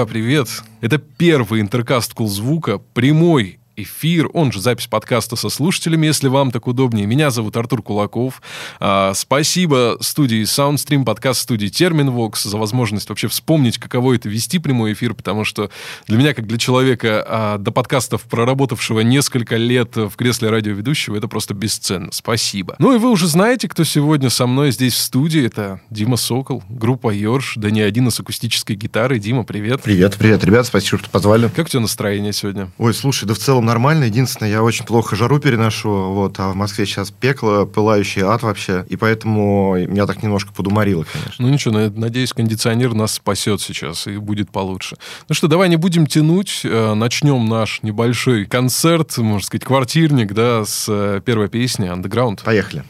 Друзья, 0.00 0.14
привет! 0.14 0.48
Это 0.80 0.96
первый 0.96 1.60
интеркаст 1.60 2.14
Кулзвука, 2.14 2.78
прямой 2.78 3.59
эфир, 3.82 4.28
он 4.32 4.52
же 4.52 4.60
запись 4.60 4.86
подкаста 4.86 5.36
со 5.36 5.48
слушателями, 5.48 6.06
если 6.06 6.28
вам 6.28 6.50
так 6.50 6.66
удобнее. 6.66 7.06
Меня 7.06 7.30
зовут 7.30 7.56
Артур 7.56 7.82
Кулаков. 7.82 8.42
А, 8.78 9.12
спасибо 9.14 9.96
студии 10.00 10.42
Soundstream, 10.42 11.04
подкаст 11.04 11.42
студии 11.42 11.68
Терминвокс 11.68 12.44
за 12.44 12.56
возможность 12.58 13.08
вообще 13.08 13.28
вспомнить, 13.28 13.78
каково 13.78 14.14
это 14.14 14.28
вести 14.28 14.58
прямой 14.58 14.92
эфир, 14.92 15.14
потому 15.14 15.44
что 15.44 15.70
для 16.06 16.18
меня, 16.18 16.34
как 16.34 16.46
для 16.46 16.58
человека 16.58 17.24
а, 17.26 17.58
до 17.58 17.70
подкастов, 17.70 18.22
проработавшего 18.22 19.00
несколько 19.00 19.56
лет 19.56 19.96
в 19.96 20.12
кресле 20.16 20.50
радиоведущего, 20.50 21.16
это 21.16 21.28
просто 21.28 21.54
бесценно. 21.54 22.10
Спасибо. 22.12 22.76
Ну 22.78 22.94
и 22.94 22.98
вы 22.98 23.10
уже 23.10 23.26
знаете, 23.26 23.68
кто 23.68 23.84
сегодня 23.84 24.30
со 24.30 24.46
мной 24.46 24.72
здесь 24.72 24.94
в 24.94 24.98
студии. 24.98 25.44
Это 25.44 25.80
Дима 25.90 26.16
Сокол, 26.16 26.62
группа 26.68 27.10
Йорш, 27.10 27.54
да 27.56 27.70
не 27.70 27.80
один, 27.80 28.10
с 28.10 28.20
акустической 28.20 28.76
гитарой. 28.76 29.18
Дима, 29.18 29.44
привет. 29.44 29.82
Привет, 29.82 30.16
привет, 30.18 30.44
ребят, 30.44 30.66
спасибо, 30.66 30.98
что 30.98 31.10
позвали. 31.10 31.48
Как 31.48 31.66
у 31.66 31.68
тебя 31.68 31.80
настроение 31.80 32.32
сегодня? 32.32 32.70
Ой, 32.78 32.94
слушай, 32.94 33.26
да 33.26 33.34
в 33.34 33.38
целом 33.38 33.66
нормально. 33.70 34.04
Единственное, 34.04 34.50
я 34.50 34.62
очень 34.64 34.84
плохо 34.84 35.14
жару 35.14 35.38
переношу, 35.38 35.90
вот, 36.12 36.40
а 36.40 36.50
в 36.50 36.56
Москве 36.56 36.86
сейчас 36.86 37.12
пекло, 37.12 37.66
пылающий 37.66 38.22
ад 38.22 38.42
вообще, 38.42 38.84
и 38.88 38.96
поэтому 38.96 39.76
меня 39.76 40.06
так 40.06 40.24
немножко 40.24 40.52
подуморило, 40.52 41.06
конечно. 41.10 41.36
Ну 41.38 41.48
ничего, 41.48 41.78
надеюсь, 41.94 42.32
кондиционер 42.32 42.94
нас 42.94 43.14
спасет 43.14 43.60
сейчас 43.60 44.08
и 44.08 44.16
будет 44.16 44.50
получше. 44.50 44.96
Ну 45.28 45.34
что, 45.36 45.46
давай 45.46 45.68
не 45.68 45.76
будем 45.76 46.08
тянуть, 46.08 46.62
э, 46.64 46.94
начнем 46.94 47.48
наш 47.48 47.82
небольшой 47.82 48.44
концерт, 48.44 49.16
можно 49.18 49.46
сказать, 49.46 49.64
квартирник, 49.64 50.32
да, 50.32 50.64
с 50.64 50.86
э, 50.88 51.20
первой 51.24 51.48
песни 51.48 51.88
«Underground». 51.88 52.42
Поехали. 52.42 52.84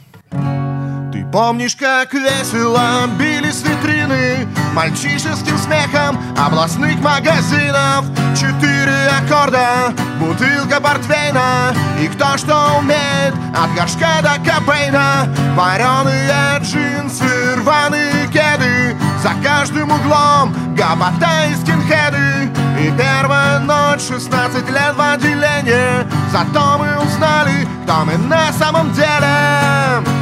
Ты 1.13 1.27
помнишь, 1.31 1.77
как 1.77 2.15
весело 2.15 3.07
бились 3.19 3.63
витрины 3.63 4.49
Мальчишеским 4.75 5.59
смехом 5.59 6.19
областных 6.39 7.01
магазинов 7.01 8.05
Четыре 8.35 8.80
аккорда, 9.09 9.93
бутылка 10.19 10.81
портвейна 10.81 11.75
И 12.01 12.09
кто 12.09 12.37
что 12.37 12.79
умеет, 12.79 13.35
от 13.55 13.75
горшка 13.75 14.23
до 14.23 14.35
капейна 14.45 15.29
Вареные 15.57 16.61
джинсы, 16.61 17.57
рваные 17.57 18.27
кеды 18.29 18.97
За 19.23 19.31
каждым 19.43 19.91
углом 19.91 20.55
гопота 20.75 21.47
и 21.51 21.55
скинхеды 21.55 22.51
И 22.79 22.93
первая 22.97 23.61
ночь, 23.61 24.03
16 24.09 24.69
лет 24.71 24.95
в 24.97 25.01
отделении 25.01 26.07
Зато 26.31 26.79
мы 26.79 27.05
узнали, 27.05 27.67
кто 27.85 28.05
мы 28.05 28.17
на 28.17 28.53
самом 28.53 28.93
деле 28.93 30.20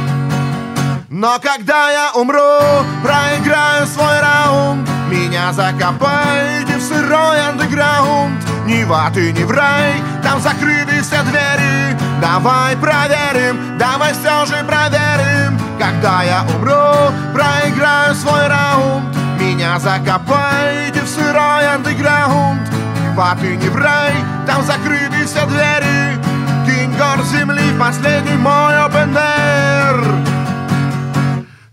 но 1.19 1.37
когда 1.41 1.91
я 1.91 2.11
умру, 2.13 2.61
проиграю 3.03 3.85
свой 3.87 4.21
раунд. 4.21 4.87
Меня 5.09 5.51
закопаете 5.51 6.77
в 6.77 6.81
сырой 6.81 7.41
андеграунд. 7.41 8.41
Ни 8.65 8.85
в 8.85 8.93
ад 8.93 9.17
и 9.17 9.33
ни 9.33 9.43
в 9.43 9.51
рай, 9.51 10.01
там 10.23 10.39
закрыты 10.39 11.01
все 11.01 11.21
двери. 11.23 11.97
Давай 12.21 12.77
проверим, 12.77 13.77
давай 13.77 14.13
все 14.13 14.45
же 14.45 14.63
проверим. 14.63 15.59
Когда 15.77 16.23
я 16.23 16.43
умру, 16.55 17.13
проиграю 17.33 18.15
свой 18.15 18.47
раунд. 18.47 19.13
Меня 19.37 19.77
закопаете 19.77 21.01
в 21.01 21.09
сырой 21.09 21.67
андеграунд. 21.67 22.61
Ни 22.71 23.13
в 23.13 23.19
ад 23.19 23.43
и 23.43 23.57
ни 23.57 23.67
в 23.67 23.75
рай, 23.75 24.13
там 24.47 24.63
закрыты 24.63 25.25
все 25.25 25.45
двери. 25.47 26.17
Кинь 26.65 26.95
гор 26.97 27.25
земли, 27.25 27.77
последний 27.77 28.37
мой 28.37 28.75
open 28.75 29.17
air 29.17 30.28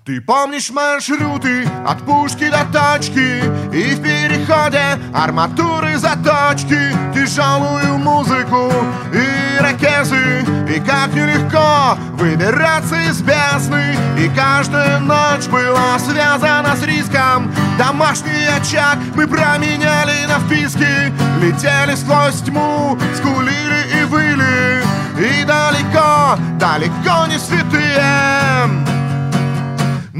ты 0.06 0.20
помнишь 0.20 0.70
маршруты 0.70 1.68
от 1.84 2.00
пушки 2.02 2.48
до 2.48 2.64
точки 2.72 3.42
И 3.74 3.94
в 3.96 4.02
переходе 4.02 5.00
арматуры 5.12 5.98
заточки 5.98 6.78
Тяжелую 7.12 7.98
музыку 7.98 8.72
и 9.12 9.60
ракезы 9.60 10.44
И 10.68 10.78
как 10.78 11.12
нелегко 11.12 11.98
выбираться 12.12 12.96
из 13.02 13.20
бездны. 13.20 13.96
И 14.18 14.28
каждая 14.34 14.98
ночь 14.98 15.46
была 15.46 15.98
связана 15.98 16.74
с 16.76 16.82
риском. 16.82 17.52
Домашний 17.78 18.46
очаг 18.46 18.98
мы 19.14 19.26
променяли 19.26 20.26
на 20.26 20.38
вписки. 20.40 21.12
Летели 21.40 21.94
сквозь 21.94 22.40
тьму, 22.42 22.98
скулили 23.16 24.00
и 24.00 24.04
выли. 24.04 24.82
И 25.18 25.44
далеко, 25.44 26.38
далеко 26.58 27.26
не 27.26 27.38
святые 27.38 28.95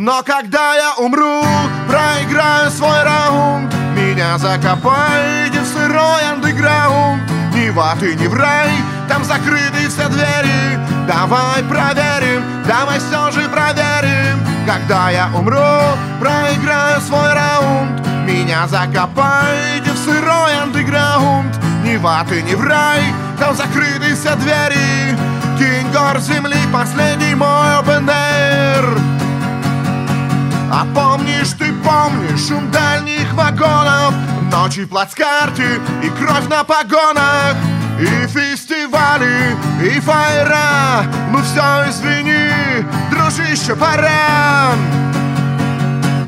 но 0.07 0.23
когда 0.23 0.77
я 0.77 0.95
умру, 0.99 1.43
проиграю 1.89 2.71
свой 2.71 3.03
раунд 3.03 3.75
Меня 3.97 4.39
закопаете 4.39 5.59
в 5.59 5.67
сырой 5.67 6.23
андеграунд. 6.31 7.23
Ни 7.53 7.71
в 7.71 7.81
ад 7.81 8.01
и 8.05 8.15
ни 8.15 8.29
в 8.29 8.35
рай, 8.35 8.71
там 9.09 9.25
закрыты 9.25 9.89
все 9.89 10.09
двери. 10.09 10.79
Давай 11.09 11.61
проверим, 11.65 12.45
давай 12.69 13.01
все 13.01 13.33
же 13.33 13.49
проверим. 13.49 14.39
Когда 14.65 15.11
я 15.11 15.29
умру, 15.35 15.99
проиграю 16.21 17.01
свой 17.01 17.33
раунд. 17.33 18.01
Меня 18.29 18.69
закопаете 18.69 19.91
в 19.91 19.99
сырой 19.99 20.55
андеграунд. 20.63 21.53
Ни 21.83 21.97
в 21.97 22.07
ад 22.07 22.31
и 22.31 22.43
ни 22.43 22.55
в 22.55 22.63
рай, 22.63 23.03
там 23.41 23.57
закрыты 23.57 24.15
все 24.15 24.37
двери. 24.37 25.19
Кинь 25.59 25.91
гор 25.93 26.21
земли, 26.21 26.59
последний 26.73 27.35
мой 27.35 27.81
open 27.81 28.09
air 28.09 29.16
а 30.79 30.85
помнишь, 30.95 31.55
ты 31.59 31.73
помнишь 31.83 32.49
шум 32.49 32.71
дальних 32.71 33.33
вагонов? 33.33 34.13
Ночи 34.53 34.85
в 34.85 34.93
и 34.93 36.09
кровь 36.11 36.49
на 36.51 36.65
погонах. 36.65 37.57
И 37.99 38.27
фестивали, 38.27 39.57
и 39.83 39.99
фаера. 40.01 41.07
Ну 41.33 41.39
все, 41.39 41.89
извини, 41.89 42.85
дружище, 43.11 43.75
пора. 43.75 44.75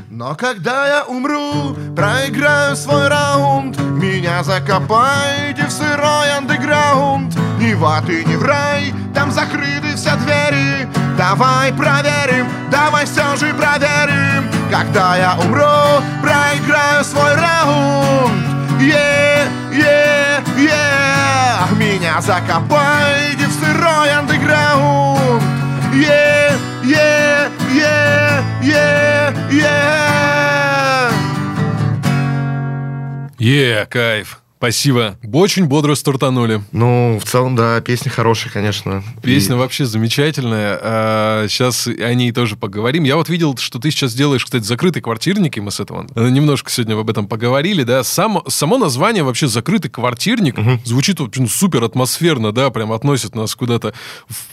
Но 0.08 0.34
когда 0.34 0.86
я 0.86 1.04
умру, 1.04 1.76
проиграю 1.94 2.74
свой 2.74 3.08
раунд. 3.08 3.78
Меня 3.78 4.42
закопаете 4.42 5.66
в 5.66 5.70
сырой 5.70 6.32
андеграунд. 6.38 7.36
Ни 7.60 7.74
в 7.74 7.84
ад 7.84 8.08
и 8.08 8.24
ни 8.24 8.36
в 8.36 8.44
рай, 8.44 8.94
там 9.14 9.30
закрыты 9.30 9.94
все 9.94 10.16
двери 10.16 10.88
Давай 11.18 11.72
проверим, 11.72 12.46
давай 12.70 13.04
все 13.04 13.34
же 13.34 13.52
проверим 13.52 14.48
Когда 14.70 15.16
я 15.16 15.34
умру, 15.34 16.00
проиграю 16.22 17.02
свой 17.02 17.34
раунд 17.34 18.32
Yeah, 18.80 19.48
yeah, 19.72 20.44
yeah 20.56 21.74
Меня 21.76 22.20
закопаете 22.20 23.46
в 23.46 23.52
сырой 23.52 24.12
андеграунд 24.12 25.42
yeah, 25.92 26.56
yeah, 26.84 27.50
yeah, 27.72 29.32
yeah. 29.50 29.88
Е, 33.40 33.82
yeah, 33.82 33.86
кайф. 33.88 34.47
Спасибо. 34.58 35.16
Очень 35.32 35.66
бодро 35.66 35.94
стартанули. 35.94 36.60
Ну, 36.72 37.20
в 37.22 37.28
целом, 37.28 37.54
да, 37.54 37.80
песня 37.80 38.10
хорошая, 38.10 38.52
конечно. 38.52 39.04
Песня 39.22 39.54
и... 39.54 39.58
вообще 39.58 39.84
замечательная. 39.84 40.76
А, 40.82 41.46
сейчас 41.48 41.86
о 41.86 42.14
ней 42.14 42.32
тоже 42.32 42.56
поговорим. 42.56 43.04
Я 43.04 43.14
вот 43.14 43.28
видел, 43.28 43.56
что 43.56 43.78
ты 43.78 43.92
сейчас 43.92 44.14
делаешь, 44.14 44.44
кстати, 44.44 44.64
закрытый 44.64 45.00
квартирник, 45.00 45.56
и 45.56 45.60
мы 45.60 45.70
с 45.70 45.78
этого 45.78 46.08
немножко 46.16 46.72
сегодня 46.72 46.98
об 46.98 47.08
этом 47.08 47.28
поговорили, 47.28 47.84
да. 47.84 48.02
Сам, 48.02 48.42
само 48.48 48.78
название 48.78 49.22
вообще 49.22 49.46
«закрытый 49.46 49.92
квартирник» 49.92 50.58
угу. 50.58 50.80
звучит 50.84 51.20
ну, 51.20 51.46
супер 51.46 51.84
атмосферно, 51.84 52.50
да, 52.50 52.70
прям 52.70 52.90
относит 52.90 53.36
нас 53.36 53.54
куда-то 53.54 53.94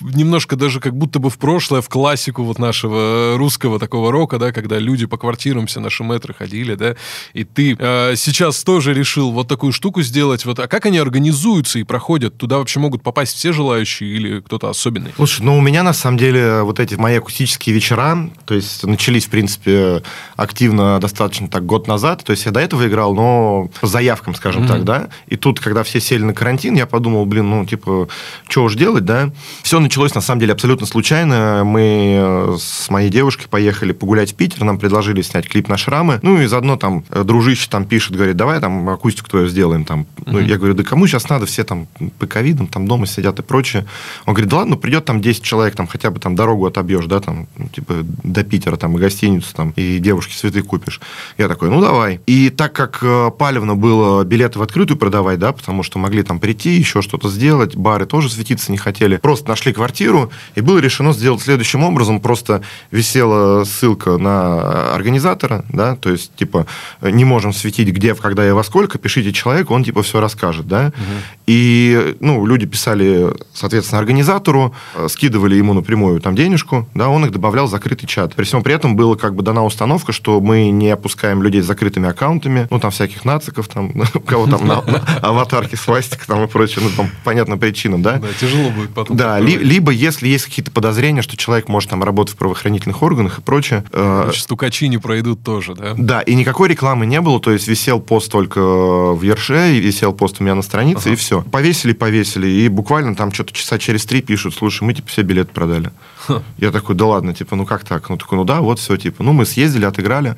немножко 0.01 0.55
даже 0.55 0.79
как 0.79 0.95
будто 0.95 1.17
бы 1.17 1.31
в 1.31 1.39
прошлое, 1.39 1.81
в 1.81 1.89
классику 1.89 2.43
вот 2.43 2.59
нашего 2.59 3.37
русского 3.37 3.79
такого 3.79 4.11
рока, 4.11 4.37
да, 4.37 4.51
когда 4.51 4.77
люди 4.77 5.07
по 5.07 5.17
квартирам 5.17 5.65
все 5.65 5.79
наши 5.79 6.03
метры 6.03 6.35
ходили, 6.35 6.75
да, 6.75 6.95
и 7.33 7.43
ты 7.43 7.75
а, 7.79 8.13
сейчас 8.15 8.63
тоже 8.63 8.93
решил 8.93 9.31
вот 9.31 9.47
такую 9.47 9.73
штуку 9.73 9.94
штуку 9.95 10.01
сделать. 10.01 10.45
Вот, 10.45 10.59
а 10.59 10.67
как 10.67 10.85
они 10.85 10.97
организуются 10.97 11.79
и 11.79 11.83
проходят? 11.83 12.37
Туда 12.37 12.57
вообще 12.57 12.79
могут 12.79 13.01
попасть 13.01 13.35
все 13.35 13.53
желающие 13.53 14.09
или 14.09 14.39
кто-то 14.41 14.69
особенный? 14.69 15.11
Слушай, 15.15 15.43
ну 15.43 15.57
у 15.57 15.61
меня 15.61 15.83
на 15.83 15.93
самом 15.93 16.17
деле 16.17 16.63
вот 16.63 16.79
эти 16.79 16.95
мои 16.95 17.15
акустические 17.15 17.73
вечера, 17.73 18.29
то 18.45 18.53
есть 18.53 18.83
начались, 18.83 19.25
в 19.25 19.29
принципе, 19.29 20.03
активно 20.35 20.99
достаточно 20.99 21.47
так 21.47 21.65
год 21.65 21.87
назад. 21.87 22.23
То 22.23 22.31
есть 22.31 22.45
я 22.45 22.51
до 22.51 22.59
этого 22.59 22.87
играл, 22.87 23.15
но 23.15 23.69
по 23.79 23.87
заявкам, 23.87 24.35
скажем 24.35 24.63
mm-hmm. 24.63 24.67
так, 24.67 24.83
да. 24.83 25.07
И 25.27 25.37
тут, 25.37 25.59
когда 25.59 25.83
все 25.83 26.01
сели 26.01 26.23
на 26.23 26.33
карантин, 26.33 26.75
я 26.75 26.85
подумал, 26.85 27.25
блин, 27.25 27.49
ну 27.49 27.65
типа, 27.65 28.07
что 28.49 28.63
уж 28.63 28.75
делать, 28.75 29.05
да. 29.05 29.31
Все 29.63 29.79
началось 29.79 30.13
на 30.13 30.21
самом 30.21 30.41
деле 30.41 30.53
абсолютно 30.53 30.85
случайно. 30.87 31.63
Мы 31.63 32.57
с 32.59 32.89
моей 32.89 33.09
девушкой 33.09 33.47
поехали 33.47 33.93
погулять 33.93 34.33
в 34.33 34.35
Питер, 34.35 34.63
нам 34.63 34.77
предложили 34.77 35.21
снять 35.21 35.47
клип 35.47 35.69
на 35.69 35.77
шрамы. 35.77 36.19
Ну 36.21 36.41
и 36.41 36.47
заодно 36.47 36.75
там 36.75 37.03
дружище 37.09 37.67
там 37.69 37.85
пишет, 37.85 38.15
говорит, 38.15 38.35
давай 38.35 38.59
там 38.59 38.89
акустику 38.89 39.29
твою 39.29 39.47
сделаем 39.47 39.84
там. 39.85 40.05
Ну, 40.25 40.39
я 40.39 40.57
говорю, 40.57 40.73
да 40.73 40.83
кому 40.83 41.07
сейчас 41.07 41.29
надо, 41.29 41.45
все 41.45 41.63
там 41.63 41.87
по 42.19 42.27
ковидам, 42.27 42.67
там 42.67 42.87
дома 42.87 43.05
сидят 43.05 43.39
и 43.39 43.41
прочее. 43.41 43.85
Он 44.25 44.33
говорит, 44.33 44.49
да 44.49 44.57
ладно, 44.57 44.75
придет 44.75 45.05
там 45.05 45.21
10 45.21 45.43
человек, 45.43 45.75
там 45.75 45.87
хотя 45.87 46.11
бы 46.11 46.19
там 46.19 46.35
дорогу 46.35 46.65
отобьешь, 46.65 47.05
да, 47.05 47.19
там, 47.19 47.47
ну, 47.57 47.67
типа, 47.69 47.95
до 48.03 48.43
Питера, 48.43 48.75
там, 48.75 48.97
и 48.97 48.99
гостиницу, 48.99 49.53
там, 49.53 49.71
и 49.75 49.99
девушке 49.99 50.33
цветы 50.35 50.61
купишь. 50.61 50.99
Я 51.37 51.47
такой, 51.47 51.69
ну, 51.69 51.81
давай. 51.81 52.19
И 52.25 52.49
так 52.49 52.73
как 52.73 52.99
э, 53.01 53.31
палевно 53.37 53.75
было 53.75 54.23
билеты 54.23 54.59
в 54.59 54.61
открытую 54.61 54.97
продавать, 54.97 55.39
да, 55.39 55.51
потому 55.51 55.83
что 55.83 55.99
могли 55.99 56.23
там 56.23 56.39
прийти, 56.39 56.71
еще 56.71 57.01
что-то 57.01 57.29
сделать, 57.29 57.75
бары 57.75 58.05
тоже 58.05 58.29
светиться 58.29 58.71
не 58.71 58.77
хотели, 58.77 59.17
просто 59.17 59.49
нашли 59.49 59.73
квартиру, 59.73 60.31
и 60.55 60.61
было 60.61 60.79
решено 60.79 61.13
сделать 61.13 61.41
следующим 61.41 61.83
образом, 61.83 62.19
просто 62.19 62.61
висела 62.91 63.63
ссылка 63.63 64.17
на 64.17 64.93
организатора, 64.95 65.65
да, 65.69 65.95
то 65.95 66.09
есть, 66.09 66.35
типа, 66.35 66.65
не 67.01 67.25
можем 67.25 67.53
светить 67.53 67.89
где, 67.89 68.15
когда 68.15 68.47
и 68.47 68.51
во 68.51 68.63
сколько, 68.63 68.97
пишите 68.97 69.31
человеку, 69.33 69.74
он, 69.75 69.83
типа, 69.83 70.03
все 70.03 70.19
расскажет, 70.19 70.67
да. 70.67 70.87
Угу. 70.87 71.03
И, 71.47 72.15
ну, 72.19 72.45
люди 72.45 72.65
писали, 72.65 73.31
соответственно, 73.53 73.99
организатору, 73.99 74.73
э, 74.95 75.07
скидывали 75.09 75.55
ему 75.55 75.73
напрямую 75.73 76.19
там 76.21 76.35
денежку, 76.35 76.87
да, 76.93 77.09
он 77.09 77.25
их 77.25 77.31
добавлял 77.31 77.67
в 77.67 77.69
закрытый 77.69 78.07
чат. 78.07 78.33
При 78.35 78.45
всем 78.45 78.63
при 78.63 78.73
этом 78.73 78.95
была 78.95 79.15
как 79.15 79.35
бы 79.35 79.43
дана 79.43 79.63
установка, 79.63 80.11
что 80.11 80.41
мы 80.41 80.69
не 80.69 80.89
опускаем 80.89 81.43
людей 81.43 81.61
с 81.61 81.65
закрытыми 81.65 82.09
аккаунтами, 82.09 82.67
ну, 82.71 82.79
там 82.79 82.91
всяких 82.91 83.25
нациков, 83.25 83.67
там, 83.67 83.91
у 84.13 84.19
кого 84.21 84.47
там 84.47 84.65
на, 84.65 84.79
аватарки 85.21 85.75
свастик 85.75 86.25
там 86.25 86.43
и 86.43 86.47
прочее, 86.47 86.83
ну, 86.83 86.89
там, 86.95 87.11
понятно 87.23 87.57
причинам, 87.57 88.01
да. 88.01 88.17
Да, 88.17 88.27
тяжело 88.39 88.69
будет 88.71 88.93
потом. 88.93 89.17
Да, 89.17 89.39
либо 89.39 89.91
если 89.91 90.27
есть 90.27 90.45
какие-то 90.45 90.71
подозрения, 90.71 91.21
что 91.21 91.37
человек 91.37 91.67
может 91.67 91.89
там 91.89 92.03
работать 92.03 92.35
в 92.35 92.37
правоохранительных 92.37 93.01
органах 93.03 93.39
и 93.39 93.41
прочее. 93.41 93.83
Э, 93.91 94.31
стукачи 94.33 94.87
не 94.87 94.97
пройдут 94.97 95.43
тоже, 95.43 95.75
да? 95.75 95.93
Да, 95.97 96.21
и 96.21 96.35
никакой 96.35 96.69
рекламы 96.69 97.05
не 97.05 97.21
было, 97.21 97.39
то 97.39 97.51
есть 97.51 97.67
висел 97.67 97.99
пост 97.99 98.31
только 98.31 98.59
в 98.59 99.21
Ерше, 99.21 99.64
и 99.65 99.79
висел 99.79 100.13
пост 100.13 100.37
у 100.39 100.43
меня 100.43 100.55
на 100.55 100.61
странице, 100.61 101.07
ага. 101.07 101.11
и 101.11 101.15
все. 101.15 101.41
Повесили, 101.41 101.93
повесили, 101.93 102.47
и 102.47 102.67
буквально 102.67 103.15
там 103.15 103.31
что-то 103.31 103.53
часа 103.53 103.77
через 103.77 104.05
три 104.05 104.21
пишут, 104.21 104.55
слушай, 104.55 104.83
мы 104.83 104.93
типа 104.93 105.09
все 105.09 105.21
билеты 105.21 105.51
продали. 105.53 105.91
Ха. 106.17 106.43
Я 106.57 106.71
такой, 106.71 106.95
да 106.95 107.05
ладно, 107.05 107.33
типа, 107.33 107.55
ну 107.55 107.65
как 107.65 107.83
так? 107.83 108.09
Ну 108.09 108.17
такой, 108.17 108.37
ну 108.37 108.43
да, 108.45 108.61
вот 108.61 108.79
все, 108.79 108.97
типа, 108.97 109.23
ну 109.23 109.33
мы 109.33 109.45
съездили, 109.45 109.85
отыграли. 109.85 110.35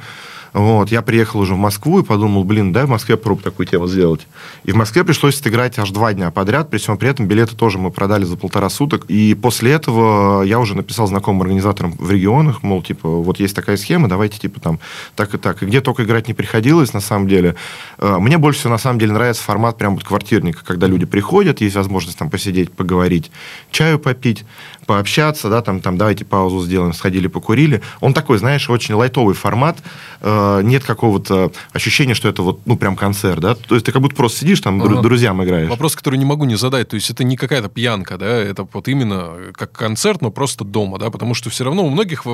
Вот, 0.53 0.91
я 0.91 1.01
приехал 1.01 1.39
уже 1.39 1.53
в 1.53 1.57
Москву 1.57 1.99
и 1.99 2.03
подумал, 2.03 2.44
блин, 2.44 2.73
дай 2.73 2.85
в 2.85 2.89
Москве 2.89 3.17
проб 3.17 3.41
такую 3.41 3.67
тему 3.67 3.88
сделать. 3.88 4.27
И 4.63 4.71
в 4.71 4.75
Москве 4.75 5.03
пришлось 5.03 5.39
отыграть 5.39 5.77
аж 5.79 5.89
два 5.91 6.13
дня 6.13 6.31
подряд, 6.31 6.69
при 6.69 6.77
всем 6.77 6.97
при 6.97 7.09
этом 7.09 7.27
билеты 7.27 7.55
тоже 7.55 7.77
мы 7.77 7.91
продали 7.91 8.23
за 8.23 8.38
полтора 8.38 8.69
суток. 8.69 9.05
И 9.07 9.33
после 9.33 9.71
этого 9.71 10.44
я 10.44 10.59
уже 10.59 10.75
написал 10.75 11.07
знакомым 11.07 11.41
организаторам 11.44 11.94
в 11.97 12.11
регионах, 12.11 12.63
мол, 12.63 12.81
типа, 12.81 13.09
вот 13.09 13.39
есть 13.39 13.55
такая 13.55 13.77
схема, 13.77 14.07
давайте, 14.07 14.39
типа, 14.39 14.59
там, 14.59 14.79
так 15.15 15.33
и 15.33 15.38
так. 15.38 15.63
И 15.63 15.65
где 15.65 15.81
только 15.81 16.03
играть 16.03 16.27
не 16.27 16.33
приходилось, 16.33 16.93
на 16.93 17.01
самом 17.01 17.27
деле. 17.27 17.55
Э, 17.97 18.17
мне 18.19 18.38
больше 18.38 18.59
всего, 18.59 18.73
на 18.73 18.77
самом 18.77 19.00
деле, 19.00 19.13
нравится 19.13 19.43
формат 19.43 19.77
прям 19.77 19.95
вот 19.95 20.03
квартирника, 20.03 20.63
когда 20.65 20.88
люди 20.88 21.05
приходят, 21.05 21.61
есть 21.61 21.75
возможность 21.75 22.17
там 22.17 22.29
посидеть, 22.29 22.71
поговорить, 22.71 23.31
чаю 23.71 24.00
попить, 24.00 24.45
пообщаться, 24.88 25.50
да, 25.50 25.62
там, 25.62 25.81
там, 25.81 25.98
давайте 25.98 26.25
паузу 26.25 26.62
сделаем, 26.62 26.94
сходили, 26.94 27.28
покурили. 27.28 27.81
Он 28.00 28.13
такой, 28.13 28.39
знаешь, 28.39 28.69
очень 28.69 28.95
лайтовый 28.95 29.36
формат, 29.36 29.78
э, 30.22 30.62
нет 30.63 30.84
какого-то 30.84 31.51
ощущения, 31.74 32.16
что 32.16 32.30
это 32.30 32.42
вот, 32.42 32.62
ну, 32.66 32.78
прям 32.78 32.95
концерт, 32.95 33.42
да, 33.42 33.54
то 33.54 33.75
есть 33.75 33.86
ты 33.86 33.92
как 33.92 34.01
будто 34.01 34.16
просто 34.16 34.39
сидишь 34.39 34.62
там, 34.62 34.81
ага. 34.81 35.01
друзьям 35.01 35.44
играешь. 35.44 35.69
Вопрос, 35.69 35.95
который 35.95 36.18
не 36.18 36.25
могу 36.25 36.45
не 36.45 36.56
задать, 36.56 36.88
то 36.88 36.95
есть 36.95 37.10
это 37.10 37.24
не 37.24 37.36
какая-то 37.36 37.68
пьянка, 37.68 38.18
да, 38.18 38.25
это 38.25 38.68
вот 38.72 38.88
именно 38.88 39.34
как 39.54 39.74
концерт, 39.74 40.22
но 40.22 40.31
просто 40.31 40.63
дома, 40.63 40.98
да, 40.98 41.12
потому 41.12 41.34
что 41.34 41.50
все 41.50 41.66
равно 41.66 41.86
у 41.86 41.89
многих 41.89 42.25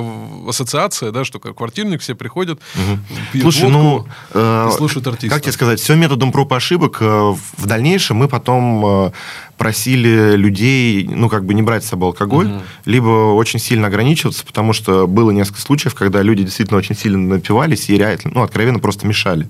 ассоциация, 0.48 1.10
да, 1.10 1.24
что 1.24 1.40
как 1.40 1.56
квартирник 1.56 2.00
все 2.00 2.14
приходят, 2.14 2.60
угу. 2.74 2.98
пьют 3.32 3.42
Слушай, 3.42 3.70
водку 3.70 4.08
ну, 4.34 4.40
э, 4.40 4.70
слушают 4.76 5.06
артистов. 5.06 5.36
Как 5.36 5.42
тебе 5.42 5.52
сказать, 5.52 5.80
все 5.80 5.96
методом 5.96 6.30
проб 6.30 6.52
и 6.52 6.56
ошибок. 6.56 6.98
Э, 7.00 7.34
в 7.56 7.66
дальнейшем 7.66 8.18
мы 8.18 8.28
потом 8.28 8.86
э, 8.86 9.12
просили 9.56 10.36
людей, 10.36 11.08
ну, 11.08 11.28
как 11.28 11.44
бы 11.44 11.54
не 11.54 11.62
брать 11.62 11.84
с 11.84 11.88
собой 11.88 12.08
алкоголь, 12.08 12.46
угу. 12.46 12.62
либо 12.84 13.34
очень 13.34 13.58
сильно 13.58 13.86
ограничиваться, 13.86 14.44
потому 14.44 14.72
что 14.72 15.06
было 15.06 15.30
несколько 15.30 15.60
случаев, 15.60 15.94
когда 15.94 16.22
люди 16.22 16.42
действительно 16.44 16.78
очень 16.78 16.96
сильно 16.96 17.18
напивались 17.18 17.88
и 17.88 17.96
реально, 17.96 18.32
ну, 18.34 18.42
откровенно 18.42 18.78
просто 18.78 19.06
мешали. 19.06 19.48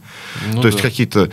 Ну, 0.48 0.56
То 0.56 0.62
да. 0.62 0.68
есть 0.68 0.80
какие-то 0.80 1.30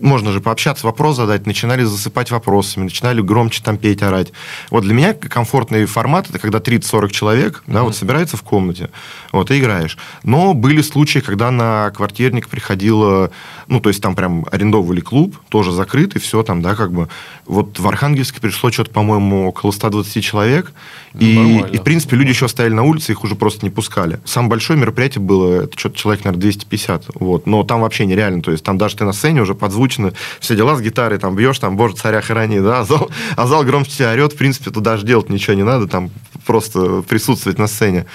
можно 0.00 0.32
же 0.32 0.40
пообщаться, 0.40 0.86
вопрос 0.86 1.16
задать, 1.16 1.46
начинали 1.46 1.84
засыпать 1.84 2.30
вопросами, 2.30 2.84
начинали 2.84 3.20
громче 3.20 3.62
там 3.62 3.76
петь, 3.76 4.02
орать. 4.02 4.32
Вот 4.70 4.82
для 4.84 4.94
меня 4.94 5.14
комфортный 5.14 5.86
формат 5.86 6.28
это 6.30 6.38
когда 6.38 6.58
30-40 6.58 7.10
человек, 7.10 7.62
mm-hmm. 7.66 7.72
да, 7.72 7.82
вот 7.82 7.96
собирается 7.96 8.36
в 8.36 8.42
комнате, 8.42 8.90
вот, 9.32 9.50
и 9.50 9.58
играешь. 9.58 9.98
Но 10.22 10.54
были 10.54 10.82
случаи, 10.82 11.20
когда 11.20 11.50
на 11.50 11.90
квартирник 11.90 12.48
приходило, 12.48 13.30
ну, 13.66 13.80
то 13.80 13.88
есть 13.88 14.02
там 14.02 14.14
прям 14.14 14.46
арендовывали 14.50 15.00
клуб, 15.00 15.36
тоже 15.48 15.72
закрытый, 15.72 16.20
все 16.20 16.42
там, 16.42 16.62
да, 16.62 16.74
как 16.74 16.92
бы. 16.92 17.08
Вот 17.46 17.78
в 17.78 17.88
Архангельске 17.88 18.40
пришло 18.40 18.70
что-то, 18.70 18.90
по-моему, 18.90 19.48
около 19.48 19.70
120 19.70 20.24
человек, 20.24 20.72
ну, 21.14 21.20
и, 21.20 21.74
и, 21.74 21.78
в 21.78 21.82
принципе, 21.82 22.16
люди 22.16 22.30
еще 22.30 22.48
стояли 22.48 22.74
на 22.74 22.82
улице, 22.82 23.12
их 23.12 23.24
уже 23.24 23.34
просто 23.34 23.64
не 23.64 23.70
пускали. 23.70 24.20
Самое 24.24 24.50
большое 24.50 24.78
мероприятие 24.78 25.22
было, 25.22 25.62
это 25.64 25.78
что-то 25.78 25.96
человек, 25.96 26.24
наверное, 26.24 26.42
250, 26.42 27.04
вот. 27.14 27.46
Но 27.46 27.62
там 27.64 27.80
вообще 27.80 28.06
нереально, 28.06 28.42
то 28.42 28.50
есть 28.50 28.64
там 28.64 28.78
даже 28.78 28.96
ты 28.96 29.04
на 29.04 29.12
сцене 29.12 29.42
уже 29.42 29.54
подзвучно, 29.88 30.12
все 30.40 30.56
дела 30.56 30.76
с 30.76 30.80
гитарой, 30.80 31.18
там 31.18 31.34
бьешь, 31.34 31.58
там, 31.58 31.76
боже, 31.76 31.96
царя 31.96 32.20
храни, 32.20 32.60
да, 32.60 32.80
а 32.80 32.84
зал, 32.84 33.10
а 33.36 33.46
зал 33.46 33.64
громче 33.64 33.90
тебя 33.90 34.12
орет, 34.12 34.32
в 34.32 34.36
принципе, 34.36 34.70
туда 34.70 34.96
же 34.96 35.06
делать 35.06 35.30
ничего 35.30 35.54
не 35.54 35.64
надо, 35.64 35.88
там 35.88 36.10
просто 36.46 37.02
присутствовать 37.02 37.58
на 37.58 37.66
сцене. 37.66 38.06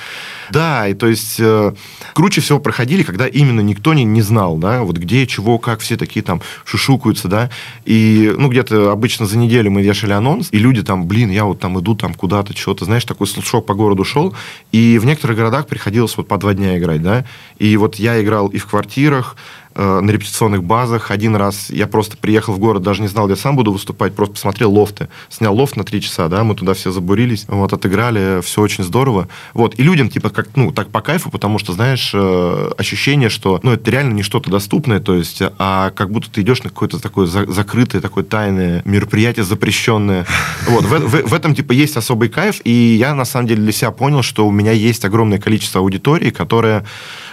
Да, 0.50 0.88
и 0.88 0.94
то 0.94 1.08
есть 1.08 1.40
э, 1.40 1.74
круче 2.14 2.42
всего 2.42 2.60
проходили, 2.60 3.04
когда 3.04 3.28
именно 3.28 3.62
никто 3.62 3.94
не, 3.94 4.04
не 4.04 4.22
знал, 4.22 4.58
да, 4.58 4.84
вот 4.84 4.98
где, 4.98 5.26
чего, 5.26 5.58
как, 5.58 5.80
все 5.80 5.98
такие 5.98 6.24
там 6.24 6.42
шушукаются, 6.66 7.28
да, 7.28 7.50
и, 7.86 8.34
ну, 8.38 8.50
где-то 8.50 8.92
обычно 8.92 9.26
за 9.26 9.38
неделю 9.38 9.72
мы 9.72 9.82
вешали 9.82 10.12
анонс, 10.14 10.50
и 10.52 10.58
люди 10.58 10.84
там, 10.84 11.08
блин, 11.08 11.32
я 11.32 11.46
вот 11.46 11.60
там 11.60 11.80
иду 11.80 11.96
там 11.96 12.14
куда-то, 12.14 12.56
что-то, 12.56 12.86
знаешь, 12.86 13.06
такой 13.06 13.28
слушок 13.28 13.66
по 13.66 13.74
городу 13.74 14.04
шел, 14.04 14.36
и 14.72 15.00
в 15.00 15.06
некоторых 15.06 15.38
городах 15.38 15.68
приходилось 15.68 16.16
вот 16.18 16.28
по 16.28 16.38
два 16.38 16.54
дня 16.54 16.78
играть, 16.78 17.02
да, 17.02 17.26
и 17.58 17.78
вот 17.78 17.96
я 17.96 18.22
играл 18.22 18.48
и 18.48 18.58
в 18.58 18.68
квартирах, 18.68 19.36
на 19.76 20.10
репетиционных 20.10 20.64
базах. 20.64 21.12
Один 21.12 21.36
раз 21.36 21.70
я 21.70 21.88
просто 21.88 22.18
приехал 22.18 22.54
в 22.54 22.60
город, 22.60 22.84
даже 22.84 23.02
не 23.02 23.08
знал, 23.08 23.28
где 23.28 23.36
сам 23.36 23.56
буду 23.56 23.72
выступать, 23.72 24.14
просто 24.14 24.36
посмотрел 24.36 24.72
лофты. 24.72 25.08
Снял 25.30 25.56
лофт 25.56 25.76
на 25.76 25.84
три 25.84 26.02
часа, 26.02 26.28
да, 26.28 26.44
мы 26.44 26.56
туда 26.56 26.74
все 26.74 26.92
забурились, 26.92 27.46
вот, 27.48 27.74
отыграли, 27.74 28.42
все 28.42 28.62
очень 28.62 28.84
здорово. 28.84 29.28
Вот, 29.54 29.80
и 29.80 29.84
людям, 29.84 30.10
типа, 30.10 30.30
как, 30.30 30.50
ну, 30.56 30.72
так 30.72 30.90
по 30.90 31.02
кайфу, 31.02 31.30
потому 31.30 31.60
что, 31.60 31.74
знаешь, 31.74 32.12
э, 32.14 32.72
ощущение, 32.78 33.30
что, 33.30 33.60
ну, 33.64 33.72
это 33.72 33.90
реально 33.92 34.14
не 34.14 34.24
что-то 34.24 34.50
доступное, 34.50 35.00
то 35.00 35.16
есть, 35.16 35.42
а 35.60 35.92
как 35.92 36.12
будто 36.12 36.30
ты 36.30 36.42
идешь 36.42 36.64
на 36.64 36.70
какое-то 36.70 37.00
такое 37.00 37.28
закрытое, 37.28 38.02
такое 38.02 38.24
тайное 38.24 38.82
мероприятие, 38.86 39.46
запрещенное. 39.46 40.26
Вот, 40.68 40.86
в, 40.86 40.90
в, 40.90 41.30
в 41.30 41.34
этом, 41.34 41.56
типа, 41.56 41.72
есть 41.72 41.98
особый 41.98 42.30
кайф, 42.30 42.62
и 42.64 42.72
я, 42.72 43.14
на 43.14 43.26
самом 43.26 43.48
деле, 43.48 43.62
для 43.64 43.72
себя 43.72 43.92
понял, 43.92 44.22
что 44.22 44.48
у 44.48 44.52
меня 44.52 44.72
есть 44.72 45.06
огромное 45.06 45.40
количество 45.40 45.82
аудитории, 45.82 46.30
которая 46.30 46.86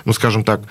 ну, 0.04 0.12
скажем 0.12 0.44
так, 0.44 0.62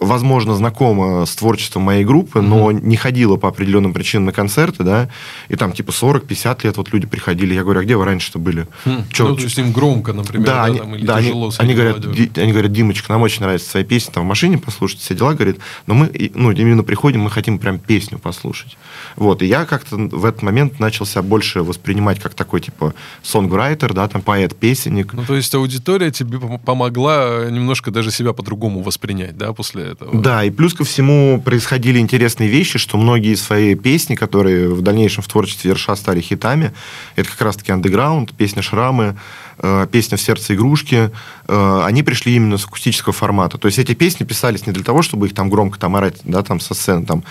возможно, 0.00 0.54
знакома 0.54 1.26
с 1.26 1.34
творчеством 1.34 1.82
моей 1.82 2.04
группы, 2.04 2.40
но 2.40 2.70
mm-hmm. 2.70 2.82
не 2.82 2.96
ходила 2.96 3.36
по 3.36 3.48
определенным 3.48 3.92
причинам 3.92 4.26
на 4.26 4.32
концерты, 4.32 4.82
да, 4.84 5.08
и 5.48 5.56
там 5.56 5.72
типа 5.72 5.90
40-50 5.90 6.60
лет 6.64 6.76
вот 6.76 6.92
люди 6.92 7.06
приходили, 7.06 7.54
я 7.54 7.62
говорю, 7.62 7.80
а 7.80 7.84
где 7.84 7.96
вы 7.96 8.04
раньше-то 8.04 8.38
были? 8.38 8.66
Хм. 8.84 9.04
Чё, 9.10 9.28
ну, 9.28 9.36
то 9.36 9.42
есть 9.42 9.58
им 9.58 9.72
громко, 9.72 10.12
например, 10.12 10.46
да, 10.46 10.54
да, 10.54 10.64
они, 10.64 10.78
там, 10.78 10.94
или 10.94 11.06
да, 11.06 11.20
тяжело 11.20 11.50
они, 11.58 11.72
они 11.72 11.74
говорят, 11.74 12.12
ди, 12.12 12.30
они 12.40 12.52
говорят, 12.52 12.72
Димочка, 12.72 13.12
нам 13.12 13.22
очень 13.22 13.42
нравятся 13.42 13.70
свои 13.70 13.84
песни, 13.84 14.12
там 14.12 14.24
в 14.24 14.26
машине 14.26 14.58
послушать, 14.58 15.00
все 15.00 15.14
дела, 15.14 15.34
говорит, 15.34 15.58
но 15.86 15.94
мы, 15.94 16.30
ну, 16.34 16.50
именно 16.50 16.82
приходим, 16.82 17.20
мы 17.22 17.30
хотим 17.30 17.58
прям 17.58 17.78
песню 17.78 18.18
послушать. 18.18 18.76
Вот, 19.16 19.42
и 19.42 19.46
я 19.46 19.64
как-то 19.64 19.96
в 19.96 20.24
этот 20.24 20.42
момент 20.42 20.80
начался 20.80 21.22
больше 21.22 21.62
воспринимать 21.62 22.20
как 22.20 22.34
такой, 22.34 22.60
типа, 22.60 22.94
сонграйтер, 23.22 23.92
да, 23.94 24.08
там, 24.08 24.22
поэт-песенник. 24.22 25.12
Ну, 25.12 25.24
то 25.24 25.34
есть 25.34 25.54
аудитория 25.54 26.10
тебе 26.10 26.38
помогла 26.58 27.50
немножко 27.50 27.90
даже 27.90 28.10
себя 28.10 28.32
по-другому 28.32 28.75
воспринять, 28.82 29.36
да, 29.36 29.52
после 29.52 29.90
этого? 29.90 30.20
Да, 30.20 30.44
и 30.44 30.50
плюс 30.50 30.74
ко 30.74 30.84
всему 30.84 31.40
происходили 31.40 31.98
интересные 31.98 32.48
вещи, 32.48 32.78
что 32.78 32.96
многие 32.96 33.34
свои 33.34 33.74
песни, 33.74 34.14
которые 34.14 34.68
в 34.68 34.82
дальнейшем 34.82 35.22
в 35.22 35.28
творчестве 35.28 35.70
Ерша 35.70 35.96
стали 35.96 36.20
хитами, 36.20 36.72
это 37.16 37.28
как 37.30 37.40
раз-таки 37.42 37.72
андеграунд, 37.72 38.32
песня 38.34 38.62
«Шрамы», 38.62 39.16
э, 39.58 39.86
песня 39.90 40.16
«В 40.16 40.20
сердце 40.20 40.54
игрушки», 40.54 41.10
э, 41.48 41.82
они 41.84 42.02
пришли 42.02 42.34
именно 42.36 42.58
с 42.58 42.64
акустического 42.64 43.12
формата. 43.12 43.58
То 43.58 43.66
есть 43.66 43.78
эти 43.78 43.94
песни 43.94 44.24
писались 44.24 44.66
не 44.66 44.72
для 44.72 44.84
того, 44.84 45.02
чтобы 45.02 45.26
их 45.26 45.34
там 45.34 45.50
громко 45.50 45.78
там 45.78 45.96
орать, 45.96 46.20
да, 46.24 46.42
там 46.42 46.60
со 46.60 46.74
сцены, 46.74 47.06
там, 47.06 47.24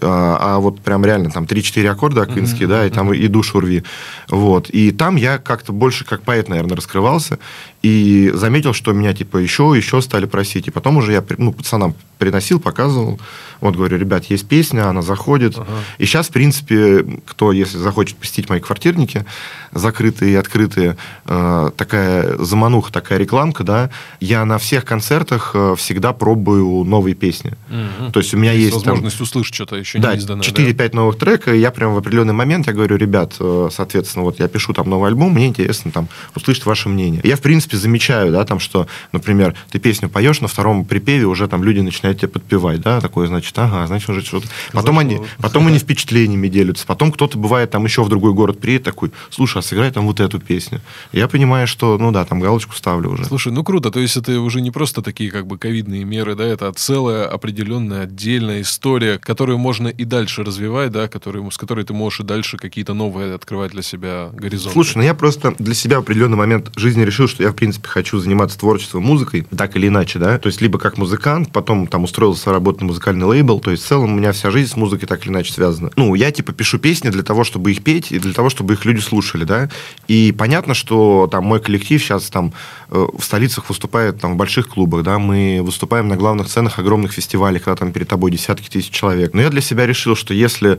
а, 0.00 0.38
а 0.40 0.58
вот 0.58 0.80
прям 0.80 1.04
реально 1.04 1.30
там 1.30 1.44
3-4 1.44 1.86
аккорда 1.88 2.22
аквинские, 2.22 2.68
mm-hmm. 2.68 2.70
да, 2.70 2.86
и 2.86 2.90
там 2.90 3.12
и 3.12 3.26
душу 3.28 3.60
рви. 3.60 3.82
Вот. 4.28 4.70
И 4.70 4.92
там 4.92 5.16
я 5.16 5.38
как-то 5.38 5.72
больше 5.72 6.04
как 6.04 6.22
поэт, 6.22 6.48
наверное, 6.48 6.76
раскрывался. 6.76 7.38
И 7.82 8.30
заметил, 8.34 8.74
что 8.74 8.92
меня, 8.92 9.14
типа, 9.14 9.38
еще, 9.38 9.72
еще 9.74 10.02
стали 10.02 10.26
просить. 10.26 10.68
И 10.68 10.70
потом 10.70 10.98
уже 10.98 11.12
я, 11.12 11.24
ну, 11.38 11.52
пацанам 11.52 11.94
приносил, 12.18 12.60
показывал. 12.60 13.18
Вот, 13.60 13.76
говорю, 13.76 13.96
ребят, 13.98 14.24
есть 14.26 14.46
песня, 14.46 14.88
она 14.88 15.02
заходит. 15.02 15.56
Ага. 15.56 15.66
И 15.98 16.04
сейчас, 16.04 16.28
в 16.28 16.32
принципе, 16.32 17.20
кто, 17.26 17.52
если 17.52 17.78
захочет 17.78 18.16
посетить 18.16 18.48
мои 18.48 18.60
квартирники, 18.60 19.24
закрытые 19.72 20.32
и 20.32 20.34
открытые, 20.36 20.96
э, 21.26 21.70
такая 21.76 22.36
замануха, 22.38 22.92
такая 22.92 23.18
рекламка, 23.18 23.64
да, 23.64 23.90
я 24.20 24.44
на 24.44 24.58
всех 24.58 24.84
концертах 24.84 25.52
э, 25.54 25.74
всегда 25.76 26.12
пробую 26.12 26.84
новые 26.84 27.14
песни. 27.14 27.54
Угу. 27.70 28.12
То 28.12 28.20
есть 28.20 28.34
у 28.34 28.36
меня 28.36 28.52
есть... 28.52 28.74
есть 28.74 28.86
возможность 28.86 29.16
там, 29.16 29.24
услышать 29.24 29.54
что-то 29.54 29.76
еще 29.76 29.98
да, 29.98 30.12
не 30.12 30.18
изданное. 30.18 30.42
4-5 30.42 30.74
да? 30.74 30.96
новых 30.96 31.18
трека, 31.18 31.54
и 31.54 31.60
я 31.60 31.70
прям 31.70 31.94
в 31.94 31.98
определенный 31.98 32.34
момент, 32.34 32.66
я 32.66 32.72
говорю, 32.72 32.96
ребят, 32.96 33.36
э, 33.40 33.68
соответственно, 33.72 34.24
вот 34.24 34.38
я 34.38 34.48
пишу 34.48 34.72
там 34.72 34.88
новый 34.90 35.08
альбом, 35.08 35.32
мне 35.32 35.46
интересно 35.46 35.90
там 35.90 36.08
услышать 36.34 36.66
ваше 36.66 36.88
мнение. 36.88 37.20
Я, 37.24 37.36
в 37.36 37.40
принципе, 37.40 37.69
замечаю, 37.76 38.32
да, 38.32 38.44
там, 38.44 38.60
что, 38.60 38.86
например, 39.12 39.54
ты 39.70 39.78
песню 39.78 40.08
поешь, 40.08 40.40
на 40.40 40.48
втором 40.48 40.84
припеве 40.84 41.26
уже 41.26 41.48
там 41.48 41.64
люди 41.64 41.80
начинают 41.80 42.18
тебе 42.18 42.28
подпевать, 42.28 42.80
да, 42.80 43.00
такое, 43.00 43.26
значит, 43.26 43.58
ага, 43.58 43.86
значит, 43.86 44.08
уже 44.08 44.22
что-то... 44.22 44.48
Потом 44.72 44.98
они, 44.98 45.20
потом 45.38 45.66
они 45.66 45.78
впечатлениями 45.78 46.48
делятся, 46.48 46.86
потом 46.86 47.12
кто-то 47.12 47.38
бывает 47.38 47.70
там 47.70 47.84
еще 47.84 48.02
в 48.02 48.08
другой 48.08 48.32
город 48.34 48.60
приедет 48.60 48.84
такой, 48.84 49.12
слушай, 49.30 49.58
а 49.58 49.62
сыграй 49.62 49.90
там 49.90 50.06
вот 50.06 50.20
эту 50.20 50.38
песню. 50.38 50.80
Я 51.12 51.28
понимаю, 51.28 51.66
что, 51.66 51.98
ну 51.98 52.12
да, 52.12 52.24
там 52.24 52.40
галочку 52.40 52.74
ставлю 52.74 53.10
уже. 53.10 53.24
Слушай, 53.24 53.52
ну 53.52 53.64
круто, 53.64 53.90
то 53.90 54.00
есть 54.00 54.16
это 54.16 54.40
уже 54.40 54.60
не 54.60 54.70
просто 54.70 55.02
такие 55.02 55.30
как 55.30 55.46
бы 55.46 55.58
ковидные 55.58 56.04
меры, 56.04 56.34
да, 56.34 56.44
это 56.44 56.72
целая 56.72 57.26
определенная 57.26 58.02
отдельная 58.02 58.62
история, 58.62 59.18
которую 59.18 59.58
можно 59.58 59.88
и 59.88 60.04
дальше 60.04 60.44
развивать, 60.44 60.90
да, 60.92 61.08
которую, 61.08 61.50
с 61.50 61.56
которой 61.56 61.84
ты 61.84 61.92
можешь 61.92 62.20
и 62.20 62.24
дальше 62.24 62.56
какие-то 62.56 62.94
новые 62.94 63.34
открывать 63.34 63.72
для 63.72 63.82
себя 63.82 64.30
горизонты. 64.32 64.72
Слушай, 64.72 64.98
ну 64.98 65.02
я 65.02 65.14
просто 65.14 65.54
для 65.58 65.74
себя 65.74 65.98
в 65.98 66.00
определенный 66.00 66.36
момент 66.36 66.70
жизни 66.76 67.02
решил, 67.02 67.28
что 67.28 67.42
я, 67.42 67.50
принципе, 67.60 67.88
хочу 67.88 68.18
заниматься 68.18 68.58
творчеством, 68.58 69.04
музыкой, 69.04 69.46
так 69.56 69.76
или 69.76 69.88
иначе, 69.88 70.18
да, 70.18 70.38
то 70.38 70.48
есть 70.48 70.60
либо 70.60 70.78
как 70.78 70.98
музыкант, 70.98 71.52
потом 71.52 71.86
там 71.86 72.04
устроился 72.04 72.50
работать 72.50 72.80
на 72.80 72.88
музыкальный 72.88 73.26
лейбл, 73.26 73.60
то 73.60 73.70
есть 73.70 73.84
в 73.84 73.86
целом 73.86 74.12
у 74.12 74.16
меня 74.16 74.32
вся 74.32 74.50
жизнь 74.50 74.72
с 74.72 74.76
музыкой 74.76 75.06
так 75.06 75.24
или 75.24 75.30
иначе 75.30 75.52
связана. 75.52 75.90
Ну, 75.96 76.14
я 76.14 76.32
типа 76.32 76.52
пишу 76.52 76.78
песни 76.78 77.10
для 77.10 77.22
того, 77.22 77.44
чтобы 77.44 77.70
их 77.70 77.84
петь 77.84 78.10
и 78.10 78.18
для 78.18 78.32
того, 78.32 78.50
чтобы 78.50 78.74
их 78.74 78.84
люди 78.84 79.00
слушали, 79.00 79.44
да, 79.44 79.68
и 80.08 80.34
понятно, 80.36 80.74
что 80.74 81.28
там 81.30 81.44
мой 81.44 81.60
коллектив 81.60 82.02
сейчас 82.02 82.30
там 82.30 82.52
э, 82.88 83.06
в 83.16 83.22
столицах 83.22 83.68
выступает 83.68 84.20
там 84.20 84.34
в 84.34 84.36
больших 84.36 84.68
клубах, 84.68 85.04
да, 85.04 85.18
мы 85.18 85.60
выступаем 85.62 86.08
на 86.08 86.16
главных 86.16 86.48
сценах 86.48 86.78
огромных 86.78 87.12
фестивалей, 87.12 87.58
когда 87.58 87.76
там 87.76 87.92
перед 87.92 88.08
тобой 88.08 88.30
десятки 88.30 88.68
тысяч 88.68 88.90
человек. 88.90 89.34
Но 89.34 89.42
я 89.42 89.50
для 89.50 89.60
себя 89.60 89.86
решил, 89.86 90.16
что 90.16 90.32
если 90.32 90.78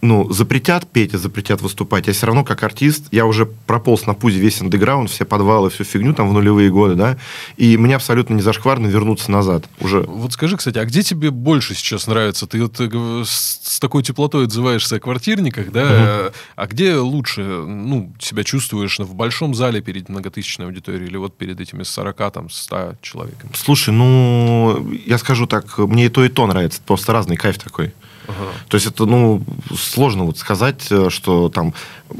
ну, 0.00 0.30
запретят 0.32 0.86
петь 0.86 1.14
и 1.14 1.16
запретят 1.16 1.60
выступать, 1.60 2.06
я 2.06 2.12
все 2.12 2.26
равно 2.26 2.44
как 2.44 2.62
артист, 2.62 3.06
я 3.10 3.26
уже 3.26 3.46
прополз 3.46 4.06
на 4.06 4.14
пузе 4.14 4.38
весь 4.38 4.60
андеграунд, 4.60 5.10
все 5.10 5.24
подвалы, 5.24 5.70
всю 5.70 5.84
фигню 5.84 6.14
там 6.14 6.28
в 6.28 6.32
нулевые 6.32 6.70
годы, 6.70 6.94
да, 6.94 7.18
и 7.56 7.76
мне 7.76 7.96
абсолютно 7.96 8.34
не 8.34 8.42
зашкварно 8.42 8.86
вернуться 8.86 9.30
назад 9.30 9.64
уже. 9.80 10.00
Вот 10.00 10.32
скажи, 10.32 10.56
кстати, 10.56 10.78
а 10.78 10.84
где 10.84 11.02
тебе 11.02 11.30
больше 11.30 11.74
сейчас 11.74 12.06
нравится? 12.06 12.46
Ты 12.46 12.62
вот 12.62 12.80
э, 12.80 13.24
с, 13.24 13.60
с 13.62 13.80
такой 13.80 14.02
теплотой 14.02 14.44
отзываешься 14.44 14.96
о 14.96 15.00
квартирниках, 15.00 15.72
да, 15.72 15.82
угу. 16.26 16.34
а 16.56 16.66
где 16.66 16.94
лучше, 16.96 17.42
ну, 17.42 18.12
себя 18.20 18.44
чувствуешь 18.44 18.98
в 18.98 19.14
большом 19.14 19.54
зале 19.54 19.80
перед 19.80 20.08
многотысячной 20.08 20.66
аудиторией 20.66 21.08
или 21.08 21.16
вот 21.16 21.36
перед 21.36 21.60
этими 21.60 21.82
40, 21.82 22.32
там, 22.32 22.50
100 22.50 22.96
человеками? 23.02 23.50
Слушай, 23.54 23.94
ну, 23.94 24.92
я 25.06 25.18
скажу 25.18 25.46
так, 25.46 25.78
мне 25.78 26.06
и 26.06 26.08
то, 26.08 26.24
и 26.24 26.28
то 26.28 26.46
нравится, 26.46 26.80
просто 26.84 27.12
разный 27.12 27.36
кайф 27.36 27.58
такой. 27.58 27.92
Ага. 28.28 28.52
То 28.68 28.74
есть 28.76 28.86
это, 28.86 29.06
ну, 29.06 29.42
сложно 29.74 30.24
вот 30.24 30.38
сказать, 30.38 30.86
э, 30.90 31.08
что 31.10 31.48
там 31.48 31.72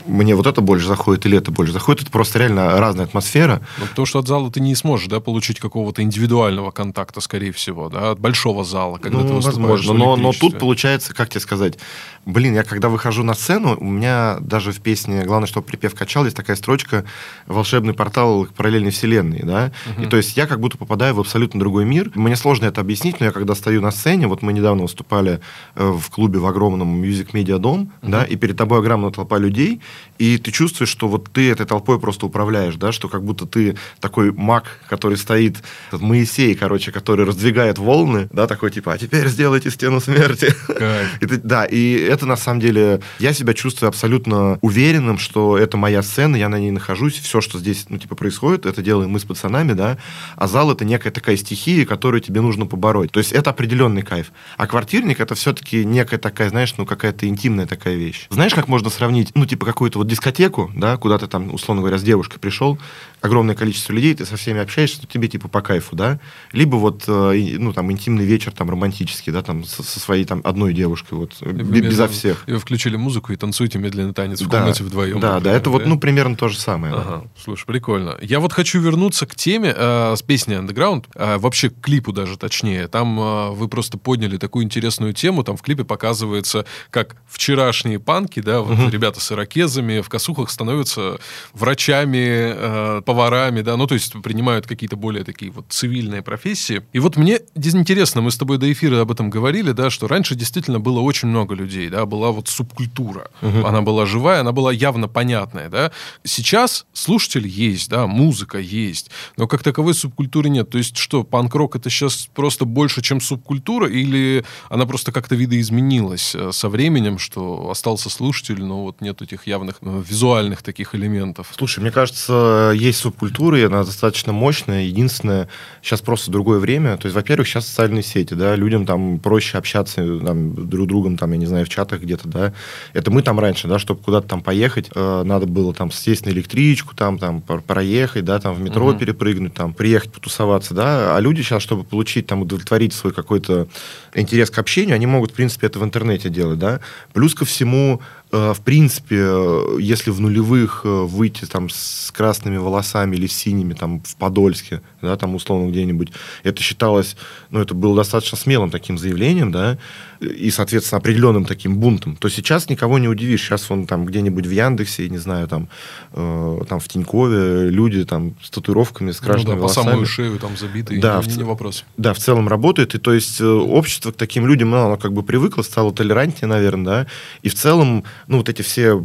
мне 0.07 0.35
вот 0.35 0.47
это 0.47 0.61
больше 0.61 0.87
заходит 0.87 1.27
или 1.27 1.39
это 1.39 1.51
больше 1.51 1.73
заходит. 1.73 2.03
Это 2.03 2.11
просто 2.11 2.39
реально 2.39 2.79
разная 2.79 3.07
атмосфера. 3.07 3.63
Ну, 3.79 3.87
потому 3.87 4.07
что 4.07 4.19
от 4.19 4.29
зала 4.29 4.51
ты 4.51 4.61
не 4.61 4.75
сможешь, 4.75 5.09
да, 5.09 5.21
получить 5.21 5.61
какого-то 5.61 6.03
индивидуального 6.03 6.71
контакта, 6.71 7.21
скорее 7.21 7.53
всего, 7.53 7.89
да, 7.89 8.13
от 8.13 8.21
большого 8.21 8.65
зала, 8.65 8.99
когда 8.99 9.19
ну, 9.19 9.29
ты 9.29 9.35
возможно, 9.35 9.93
но, 9.93 10.17
но 10.17 10.33
тут 10.33 10.59
получается, 10.59 11.15
как 11.15 11.31
тебе 11.31 11.41
сказать, 11.41 11.79
блин, 12.27 12.55
я 12.55 12.65
когда 12.65 12.89
выхожу 12.89 13.23
на 13.23 13.35
сцену, 13.35 13.77
у 13.79 13.85
меня 13.85 14.39
даже 14.41 14.73
в 14.73 14.81
песне 14.81 15.25
«Главное, 15.25 15.47
чтобы 15.47 15.67
припев 15.67 15.95
качал» 15.95 16.25
есть 16.25 16.37
такая 16.37 16.57
строчка 16.57 17.05
«Волшебный 17.47 17.95
портал 17.95 18.47
к 18.47 18.53
параллельной 18.53 18.91
вселенной», 18.91 19.41
да, 19.43 19.73
угу. 19.87 20.03
и 20.03 20.07
то 20.07 20.17
есть 20.17 20.37
я 20.37 20.47
как 20.47 20.61
будто 20.61 20.77
попадаю 20.77 21.15
в 21.15 21.21
абсолютно 21.21 21.59
другой 21.61 21.85
мир. 21.85 22.11
Мне 22.15 22.37
сложно 22.37 22.67
это 22.67 22.81
объяснить, 22.81 23.21
но 23.21 23.27
я 23.27 23.33
когда 23.33 23.55
стою 23.55 23.81
на 23.81 23.91
сцене, 23.91 24.27
вот 24.27 24.43
мы 24.43 24.53
недавно 24.53 24.83
выступали 24.83 25.41
э, 25.75 25.87
в 25.91 26.11
клубе 26.11 26.39
в 26.39 26.47
огромном 26.47 27.03
Music 27.03 27.33
Media 27.33 27.59
Дом, 27.59 27.93
угу. 28.03 28.11
да, 28.11 28.25
и 28.25 28.37
перед 28.37 28.57
тобой 28.57 28.81
огромная 28.81 29.11
толпа 29.11 29.39
людей, 29.39 29.78
и 30.19 30.39
ты 30.39 30.51
чувствуешь, 30.51 30.91
что 30.91 31.09
вот 31.09 31.31
ты 31.33 31.51
этой 31.51 31.67
толпой 31.67 31.99
просто 32.01 32.27
управляешь, 32.27 32.77
да, 32.77 32.93
что 32.93 33.09
как 33.09 33.25
будто 33.25 33.47
ты 33.47 33.77
такой 34.01 34.33
маг, 34.33 34.65
который 34.89 35.17
стоит, 35.17 35.59
Моисей, 35.93 36.55
короче, 36.55 36.93
который 36.93 37.25
раздвигает 37.25 37.79
волны, 37.79 38.29
да, 38.33 38.47
такой 38.47 38.71
типа, 38.71 38.95
а 38.95 38.99
теперь 38.99 39.29
сделайте 39.29 39.71
стену 39.71 40.01
смерти. 40.01 40.55
и 41.21 41.27
ты, 41.27 41.37
да, 41.39 41.65
и 41.65 41.93
это 41.95 42.27
на 42.27 42.37
самом 42.37 42.61
деле, 42.61 43.01
я 43.19 43.33
себя 43.33 43.55
чувствую 43.55 43.89
абсолютно 43.89 44.59
уверенным, 44.61 45.19
что 45.19 45.57
это 45.57 45.77
моя 45.77 46.03
сцена, 46.03 46.37
я 46.37 46.49
на 46.49 46.59
ней 46.59 46.71
нахожусь, 46.71 47.19
все, 47.19 47.41
что 47.41 47.59
здесь, 47.59 47.87
ну, 47.89 47.99
типа, 47.99 48.15
происходит, 48.15 48.67
это 48.67 48.83
делаем 48.83 49.11
мы 49.11 49.21
с 49.21 49.25
пацанами, 49.25 49.73
да, 49.73 49.99
а 50.37 50.47
зал 50.49 50.73
это 50.73 50.85
некая 50.85 51.11
такая 51.11 51.37
стихия, 51.37 51.87
которую 51.87 52.21
тебе 52.21 52.41
нужно 52.41 52.67
побороть. 52.67 53.13
То 53.13 53.19
есть 53.19 53.33
это 53.33 53.51
определенный 53.51 54.03
кайф. 54.03 54.33
А 54.57 54.67
квартирник 54.67 55.21
это 55.21 55.35
все-таки 55.35 55.85
некая 55.85 56.19
такая, 56.19 56.51
знаешь, 56.51 56.75
ну, 56.77 56.87
какая-то 56.87 57.27
интимная 57.27 57.67
такая 57.67 57.95
вещь. 57.95 58.27
Знаешь, 58.31 58.55
как 58.55 58.69
можно 58.69 58.91
сравнить, 58.91 59.31
ну, 59.35 59.47
типа, 59.47 59.67
какую-то 59.69 59.99
вот 59.99 60.09
дискотеку, 60.09 60.71
да, 60.75 60.97
куда 60.97 61.19
ты 61.19 61.27
там, 61.27 61.53
условно 61.53 61.83
говоря, 61.83 61.99
с 61.99 62.03
девушкой 62.03 62.39
пришел, 62.39 62.79
огромное 63.21 63.55
количество 63.55 63.93
людей, 63.93 64.15
ты 64.15 64.25
со 64.25 64.37
всеми 64.37 64.61
общаешься, 64.61 65.07
тебе 65.07 65.29
типа 65.29 65.49
по 65.49 65.61
кайфу, 65.61 65.97
да, 65.97 66.21
либо 66.53 66.77
вот, 66.77 67.05
э, 67.07 67.57
ну, 67.59 67.73
там, 67.73 67.91
интимный 67.91 68.25
вечер, 68.25 68.53
там, 68.53 68.71
романтический, 68.71 69.33
да, 69.33 69.43
там, 69.43 69.65
со, 69.65 69.83
со 69.83 70.01
своей, 70.01 70.25
там, 70.25 70.41
одной 70.45 70.73
девушкой, 70.73 71.15
вот, 71.15 71.41
без, 71.43 71.83
безо 71.83 72.09
всех. 72.09 72.45
И 72.47 72.53
вы 72.53 72.59
включили 72.59 72.97
музыку 72.97 73.33
и 73.33 73.37
танцуете 73.37 73.79
медленный 73.79 74.15
танец 74.15 74.41
в 74.41 74.49
да, 74.49 74.59
комнате 74.59 74.85
вдвоем. 74.85 75.21
Да, 75.21 75.35
например, 75.35 75.53
да, 75.53 75.57
это 75.57 75.65
да? 75.65 75.71
вот, 75.71 75.87
ну, 75.87 75.99
примерно 75.99 76.37
то 76.37 76.49
же 76.49 76.59
самое. 76.59 76.95
Ага, 76.95 77.23
да. 77.25 77.31
слушай, 77.43 77.67
прикольно. 77.67 78.17
Я 78.21 78.41
вот 78.41 78.53
хочу 78.53 78.81
вернуться 78.81 79.27
к 79.27 79.35
теме 79.35 79.75
э, 79.77 80.15
с 80.17 80.23
песней 80.23 80.57
Underground, 80.57 81.07
э, 81.15 81.39
вообще 81.39 81.71
к 81.71 81.81
клипу 81.81 82.13
даже 82.13 82.37
точнее. 82.37 82.89
Там 82.89 83.19
э, 83.19 83.51
вы 83.51 83.69
просто 83.69 83.99
подняли 83.99 84.37
такую 84.37 84.65
интересную 84.65 85.13
тему, 85.13 85.45
там 85.45 85.57
в 85.57 85.63
клипе 85.63 85.85
показывается, 85.85 86.65
как 86.91 87.17
вчерашние 87.27 87.99
панки, 87.99 88.41
да, 88.41 88.61
вот 88.61 88.79
угу. 88.79 88.89
ребята 88.89 89.21
с 89.21 89.33
ирокезами 89.33 90.01
в 90.01 90.09
косухах 90.09 90.51
становятся 90.51 91.19
врачами, 91.53 92.53
э, 92.55 93.03
поварами, 93.09 93.63
да, 93.63 93.79
ну, 93.79 93.87
то 93.87 93.95
есть 93.95 94.13
принимают 94.23 94.67
какие-то 94.67 94.97
более 94.97 95.25
такие 95.25 95.51
вот 95.51 95.65
цивильные 95.71 96.21
профессии. 96.21 96.83
И 96.93 96.99
вот 96.99 97.17
мне 97.17 97.41
интересно, 97.55 98.21
мы 98.21 98.31
с 98.31 98.37
тобой 98.37 98.59
до 98.59 98.71
эфира 98.71 99.01
об 99.01 99.11
этом 99.11 99.31
говорили, 99.31 99.73
да, 99.73 99.89
что 99.89 100.09
раньше 100.09 100.35
действительно 100.35 100.79
было 100.79 101.01
очень 101.01 101.29
много 101.29 101.55
людей, 101.55 101.89
да, 101.89 102.05
была 102.05 102.33
вот 102.33 102.49
субкультура. 102.49 103.31
Угу. 103.41 103.67
Она 103.67 103.81
была 103.81 104.05
живая, 104.05 104.41
она 104.41 104.53
была 104.53 104.73
явно 104.73 105.09
понятная, 105.09 105.71
да. 105.71 105.91
Сейчас 106.23 106.85
слушатель 106.93 107.49
есть, 107.49 107.89
да, 107.89 108.07
музыка 108.07 108.59
есть, 108.59 109.11
но 109.39 109.47
как 109.47 109.63
таковой 109.63 109.95
субкультуры 109.95 110.51
нет. 110.51 110.69
То 110.69 110.77
есть 110.77 110.99
что, 110.99 111.25
панк-рок 111.25 111.77
это 111.77 111.89
сейчас 111.89 112.29
просто 112.35 112.67
больше, 112.67 113.01
чем 113.01 113.23
субкультура, 113.23 113.89
или 113.89 114.45
она 114.69 114.85
просто 114.85 115.13
как-то 115.13 115.35
видоизменилась 115.35 116.35
э, 116.35 116.53
со 116.53 116.69
временем, 116.69 117.19
что 117.19 117.71
остался 117.71 118.11
слушатель, 118.11 118.63
но 118.63 118.83
вот 118.83 119.01
нет 119.01 119.23
этих 119.23 119.47
явных 119.47 119.77
э, 119.81 120.03
визуальных 120.07 120.63
таких 120.63 120.95
элементов? 120.95 121.55
Слушай, 121.57 121.81
мне 121.81 121.91
кажется, 121.91 122.75
есть 122.77 122.98
и 123.05 123.63
она 123.63 123.85
достаточно 123.85 124.33
мощная. 124.33 124.83
Единственное, 124.83 125.49
сейчас 125.83 126.01
просто 126.01 126.31
другое 126.31 126.59
время. 126.59 126.97
То 126.97 127.07
есть, 127.07 127.15
во-первых, 127.15 127.47
сейчас 127.47 127.67
социальные 127.67 128.03
сети, 128.03 128.35
да, 128.35 128.57
людям 128.57 128.87
там 128.87 129.19
проще 129.19 129.59
общаться 129.59 130.19
там, 130.19 130.69
друг 130.69 130.87
с 130.87 130.89
другом, 130.89 131.17
там, 131.17 131.33
я 131.33 131.39
не 131.39 131.47
знаю, 131.47 131.67
в 131.67 131.69
чатах 131.69 132.01
где-то, 132.01 132.29
да. 132.29 132.53
Это 132.93 133.11
мы 133.11 133.23
там 133.23 133.39
раньше, 133.41 133.69
да, 133.69 133.79
чтобы 133.79 134.03
куда-то 134.03 134.29
там 134.29 134.43
поехать, 134.43 134.91
э, 134.95 135.23
надо 135.25 135.47
было 135.47 135.75
там 135.75 135.91
сесть 135.91 136.27
на 136.27 136.31
электричку, 136.31 136.95
там, 136.95 137.19
там, 137.19 137.41
проехать, 137.41 138.25
да, 138.25 138.39
там, 138.39 138.55
в 138.55 138.61
метро 138.61 138.87
угу. 138.87 138.99
перепрыгнуть, 138.99 139.55
там, 139.55 139.75
приехать 139.75 140.13
потусоваться, 140.13 140.75
да. 140.75 141.17
А 141.17 141.21
люди 141.21 141.43
сейчас, 141.43 141.63
чтобы 141.63 141.85
получить, 141.85 142.27
там, 142.27 142.43
удовлетворить 142.43 142.93
свой 142.93 143.13
какой-то 143.13 143.69
интерес 144.15 144.51
к 144.51 144.59
общению, 144.59 144.95
они 144.95 145.07
могут, 145.07 145.33
в 145.33 145.35
принципе, 145.35 145.67
это 145.67 145.79
в 145.79 145.85
интернете 145.85 146.29
делать, 146.29 146.59
да. 146.59 146.81
Плюс 147.13 147.35
ко 147.35 147.45
всему, 147.45 148.01
в 148.31 148.61
принципе, 148.63 149.17
э, 149.21 149.79
если 149.81 150.11
в 150.11 150.21
нулевых 150.21 150.83
э, 150.85 150.89
выйти 150.89 151.47
там 151.47 151.71
с 151.71 152.11
красными 152.15 152.59
волосами 152.59 153.17
или 153.17 153.27
синими 153.27 153.73
там 153.73 154.03
в 154.03 154.17
Подольске, 154.17 154.83
да, 155.01 155.17
там 155.17 155.35
условно 155.35 155.71
где-нибудь, 155.71 156.13
это 156.43 156.63
считалось, 156.63 157.17
ну, 157.51 157.61
это 157.61 157.75
было 157.75 157.97
достаточно 157.97 158.37
смелым 158.37 158.71
таким 158.71 158.99
заявлением, 158.99 159.51
да, 159.51 159.79
и, 160.21 160.51
соответственно, 160.51 160.99
определенным 160.99 161.45
таким 161.45 161.79
бунтом, 161.79 162.17
то 162.17 162.29
сейчас 162.29 162.69
никого 162.69 162.99
не 162.99 163.09
удивишь. 163.09 163.43
Сейчас 163.43 163.71
он 163.71 163.87
там 163.87 164.05
где-нибудь 164.05 164.47
в 164.47 164.51
Яндексе, 164.51 165.09
не 165.09 165.19
знаю, 165.19 165.49
там, 165.49 165.69
э, 166.13 166.61
там 166.69 166.81
в 166.81 166.89
Тинькове 166.89 167.71
люди 167.71 168.05
там 168.05 168.35
с 168.43 168.51
татуировками, 168.51 169.13
с 169.13 169.21
крашенными 169.21 169.55
ну, 169.55 169.55
да, 169.55 169.61
волосами. 169.61 169.85
по 169.85 169.91
самую 169.91 170.07
шею 170.07 170.39
там 170.39 170.57
забитые, 170.57 171.01
да, 171.01 171.17
не, 171.17 171.23
в, 171.23 171.37
не 171.39 171.45
вопрос. 171.45 171.85
Да, 171.97 172.15
в 172.15 172.19
целом 172.19 172.49
работает. 172.49 172.95
И 172.95 172.99
то 172.99 173.13
есть 173.13 173.41
общество 173.41 174.13
к 174.13 174.17
таким 174.17 174.47
людям, 174.47 174.71
ну, 174.71 174.79
оно 174.79 174.97
как 174.97 175.13
бы 175.13 175.23
привыкло, 175.23 175.63
стало 175.63 175.93
толерантнее, 175.93 176.49
наверное, 176.49 176.85
да, 176.85 177.07
и 177.43 177.49
в 177.49 177.55
целом 177.55 178.05
ну, 178.27 178.39
вот 178.39 178.49
эти 178.49 178.63
все 178.63 179.05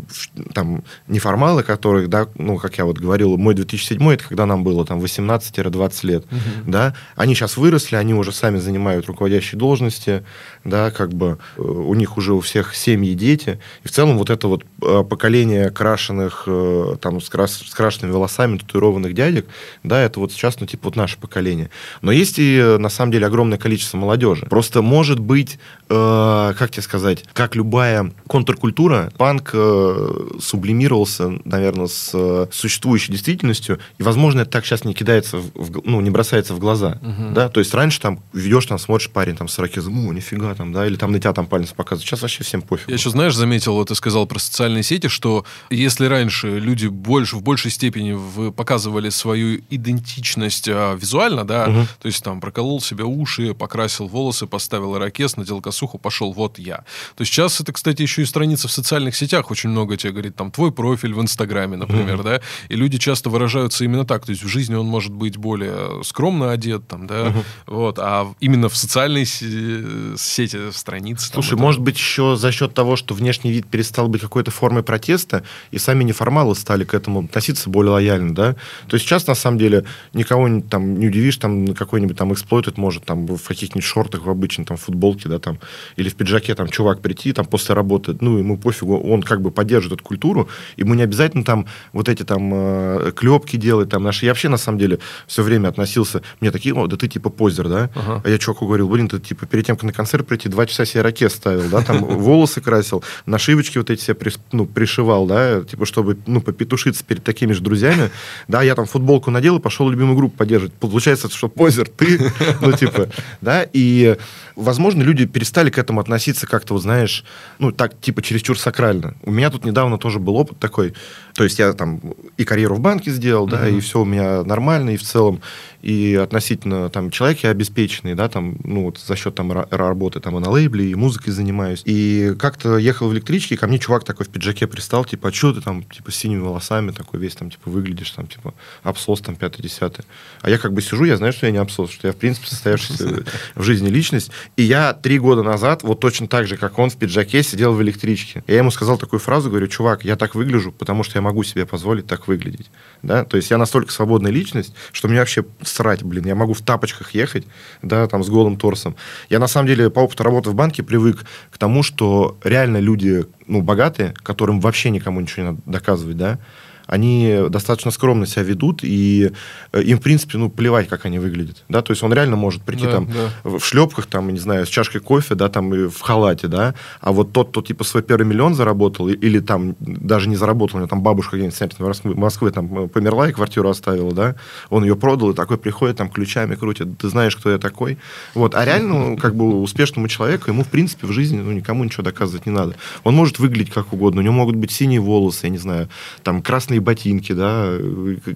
там 0.53 0.83
неформалы, 1.07 1.63
которые, 1.63 2.07
да, 2.07 2.27
ну, 2.35 2.57
как 2.57 2.77
я 2.77 2.85
вот 2.85 2.97
говорил, 2.97 3.37
мой 3.37 3.53
2007 3.53 4.11
это 4.11 4.23
когда 4.23 4.45
нам 4.45 4.63
было 4.63 4.85
там 4.85 4.99
18-20 4.99 6.07
лет, 6.07 6.25
угу. 6.25 6.39
да, 6.67 6.95
они 7.15 7.35
сейчас 7.35 7.57
выросли, 7.57 7.95
они 7.95 8.13
уже 8.13 8.31
сами 8.31 8.57
занимают 8.57 9.07
руководящие 9.07 9.59
должности, 9.59 10.23
да, 10.63 10.91
как 10.91 11.02
бы 11.11 11.39
э, 11.57 11.61
у 11.61 11.93
них 11.95 12.17
уже 12.17 12.33
у 12.33 12.39
всех 12.39 12.75
семьи, 12.75 13.13
дети, 13.15 13.59
и 13.83 13.87
в 13.87 13.91
целом 13.91 14.17
вот 14.17 14.29
это 14.29 14.47
вот 14.47 14.63
э, 14.81 15.03
поколение 15.03 15.71
крашеных, 15.71 16.43
э, 16.45 16.95
там, 17.01 17.19
с, 17.19 17.29
крас, 17.29 17.63
с 17.65 17.73
крашенными 17.73 18.13
волосами, 18.13 18.59
татуированных 18.59 19.13
дядек, 19.15 19.47
да, 19.83 19.99
это 20.01 20.19
вот 20.19 20.31
сейчас, 20.31 20.59
ну, 20.59 20.67
типа 20.67 20.85
вот 20.85 20.95
наше 20.95 21.17
поколение. 21.17 21.69
Но 22.01 22.11
есть 22.11 22.35
и, 22.37 22.77
на 22.79 22.89
самом 22.89 23.11
деле, 23.11 23.25
огромное 23.25 23.57
количество 23.57 23.97
молодежи. 23.97 24.45
Просто 24.45 24.81
может 24.81 25.19
быть, 25.19 25.57
э, 25.89 26.53
как 26.57 26.71
тебе 26.71 26.83
сказать, 26.83 27.25
как 27.33 27.55
любая 27.55 28.11
контркультура, 28.27 29.11
панк 29.17 29.51
э, 29.53 30.29
сублимировался, 30.39 31.39
наверное, 31.45 31.87
с 31.87 32.11
э, 32.13 32.47
существующей 32.51 33.11
действительностью, 33.11 33.79
и, 33.97 34.03
возможно, 34.03 34.41
это 34.41 34.51
так 34.51 34.65
сейчас 34.65 34.83
не 34.83 34.93
кидается, 34.93 35.37
в, 35.37 35.81
ну, 35.83 36.01
не 36.01 36.09
бросается 36.09 36.53
в 36.53 36.59
глаза, 36.59 36.99
угу. 37.01 37.33
да, 37.33 37.49
то 37.49 37.59
есть 37.59 37.73
раньше 37.73 37.99
там 37.99 38.21
ведешь, 38.33 38.65
там 38.65 38.77
смотришь 38.77 39.09
парень 39.09 39.35
там 39.35 39.47
с 39.47 39.57
ракезом, 39.59 40.07
о, 40.07 40.13
нифига 40.13 40.53
там, 40.53 40.73
да, 40.73 40.87
или 40.93 40.99
там 40.99 41.11
на 41.11 41.19
тебя 41.19 41.33
там 41.33 41.47
палец 41.47 41.71
показывают, 41.71 42.07
сейчас 42.07 42.21
вообще 42.21 42.43
всем 42.43 42.61
пофиг. 42.61 42.87
Я 42.87 42.93
еще, 42.93 43.09
знаешь, 43.09 43.35
заметил, 43.35 43.73
вот 43.73 43.87
ты 43.87 43.95
сказал 43.95 44.27
про 44.27 44.37
социальные 44.37 44.83
сети, 44.83 45.07
что 45.07 45.43
если 45.71 46.05
раньше 46.05 46.59
люди 46.59 46.85
больше, 46.85 47.35
в 47.35 47.41
большей 47.41 47.71
степени 47.71 48.11
в, 48.11 48.51
показывали 48.51 49.09
свою 49.09 49.61
идентичность 49.71 50.69
а, 50.69 50.95
визуально, 50.95 51.45
да, 51.45 51.65
угу. 51.67 51.87
то 51.99 52.05
есть 52.05 52.23
там 52.23 52.39
проколол 52.39 52.79
себе 52.79 53.03
уши, 53.05 53.55
покрасил 53.55 54.07
волосы, 54.07 54.45
поставил 54.45 54.95
ирокез, 54.95 55.35
надел 55.35 55.61
косуху, 55.61 55.97
пошел, 55.97 56.31
вот 56.31 56.59
я. 56.59 56.83
То 57.15 57.25
сейчас 57.25 57.59
это, 57.59 57.73
кстати, 57.73 58.03
еще 58.03 58.21
и 58.21 58.25
страница 58.25 58.67
в 58.67 58.71
социальных 58.71 59.15
сетях 59.15 59.49
очень 59.49 59.71
много 59.71 59.97
тебе 59.97 60.13
говорит, 60.13 60.35
там, 60.35 60.51
твой 60.51 60.71
профиль 60.71 61.13
в 61.15 61.21
Инстаграме, 61.21 61.75
например, 61.75 62.19
mm-hmm. 62.19 62.23
да, 62.23 62.41
и 62.69 62.75
люди 62.75 62.99
часто 62.99 63.31
выражаются 63.31 63.83
именно 63.83 64.05
так, 64.05 64.25
то 64.25 64.31
есть 64.31 64.43
в 64.43 64.47
жизни 64.47 64.75
он 64.75 64.85
может 64.85 65.11
быть 65.11 65.37
более 65.37 66.03
скромно 66.03 66.51
одет, 66.51 66.87
там, 66.87 67.07
да, 67.07 67.27
mm-hmm. 67.27 67.43
вот, 67.65 67.97
а 67.97 68.31
именно 68.39 68.69
в 68.69 68.77
социальной 68.77 69.25
сети, 69.25 70.71
страницы. 70.83 71.31
Слушай, 71.31 71.51
там, 71.51 71.59
может 71.59 71.79
это... 71.79 71.85
быть 71.85 71.97
еще 71.97 72.35
за 72.35 72.51
счет 72.51 72.73
того, 72.73 72.95
что 72.95 73.15
внешний 73.15 73.51
вид 73.51 73.65
перестал 73.67 74.07
быть 74.07 74.21
какой-то 74.21 74.51
формой 74.51 74.83
протеста, 74.83 75.43
и 75.71 75.77
сами 75.77 76.03
неформалы 76.03 76.55
стали 76.55 76.83
к 76.83 76.93
этому 76.93 77.21
относиться 77.21 77.69
более 77.69 77.91
лояльно, 77.91 78.35
да, 78.35 78.53
то 78.87 78.95
есть 78.95 79.05
сейчас, 79.05 79.27
на 79.27 79.35
самом 79.35 79.57
деле, 79.57 79.85
никого 80.13 80.61
там 80.69 80.99
не 80.99 81.07
удивишь, 81.07 81.37
там, 81.37 81.73
какой-нибудь 81.73 82.17
там 82.17 82.33
эксплойт 82.33 82.77
может 82.77 83.05
там 83.05 83.25
в 83.25 83.47
каких-нибудь 83.47 83.83
шортах 83.83 84.25
в 84.25 84.29
обычной 84.29 84.65
там 84.65 84.77
футболке, 84.77 85.29
да, 85.29 85.39
там, 85.39 85.59
или 85.95 86.09
в 86.09 86.15
пиджаке 86.15 86.55
там 86.55 86.67
чувак 86.67 87.01
прийти 87.01 87.33
там 87.33 87.45
после 87.45 87.75
работы, 87.75 88.15
ну, 88.19 88.37
ему 88.37 88.57
пофигу, 88.57 88.99
он 88.99 89.23
как 89.23 89.41
бы 89.41 89.51
поддерживает 89.51 89.99
эту 89.99 90.07
культуру, 90.07 90.49
ему 90.77 90.93
не 90.93 91.03
обязательно 91.03 91.43
там 91.43 91.65
вот 91.93 92.09
эти 92.09 92.23
там 92.23 92.51
э, 92.53 93.11
клепки 93.15 93.57
делать, 93.57 93.89
там 93.89 94.03
наши. 94.03 94.25
Я 94.25 94.31
вообще, 94.31 94.49
на 94.49 94.57
самом 94.57 94.79
деле, 94.79 94.99
все 95.27 95.43
время 95.43 95.69
относился, 95.69 96.21
мне 96.41 96.51
такие, 96.51 96.75
о, 96.75 96.87
да 96.87 96.97
ты 96.97 97.07
типа 97.07 97.29
позер, 97.29 97.69
да? 97.69 97.89
Ага. 97.95 98.21
А 98.23 98.29
я 98.29 98.37
чуваку 98.37 98.65
говорил, 98.65 98.89
блин, 98.89 99.07
ты 99.07 99.19
типа 99.19 99.45
перед 99.45 99.65
тем, 99.65 99.75
как 99.75 99.83
на 99.83 99.93
концерт 99.93 100.27
прийти, 100.27 100.49
два 100.49 100.65
часа 100.73 100.85
себе 100.85 101.01
ракет 101.01 101.31
ставил, 101.31 101.69
да, 101.69 101.81
там 101.81 102.03
волосы 102.03 102.61
красил, 102.61 103.03
нашивочки 103.25 103.77
вот 103.77 103.89
эти 103.89 104.01
себе 104.01 104.15
ну, 104.51 104.65
пришивал, 104.65 105.25
да, 105.25 105.61
типа, 105.63 105.85
чтобы, 105.85 106.17
ну, 106.25 106.41
попетушиться 106.41 107.03
перед 107.03 107.23
такими 107.23 107.53
же 107.53 107.61
друзьями, 107.61 108.09
да, 108.47 108.61
я 108.63 108.75
там 108.75 108.85
футболку 108.85 109.31
надел 109.31 109.57
и 109.57 109.61
пошел 109.61 109.89
любимую 109.89 110.15
группу 110.15 110.37
поддерживать. 110.37 110.73
Получается, 110.73 111.29
что 111.29 111.47
позер 111.47 111.87
ты, 111.87 112.31
ну, 112.61 112.71
типа, 112.71 113.09
да, 113.41 113.65
и, 113.71 114.17
возможно, 114.55 115.01
люди 115.03 115.25
перестали 115.25 115.69
к 115.69 115.77
этому 115.77 115.99
относиться 115.99 116.47
как-то, 116.47 116.73
вот, 116.73 116.81
знаешь, 116.81 117.23
ну, 117.59 117.71
так, 117.71 117.99
типа, 117.99 118.21
чересчур 118.21 118.59
сакрально. 118.59 119.15
У 119.23 119.31
меня 119.31 119.49
тут 119.49 119.65
недавно 119.65 119.97
тоже 119.97 120.19
был 120.19 120.35
опыт 120.35 120.59
такой, 120.59 120.93
то 121.33 121.43
есть 121.43 121.59
я 121.59 121.73
там 121.73 122.01
и 122.37 122.45
карьеру 122.45 122.75
в 122.75 122.79
банке 122.79 123.11
сделал, 123.11 123.47
да, 123.47 123.67
uh-huh. 123.67 123.77
и 123.77 123.79
все 123.79 124.01
у 124.01 124.05
меня 124.05 124.43
нормально, 124.43 124.91
и 124.91 124.97
в 124.97 125.03
целом 125.03 125.41
и 125.83 126.15
относительно 126.15 126.89
там 126.89 127.11
человек 127.11 127.39
я 127.39 127.49
обеспеченный, 127.49 128.15
да, 128.15 128.29
там, 128.29 128.55
ну, 128.63 128.85
вот 128.85 128.99
за 128.99 129.17
счет 129.17 129.35
там 129.35 129.51
работы 129.69 130.21
там 130.21 130.37
и 130.37 130.39
на 130.39 130.49
лейбле, 130.49 130.89
и 130.89 130.95
музыкой 130.95 131.33
занимаюсь. 131.33 131.81
И 131.83 132.33
как-то 132.39 132.77
ехал 132.77 133.09
в 133.09 133.13
электричке, 133.13 133.55
и 133.55 133.57
ко 133.57 133.67
мне 133.67 133.79
чувак 133.79 134.05
такой 134.05 134.25
в 134.25 134.29
пиджаке 134.29 134.65
пристал, 134.65 135.03
типа, 135.03 135.27
а 135.27 135.31
что 135.33 135.53
ты 135.53 135.59
там, 135.59 135.83
типа, 135.83 136.09
с 136.09 136.15
синими 136.15 136.39
волосами 136.39 136.91
такой 136.91 137.19
весь 137.19 137.35
там, 137.35 137.51
типа, 137.51 137.69
выглядишь, 137.69 138.11
там, 138.11 138.27
типа, 138.27 138.53
абсос 138.81 139.19
там, 139.19 139.35
пятый-десятый. 139.35 140.05
А 140.41 140.49
я 140.49 140.57
как 140.57 140.71
бы 140.71 140.81
сижу, 140.81 141.03
я 141.03 141.17
знаю, 141.17 141.33
что 141.33 141.47
я 141.47 141.51
не 141.51 141.57
абсос, 141.57 141.91
что 141.91 142.07
я, 142.07 142.13
в 142.13 142.15
принципе, 142.15 142.47
состоявшаяся 142.47 143.25
в 143.55 143.61
жизни 143.61 143.89
личность. 143.89 144.31
И 144.55 144.63
я 144.63 144.93
три 144.93 145.19
года 145.19 145.43
назад, 145.43 145.83
вот 145.83 145.99
точно 145.99 146.29
так 146.29 146.47
же, 146.47 146.55
как 146.55 146.79
он 146.79 146.91
в 146.91 146.95
пиджаке, 146.95 147.43
сидел 147.43 147.73
в 147.73 147.81
электричке. 147.81 148.41
Я 148.47 148.59
ему 148.59 148.71
сказал 148.71 148.97
такую 148.97 149.19
фразу, 149.19 149.49
говорю, 149.49 149.67
чувак, 149.67 150.05
я 150.05 150.15
так 150.15 150.33
выгляжу, 150.33 150.71
потому 150.71 151.03
что 151.03 151.17
я 151.17 151.21
могу 151.23 151.43
себе 151.43 151.65
позволить 151.65 152.05
так 152.05 152.27
выглядеть. 152.27 152.69
Да? 153.01 153.23
То 153.25 153.37
есть 153.37 153.49
я 153.49 153.57
настолько 153.57 153.91
свободная 153.91 154.31
личность, 154.31 154.75
что 154.91 155.07
мне 155.07 155.19
вообще 155.19 155.45
срать, 155.61 156.03
блин, 156.03 156.25
я 156.25 156.35
могу 156.35 156.53
в 156.53 156.61
тапочках 156.61 157.15
ехать, 157.15 157.45
да, 157.81 158.07
там, 158.07 158.23
с 158.23 158.29
голым 158.29 158.57
торсом. 158.57 158.95
Я, 159.29 159.39
на 159.39 159.47
самом 159.47 159.67
деле, 159.67 159.89
по 159.89 160.01
опыту 160.01 160.23
работы 160.23 160.49
в 160.49 160.55
банке 160.55 160.83
привык 160.83 161.23
к 161.49 161.57
тому, 161.57 161.83
что 161.83 162.37
реально 162.43 162.77
люди, 162.77 163.25
ну, 163.47 163.61
богатые, 163.61 164.13
которым 164.23 164.59
вообще 164.59 164.89
никому 164.89 165.21
ничего 165.21 165.43
не 165.43 165.51
надо 165.51 165.61
доказывать, 165.65 166.17
да, 166.17 166.39
они 166.87 167.39
достаточно 167.49 167.91
скромно 167.91 168.25
себя 168.25 168.43
ведут, 168.43 168.83
и 168.83 169.31
э, 169.71 169.81
им, 169.83 169.99
в 169.99 170.01
принципе, 170.01 170.37
ну, 170.37 170.49
плевать, 170.49 170.87
как 170.87 171.05
они 171.05 171.19
выглядят, 171.19 171.63
да, 171.69 171.81
то 171.81 171.91
есть 171.91 172.03
он 172.03 172.13
реально 172.13 172.35
может 172.35 172.61
прийти 172.63 172.85
да, 172.85 172.91
там 172.91 173.07
да. 173.07 173.49
в 173.49 173.63
шлепках, 173.63 174.05
там, 174.05 174.29
не 174.29 174.39
знаю, 174.39 174.65
с 174.65 174.69
чашкой 174.69 174.99
кофе, 174.99 175.35
да, 175.35 175.49
там, 175.49 175.73
и 175.73 175.87
в 175.87 175.99
халате, 176.01 176.47
да, 176.47 176.75
а 177.01 177.11
вот 177.11 177.31
тот, 177.31 177.49
кто, 177.49 177.61
типа, 177.61 177.83
свой 177.83 178.03
первый 178.03 178.25
миллион 178.25 178.55
заработал, 178.55 179.07
или 179.07 179.39
там 179.39 179.75
даже 179.79 180.29
не 180.29 180.35
заработал, 180.35 180.77
у 180.77 180.79
него 180.79 180.89
там 180.89 181.01
бабушка 181.01 181.37
где-нибудь 181.37 182.03
в 182.03 182.17
Москве, 182.17 182.51
там, 182.51 182.89
померла 182.89 183.29
и 183.29 183.33
квартиру 183.33 183.69
оставила, 183.69 184.13
да, 184.13 184.35
он 184.69 184.83
ее 184.83 184.95
продал, 184.95 185.31
и 185.31 185.33
такой 185.33 185.57
приходит, 185.57 185.97
там, 185.97 186.09
ключами 186.09 186.55
крутит, 186.55 186.97
ты 186.97 187.09
знаешь, 187.09 187.35
кто 187.35 187.49
я 187.49 187.57
такой, 187.57 187.97
вот, 188.33 188.55
а 188.55 188.65
реально, 188.65 188.93
ну, 188.93 189.17
как 189.17 189.35
бы, 189.35 189.61
успешному 189.61 190.07
человеку, 190.07 190.49
ему, 190.49 190.63
в 190.63 190.69
принципе, 190.69 191.07
в 191.07 191.11
жизни, 191.11 191.39
ну, 191.39 191.51
никому 191.51 191.83
ничего 191.83 192.03
доказывать 192.03 192.45
не 192.45 192.51
надо. 192.51 192.75
Он 193.03 193.15
может 193.15 193.39
выглядеть 193.39 193.73
как 193.73 193.93
угодно, 193.93 194.21
у 194.21 194.23
него 194.23 194.33
могут 194.33 194.55
быть 194.55 194.71
синие 194.71 194.99
волосы, 194.99 195.45
я 195.47 195.49
не 195.49 195.57
знаю, 195.57 195.89
там, 196.23 196.41
красные 196.41 196.79
ботинки, 196.83 197.33
да, 197.33 197.77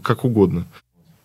как 0.01 0.25
угодно. 0.25 0.65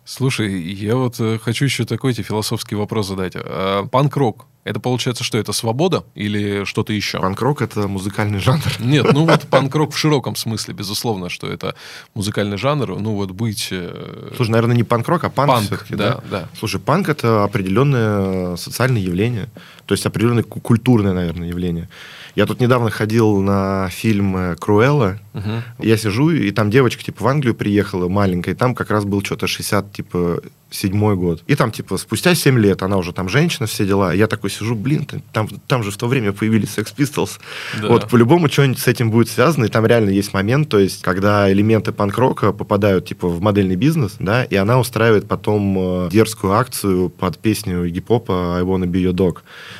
Слушай, 0.05 0.61
я 0.61 0.97
вот 0.97 1.19
э, 1.19 1.39
хочу 1.41 1.63
еще 1.63 1.85
такой 1.85 2.13
тебе 2.13 2.25
философский 2.25 2.75
вопрос 2.75 3.07
задать. 3.07 3.33
А, 3.35 3.85
панк-рок 3.87 4.45
это 4.63 4.79
получается 4.79 5.23
что? 5.23 5.37
Это 5.37 5.51
свобода 5.51 6.05
или 6.15 6.63
что-то 6.63 6.93
еще? 6.93 7.19
Панк-рок— 7.19 7.61
это 7.61 7.87
музыкальный 7.87 8.39
жанр. 8.39 8.61
Нет, 8.79 9.11
ну 9.11 9.25
вот 9.25 9.41
панк-рок 9.49 9.93
в 9.93 9.97
широком 9.97 10.35
смысле, 10.35 10.73
безусловно, 10.73 11.29
что 11.29 11.47
это 11.47 11.75
музыкальный 12.13 12.57
жанр. 12.57 12.97
Ну 12.99 13.13
вот 13.15 13.31
быть... 13.31 13.69
Э, 13.71 14.31
Слушай, 14.35 14.51
наверное, 14.51 14.75
не 14.75 14.83
панк-рок, 14.83 15.25
а 15.25 15.29
панк, 15.29 15.51
панк 15.51 15.65
все-таки, 15.65 15.95
да, 15.95 16.15
да? 16.15 16.23
да. 16.31 16.49
Слушай, 16.57 16.79
панк— 16.79 17.09
это 17.09 17.43
определенное 17.43 18.55
социальное 18.55 19.01
явление, 19.01 19.49
то 19.85 19.93
есть 19.93 20.05
определенное 20.05 20.43
культурное, 20.43 21.13
наверное, 21.13 21.49
явление. 21.49 21.89
Я 22.35 22.45
тут 22.45 22.59
недавно 22.59 22.89
ходил 22.89 23.41
на 23.41 23.89
фильм 23.89 24.35
э, 24.35 24.55
«Круэлла». 24.55 25.19
Угу. 25.33 25.85
Я 25.85 25.97
сижу, 25.97 26.31
и 26.31 26.49
там 26.51 26.71
девочка, 26.71 27.03
типа, 27.03 27.23
в 27.23 27.27
Англию 27.27 27.53
приехала, 27.53 28.09
маленькая, 28.09 28.51
и 28.51 28.55
там 28.55 28.73
как 28.73 28.89
раз 28.89 29.05
был 29.05 29.23
что-то 29.23 29.45
60, 29.45 29.91
типа, 29.91 30.41
седьмой 30.73 31.15
год. 31.15 31.43
И 31.47 31.55
там, 31.55 31.71
типа, 31.71 31.97
спустя 31.97 32.35
7 32.35 32.57
лет, 32.59 32.81
она 32.81 32.97
уже 32.97 33.13
там 33.13 33.29
женщина, 33.29 33.67
все 33.67 33.85
дела. 33.85 34.13
Я 34.13 34.27
такой 34.27 34.49
сижу, 34.49 34.75
блин, 34.75 35.07
там, 35.31 35.47
там 35.67 35.83
же 35.83 35.91
в 35.91 35.97
то 35.97 36.07
время 36.07 36.33
появились 36.33 36.77
Sex 36.77 36.93
Pistols. 36.95 37.39
Да. 37.81 37.87
Вот, 37.87 38.09
по-любому 38.09 38.49
что-нибудь 38.49 38.79
с 38.79 38.87
этим 38.87 39.11
будет 39.11 39.29
связано, 39.29 39.65
и 39.65 39.67
там 39.67 39.85
реально 39.85 40.09
есть 40.09 40.33
момент, 40.33 40.69
то 40.69 40.79
есть, 40.79 41.01
когда 41.01 41.51
элементы 41.51 41.91
панк-рока 41.91 42.51
попадают, 42.51 43.07
типа, 43.07 43.27
в 43.27 43.41
модельный 43.41 43.75
бизнес, 43.75 44.15
да, 44.19 44.43
и 44.43 44.55
она 44.55 44.79
устраивает 44.79 45.27
потом 45.27 45.75
э, 45.77 46.09
дерзкую 46.11 46.53
акцию 46.53 47.09
под 47.09 47.37
песню 47.37 47.87
гип-хопа 47.87 48.57
I 48.57 48.63
Wanna 48.63 48.85
Be 48.85 49.03
Your 49.03 49.13
Dog. 49.13 49.39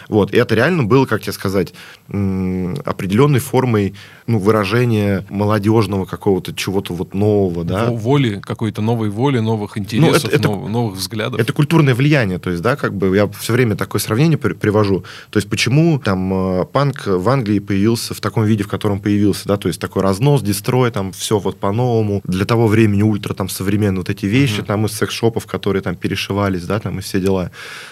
Вот, 0.09 0.33
и 0.33 0.37
это 0.37 0.55
реально 0.55 0.83
было, 0.83 1.05
как 1.05 1.21
тебе 1.21 1.33
сказать, 1.33 1.73
определенной 2.07 3.39
формой 3.39 3.95
ну, 4.27 4.39
выражения 4.39 5.25
молодежного 5.29 6.05
какого-то 6.05 6.53
чего-то 6.53 6.93
вот 6.93 7.13
нового, 7.13 7.63
да. 7.63 7.89
Воли, 7.89 8.41
какой-то 8.43 8.81
новой 8.81 9.09
воли, 9.09 9.39
новых 9.39 9.77
интересов, 9.77 10.23
ну, 10.23 10.29
это, 10.29 10.35
это, 10.35 10.47
нов, 10.47 10.69
новых 10.69 10.95
взглядов. 10.97 11.39
Это 11.39 11.53
культурное 11.53 11.95
влияние, 11.95 12.39
то 12.39 12.49
есть, 12.49 12.61
да, 12.61 12.75
как 12.75 12.95
бы 12.95 13.15
я 13.15 13.27
все 13.27 13.53
время 13.53 13.75
такое 13.75 13.99
сравнение 13.99 14.37
при, 14.37 14.53
привожу. 14.53 15.03
То 15.29 15.37
есть, 15.37 15.49
почему 15.49 15.99
там 15.99 16.61
э, 16.61 16.65
панк 16.65 17.05
в 17.05 17.29
Англии 17.29 17.59
появился 17.59 18.13
в 18.13 18.21
таком 18.21 18.45
виде, 18.45 18.63
в 18.63 18.67
котором 18.67 18.99
появился, 18.99 19.47
да, 19.47 19.57
то 19.57 19.67
есть 19.67 19.79
такой 19.79 20.01
разнос, 20.03 20.41
дестрой, 20.41 20.91
там 20.91 21.11
все 21.11 21.39
вот 21.39 21.57
по-новому. 21.57 22.21
Для 22.23 22.45
того 22.45 22.67
времени 22.67 23.01
ультра 23.01 23.33
там 23.33 23.49
современные 23.49 23.99
вот 23.99 24.09
эти 24.09 24.25
вещи, 24.25 24.61
uh-huh. 24.61 24.65
там 24.65 24.85
из 24.85 24.93
секс-шопов, 24.93 25.45
которые 25.45 25.81
там 25.81 25.95
перешивались, 25.95 26.63
да, 26.63 26.79
там 26.79 26.99
и 26.99 27.01
все 27.01 27.19
дела. 27.19 27.51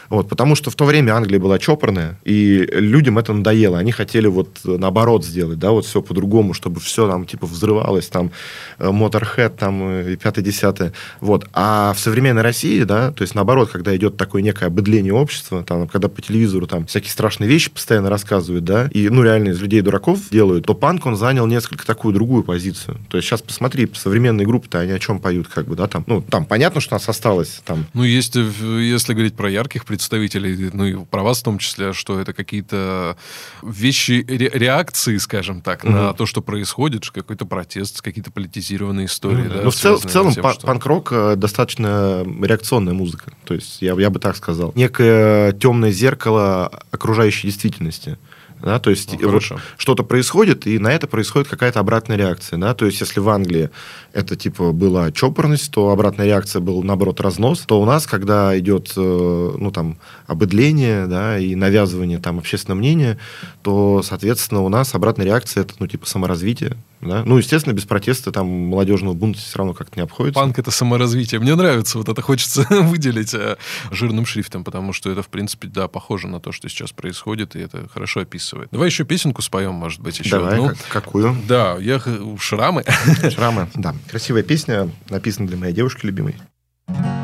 Вот, 0.09 0.29
потому 0.29 0.55
что 0.55 0.69
в 0.71 0.75
то 0.75 0.85
время 0.85 1.15
Англия 1.15 1.39
была 1.39 1.59
чопорная, 1.59 2.19
и 2.23 2.67
людям 2.71 3.17
это 3.17 3.33
надоело. 3.33 3.77
Они 3.77 3.91
хотели 3.91 4.27
вот 4.27 4.59
наоборот 4.63 5.25
сделать, 5.25 5.59
да, 5.59 5.71
вот 5.71 5.85
все 5.85 6.01
по-другому, 6.21 6.53
чтобы 6.53 6.79
все 6.79 7.09
там 7.09 7.25
типа 7.25 7.47
взрывалось, 7.47 8.07
там 8.07 8.31
Motorhead, 8.77 9.57
там 9.57 10.01
и 10.01 10.15
пятое-десятое. 10.15 10.93
Вот. 11.19 11.47
А 11.53 11.93
в 11.93 11.99
современной 11.99 12.43
России, 12.43 12.83
да, 12.83 13.11
то 13.11 13.23
есть 13.23 13.33
наоборот, 13.33 13.71
когда 13.71 13.95
идет 13.95 14.17
такое 14.17 14.43
некое 14.43 14.67
обыдление 14.67 15.13
общества, 15.13 15.63
там, 15.63 15.87
когда 15.87 16.07
по 16.07 16.21
телевизору 16.21 16.67
там 16.67 16.85
всякие 16.85 17.11
страшные 17.11 17.49
вещи 17.49 17.71
постоянно 17.71 18.09
рассказывают, 18.09 18.63
да, 18.63 18.87
и, 18.91 19.09
ну, 19.09 19.23
реально 19.23 19.49
из 19.49 19.61
людей 19.61 19.81
дураков 19.81 20.29
делают, 20.29 20.65
то 20.65 20.75
панк, 20.75 21.05
он 21.05 21.15
занял 21.15 21.47
несколько 21.47 21.85
такую 21.85 22.13
другую 22.13 22.43
позицию. 22.43 22.99
То 23.09 23.17
есть 23.17 23.27
сейчас 23.27 23.41
посмотри, 23.41 23.89
современные 23.93 24.45
группы-то, 24.45 24.79
они 24.79 24.91
о 24.91 24.99
чем 24.99 25.19
поют, 25.19 25.47
как 25.47 25.65
бы, 25.67 25.75
да, 25.75 25.87
там, 25.87 26.03
ну, 26.07 26.21
там 26.21 26.45
понятно, 26.45 26.81
что 26.81 26.95
у 26.95 26.97
нас 26.97 27.09
осталось 27.09 27.61
там... 27.65 27.85
Ну, 27.93 28.03
есть, 28.03 28.35
э, 28.35 28.41
если 28.41 29.13
говорить 29.13 29.33
про 29.33 29.49
ярких 29.49 29.85
представителей, 29.85 30.69
ну, 30.73 30.85
и 30.85 30.95
про 31.05 31.23
вас 31.23 31.39
в 31.39 31.43
том 31.43 31.57
числе, 31.57 31.93
что 31.93 32.19
это 32.19 32.33
какие-то 32.33 33.17
вещи, 33.63 34.23
ре- 34.27 34.51
реакции, 34.53 35.17
скажем 35.17 35.61
так, 35.61 35.83
угу. 35.83 35.93
на 35.93 36.10
то, 36.13 36.25
что 36.25 36.41
происходит, 36.41 37.09
какой-то 37.09 37.45
протест, 37.45 38.01
какие-то 38.01 38.31
политизированные 38.31 39.05
истории. 39.05 39.43
Ну, 39.43 39.49
да, 39.49 39.61
ну 39.63 39.71
в, 39.71 39.75
цел, 39.75 39.97
в 39.97 40.05
целом 40.05 40.33
тем, 40.33 40.49
что... 40.51 40.67
панк-рок 40.67 41.11
э, 41.11 41.35
достаточно 41.35 42.25
реакционная 42.41 42.93
музыка. 42.93 43.31
То 43.45 43.53
есть 43.53 43.81
я, 43.81 43.93
я 43.93 44.09
бы 44.09 44.19
так 44.19 44.35
сказал. 44.35 44.71
Некое 44.75 45.53
темное 45.53 45.91
зеркало 45.91 46.67
окружающей 46.91 47.47
действительности. 47.47 48.17
Да, 48.61 48.79
то 48.79 48.91
есть 48.91 49.19
ну, 49.19 49.31
вот 49.31 49.43
что-то 49.77 50.03
происходит, 50.03 50.67
и 50.67 50.77
на 50.77 50.93
это 50.93 51.07
происходит 51.07 51.47
какая-то 51.47 51.79
обратная 51.79 52.15
реакция. 52.15 52.59
Да? 52.59 52.75
То 52.75 52.85
есть 52.85 53.01
если 53.01 53.19
в 53.19 53.27
Англии 53.27 53.71
это 54.13 54.35
типа 54.35 54.71
была 54.71 55.11
чопорность, 55.11 55.71
то 55.71 55.89
обратная 55.89 56.25
реакция 56.25 56.59
был 56.59 56.83
наоборот 56.83 57.19
разнос, 57.21 57.61
то 57.61 57.81
у 57.81 57.85
нас, 57.85 58.05
когда 58.05 58.57
идет 58.57 58.93
э, 58.95 59.55
ну, 59.57 59.71
там, 59.71 59.97
обыдление 60.27 61.07
да, 61.07 61.37
и 61.37 61.55
навязывание 61.55 62.19
там, 62.19 62.39
общественного 62.39 62.79
мнения, 62.79 63.17
то, 63.63 64.01
соответственно, 64.03 64.61
у 64.61 64.69
нас 64.69 64.93
обратная 64.95 65.25
реакция 65.25 65.61
это 65.61 65.75
ну, 65.79 65.87
типа 65.87 66.05
саморазвитие. 66.05 66.77
Да? 67.01 67.23
Ну, 67.25 67.37
естественно, 67.37 67.73
без 67.73 67.85
протеста 67.85 68.31
там 68.31 68.47
молодежного 68.47 69.13
бунта 69.13 69.39
все 69.39 69.57
равно 69.57 69.73
как-то 69.73 69.97
не 69.97 70.03
обходится. 70.03 70.39
Панк— 70.39 70.59
это 70.59 70.69
саморазвитие. 70.69 71.41
Мне 71.41 71.55
нравится, 71.55 71.97
вот 71.97 72.09
это 72.09 72.21
хочется 72.21 72.65
выделить 72.69 73.33
э, 73.33 73.57
жирным 73.89 74.25
шрифтом, 74.25 74.63
потому 74.63 74.93
что 74.93 75.09
это, 75.09 75.23
в 75.23 75.29
принципе, 75.29 75.67
да, 75.67 75.87
похоже 75.87 76.27
на 76.27 76.39
то, 76.39 76.51
что 76.51 76.69
сейчас 76.69 76.91
происходит, 76.91 77.55
и 77.55 77.59
это 77.59 77.87
хорошо 77.91 78.21
описывает. 78.21 78.69
Давай 78.71 78.89
еще 78.89 79.03
песенку 79.03 79.41
споем, 79.41 79.73
может 79.73 79.99
быть, 79.99 80.19
еще 80.19 80.37
Давай, 80.37 80.53
одну. 80.53 80.67
Как, 80.69 80.77
какую? 80.89 81.35
Да, 81.47 81.77
я... 81.79 81.99
Шрамы. 82.39 82.83
Шрамы, 83.31 83.67
да. 83.73 83.95
Красивая 84.09 84.43
песня, 84.43 84.89
написана 85.09 85.47
для 85.47 85.57
моей 85.57 85.73
девушки 85.73 86.05
любимой. 86.05 86.35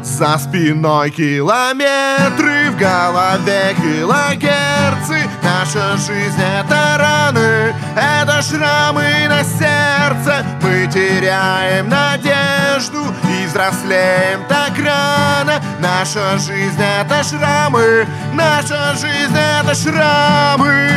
За 0.03 0.37
спиной 0.37 1.09
километры, 1.11 2.71
в 2.71 2.77
голове 2.77 3.75
килогерцы. 3.75 5.29
Наша 5.43 5.97
жизнь 5.97 6.41
это 6.41 6.97
раны, 6.97 7.75
это 7.95 8.41
шрамы 8.41 9.27
на 9.27 9.43
сердце. 9.43 10.45
Мы 10.61 10.87
теряем 10.91 11.89
надежду 11.89 13.03
и 13.29 13.45
взрослеем 13.47 14.45
так 14.47 14.77
рано. 14.79 15.61
Наша 15.81 16.37
жизнь 16.37 16.81
это 16.81 17.23
шрамы, 17.23 18.07
наша 18.33 18.95
жизнь 18.95 19.35
это 19.35 19.75
шрамы. 19.75 20.87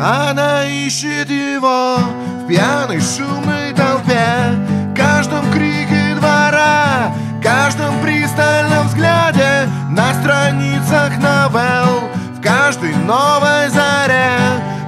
Она 0.00 0.64
ищет 0.66 1.30
его 1.30 1.98
в 2.42 2.46
пьяной 2.46 3.00
шумной 3.00 3.72
толпе 3.72 4.56
Каждом 4.96 5.50
крике 5.52 6.14
двора 6.16 7.12
Каждом 7.42 8.00
пристальном 8.02 8.86
взгляде 8.88 9.68
На 9.90 10.12
страницах 10.14 11.16
новелл 11.18 12.10
В 12.36 12.40
каждой 12.40 12.94
новой 12.96 13.68
заре 13.68 14.38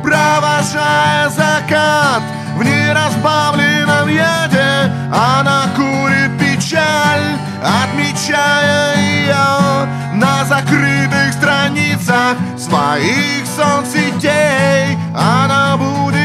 Провожая 0.02 1.28
закат 1.28 2.22
В 2.56 2.62
неразбавленном 2.62 4.08
яде 4.08 4.92
Она 5.12 5.66
курит 5.76 6.32
печаль 6.38 7.38
Отмечая 7.62 8.96
ее 8.96 9.86
На 10.14 10.44
закрытых 10.44 11.32
страницах 11.32 12.36
Своих 12.58 13.46
соцсетей 13.46 14.98
Она 15.14 15.76
будет 15.76 16.23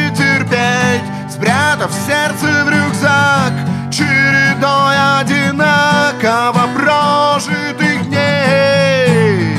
Спрятав 1.40 1.92
сердце 2.06 2.66
в 2.66 2.70
рюкзак. 2.70 3.54
Чередой 3.90 4.96
одинаково 5.22 6.68
прожитых 6.76 8.10
дней. 8.10 9.56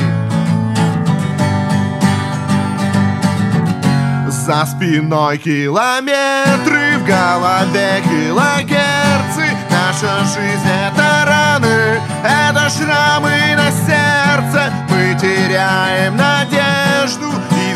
За 4.27 4.65
спиной 4.67 5.39
километры, 5.39 6.99
в 6.99 7.05
голове 7.07 8.03
килогерцы. 8.03 9.57
Наша 9.71 10.19
жизнь 10.25 10.69
это 10.85 11.25
раны, 11.25 11.99
это 12.23 12.69
шрамы 12.69 13.55
на 13.55 13.71
сердце. 13.71 14.71
Мы 14.87 15.17
теряем 15.19 16.15
надежду 16.15 17.30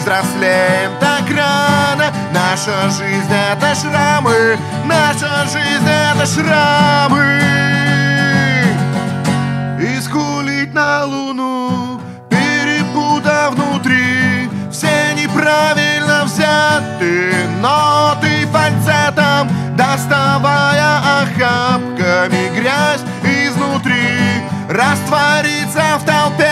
взрослеем 0.05 0.91
так 0.99 1.23
рано. 1.35 2.13
Наша 2.31 2.89
жизнь 2.89 3.33
это 3.33 3.73
шрамы 3.73 4.57
Наша 4.85 5.45
жизнь 5.51 5.89
это 5.89 6.25
шрамы. 6.27 7.41
Искулить 9.79 10.73
на 10.73 11.05
луну 11.05 11.99
Перепутав 12.29 13.55
внутри. 13.55 14.47
Все 14.71 15.13
неправильно 15.15 16.25
взяты 16.25 17.33
Ноты 17.61 18.45
фальцетом 18.51 19.49
Доставая 19.75 20.99
охапками 21.23 22.55
грязь 22.55 23.01
изнутри 24.75 24.81
Раствориться 24.81 25.97
в 25.99 26.05
толпе 26.05 26.51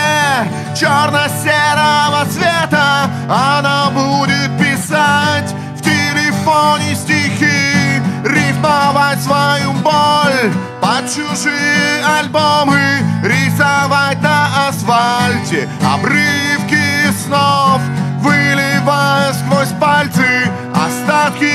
черно-серого 0.74 2.24
цвета 2.30 3.10
Она 3.28 3.90
будет 3.90 4.58
писать 4.58 5.54
в 5.76 5.82
телефоне 5.82 6.94
стихи 6.94 8.00
Рифмовать 8.24 9.22
свою 9.22 9.72
боль 9.72 10.52
под 10.80 11.06
чужие 11.08 12.04
альбомы 12.18 12.78
Рисовать 13.22 14.20
на 14.22 14.68
асфальте 14.68 15.68
обрывки 15.82 17.12
снов 17.24 17.80
Выливая 18.20 19.32
сквозь 19.34 19.72
пальцы 19.80 20.50
остатки 20.74 21.53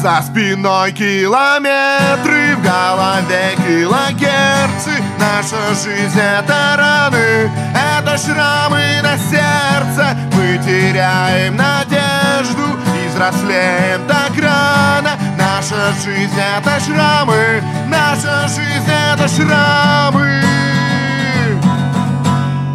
За 0.00 0.22
спиной 0.22 0.92
километры, 0.92 2.54
в 2.54 2.62
голове 2.62 3.56
килогерцы. 3.56 5.02
Наша 5.18 5.74
жизнь 5.74 6.16
это 6.16 6.76
раны, 6.78 7.50
это 7.74 8.16
шрамы 8.16 9.00
на 9.02 9.18
сердце. 9.18 10.16
Мы 10.34 10.58
теряем 10.58 11.56
надежду 11.56 12.78
и 12.94 13.08
взрослеем 13.08 14.06
так 14.06 14.38
рано. 14.40 15.18
Наша 15.36 15.92
жизнь 16.04 16.38
это 16.38 16.78
шрамы, 16.78 17.60
наша 17.88 18.46
жизнь 18.46 18.88
это 18.88 19.26
шрамы. 19.26 20.42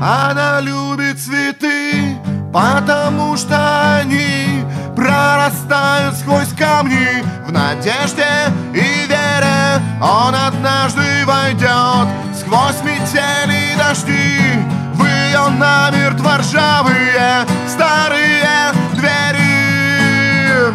Она 0.01 0.59
любит 0.59 1.17
цветы, 1.17 2.17
они 2.53 3.02
прорастают 5.53 6.15
сквозь 6.17 6.53
камни 6.57 7.23
В 7.45 7.51
надежде 7.51 8.25
и 8.73 9.07
вере. 9.07 9.81
Он 10.01 10.35
однажды 10.35 11.25
войдет 11.25 12.07
Сквозь 12.35 12.81
метели 12.83 13.73
и 13.73 13.77
дожди. 13.77 14.39
В 14.95 15.05
ее 15.05 15.49
намертво 15.49 16.37
ржавые 16.37 17.45
старые 17.67 18.73
двери. 18.93 20.73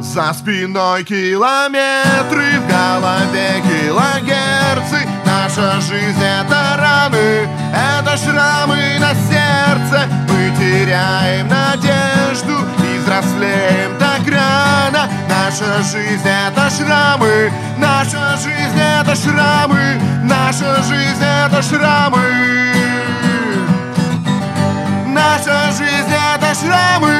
За 0.00 0.32
спиной 0.32 1.04
километры, 1.04 2.58
в 2.58 2.66
голове 2.68 3.62
килогерцы 3.62 5.05
Наша 5.46 5.80
жизнь 5.80 6.20
это 6.20 6.76
раны, 6.76 7.48
это 7.72 8.16
шрамы 8.16 8.98
на 8.98 9.14
сердце. 9.14 10.08
Мы 10.28 10.50
теряем 10.58 11.46
надежду 11.46 12.66
и 12.82 12.98
взрослеем 12.98 13.96
так 13.96 14.26
рано 14.26 15.08
Наша 15.28 15.84
жизнь 15.84 16.26
это 16.26 16.68
шрамы, 16.68 17.52
наша 17.78 18.36
жизнь 18.38 18.76
это 18.76 19.14
шрамы 19.14 20.00
Наша 20.24 20.82
жизнь 20.82 21.22
это 21.22 21.62
шрамы. 21.62 22.18
Наша 25.06 25.70
жизнь 25.70 26.12
это 26.34 26.54
шрамы. 26.56 27.14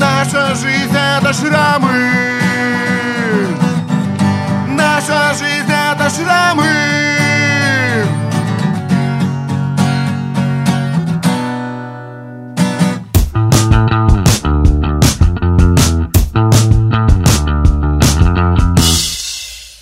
Наша 0.00 0.56
жизнь 0.56 0.96
это 0.96 1.32
шрамы 1.32 2.36
Наша 4.96 5.34
жизнь 5.34 5.70
это 5.70 6.08
шрамы 6.08 6.64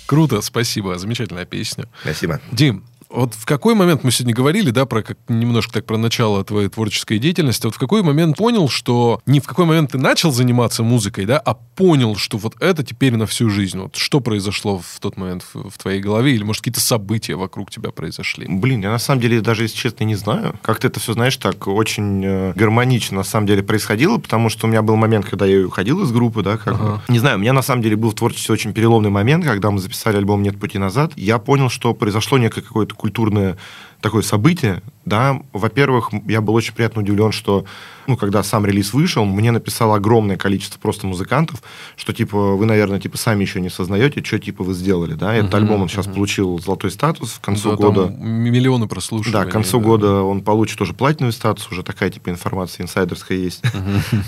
Круто, 0.05 0.41
спасибо, 0.41 0.97
замечательная 0.99 1.45
песня. 1.45 1.85
Спасибо. 2.01 2.41
Дим, 2.51 2.83
вот 3.15 3.33
в 3.33 3.45
какой 3.45 3.75
момент 3.75 4.03
мы 4.03 4.11
сегодня 4.11 4.33
говорили, 4.35 4.71
да, 4.71 4.85
про 4.85 5.01
как 5.01 5.17
немножко 5.27 5.73
так 5.73 5.85
про 5.85 5.97
начало 5.97 6.43
твоей 6.43 6.69
творческой 6.69 7.19
деятельности. 7.19 7.65
Вот 7.65 7.75
в 7.75 7.79
какой 7.79 8.03
момент 8.03 8.37
понял, 8.37 8.69
что 8.69 9.21
не 9.25 9.39
в 9.39 9.45
какой 9.45 9.65
момент 9.65 9.91
ты 9.91 9.97
начал 9.97 10.31
заниматься 10.31 10.83
музыкой, 10.83 11.25
да, 11.25 11.37
а 11.37 11.53
понял, 11.53 12.15
что 12.15 12.37
вот 12.37 12.55
это 12.59 12.83
теперь 12.83 13.15
на 13.15 13.25
всю 13.25 13.49
жизнь. 13.49 13.79
Вот 13.79 13.95
что 13.95 14.19
произошло 14.19 14.79
в 14.79 14.99
тот 14.99 15.17
момент 15.17 15.45
в, 15.53 15.69
в 15.69 15.77
твоей 15.77 16.01
голове, 16.01 16.35
или 16.35 16.43
может 16.43 16.61
какие-то 16.61 16.79
события 16.79 17.35
вокруг 17.35 17.71
тебя 17.71 17.91
произошли? 17.91 18.45
Блин, 18.47 18.81
я 18.81 18.91
на 18.91 18.99
самом 18.99 19.21
деле 19.21 19.41
даже, 19.41 19.63
если 19.63 19.77
честно, 19.77 20.03
не 20.03 20.15
знаю. 20.15 20.57
Как-то 20.61 20.87
это 20.87 20.99
все, 20.99 21.13
знаешь, 21.13 21.37
так 21.37 21.67
очень 21.67 22.23
э, 22.23 22.53
гармонично 22.55 23.17
на 23.17 23.23
самом 23.23 23.47
деле 23.47 23.63
происходило, 23.63 24.17
потому 24.17 24.49
что 24.49 24.67
у 24.67 24.69
меня 24.69 24.81
был 24.81 24.95
момент, 24.95 25.25
когда 25.25 25.45
я 25.45 25.65
уходил 25.65 26.01
из 26.03 26.11
группы, 26.11 26.43
да, 26.43 26.57
как 26.57 26.75
Ага. 26.75 27.01
бы. 27.07 27.13
Не 27.13 27.19
знаю, 27.19 27.37
у 27.37 27.41
меня 27.41 27.53
на 27.53 27.61
самом 27.61 27.81
деле 27.81 27.95
был 27.95 28.11
в 28.11 28.15
творчестве 28.15 28.53
очень 28.53 28.73
переломный 28.73 29.09
момент, 29.09 29.45
когда 29.45 29.71
мы 29.71 29.79
записали 29.79 30.17
альбом 30.17 30.43
«Нет 30.43 30.59
пути 30.59 30.77
назад». 30.77 31.11
Я 31.15 31.39
понял, 31.39 31.69
что 31.69 31.93
произошло 31.93 32.37
некое 32.37 32.61
какое-то 32.61 32.95
культурное 33.05 33.55
такое 34.01 34.21
событие, 34.21 34.81
да, 35.05 35.39
во-первых, 35.53 36.09
я 36.27 36.41
был 36.41 36.55
очень 36.55 36.73
приятно 36.73 37.01
удивлен, 37.01 37.31
что, 37.31 37.65
ну, 38.07 38.17
когда 38.17 38.41
сам 38.41 38.65
релиз 38.65 38.91
вышел, 38.93 39.23
мне 39.23 39.51
написало 39.51 39.95
огромное 39.97 40.35
количество 40.35 40.79
просто 40.79 41.05
музыкантов, 41.05 41.61
что, 41.95 42.11
типа, 42.11 42.55
вы, 42.55 42.65
наверное, 42.65 42.99
типа, 42.99 43.15
сами 43.17 43.43
еще 43.43 43.61
не 43.61 43.69
сознаете, 43.69 44.23
что, 44.23 44.39
типа, 44.39 44.63
вы 44.63 44.73
сделали, 44.73 45.13
да, 45.13 45.35
этот 45.35 45.51
Мгм, 45.53 45.55
альбом, 45.57 45.81
он 45.83 45.89
сейчас 45.89 46.07
мгм. 46.07 46.15
получил 46.15 46.59
золотой 46.59 46.89
статус 46.89 47.33
в 47.33 47.39
концу 47.39 47.71
Да, 47.71 47.75
года. 47.75 48.07
миллионы 48.17 48.87
прослушиваний. 48.87 49.43
Да, 49.45 49.49
к 49.49 49.51
концу 49.53 49.79
года 49.79 50.21
он 50.23 50.41
получит 50.41 50.81
уже 50.81 50.93
платиновый 50.93 51.33
статус, 51.33 51.67
уже 51.71 51.83
такая 51.83 52.09
типа 52.09 52.29
информация 52.29 52.83
инсайдерская 52.83 53.37
есть. 53.37 53.61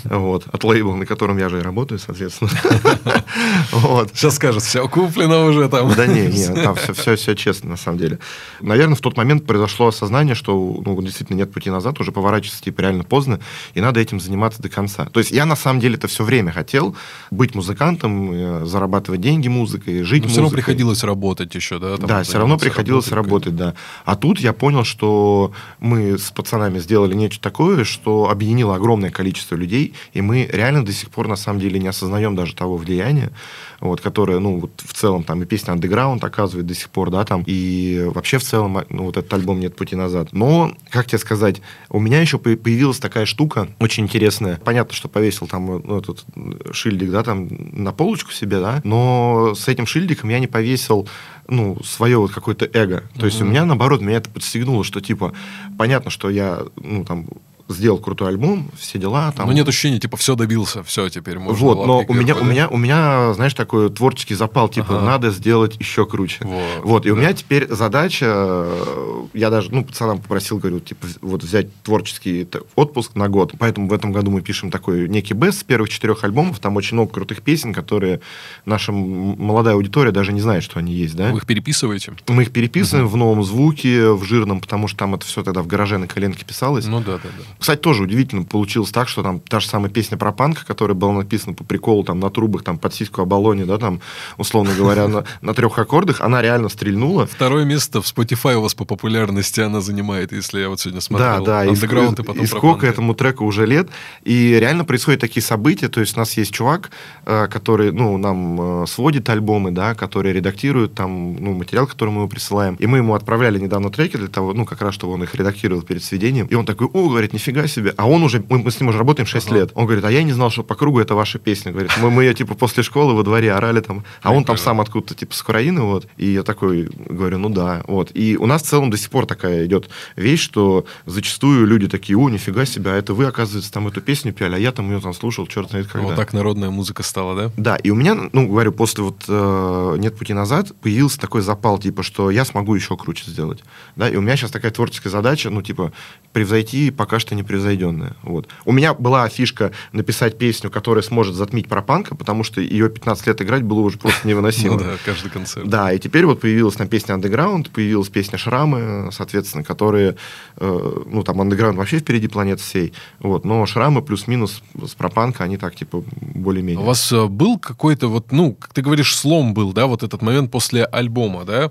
Вот, 0.04 0.44
от 0.50 0.62
лейбла, 0.64 0.94
на 0.94 1.06
котором 1.06 1.38
я 1.38 1.48
же 1.48 1.58
и 1.58 1.62
работаю, 1.62 1.98
соответственно. 1.98 2.50
Вот. 3.72 4.10
Сейчас 4.14 4.36
скажут, 4.36 4.62
все 4.62 4.88
куплено 4.88 5.44
уже 5.46 5.68
там. 5.68 5.92
Да 5.94 6.06
не, 6.06 6.26
не, 6.26 6.46
там 6.62 6.74
все, 6.76 6.92
все, 6.92 7.16
все 7.16 7.34
честно, 7.34 7.70
на 7.70 7.76
самом 7.76 7.98
деле. 7.98 8.18
Наверное, 8.60 8.94
в 8.96 9.00
тот 9.00 9.16
момент 9.16 9.44
произошло 9.58 9.88
осознание, 9.88 10.36
что 10.36 10.80
ну, 10.84 11.02
действительно 11.02 11.38
нет 11.38 11.52
пути 11.52 11.68
назад, 11.68 11.98
уже 12.00 12.12
поворачиваться 12.12 12.62
типа 12.62 12.82
реально 12.82 13.02
поздно, 13.02 13.40
и 13.74 13.80
надо 13.80 13.98
этим 13.98 14.20
заниматься 14.20 14.62
до 14.62 14.68
конца. 14.68 15.06
То 15.06 15.18
есть 15.18 15.32
я 15.32 15.46
на 15.46 15.56
самом 15.56 15.80
деле 15.80 15.96
это 15.96 16.06
все 16.06 16.22
время 16.22 16.52
хотел 16.52 16.94
быть 17.32 17.56
музыкантом, 17.56 18.30
э, 18.32 18.64
зарабатывать 18.66 19.20
деньги 19.20 19.48
музыкой, 19.48 20.04
жить 20.04 20.22
Но 20.22 20.28
все 20.28 20.40
равно 20.40 20.54
приходилось 20.54 21.02
работать 21.02 21.54
еще, 21.56 21.80
да? 21.80 21.96
там 21.96 22.06
Да, 22.06 22.22
все 22.22 22.38
равно 22.38 22.56
приходилось 22.56 23.10
работать, 23.10 23.56
да. 23.56 23.74
А 24.04 24.14
тут 24.14 24.38
я 24.38 24.52
понял, 24.52 24.84
что 24.84 25.52
мы 25.80 26.18
с 26.18 26.30
пацанами 26.30 26.78
сделали 26.78 27.14
нечто 27.14 27.42
такое, 27.42 27.82
что 27.82 28.30
объединило 28.30 28.76
огромное 28.76 29.10
количество 29.10 29.56
людей, 29.56 29.94
и 30.12 30.20
мы 30.20 30.48
реально 30.52 30.84
до 30.84 30.92
сих 30.92 31.10
пор 31.10 31.26
на 31.26 31.36
самом 31.36 31.58
деле 31.58 31.80
не 31.80 31.88
осознаем 31.88 32.36
даже 32.36 32.54
того 32.54 32.76
влияния, 32.76 33.32
вот, 33.80 34.00
которое, 34.00 34.38
ну, 34.38 34.58
вот 34.58 34.70
в 34.84 34.92
целом 34.92 35.22
там 35.22 35.42
и 35.42 35.46
песня 35.46 35.74
Underground 35.74 36.24
оказывает 36.24 36.66
до 36.66 36.74
сих 36.74 36.90
пор, 36.90 37.10
да, 37.10 37.24
там, 37.24 37.42
и 37.46 38.04
вообще 38.12 38.38
в 38.38 38.42
целом, 38.42 38.84
ну, 38.88 39.04
вот 39.04 39.16
этот 39.16 39.32
альбом 39.32 39.60
«Нет 39.60 39.76
пути 39.76 39.94
назад». 39.96 40.32
Но, 40.32 40.74
как 40.90 41.06
тебе 41.06 41.18
сказать, 41.18 41.62
у 41.88 42.00
меня 42.00 42.20
еще 42.20 42.38
по- 42.38 42.56
появилась 42.56 42.98
такая 42.98 43.26
штука 43.26 43.68
очень 43.78 44.04
интересная. 44.04 44.56
Понятно, 44.64 44.94
что 44.94 45.08
повесил 45.08 45.46
там 45.46 45.66
ну, 45.84 45.98
этот 45.98 46.24
шильдик, 46.72 47.10
да, 47.10 47.22
там 47.22 47.48
на 47.50 47.92
полочку 47.92 48.32
себе, 48.32 48.60
да, 48.60 48.80
но 48.84 49.54
с 49.54 49.68
этим 49.68 49.86
шильдиком 49.86 50.30
я 50.30 50.40
не 50.40 50.46
повесил 50.46 51.08
ну, 51.48 51.80
свое 51.82 52.18
вот 52.18 52.32
какое-то 52.32 52.68
эго. 52.72 53.04
То 53.18 53.26
есть 53.26 53.40
у 53.40 53.44
меня, 53.44 53.64
наоборот, 53.64 54.00
меня 54.00 54.18
это 54.18 54.28
подстегнуло, 54.30 54.84
что, 54.84 55.00
типа, 55.00 55.32
понятно, 55.78 56.10
что 56.10 56.28
я, 56.28 56.62
ну, 56.76 57.04
там, 57.04 57.26
сделал 57.68 57.98
крутой 57.98 58.28
альбом, 58.28 58.70
все 58.78 58.98
дела. 58.98 59.32
Там, 59.36 59.46
Но 59.46 59.52
нет 59.52 59.68
ощущения, 59.68 59.98
типа, 59.98 60.16
все 60.16 60.34
добился, 60.34 60.82
все, 60.82 61.08
теперь 61.08 61.38
можно 61.38 61.64
вот, 61.66 61.86
но 61.86 62.04
у 62.06 62.14
меня, 62.14 62.34
у 62.36 62.44
меня, 62.44 62.68
у 62.68 62.76
меня, 62.76 63.34
знаешь, 63.34 63.54
такой 63.54 63.90
творческий 63.90 64.34
запал, 64.34 64.68
типа, 64.68 64.96
Ага. 64.96 65.04
надо 65.04 65.30
сделать 65.30 65.76
еще 65.78 66.06
круче. 66.06 66.44
Вот, 66.44 66.84
Вот, 66.84 67.06
и 67.06 67.10
у 67.10 67.14
да. 67.14 67.20
меня 67.20 67.32
теперь 67.32 67.68
задача, 67.68 68.26
э, 68.28 69.24
я 69.34 69.50
даже, 69.50 69.72
ну, 69.72 69.84
пацанам 69.84 70.18
попросил, 70.18 70.58
говорю, 70.58 70.80
типа, 70.80 71.06
вот 71.20 71.42
взять 71.42 71.68
творческий 71.82 72.46
отпуск 72.74 73.14
на 73.14 73.28
год. 73.28 73.52
Поэтому 73.58 73.88
в 73.88 73.92
этом 73.92 74.12
году 74.12 74.30
мы 74.30 74.40
пишем 74.40 74.70
такой 74.70 75.08
некий 75.08 75.34
бест 75.34 75.60
с 75.60 75.64
первых 75.64 75.88
четырех 75.90 76.24
альбомов. 76.24 76.58
Там 76.58 76.76
очень 76.76 76.94
много 76.96 77.12
крутых 77.12 77.42
песен, 77.42 77.72
которые 77.74 78.20
наша 78.64 78.92
молодая 78.92 79.74
аудитория 79.74 80.10
даже 80.12 80.32
не 80.32 80.40
знает, 80.40 80.62
что 80.62 80.78
они 80.78 80.92
есть, 80.92 81.16
да? 81.16 81.30
Вы 81.30 81.38
их 81.38 81.46
переписываете? 81.46 82.12
Мы 82.28 82.42
их 82.42 82.52
переписываем 82.52 83.08
в 83.08 83.16
новом 83.16 83.44
звуке, 83.44 84.10
в 84.10 84.24
жирном, 84.24 84.60
потому 84.60 84.88
что 84.88 84.98
там 84.98 85.14
это 85.14 85.26
все 85.26 85.42
тогда 85.42 85.62
в 85.62 85.66
гараже 85.66 85.98
на 85.98 86.06
коленке 86.06 86.44
писалось. 86.44 86.86
Ну 86.86 87.00
да, 87.00 87.18
да, 87.18 87.28
да. 87.36 87.44
Кстати, 87.58 87.80
тоже 87.80 88.04
удивительно 88.04 88.44
получилось 88.44 88.90
так, 88.90 89.08
что 89.08 89.22
там 89.22 89.40
та 89.40 89.60
же 89.60 89.66
самая 89.68 89.90
песня 89.90 90.16
про 90.16 90.32
панка, 90.32 90.64
которая 90.66 90.94
была 90.94 91.12
написана 91.12 91.54
по 91.54 91.64
приколу 91.64 92.04
там 92.04 92.20
на 92.20 92.30
трубах, 92.30 92.62
там 92.62 92.78
под 92.78 92.94
сиську 92.94 93.22
Абалоне, 93.22 93.64
да, 93.64 93.78
там, 93.78 94.00
условно 94.36 94.72
говоря, 94.76 95.08
на, 95.08 95.24
на 95.40 95.54
трех 95.54 95.78
аккордах, 95.78 96.20
она 96.20 96.40
реально 96.42 96.68
стрельнула. 96.68 97.26
Второе 97.26 97.64
место 97.64 98.00
в 98.00 98.04
Spotify 98.06 98.54
у 98.54 98.62
вас 98.62 98.74
по 98.74 98.84
популярности 98.84 99.60
она 99.60 99.80
занимает, 99.80 100.32
если 100.32 100.60
я 100.60 100.68
вот 100.68 100.80
сегодня 100.80 100.98
Да, 101.00 101.02
смотрел. 101.02 101.44
да, 101.44 101.64
и, 101.64 101.68
Underground 101.70 102.14
ск- 102.16 102.22
и 102.22 102.24
потом 102.24 102.44
и 102.44 102.46
сколько 102.46 102.86
этому 102.86 103.14
треку 103.14 103.44
уже 103.44 103.66
лет, 103.66 103.88
и 104.22 104.56
реально 104.60 104.84
происходят 104.84 105.20
такие 105.20 105.42
события, 105.42 105.88
то 105.88 106.00
есть 106.00 106.16
у 106.16 106.20
нас 106.20 106.36
есть 106.36 106.52
чувак, 106.52 106.90
э, 107.26 107.48
который, 107.48 107.90
ну, 107.92 108.16
нам 108.18 108.82
э, 108.82 108.86
сводит 108.86 109.28
альбомы, 109.28 109.72
да, 109.72 109.94
который 109.94 110.32
редактирует 110.32 110.94
там, 110.94 111.34
ну, 111.36 111.54
материал, 111.54 111.86
который 111.86 112.10
мы 112.10 112.20
ему 112.20 112.28
присылаем, 112.28 112.76
и 112.76 112.86
мы 112.86 112.98
ему 112.98 113.14
отправляли 113.14 113.58
недавно 113.58 113.90
треки 113.90 114.16
для 114.16 114.28
того, 114.28 114.54
ну, 114.54 114.64
как 114.64 114.80
раз, 114.82 114.94
чтобы 114.94 115.14
он 115.14 115.22
их 115.24 115.34
редактировал 115.34 115.82
перед 115.82 116.04
сведением, 116.04 116.46
и 116.46 116.54
он 116.54 116.64
такой, 116.64 116.86
о, 116.92 117.08
говорит, 117.08 117.32
нифига 117.32 117.47
себе, 117.68 117.94
а 117.96 118.08
он 118.08 118.22
уже, 118.22 118.44
мы, 118.48 118.58
мы 118.58 118.70
с 118.70 118.80
ним 118.80 118.88
уже 118.88 118.98
работаем 118.98 119.26
6 119.26 119.46
Ага. 119.46 119.56
лет, 119.56 119.70
он 119.74 119.86
говорит, 119.86 120.04
а 120.04 120.10
я 120.10 120.22
не 120.22 120.32
знал, 120.32 120.50
что 120.50 120.62
по 120.62 120.74
кругу 120.74 121.00
это 121.00 121.14
ваша 121.14 121.38
песня, 121.38 121.72
говорит, 121.72 121.92
мы, 122.00 122.10
мы 122.10 122.24
ее, 122.24 122.34
типа, 122.34 122.54
после 122.54 122.82
школы 122.82 123.14
во 123.14 123.22
дворе 123.22 123.52
орали 123.52 123.80
там, 123.80 124.04
а 124.22 124.32
он 124.32 124.44
там 124.44 124.56
сам 124.56 124.80
откуда-то, 124.80 125.14
типа, 125.14 125.34
с 125.34 125.40
Украины, 125.40 125.82
вот, 125.82 126.06
и 126.16 126.26
я 126.26 126.42
такой 126.42 126.88
говорю, 127.08 127.38
ну 127.38 127.48
да, 127.48 127.82
вот, 127.86 128.10
и 128.14 128.36
у 128.36 128.46
нас 128.46 128.62
в 128.62 128.66
целом 128.66 128.90
до 128.90 128.96
сих 128.96 129.10
пор 129.10 129.26
такая 129.26 129.66
идет 129.66 129.88
вещь, 130.16 130.42
что 130.42 130.86
зачастую 131.06 131.66
люди 131.66 131.88
такие, 131.88 132.16
о, 132.18 132.28
нифига 132.28 132.64
себе, 132.64 132.92
а 132.92 132.94
это 132.94 133.14
вы, 133.14 133.24
оказывается, 133.26 133.72
там 133.72 133.88
эту 133.88 134.00
песню 134.00 134.32
пели, 134.32 134.54
а 134.54 134.58
я 134.58 134.72
там 134.72 134.90
ее 134.90 135.00
там 135.00 135.14
слушал, 135.14 135.46
черт 135.46 135.70
знает 135.70 135.86
когда. 135.86 136.08
Вот 136.08 136.16
так 136.16 136.32
народная 136.32 136.70
музыка 136.70 137.02
стала, 137.02 137.34
да? 137.34 137.52
Да, 137.56 137.76
и 137.76 137.90
у 137.90 137.94
меня, 137.94 138.16
ну, 138.32 138.48
говорю, 138.48 138.72
после 138.72 139.04
вот 139.04 139.24
э, 139.28 139.96
«Нет 139.98 140.16
пути 140.16 140.32
назад» 140.32 140.72
появился 140.80 141.18
такой 141.18 141.42
запал, 141.42 141.78
типа, 141.78 142.02
что 142.02 142.30
я 142.30 142.44
смогу 142.44 142.74
еще 142.74 142.96
круче 142.96 143.30
сделать. 143.30 143.62
Да, 143.96 144.08
и 144.08 144.16
у 144.16 144.20
меня 144.20 144.36
сейчас 144.36 144.50
такая 144.50 144.70
творческая 144.70 145.10
задача, 145.10 145.50
ну, 145.50 145.62
типа, 145.62 145.92
превзойти 146.32 146.90
пока 146.90 147.18
что 147.18 147.34
непревзойденное. 147.38 148.16
Вот. 148.22 148.48
У 148.64 148.72
меня 148.72 148.94
была 148.94 149.28
фишка 149.28 149.72
написать 149.92 150.38
песню, 150.38 150.70
которая 150.70 151.02
сможет 151.02 151.34
затмить 151.34 151.68
пропанка, 151.68 152.14
потому 152.14 152.44
что 152.44 152.60
ее 152.60 152.88
15 152.88 153.26
лет 153.26 153.42
играть 153.42 153.62
было 153.62 153.80
уже 153.80 153.98
просто 153.98 154.26
невыносимо. 154.26 154.68
Ну 154.78 154.84
да, 154.84 154.96
каждый 155.04 155.30
концерт. 155.30 155.66
Да, 155.66 155.92
и 155.92 155.98
теперь 155.98 156.26
вот 156.26 156.40
появилась 156.40 156.74
там 156.74 156.88
песня 156.88 157.14
Underground, 157.14 157.70
появилась 157.70 158.08
песня 158.08 158.38
Шрамы, 158.38 159.10
соответственно, 159.12 159.64
которые, 159.64 160.16
э, 160.56 161.02
ну, 161.06 161.22
там 161.22 161.40
Underground 161.40 161.76
вообще 161.76 161.98
впереди 161.98 162.28
планеты 162.28 162.62
всей, 162.62 162.92
вот, 163.18 163.44
но 163.44 163.64
Шрамы 163.66 164.02
плюс-минус 164.02 164.62
с 164.86 164.94
пропанка, 164.94 165.44
они 165.44 165.56
так, 165.56 165.74
типа, 165.74 166.04
более-менее. 166.20 166.82
У 166.82 166.86
вас 166.86 167.10
э, 167.12 167.26
был 167.26 167.58
какой-то 167.58 168.08
вот, 168.08 168.30
ну, 168.30 168.52
как 168.52 168.72
ты 168.74 168.82
говоришь, 168.82 169.16
слом 169.16 169.54
был, 169.54 169.72
да, 169.72 169.86
вот 169.86 170.02
этот 170.02 170.22
момент 170.22 170.50
после 170.50 170.84
альбома, 170.84 171.44
да? 171.44 171.70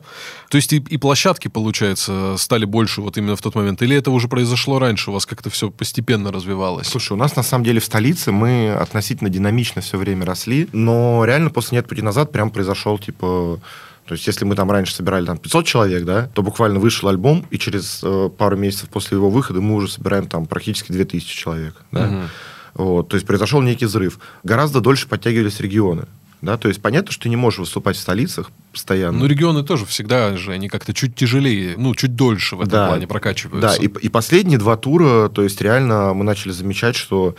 То 0.49 0.55
есть 0.57 0.73
и, 0.73 0.77
и 0.77 0.97
площадки, 0.97 1.47
получается, 1.47 2.35
стали 2.37 2.65
больше 2.65 3.01
вот 3.01 3.17
именно 3.17 3.35
в 3.35 3.41
тот 3.41 3.55
момент? 3.55 3.81
Или 3.81 3.95
это 3.95 4.11
уже 4.11 4.27
произошло 4.27 4.79
раньше? 4.79 5.11
У 5.11 5.13
вас 5.13 5.25
как-то 5.25 5.49
все 5.57 5.71
постепенно 5.71 6.31
развивалось? 6.31 6.87
Слушай, 6.87 7.13
у 7.13 7.15
нас 7.15 7.35
на 7.35 7.43
самом 7.43 7.65
деле 7.65 7.79
в 7.79 7.85
столице 7.85 8.31
мы 8.31 8.71
относительно 8.71 9.29
динамично 9.29 9.81
все 9.81 9.97
время 9.97 10.25
росли, 10.25 10.69
но 10.71 11.25
реально 11.25 11.49
после 11.49 11.77
«Нет 11.77 11.87
пути 11.87 12.03
назад» 12.03 12.31
прям 12.31 12.51
произошел, 12.51 12.99
типа, 12.99 13.59
то 14.05 14.13
есть, 14.13 14.27
если 14.27 14.45
мы 14.45 14.55
там 14.55 14.69
раньше 14.71 14.93
собирали 14.93 15.25
там 15.25 15.37
500 15.37 15.65
человек, 15.65 16.05
да, 16.05 16.29
то 16.33 16.43
буквально 16.43 16.79
вышел 16.79 17.09
альбом, 17.09 17.45
и 17.49 17.57
через 17.57 18.01
э, 18.03 18.29
пару 18.37 18.55
месяцев 18.55 18.89
после 18.89 19.17
его 19.17 19.31
выхода 19.31 19.59
мы 19.59 19.73
уже 19.73 19.89
собираем 19.89 20.27
там 20.27 20.45
практически 20.45 20.91
2000 20.91 21.35
человек, 21.35 21.75
да. 21.91 22.05
Мгм. 22.05 22.29
Вот, 22.75 23.09
то 23.09 23.15
есть 23.15 23.25
произошел 23.25 23.61
некий 23.61 23.85
взрыв. 23.85 24.19
Гораздо 24.43 24.79
дольше 24.79 25.07
подтягивались 25.07 25.59
регионы. 25.59 26.05
Да, 26.41 26.57
то 26.57 26.67
есть 26.67 26.81
понятно, 26.81 27.11
что 27.11 27.23
ты 27.23 27.29
не 27.29 27.35
можешь 27.35 27.59
выступать 27.59 27.95
в 27.97 27.99
столицах 27.99 28.51
постоянно. 28.71 29.17
Ну, 29.17 29.25
регионы 29.25 29.63
тоже 29.63 29.85
всегда 29.85 30.37
же, 30.37 30.51
они 30.51 30.69
как-то 30.69 30.93
чуть 30.93 31.15
тяжелее, 31.15 31.73
ну, 31.77 31.95
чуть 31.95 32.15
дольше 32.15 32.55
в 32.55 32.61
этом 32.61 32.71
Да. 32.71 32.87
плане 32.89 33.07
прокачиваются. 33.07 33.75
Да, 33.79 33.83
и, 33.83 33.87
и 33.87 34.09
последние 34.09 34.59
два 34.59 34.77
тура, 34.77 35.29
то 35.29 35.41
есть 35.41 35.59
реально 35.61 36.13
мы 36.13 36.23
начали 36.23 36.51
замечать, 36.51 36.95
что 36.95 37.35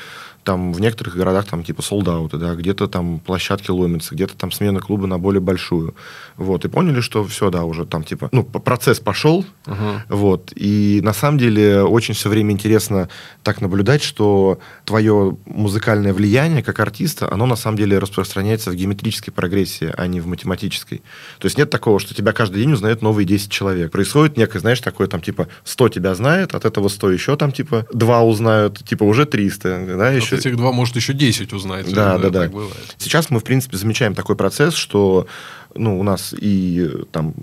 там 0.48 0.72
в 0.72 0.80
некоторых 0.80 1.14
городах 1.14 1.44
там 1.44 1.62
типа 1.62 1.82
солдаты, 1.82 2.38
да, 2.38 2.54
где-то 2.54 2.88
там 2.88 3.18
площадки 3.18 3.70
ломятся, 3.70 4.14
где-то 4.14 4.34
там 4.34 4.50
смена 4.50 4.80
клуба 4.80 5.06
на 5.06 5.18
более 5.18 5.42
большую. 5.42 5.94
Вот, 6.38 6.64
и 6.64 6.68
поняли, 6.68 7.02
что 7.02 7.22
все, 7.26 7.50
да, 7.50 7.64
уже 7.64 7.84
там 7.84 8.02
типа, 8.02 8.30
ну, 8.32 8.44
процесс 8.44 8.98
пошел, 8.98 9.44
uh-huh. 9.66 10.00
вот, 10.08 10.52
и 10.54 11.00
на 11.02 11.12
самом 11.12 11.36
деле 11.36 11.82
очень 11.82 12.14
все 12.14 12.30
время 12.30 12.52
интересно 12.52 13.10
так 13.42 13.60
наблюдать, 13.60 14.02
что 14.02 14.58
твое 14.86 15.36
музыкальное 15.44 16.14
влияние 16.14 16.62
как 16.62 16.80
артиста, 16.80 17.30
оно 17.30 17.44
на 17.44 17.56
самом 17.56 17.76
деле 17.76 17.98
распространяется 17.98 18.70
в 18.70 18.74
геометрической 18.74 19.34
прогрессии, 19.34 19.92
а 19.98 20.06
не 20.06 20.20
в 20.22 20.26
математической. 20.26 21.02
То 21.40 21.44
есть 21.44 21.58
нет 21.58 21.68
такого, 21.68 22.00
что 22.00 22.14
тебя 22.14 22.32
каждый 22.32 22.62
день 22.62 22.72
узнает 22.72 23.02
новые 23.02 23.26
10 23.26 23.50
человек. 23.50 23.92
Происходит 23.92 24.38
некое, 24.38 24.60
знаешь, 24.60 24.80
такое 24.80 25.08
там 25.08 25.20
типа 25.20 25.48
100 25.64 25.88
тебя 25.90 26.14
знает, 26.14 26.54
от 26.54 26.64
этого 26.64 26.88
100 26.88 27.10
еще 27.10 27.36
там 27.36 27.52
типа 27.52 27.86
2 27.92 28.22
узнают, 28.22 28.82
типа 28.82 29.04
уже 29.04 29.26
300, 29.26 29.84
да, 29.98 30.10
еще. 30.10 30.37
Этих 30.38 30.56
2 30.56 30.72
может 30.72 30.96
еще 30.96 31.12
10 31.12 31.52
узнать. 31.52 31.92
Да, 31.92 32.18
да, 32.18 32.30
да. 32.30 32.50
Сейчас 32.98 33.30
мы, 33.30 33.40
в 33.40 33.44
принципе, 33.44 33.76
замечаем 33.76 34.14
такой 34.14 34.36
процесс, 34.36 34.74
что 34.74 35.26
ну, 35.74 35.98
у 35.98 36.02
нас 36.02 36.34
и 36.38 36.88
там 37.12 37.34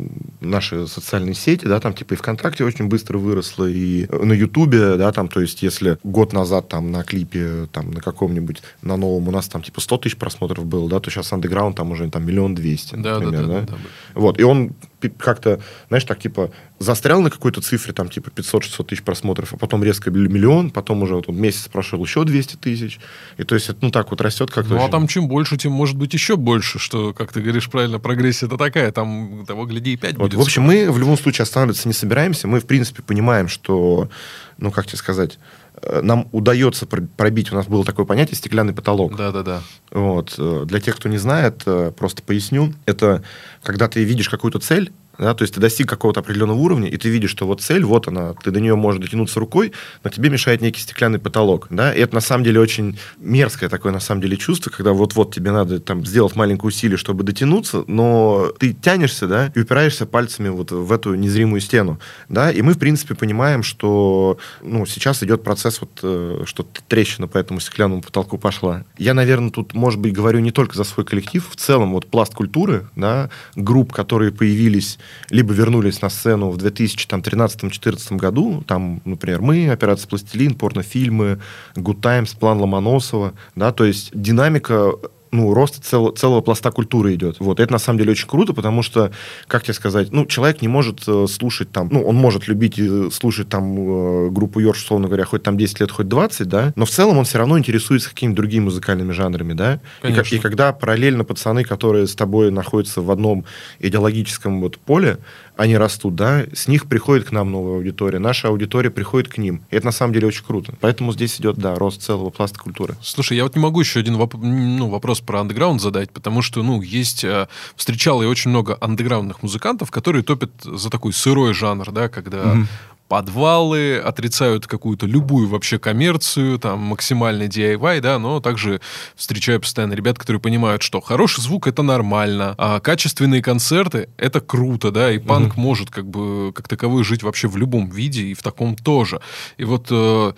наши 0.41 0.87
социальные 0.87 1.35
сети, 1.35 1.65
да, 1.65 1.79
там 1.79 1.93
типа 1.93 2.13
и 2.13 2.17
ВКонтакте 2.17 2.63
очень 2.65 2.87
быстро 2.87 3.17
выросло, 3.17 3.65
и 3.65 4.07
на 4.11 4.33
Ютубе, 4.33 4.95
да, 4.95 5.11
там, 5.11 5.27
то 5.27 5.41
есть 5.41 5.61
если 5.63 5.97
год 6.03 6.33
назад 6.33 6.67
там 6.69 6.91
на 6.91 7.03
клипе, 7.03 7.67
там 7.71 7.91
на 7.91 8.01
каком-нибудь, 8.01 8.61
на 8.81 8.97
новом 8.97 9.27
у 9.27 9.31
нас 9.31 9.47
там 9.47 9.61
типа 9.61 9.81
100 9.81 9.97
тысяч 9.99 10.17
просмотров 10.17 10.65
было, 10.65 10.89
да, 10.89 10.99
то 10.99 11.09
сейчас 11.09 11.31
андеграунд 11.33 11.75
там 11.77 11.91
уже 11.91 12.09
там 12.09 12.25
миллион 12.25 12.55
двести, 12.55 12.95
например, 12.95 13.31
да, 13.31 13.41
да, 13.41 13.47
да, 13.47 13.61
да, 13.61 13.67
да. 13.67 13.77
Вот, 14.13 14.39
и 14.39 14.43
он 14.43 14.73
как-то, 15.09 15.61
знаешь, 15.89 16.03
так 16.03 16.19
типа 16.19 16.51
застрял 16.79 17.21
на 17.21 17.29
какой-то 17.29 17.61
цифре, 17.61 17.93
там 17.93 18.09
типа 18.09 18.29
500-600 18.29 18.85
тысяч 18.85 19.03
просмотров, 19.03 19.53
а 19.53 19.57
потом 19.57 19.83
резко 19.83 20.11
миллион, 20.11 20.71
потом 20.71 21.03
уже 21.03 21.15
вот 21.15 21.27
месяц 21.29 21.67
прошел 21.67 22.03
еще 22.03 22.23
200 22.23 22.57
тысяч, 22.57 22.99
и 23.37 23.43
то 23.43 23.55
есть 23.55 23.69
это, 23.69 23.79
ну, 23.81 23.91
так 23.91 24.11
вот 24.11 24.21
растет 24.21 24.51
как-то. 24.51 24.71
Ну, 24.71 24.75
а 24.75 24.79
очень... 24.79 24.89
а 24.89 24.91
там 24.91 25.07
чем 25.07 25.27
больше, 25.27 25.57
тем 25.57 25.71
может 25.71 25.97
быть 25.97 26.13
еще 26.13 26.35
больше, 26.35 26.79
что, 26.79 27.13
как 27.13 27.31
ты 27.31 27.41
говоришь 27.41 27.69
правильно, 27.69 27.99
прогрессия 27.99 28.47
это 28.47 28.57
такая, 28.57 28.91
там 28.91 29.45
того, 29.45 29.65
гляди, 29.65 29.93
и 29.93 29.97
5 29.97 30.17
вот, 30.17 30.23
будет. 30.23 30.33
В 30.35 30.41
общем, 30.41 30.63
мы 30.63 30.91
в 30.91 30.99
любом 30.99 31.17
случае 31.17 31.43
останавливаться 31.43 31.87
не 31.87 31.93
собираемся, 31.93 32.47
мы, 32.47 32.59
в 32.59 32.65
принципе, 32.65 33.01
понимаем, 33.01 33.47
что, 33.47 34.09
ну, 34.57 34.71
как 34.71 34.85
тебе 34.85 34.97
сказать, 34.97 35.39
э, 35.81 36.01
нам 36.01 36.27
удается 36.33 36.85
пробить, 36.85 37.51
у 37.51 37.55
нас 37.55 37.67
было 37.67 37.85
такое 37.85 38.05
понятие 38.05 38.35
стеклянный 38.35 38.73
потолок. 38.73 39.15
Да, 39.15 39.31
да, 39.31 39.43
да. 39.43 39.61
Вот. 39.91 40.35
Э, 40.37 40.63
для 40.65 40.79
тех, 40.81 40.97
кто 40.97 41.07
не 41.07 41.17
знает, 41.17 41.63
э, 41.65 41.91
просто 41.97 42.21
поясню. 42.21 42.73
Это 42.85 43.23
когда 43.65 43.87
ты 43.87 44.03
видишь 44.03 44.29
какую-то 44.29 44.59
цель, 44.59 44.93
да, 45.17 45.33
то 45.33 45.43
есть 45.43 45.53
ты 45.53 45.59
достиг 45.59 45.87
какого-то 45.89 46.19
определенного 46.19 46.57
уровня, 46.57 46.89
и 46.89 46.97
ты 46.97 47.09
видишь, 47.09 47.31
что 47.31 47.47
вот 47.47 47.61
цель, 47.61 47.83
вот 47.83 48.07
она, 48.07 48.33
ты 48.33 48.51
до 48.51 48.59
нее 48.59 48.75
можешь 48.75 49.01
дотянуться 49.01 49.39
рукой, 49.39 49.71
но 50.03 50.09
тебе 50.09 50.29
мешает 50.29 50.61
некий 50.61 50.81
стеклянный 50.81 51.19
потолок. 51.19 51.67
Да? 51.69 51.93
И 51.93 51.99
это 51.99 52.15
на 52.15 52.21
самом 52.21 52.43
деле 52.43 52.59
очень 52.59 52.97
мерзкое 53.17 53.69
такое 53.69 53.91
на 53.91 53.99
самом 53.99 54.21
деле 54.21 54.37
чувство, 54.37 54.69
когда 54.69 54.93
вот-вот 54.93 55.33
тебе 55.33 55.51
надо 55.51 55.79
там 55.79 56.05
сделать 56.05 56.35
маленькое 56.35 56.69
усилие, 56.69 56.97
чтобы 56.97 57.23
дотянуться, 57.23 57.83
но 57.87 58.51
ты 58.59 58.73
тянешься, 58.73 59.27
да, 59.27 59.51
и 59.55 59.59
упираешься 59.59 60.05
пальцами 60.05 60.49
вот 60.49 60.71
в 60.71 60.91
эту 60.91 61.15
незримую 61.15 61.61
стену. 61.61 61.99
Да? 62.29 62.51
И 62.51 62.61
мы, 62.61 62.73
в 62.73 62.79
принципе, 62.79 63.15
понимаем, 63.15 63.63
что 63.63 64.37
ну, 64.61 64.85
сейчас 64.85 65.23
идет 65.23 65.43
процесс, 65.43 65.81
вот, 65.81 65.99
э, 66.03 66.43
что 66.45 66.67
трещина 66.87 67.27
по 67.27 67.37
этому 67.37 67.59
стеклянному 67.59 68.01
потолку 68.01 68.37
пошла. 68.37 68.83
Я, 68.97 69.13
наверное, 69.13 69.49
тут, 69.49 69.73
может 69.73 69.99
быть, 69.99 70.13
говорю 70.13 70.39
не 70.39 70.51
только 70.51 70.75
за 70.75 70.83
свой 70.83 71.05
коллектив, 71.05 71.47
в 71.49 71.55
целом 71.55 71.93
вот 71.93 72.07
пласт 72.07 72.33
культуры, 72.33 72.87
да, 72.95 73.29
групп, 73.55 73.93
которые 73.93 74.31
появились 74.31 74.99
либо 75.29 75.53
вернулись 75.53 76.01
на 76.01 76.09
сцену 76.09 76.49
в 76.49 76.57
2013-2014 76.57 78.15
году, 78.17 78.63
там, 78.67 79.01
например, 79.05 79.41
мы, 79.41 79.69
«Операция 79.69 80.07
Пластилин», 80.07 80.55
порнофильмы, 80.55 81.39
«Good 81.75 82.01
Times», 82.01 82.33
«План 82.33 82.59
Ломоносова», 82.59 83.33
да, 83.55 83.71
то 83.71 83.85
есть 83.85 84.09
динамика 84.13 84.93
ну, 85.35 85.53
рост 85.53 85.83
цел, 85.83 86.09
целого 86.11 86.41
пласта 86.41 86.71
культуры 86.71 87.13
идет. 87.15 87.37
Вот. 87.39 87.59
Это 87.59 87.71
на 87.71 87.79
самом 87.79 87.99
деле 87.99 88.11
очень 88.11 88.27
круто, 88.27 88.53
потому 88.53 88.81
что, 88.81 89.11
как 89.47 89.63
тебе 89.63 89.73
сказать, 89.73 90.11
ну, 90.11 90.25
человек 90.25 90.61
не 90.61 90.67
может 90.67 91.03
э, 91.07 91.27
слушать 91.29 91.71
там, 91.71 91.89
ну, 91.91 92.03
он 92.03 92.15
может 92.15 92.47
любить 92.47 92.79
и 92.79 93.09
слушать 93.11 93.49
там 93.49 93.75
э, 93.77 94.29
группу 94.29 94.59
Йорш, 94.59 94.83
условно 94.83 95.07
говоря, 95.07 95.25
хоть 95.25 95.43
там 95.43 95.57
10 95.57 95.81
лет, 95.81 95.91
хоть 95.91 96.07
20, 96.07 96.47
да, 96.47 96.73
но 96.75 96.85
в 96.85 96.89
целом 96.89 97.17
он 97.17 97.25
все 97.25 97.37
равно 97.37 97.57
интересуется 97.59 98.09
какими-то 98.09 98.37
другими 98.37 98.65
музыкальными 98.65 99.11
жанрами, 99.11 99.53
да. 99.53 99.79
И, 100.03 100.35
и 100.35 100.39
когда 100.39 100.73
параллельно 100.73 101.23
пацаны, 101.23 101.63
которые 101.63 102.07
с 102.07 102.15
тобой 102.15 102.51
находятся 102.51 103.01
в 103.01 103.11
одном 103.11 103.45
идеологическом 103.79 104.61
вот 104.61 104.77
поле, 104.77 105.17
они 105.57 105.77
растут, 105.77 106.15
да, 106.15 106.45
с 106.53 106.67
них 106.67 106.87
приходит 106.87 107.27
к 107.27 107.31
нам 107.31 107.51
новая 107.51 107.75
аудитория, 107.75 108.19
наша 108.19 108.49
аудитория 108.49 108.89
приходит 108.89 109.31
к 109.31 109.37
ним. 109.37 109.63
И 109.71 109.75
это 109.75 109.85
на 109.85 109.91
самом 109.91 110.13
деле 110.13 110.27
очень 110.27 110.43
круто. 110.43 110.73
Поэтому 110.81 111.13
здесь 111.13 111.39
идет, 111.39 111.57
да, 111.57 111.75
рост 111.75 112.01
целого 112.01 112.29
пласта 112.29 112.59
культуры. 112.59 112.95
Слушай, 113.01 113.37
я 113.37 113.43
вот 113.43 113.55
не 113.55 113.61
могу 113.61 113.79
еще 113.79 113.99
один 113.99 114.15
воп- 114.15 114.37
ну, 114.37 114.89
вопрос 114.89 115.21
про 115.21 115.41
андеграунд 115.41 115.81
задать, 115.81 116.11
потому 116.11 116.41
что, 116.41 116.63
ну, 116.63 116.81
есть, 116.81 117.23
э, 117.23 117.47
встречал 117.75 118.21
я 118.21 118.27
очень 118.27 118.51
много 118.51 118.77
андеграундных 118.81 119.43
музыкантов, 119.43 119.91
которые 119.91 120.23
топят 120.23 120.51
за 120.63 120.89
такой 120.89 121.13
сырой 121.13 121.53
жанр, 121.53 121.91
да, 121.91 122.09
когда 122.09 122.43
mm-hmm 122.43 122.65
подвалы, 123.07 123.97
отрицают 123.97 124.67
какую-то 124.67 125.05
любую 125.05 125.47
вообще 125.47 125.77
коммерцию, 125.77 126.57
там, 126.59 126.79
максимальный 126.79 127.47
DIY, 127.47 128.01
да, 128.01 128.17
но 128.19 128.39
также 128.39 128.81
встречаю 129.15 129.61
постоянно 129.61 129.93
ребят, 129.93 130.17
которые 130.17 130.41
понимают, 130.41 130.81
что 130.81 131.01
хороший 131.01 131.41
звук— 131.41 131.67
это 131.67 131.83
нормально, 131.83 132.55
а 132.57 132.79
качественные 132.79 133.43
концерты— 133.43 134.09
это 134.17 134.41
круто, 134.41 134.91
да, 134.91 135.11
и 135.11 135.19
панк 135.19 135.53
mm-hmm. 135.53 135.59
может 135.59 135.89
как 135.91 136.07
бы 136.07 136.51
как 136.53 136.67
таковой 136.67 137.03
жить 137.03 137.23
вообще 137.23 137.47
в 137.47 137.57
любом 137.57 137.89
виде 137.89 138.23
и 138.23 138.33
в 138.33 138.41
таком 138.41 138.75
тоже. 138.75 139.21
И 139.57 139.63
вот 139.63 139.87
э, 139.91 140.33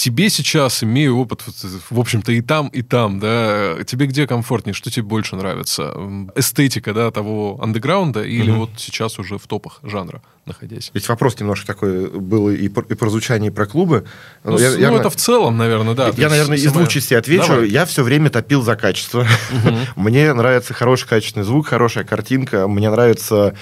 тебе 0.00 0.30
сейчас, 0.30 0.82
имея 0.82 1.10
опыт, 1.10 1.42
в 1.90 2.00
общем-то, 2.00 2.32
и 2.32 2.40
там, 2.40 2.68
и 2.68 2.80
там, 2.80 3.20
да, 3.20 3.76
тебе 3.84 4.06
где 4.06 4.26
комфортнее, 4.26 4.72
что 4.72 4.90
тебе 4.90 5.04
больше 5.04 5.36
нравится? 5.36 5.94
Эстетика, 6.34 6.94
да, 6.94 7.10
того 7.10 7.58
андеграунда 7.62 8.22
или 8.22 8.50
угу. 8.50 8.60
вот 8.60 8.70
сейчас 8.78 9.18
уже 9.18 9.36
в 9.36 9.46
топах 9.46 9.80
жанра 9.82 10.22
находясь? 10.46 10.90
Ведь 10.94 11.08
вопрос 11.08 11.38
немножко 11.38 11.66
такой 11.66 12.08
был 12.08 12.48
и 12.50 12.68
про, 12.68 12.82
и 12.82 12.94
про 12.94 13.10
звучание, 13.10 13.50
и 13.50 13.54
про 13.54 13.66
клубы. 13.66 14.06
Ну, 14.42 14.58
я, 14.58 14.70
ну 14.70 14.78
я, 14.78 14.92
это 14.92 15.10
в 15.10 15.16
целом, 15.16 15.58
наверное, 15.58 15.94
да. 15.94 16.10
Я, 16.16 16.28
наверное, 16.30 16.56
из 16.56 16.72
двух 16.72 16.88
частей 16.88 17.16
отвечу. 17.16 17.48
Давай. 17.48 17.68
Я 17.68 17.84
все 17.84 18.02
время 18.02 18.30
топил 18.30 18.62
за 18.62 18.76
качество. 18.76 19.20
Угу. 19.20 19.76
Мне 20.02 20.32
нравится 20.32 20.74
хороший 20.74 21.08
качественный 21.08 21.44
звук, 21.44 21.68
хорошая 21.68 22.04
картинка. 22.04 22.66
Мне 22.66 22.90
нравится 22.90 23.54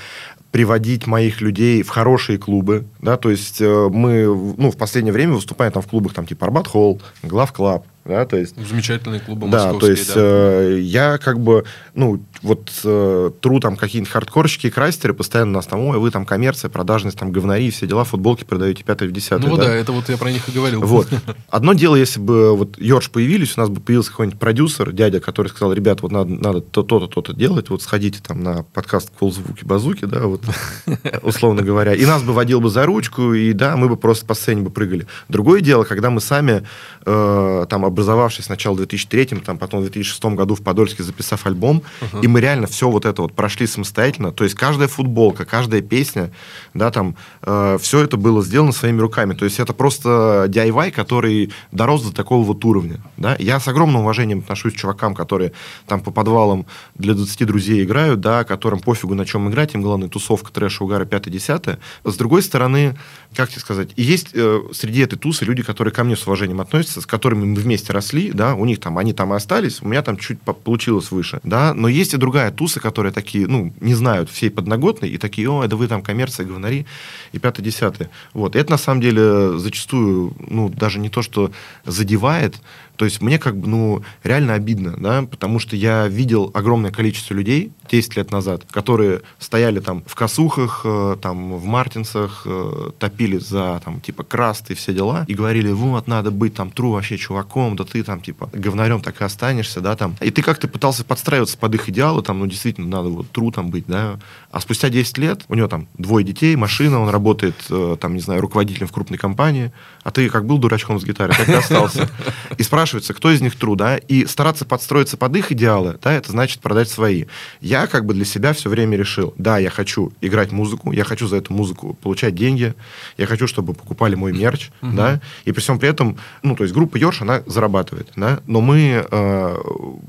приводить 0.59 1.07
моих 1.07 1.41
людей 1.41 1.85
в 1.85 1.89
хорошие 1.89 2.37
клубы, 2.37 2.85
да, 3.01 3.17
то 3.17 3.31
есть 3.31 3.61
э, 3.61 3.89
мы, 3.93 4.25
ну, 4.25 4.73
в 4.73 4.77
последнее 4.77 5.13
время 5.13 5.35
выступаем 5.35 5.71
там 5.71 5.83
в 5.83 5.87
клубах, 5.87 6.15
там, 6.15 6.27
типа 6.27 6.47
Арбат 6.47 6.67
Холл, 6.67 7.01
Глав 7.23 7.53
Клаб, 7.53 7.87
да, 8.09 8.25
то 8.25 8.37
есть... 8.37 8.57
Замечательные 8.57 9.21
клубы 9.21 9.49
да, 9.49 9.75
то 9.75 9.87
есть 9.87 10.15
да. 10.15 10.21
Э, 10.21 10.79
я 10.81 11.19
как 11.19 11.39
бы, 11.41 11.65
ну, 11.95 12.21
вот 12.43 12.71
э, 12.83 13.31
true 13.41 13.61
там 13.61 13.77
какие-нибудь 13.77 14.11
хардкорщики 14.11 14.69
и 14.69 14.71
крастеры 14.71 15.13
постоянно 15.13 15.53
нас 15.53 15.67
там, 15.67 15.81
ой, 15.81 15.99
вы 15.99 16.11
там 16.11 16.25
коммерция, 16.25 16.71
продажность, 16.71 17.19
там 17.19 17.33
говнари, 17.33 17.71
все 17.71 17.87
дела, 17.87 18.05
футболки 18.05 18.45
продаете, 18.45 18.83
пятое 18.83 19.11
в 19.11 19.13
десятое. 19.13 19.51
Ну 19.51 19.57
да? 19.57 19.65
да, 19.65 19.75
это 19.75 19.93
вот 19.93 20.09
я 20.09 20.17
про 20.17 20.33
них 20.33 20.49
и 20.49 20.53
говорил. 20.53 20.81
Вот. 20.81 21.09
Одно 21.51 21.75
дело, 21.75 21.97
если 21.97 22.19
бы 22.19 22.57
вот 22.57 22.79
Йорш 22.79 23.11
появились, 23.11 23.59
у 23.59 23.61
нас 23.61 23.69
бы 23.69 23.81
появился 23.81 24.11
какой-нибудь 24.11 24.41
продюсер, 24.41 24.93
дядя, 24.93 25.21
который 25.21 25.49
сказал, 25.49 25.75
ребят, 25.75 26.01
вот 26.01 26.11
надо, 26.11 26.31
надо 26.31 26.61
то-то, 26.63 27.07
то-то 27.07 27.35
делать, 27.35 27.69
вот 27.69 27.83
сходите 27.83 28.21
там 28.27 28.43
на 28.43 28.63
подкаст 28.63 29.11
«Ползвуки 29.13 29.65
базуки», 29.65 30.07
да, 30.07 30.27
вот, 30.27 30.43
условно 31.23 31.63
говоря, 31.63 31.95
и 31.95 32.07
нас 32.07 32.23
бы 32.23 32.33
водил 32.33 32.61
бы 32.61 32.71
за 32.71 32.87
ручку, 32.87 33.35
и 33.35 33.53
да, 33.53 33.77
мы 33.77 33.89
бы 33.89 33.97
просто 33.97 34.25
по 34.25 34.35
сцене 34.35 34.63
бы 34.63 34.71
прыгали. 34.71 35.07
Другое 35.29 35.61
дело, 35.61 35.85
когда 35.85 36.11
мы 36.11 36.21
сами 36.21 36.65
э, 37.05 37.67
там 37.69 37.85
образовавшись 37.99 38.45
сначала 38.45 38.75
в 38.75 38.77
2003, 38.77 39.27
там, 39.45 39.59
потом 39.59 39.81
в 39.81 39.83
2006 39.83 40.25
году 40.37 40.55
в 40.55 40.63
Подольске 40.63 41.03
записав 41.03 41.47
альбом, 41.47 41.83
uh-huh. 42.01 42.23
и 42.23 42.29
мы 42.29 42.41
реально 42.41 42.69
все 42.69 42.89
вот 42.89 43.05
это 43.05 43.23
вот 43.23 43.33
прошли 43.35 43.67
самостоятельно. 43.67 44.31
То 44.31 44.45
есть 44.45 44.57
каждая 44.57 44.87
футболка, 44.89 45.45
каждая 45.45 45.81
песня, 45.81 46.31
да, 46.75 46.91
там, 46.91 47.17
э, 47.43 47.79
все 47.81 48.01
это 48.01 48.17
было 48.17 48.43
сделано 48.43 48.73
своими 48.73 49.01
руками. 49.01 49.35
То 49.35 49.45
есть 49.45 49.59
это 49.59 49.73
просто 49.73 50.47
DIY, 50.49 50.93
который 50.93 51.53
дорос 51.73 52.05
до 52.05 52.15
такого 52.15 52.45
вот 52.45 52.65
уровня. 52.65 53.01
Да? 53.17 53.37
Я 53.39 53.59
с 53.59 53.67
огромным 53.67 54.03
уважением 54.03 54.39
отношусь 54.41 54.75
к 54.75 54.77
чувакам, 54.77 55.15
которые 55.15 55.53
там 55.87 56.01
по 56.01 56.13
подвалам 56.13 56.67
для 56.95 57.15
20 57.15 57.47
друзей 57.47 57.85
играют, 57.85 58.21
да, 58.21 58.45
которым 58.45 58.79
пофигу 58.79 59.15
на 59.15 59.27
чем 59.27 59.49
играть, 59.51 59.75
им 59.75 59.83
главное 59.83 60.09
тусовка, 60.09 60.53
трэш, 60.53 60.81
угара, 60.81 61.05
5-10. 61.05 61.79
С 62.05 62.17
другой 62.17 62.43
стороны, 62.43 62.97
как 63.35 63.49
тебе 63.51 63.61
сказать, 63.61 63.91
и 63.97 64.03
есть 64.03 64.29
э, 64.35 64.61
среди 64.73 65.01
этой 65.01 65.19
тусы 65.19 65.45
люди, 65.45 65.63
которые 65.63 65.93
ко 65.93 66.05
мне 66.05 66.17
с 66.17 66.27
уважением 66.27 66.61
относятся, 66.61 67.01
с 67.01 67.07
которыми 67.07 67.45
мы 67.45 67.55
вместе 67.57 67.88
росли, 67.93 68.33
да, 68.33 68.55
у 68.55 68.65
них 68.65 68.81
там, 68.81 68.99
они 68.99 69.13
там 69.13 69.33
и 69.33 69.37
остались, 69.37 69.83
у 69.83 69.89
меня 69.89 70.03
там 70.03 70.17
чуть 70.17 70.41
получилось 70.41 71.11
выше, 71.11 71.41
да, 71.43 71.75
но 71.75 71.89
есть 71.89 72.15
и 72.15 72.17
другая 72.17 72.51
туса, 72.51 72.81
которые 72.81 73.13
такие, 73.13 73.47
ну, 73.47 73.73
не 73.81 73.95
знают 73.95 74.31
всей 74.31 74.51
подноготной, 74.51 75.09
и 75.09 75.19
такие, 75.19 75.51
о, 75.51 75.65
это 75.65 75.77
вы 75.77 75.89
там 75.89 76.03
коммерция, 76.03 76.47
говнари, 76.47 76.87
и 77.33 77.39
пятое-десятое. 77.39 78.11
Вот, 78.33 78.57
и 78.57 78.59
это 78.59 78.73
на 78.73 78.79
самом 78.79 79.01
деле 79.01 79.59
зачастую, 79.59 80.37
ну, 80.39 80.69
даже 80.69 80.99
не 80.99 81.09
то, 81.09 81.23
что 81.23 81.51
задевает, 81.85 82.57
то 82.99 83.05
есть 83.05 83.23
мне 83.23 83.39
как 83.39 83.57
бы, 83.57 83.69
ну, 83.69 84.03
реально 84.25 84.55
обидно, 84.55 84.97
да, 84.99 85.23
потому 85.23 85.61
что 85.61 85.77
я 85.77 86.09
видел 86.09 86.51
огромное 86.53 86.91
количество 86.91 87.33
людей 87.33 87.71
10 87.89 88.17
лет 88.17 88.33
назад, 88.33 88.65
которые 88.71 89.23
стояли 89.39 89.79
там 89.79 90.03
в 90.05 90.17
косухах, 90.17 90.83
э, 90.85 91.17
там 91.23 91.57
в 91.57 91.65
мартинсах, 91.65 92.43
э, 92.45 92.91
топили 92.99 93.39
за 93.39 93.81
там 93.85 94.01
типа 94.01 94.25
краст 94.25 94.73
и 94.73 94.75
все 94.75 94.93
дела, 94.93 95.25
и 95.29 95.35
говорили, 95.35 95.71
вот, 95.71 96.09
надо 96.09 96.33
быть 96.33 96.55
там 96.55 96.71
тру 96.71 96.91
вообще 96.91 97.17
чуваком, 97.17 97.77
да 97.77 97.85
ты 97.85 98.03
там, 98.03 98.21
типа, 98.21 98.51
говнарем 98.53 99.01
так 99.01 99.21
и 99.21 99.25
останешься, 99.25 99.81
да, 99.81 99.95
там. 99.95 100.17
И 100.21 100.31
ты 100.33 100.43
как-то 100.43 100.67
пытался 100.67 101.05
подстраиваться 101.05 101.57
под 101.57 101.77
их 101.77 101.89
идеалы, 101.89 102.23
там, 102.23 102.41
ну, 102.41 102.47
действительно, 102.47 102.89
надо 102.89 103.11
вот 103.11 103.31
тру 103.31 103.53
там 103.53 103.71
быть, 103.71 103.85
да. 103.87 104.19
А 104.59 104.61
спустя 104.61 104.89
10 104.89 105.19
лет 105.19 105.45
у 105.47 105.55
него 105.55 105.69
там 105.69 105.87
двое 105.99 106.27
детей, 106.27 106.57
машина, 106.57 106.99
он 106.99 107.11
работает, 107.11 107.55
э, 107.71 107.97
там, 108.01 108.15
не 108.15 108.21
знаю, 108.21 108.41
руководителем 108.41 108.89
в 108.89 108.93
крупной 108.93 109.17
компании, 109.17 109.71
а 110.03 110.11
ты 110.11 110.29
как 110.29 110.47
был 110.47 110.59
дурачком 110.59 110.99
с 110.99 111.05
гитарой, 111.05 111.37
так 111.37 111.49
и 111.49 111.53
остался. 111.53 112.11
И 112.59 112.65
спрашивается, 112.65 113.15
кто 113.15 113.31
из 113.31 113.41
них 113.41 113.55
тру, 113.55 113.77
да, 113.77 113.99
и 113.99 114.27
стараться 114.27 114.65
подстроиться 114.65 115.17
под 115.17 115.37
их 115.37 115.53
идеалы, 115.53 115.97
да, 116.03 116.13
это 116.13 116.33
значит 116.33 116.61
продать 116.61 116.89
свои. 116.89 117.27
Я 117.61 117.87
как 117.87 118.05
бы 118.05 118.15
для 118.15 118.25
себя 118.25 118.53
все 118.53 118.69
время 118.69 118.97
решил, 118.97 119.33
да, 119.39 119.59
я 119.59 119.71
хочу 119.71 120.13
играть 120.21 120.51
музыку, 120.51 120.91
я 120.91 121.05
хочу 121.05 121.29
за 121.29 121.37
эту 121.37 121.53
музыку 121.53 121.95
получать 121.95 122.35
деньги, 122.35 122.75
я 123.17 123.27
хочу, 123.27 123.47
чтобы 123.47 123.75
покупали 123.75 124.17
мой 124.17 124.33
мерч, 124.33 124.73
да, 124.83 125.21
и 125.45 125.53
при 125.53 125.61
всем 125.61 125.79
при 125.79 125.89
этом, 125.89 126.19
ну, 126.43 126.57
то 126.57 126.65
есть 126.65 126.75
группа 126.75 126.97
Йорш, 126.97 127.23
она 127.23 127.45
зарабатывает, 127.47 128.11
да, 128.17 128.41
но 128.49 128.61
мы 128.61 129.07
э, 129.09 129.57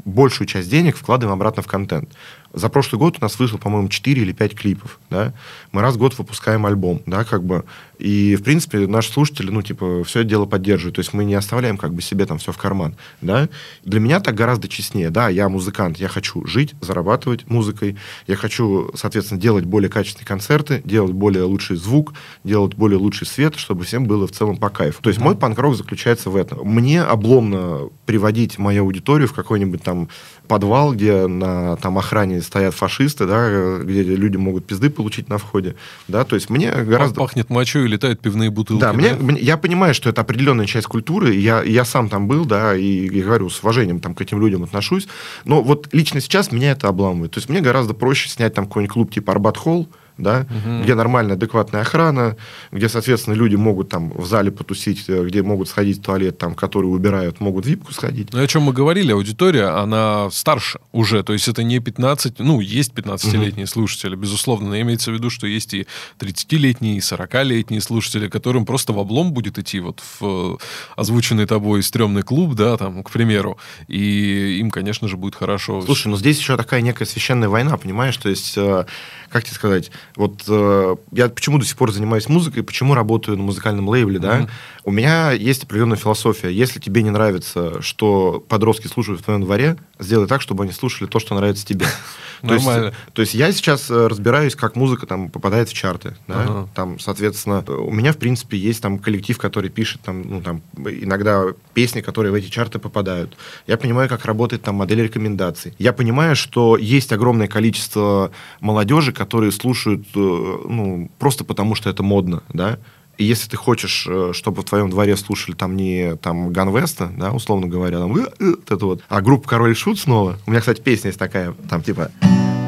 большую 0.05 0.47
часть 0.47 0.71
денег 0.71 0.97
вкладываем 0.97 1.35
обратно 1.35 1.61
в 1.61 1.67
контент. 1.67 2.09
За 2.53 2.69
прошлый 2.69 2.99
год 2.99 3.17
у 3.19 3.21
нас 3.21 3.37
вышло, 3.37 3.57
по-моему, 3.57 3.89
4 3.89 4.21
или 4.21 4.31
5 4.31 4.55
клипов, 4.55 4.99
да. 5.09 5.33
Мы 5.71 5.81
раз 5.81 5.95
в 5.95 5.99
год 5.99 6.17
выпускаем 6.17 6.65
альбом, 6.65 7.01
да, 7.05 7.23
как 7.23 7.43
бы. 7.43 7.65
И, 7.99 8.35
в 8.35 8.43
принципе, 8.43 8.87
наши 8.87 9.11
слушатели, 9.11 9.51
ну, 9.51 9.61
типа, 9.61 10.03
все 10.05 10.21
это 10.21 10.29
дело 10.29 10.45
поддерживают. 10.45 10.95
То 10.95 11.01
есть 11.01 11.13
мы 11.13 11.25
не 11.25 11.35
оставляем 11.35 11.77
как 11.77 11.93
бы 11.93 12.01
себе 12.01 12.25
там 12.25 12.37
все 12.37 12.51
в 12.51 12.57
карман, 12.57 12.95
да. 13.21 13.49
Для 13.83 13.99
меня 13.99 14.19
так 14.21 14.35
гораздо 14.35 14.67
честнее. 14.67 15.09
Да, 15.09 15.29
я 15.29 15.49
музыкант, 15.49 15.97
я 15.97 16.07
хочу 16.07 16.45
жить, 16.45 16.75
зарабатывать 16.81 17.49
музыкой, 17.49 17.97
я 18.25 18.35
хочу, 18.35 18.91
соответственно, 18.95 19.39
делать 19.39 19.65
более 19.65 19.89
качественные 19.89 20.27
концерты, 20.27 20.81
делать 20.85 21.11
более 21.11 21.43
лучший 21.43 21.75
звук, 21.75 22.13
делать 22.43 22.75
более 22.75 22.97
лучший 22.97 23.27
свет, 23.27 23.55
чтобы 23.57 23.83
всем 23.83 24.05
было 24.05 24.27
в 24.27 24.31
целом 24.31 24.57
по 24.57 24.69
кайфу. 24.69 25.01
То 25.01 25.09
есть 25.09 25.19
мой 25.19 25.35
панк-рок 25.35 25.75
заключается 25.75 26.29
в 26.29 26.35
этом. 26.35 26.65
Мне 26.65 27.01
обломно 27.01 27.89
приводить 28.05 28.57
мою 28.57 28.83
аудиторию 28.83 29.27
в 29.27 29.33
какой-нибудь 29.33 29.83
там 29.83 30.07
подвал, 30.47 30.93
где 30.93 31.27
на 31.27 31.75
там 31.77 31.97
охране 31.97 32.41
стоят 32.41 32.73
фашисты, 32.73 33.27
да, 33.27 33.77
где 33.83 34.03
люди 34.03 34.37
могут 34.37 34.65
пизды 34.65 34.89
получить 34.89 35.29
на 35.29 35.37
входе, 35.37 35.75
да, 36.07 36.23
то 36.23 36.35
есть 36.35 36.49
мне 36.49 36.71
гораздо... 36.71 37.19
Пахнет 37.19 37.49
мочой 37.49 37.88
летают 37.89 38.21
пивные 38.21 38.49
бутылки. 38.49 38.81
Да, 38.81 38.93
Мне, 38.93 39.13
мне, 39.13 39.39
я 39.41 39.57
понимаю, 39.57 39.93
что 39.93 40.09
это 40.09 40.21
определенная 40.21 40.65
часть 40.65 40.87
культуры, 40.87 41.33
я, 41.35 41.61
я 41.63 41.85
сам 41.85 42.09
там 42.09 42.27
был, 42.27 42.45
да, 42.45 42.75
и, 42.75 43.05
и 43.05 43.21
говорю, 43.21 43.49
с 43.49 43.59
уважением 43.59 43.99
там 43.99 44.15
к 44.15 44.21
этим 44.21 44.39
людям 44.39 44.63
отношусь, 44.63 45.07
но 45.45 45.61
вот 45.61 45.89
лично 45.91 46.21
сейчас 46.21 46.51
меня 46.51 46.71
это 46.71 46.87
обламывает, 46.87 47.31
то 47.31 47.39
есть 47.39 47.49
мне 47.49 47.61
гораздо 47.61 47.93
проще 47.93 48.29
снять 48.29 48.53
там 48.53 48.65
какой-нибудь 48.65 48.93
клуб 48.93 49.13
типа 49.13 49.33
Арбат 49.33 49.57
Холл, 49.57 49.87
да, 50.19 50.45
угу. 50.49 50.83
где 50.83 50.95
нормальная, 50.95 51.35
адекватная 51.35 51.81
охрана, 51.81 52.35
где, 52.71 52.89
соответственно, 52.89 53.35
люди 53.35 53.55
могут 53.55 53.89
там 53.89 54.11
в 54.11 54.25
зале 54.25 54.51
потусить, 54.51 55.05
э, 55.07 55.23
где 55.25 55.41
могут 55.41 55.69
сходить 55.69 55.99
в 55.99 56.01
туалет, 56.01 56.37
там, 56.37 56.55
которые 56.55 56.91
убирают, 56.91 57.39
могут 57.39 57.65
в 57.65 57.69
випку 57.69 57.93
сходить. 57.93 58.33
Ну, 58.33 58.41
о 58.41 58.47
чем 58.47 58.63
мы 58.63 58.73
говорили, 58.73 59.11
аудитория, 59.11 59.67
она 59.67 60.29
старше 60.31 60.79
уже, 60.91 61.23
то 61.23 61.33
есть 61.33 61.47
это 61.47 61.63
не 61.63 61.79
15, 61.79 62.39
ну, 62.39 62.59
есть 62.59 62.93
15-летние 62.93 63.65
угу. 63.65 63.71
слушатели, 63.71 64.15
безусловно, 64.15 64.69
но 64.69 64.81
имеется 64.81 65.11
в 65.11 65.13
виду, 65.13 65.29
что 65.29 65.47
есть 65.47 65.73
и 65.73 65.87
30-летние, 66.19 66.97
и 66.97 66.99
40-летние 66.99 67.81
слушатели, 67.81 68.27
которым 68.27 68.65
просто 68.65 68.93
в 68.93 68.99
облом 68.99 69.31
будет 69.33 69.57
идти 69.57 69.79
вот 69.79 70.01
в 70.19 70.25
э, 70.25 70.57
озвученный 70.95 71.45
тобой 71.45 71.81
стрёмный 71.83 72.23
клуб, 72.23 72.55
да, 72.55 72.77
там, 72.77 73.03
к 73.03 73.11
примеру, 73.11 73.57
и 73.87 74.57
им, 74.59 74.71
конечно 74.71 75.07
же, 75.07 75.17
будет 75.17 75.35
хорошо. 75.35 75.81
Слушай, 75.81 76.09
ну 76.09 76.17
здесь 76.17 76.37
еще 76.39 76.57
такая 76.57 76.81
некая 76.81 77.05
священная 77.05 77.49
война, 77.49 77.77
понимаешь, 77.77 78.17
то 78.17 78.29
есть, 78.29 78.57
э, 78.57 78.85
как 79.29 79.43
тебе 79.43 79.55
сказать, 79.55 79.91
вот 80.15 80.43
э, 80.47 80.95
я 81.11 81.29
почему 81.29 81.59
до 81.59 81.65
сих 81.65 81.77
пор 81.77 81.91
занимаюсь 81.91 82.27
музыкой, 82.29 82.63
почему 82.63 82.93
работаю 82.93 83.37
на 83.37 83.43
музыкальном 83.43 83.87
лейбле, 83.87 84.17
mm-hmm. 84.17 84.21
да? 84.21 84.49
У 84.89 84.91
меня 84.91 85.33
есть 85.33 85.65
определенная 85.65 85.97
философия. 85.97 86.49
Если 86.49 86.79
тебе 86.79 87.03
не 87.03 87.11
нравится, 87.11 87.79
что 87.79 88.43
подростки 88.49 88.87
слушают 88.87 89.21
в 89.21 89.23
твоем 89.23 89.43
дворе, 89.43 89.77
сделай 89.99 90.27
так, 90.27 90.41
чтобы 90.41 90.63
они 90.63 90.71
слушали 90.71 91.07
то, 91.07 91.19
что 91.19 91.35
нравится 91.35 91.63
тебе. 91.63 91.85
То 92.41 92.53
есть, 92.53 92.65
то 93.13 93.21
есть 93.21 93.33
я 93.33 93.51
сейчас 93.51 93.91
э, 93.91 94.07
разбираюсь, 94.07 94.55
как 94.55 94.77
музыка 94.77 95.05
там 95.05 95.29
попадает 95.29 95.67
в 95.67 95.73
чарты. 95.73 96.15
Да? 96.25 96.43
Ага. 96.43 96.69
Там, 96.73 96.97
соответственно, 96.97 97.65
у 97.67 97.91
меня, 97.91 98.13
в 98.13 98.17
принципе, 98.17 98.57
есть 98.57 98.81
там 98.81 98.97
коллектив, 98.97 99.37
который 99.37 99.69
пишет 99.69 99.99
там, 100.01 100.21
ну, 100.21 100.41
там, 100.41 100.61
иногда 100.77 101.47
песни, 101.73 101.99
которые 101.99 102.31
в 102.31 102.35
эти 102.35 102.47
чарты 102.47 102.79
попадают. 102.79 103.35
Я 103.67 103.77
понимаю, 103.77 104.07
как 104.07 104.23
работает 104.23 104.61
там 104.61 104.75
модель 104.75 105.03
рекомендаций. 105.03 105.73
Я 105.79 105.91
понимаю, 105.91 106.37
что 106.37 106.77
есть 106.77 107.11
огромное 107.11 107.49
количество 107.49 108.31
молодежи, 108.61 109.11
которые 109.11 109.51
слушают 109.51 110.05
э, 110.15 110.17
ну, 110.17 111.11
просто 111.19 111.43
потому, 111.43 111.75
что 111.75 111.89
это 111.89 112.03
модно. 112.03 112.41
Да? 112.53 112.79
И 113.19 113.25
если 113.25 113.49
ты 113.49 113.57
хочешь, 113.57 114.07
э, 114.09 114.31
чтобы 114.33 114.61
в 114.61 114.65
твоем 114.65 114.89
дворе 114.89 115.17
слушали 115.17 115.53
там 115.53 115.75
не 115.75 116.15
там 116.15 116.53
Ганвеста, 116.53 117.11
да, 117.17 117.31
условно 117.31 117.67
говоря, 117.67 117.99
там, 117.99 118.13
вот 118.13 118.33
это 118.69 118.85
вот, 118.85 119.03
а 119.09 119.19
группа 119.19 119.47
Король 119.47 119.75
Шут 119.75 119.99
снова. 119.99 120.37
У 120.47 120.51
меня, 120.51 120.61
кстати, 120.61 120.79
песня 120.79 121.09
есть 121.09 121.19
такая, 121.19 121.53
там 121.69 121.83
типа 121.83 122.11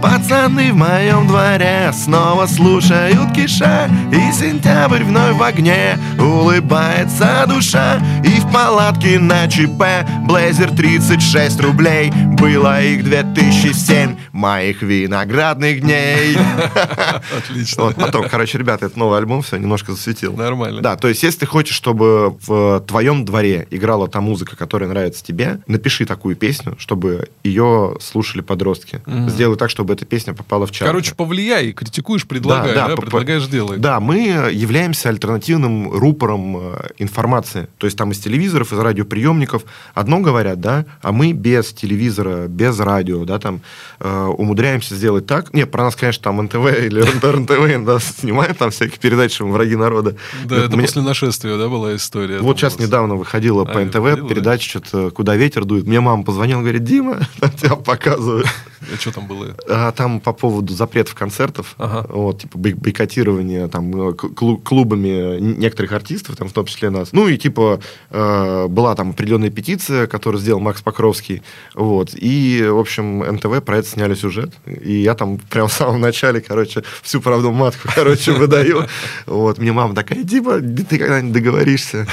Пацаны 0.01 0.73
в 0.73 0.75
моем 0.75 1.27
дворе 1.27 1.91
снова 1.93 2.47
слушают 2.47 3.31
киша 3.35 3.87
И 4.11 4.33
сентябрь 4.33 5.03
вновь 5.03 5.37
в 5.37 5.43
огне, 5.43 5.97
улыбается 6.17 7.45
душа 7.47 7.99
И 8.23 8.39
в 8.39 8.51
палатке 8.51 9.19
на 9.19 9.47
ЧП 9.47 9.83
Блейзер 10.27 10.71
36 10.75 11.61
рублей 11.61 12.11
Было 12.11 12.81
их 12.81 13.03
2007 13.03 14.15
моих 14.31 14.81
виноградных 14.81 15.81
дней. 15.81 16.37
Отлично. 17.37 17.85
Вот, 17.85 17.95
Потом, 17.95 18.29
короче, 18.29 18.57
ребята, 18.57 18.85
это 18.85 18.97
новый 18.97 19.17
альбом, 19.19 19.41
все, 19.41 19.57
немножко 19.57 19.91
засветил. 19.91 20.33
Нормально. 20.33 20.81
Да, 20.81 20.95
то 20.95 21.07
есть, 21.07 21.23
если 21.23 21.39
ты 21.41 21.45
хочешь, 21.45 21.75
чтобы 21.75 22.37
в 22.45 22.83
твоем 22.87 23.25
дворе 23.25 23.67
играла 23.71 24.07
та 24.07 24.21
музыка, 24.21 24.55
которая 24.55 24.89
нравится 24.89 25.23
тебе 25.23 25.59
Напиши 25.67 26.05
такую 26.05 26.35
песню, 26.35 26.75
чтобы 26.77 27.29
ее 27.43 27.95
слушали 27.99 28.41
подростки. 28.41 29.01
Mm 29.05 29.29
Сделай 29.29 29.57
так, 29.57 29.69
чтобы 29.69 29.93
эта 29.93 30.05
песня 30.05 30.33
попала 30.33 30.65
в 30.65 30.71
чарт. 30.71 30.89
Короче, 30.89 31.15
повлияй, 31.15 31.71
критикуешь, 31.71 32.27
предлагай, 32.27 32.73
да, 32.73 32.87
да, 32.87 32.95
да 32.95 33.01
предлагаешь, 33.01 33.47
делай. 33.47 33.77
Да, 33.77 33.99
мы 33.99 34.17
являемся 34.51 35.09
альтернативным 35.09 35.91
рупором 35.91 36.57
э, 36.57 36.87
информации. 36.97 37.67
То 37.77 37.87
есть 37.87 37.97
там 37.97 38.11
из 38.11 38.19
телевизоров, 38.19 38.73
из 38.73 38.79
радиоприемников 38.79 39.63
одно 39.93 40.19
говорят, 40.19 40.59
да, 40.59 40.85
а 41.01 41.11
мы 41.11 41.31
без 41.33 41.73
телевизора, 41.73 42.47
без 42.47 42.79
радио, 42.79 43.23
да, 43.25 43.39
там 43.39 43.61
э, 43.99 44.20
умудряемся 44.27 44.95
сделать 44.95 45.25
так. 45.25 45.53
Нет, 45.53 45.71
про 45.71 45.83
нас, 45.83 45.95
конечно, 45.95 46.23
там 46.23 46.41
НТВ 46.43 46.55
или 46.55 47.01
РНТВ 47.01 47.85
да, 47.85 47.99
снимают 47.99 48.57
там 48.57 48.71
всякие 48.71 48.99
передачи, 48.99 49.41
враги 49.41 49.75
народа. 49.75 50.15
Да, 50.45 50.55
это, 50.55 50.65
это 50.65 50.77
мне... 50.77 50.85
после 50.85 51.01
нашествия, 51.01 51.57
да, 51.57 51.69
была 51.69 51.95
история. 51.95 52.39
Вот 52.39 52.57
сейчас 52.57 52.79
недавно 52.79 53.15
выходила 53.15 53.63
а, 53.63 53.65
по 53.65 53.79
НТВ 53.79 54.27
передача, 54.27 54.69
что-то 54.69 55.11
«Куда 55.11 55.35
ветер 55.35 55.65
дует». 55.65 55.85
Мне 55.85 55.99
мама 55.99 56.23
позвонила, 56.23 56.61
говорит, 56.61 56.83
Дима, 56.83 57.19
тебя 57.57 57.75
показывают. 57.75 58.47
А 58.81 58.95
что 58.97 59.11
там 59.11 59.27
было? 59.27 59.55
А, 59.69 59.91
там 59.91 60.19
по 60.19 60.33
поводу 60.33 60.73
запретов 60.73 61.15
концертов, 61.15 61.75
ага. 61.77 62.05
вот, 62.09 62.41
типа 62.41 62.57
бойкотирования 62.57 63.67
там, 63.67 64.09
э, 64.09 64.13
клубами 64.13 65.39
некоторых 65.39 65.91
артистов, 65.91 66.35
там, 66.35 66.49
в 66.49 66.53
том 66.53 66.65
числе 66.65 66.89
нас. 66.89 67.09
Ну 67.11 67.27
и 67.27 67.37
типа 67.37 67.79
э, 68.09 68.67
была 68.67 68.95
там 68.95 69.11
определенная 69.11 69.51
петиция, 69.51 70.07
которую 70.07 70.41
сделал 70.41 70.59
Макс 70.59 70.81
Покровский. 70.81 71.43
Вот, 71.75 72.11
и, 72.13 72.65
в 72.67 72.79
общем, 72.79 73.19
НТВ 73.19 73.63
про 73.63 73.77
это 73.77 73.87
сняли 73.87 74.10
сюжет. 74.15 74.53
И 74.65 74.93
я 74.93 75.13
там 75.15 75.37
прям 75.37 75.67
в 75.67 75.73
самом 75.73 76.01
начале, 76.01 76.41
короче, 76.41 76.83
всю 77.01 77.21
правду 77.21 77.51
матку, 77.51 77.89
короче, 77.93 78.31
выдаю. 78.41 78.87
Вот, 79.25 79.57
мне 79.57 79.71
мама 79.71 79.95
такая, 79.95 80.23
Дима, 80.23 80.59
ты 80.59 80.97
когда-нибудь 80.97 81.33
договоришься. 81.33 82.07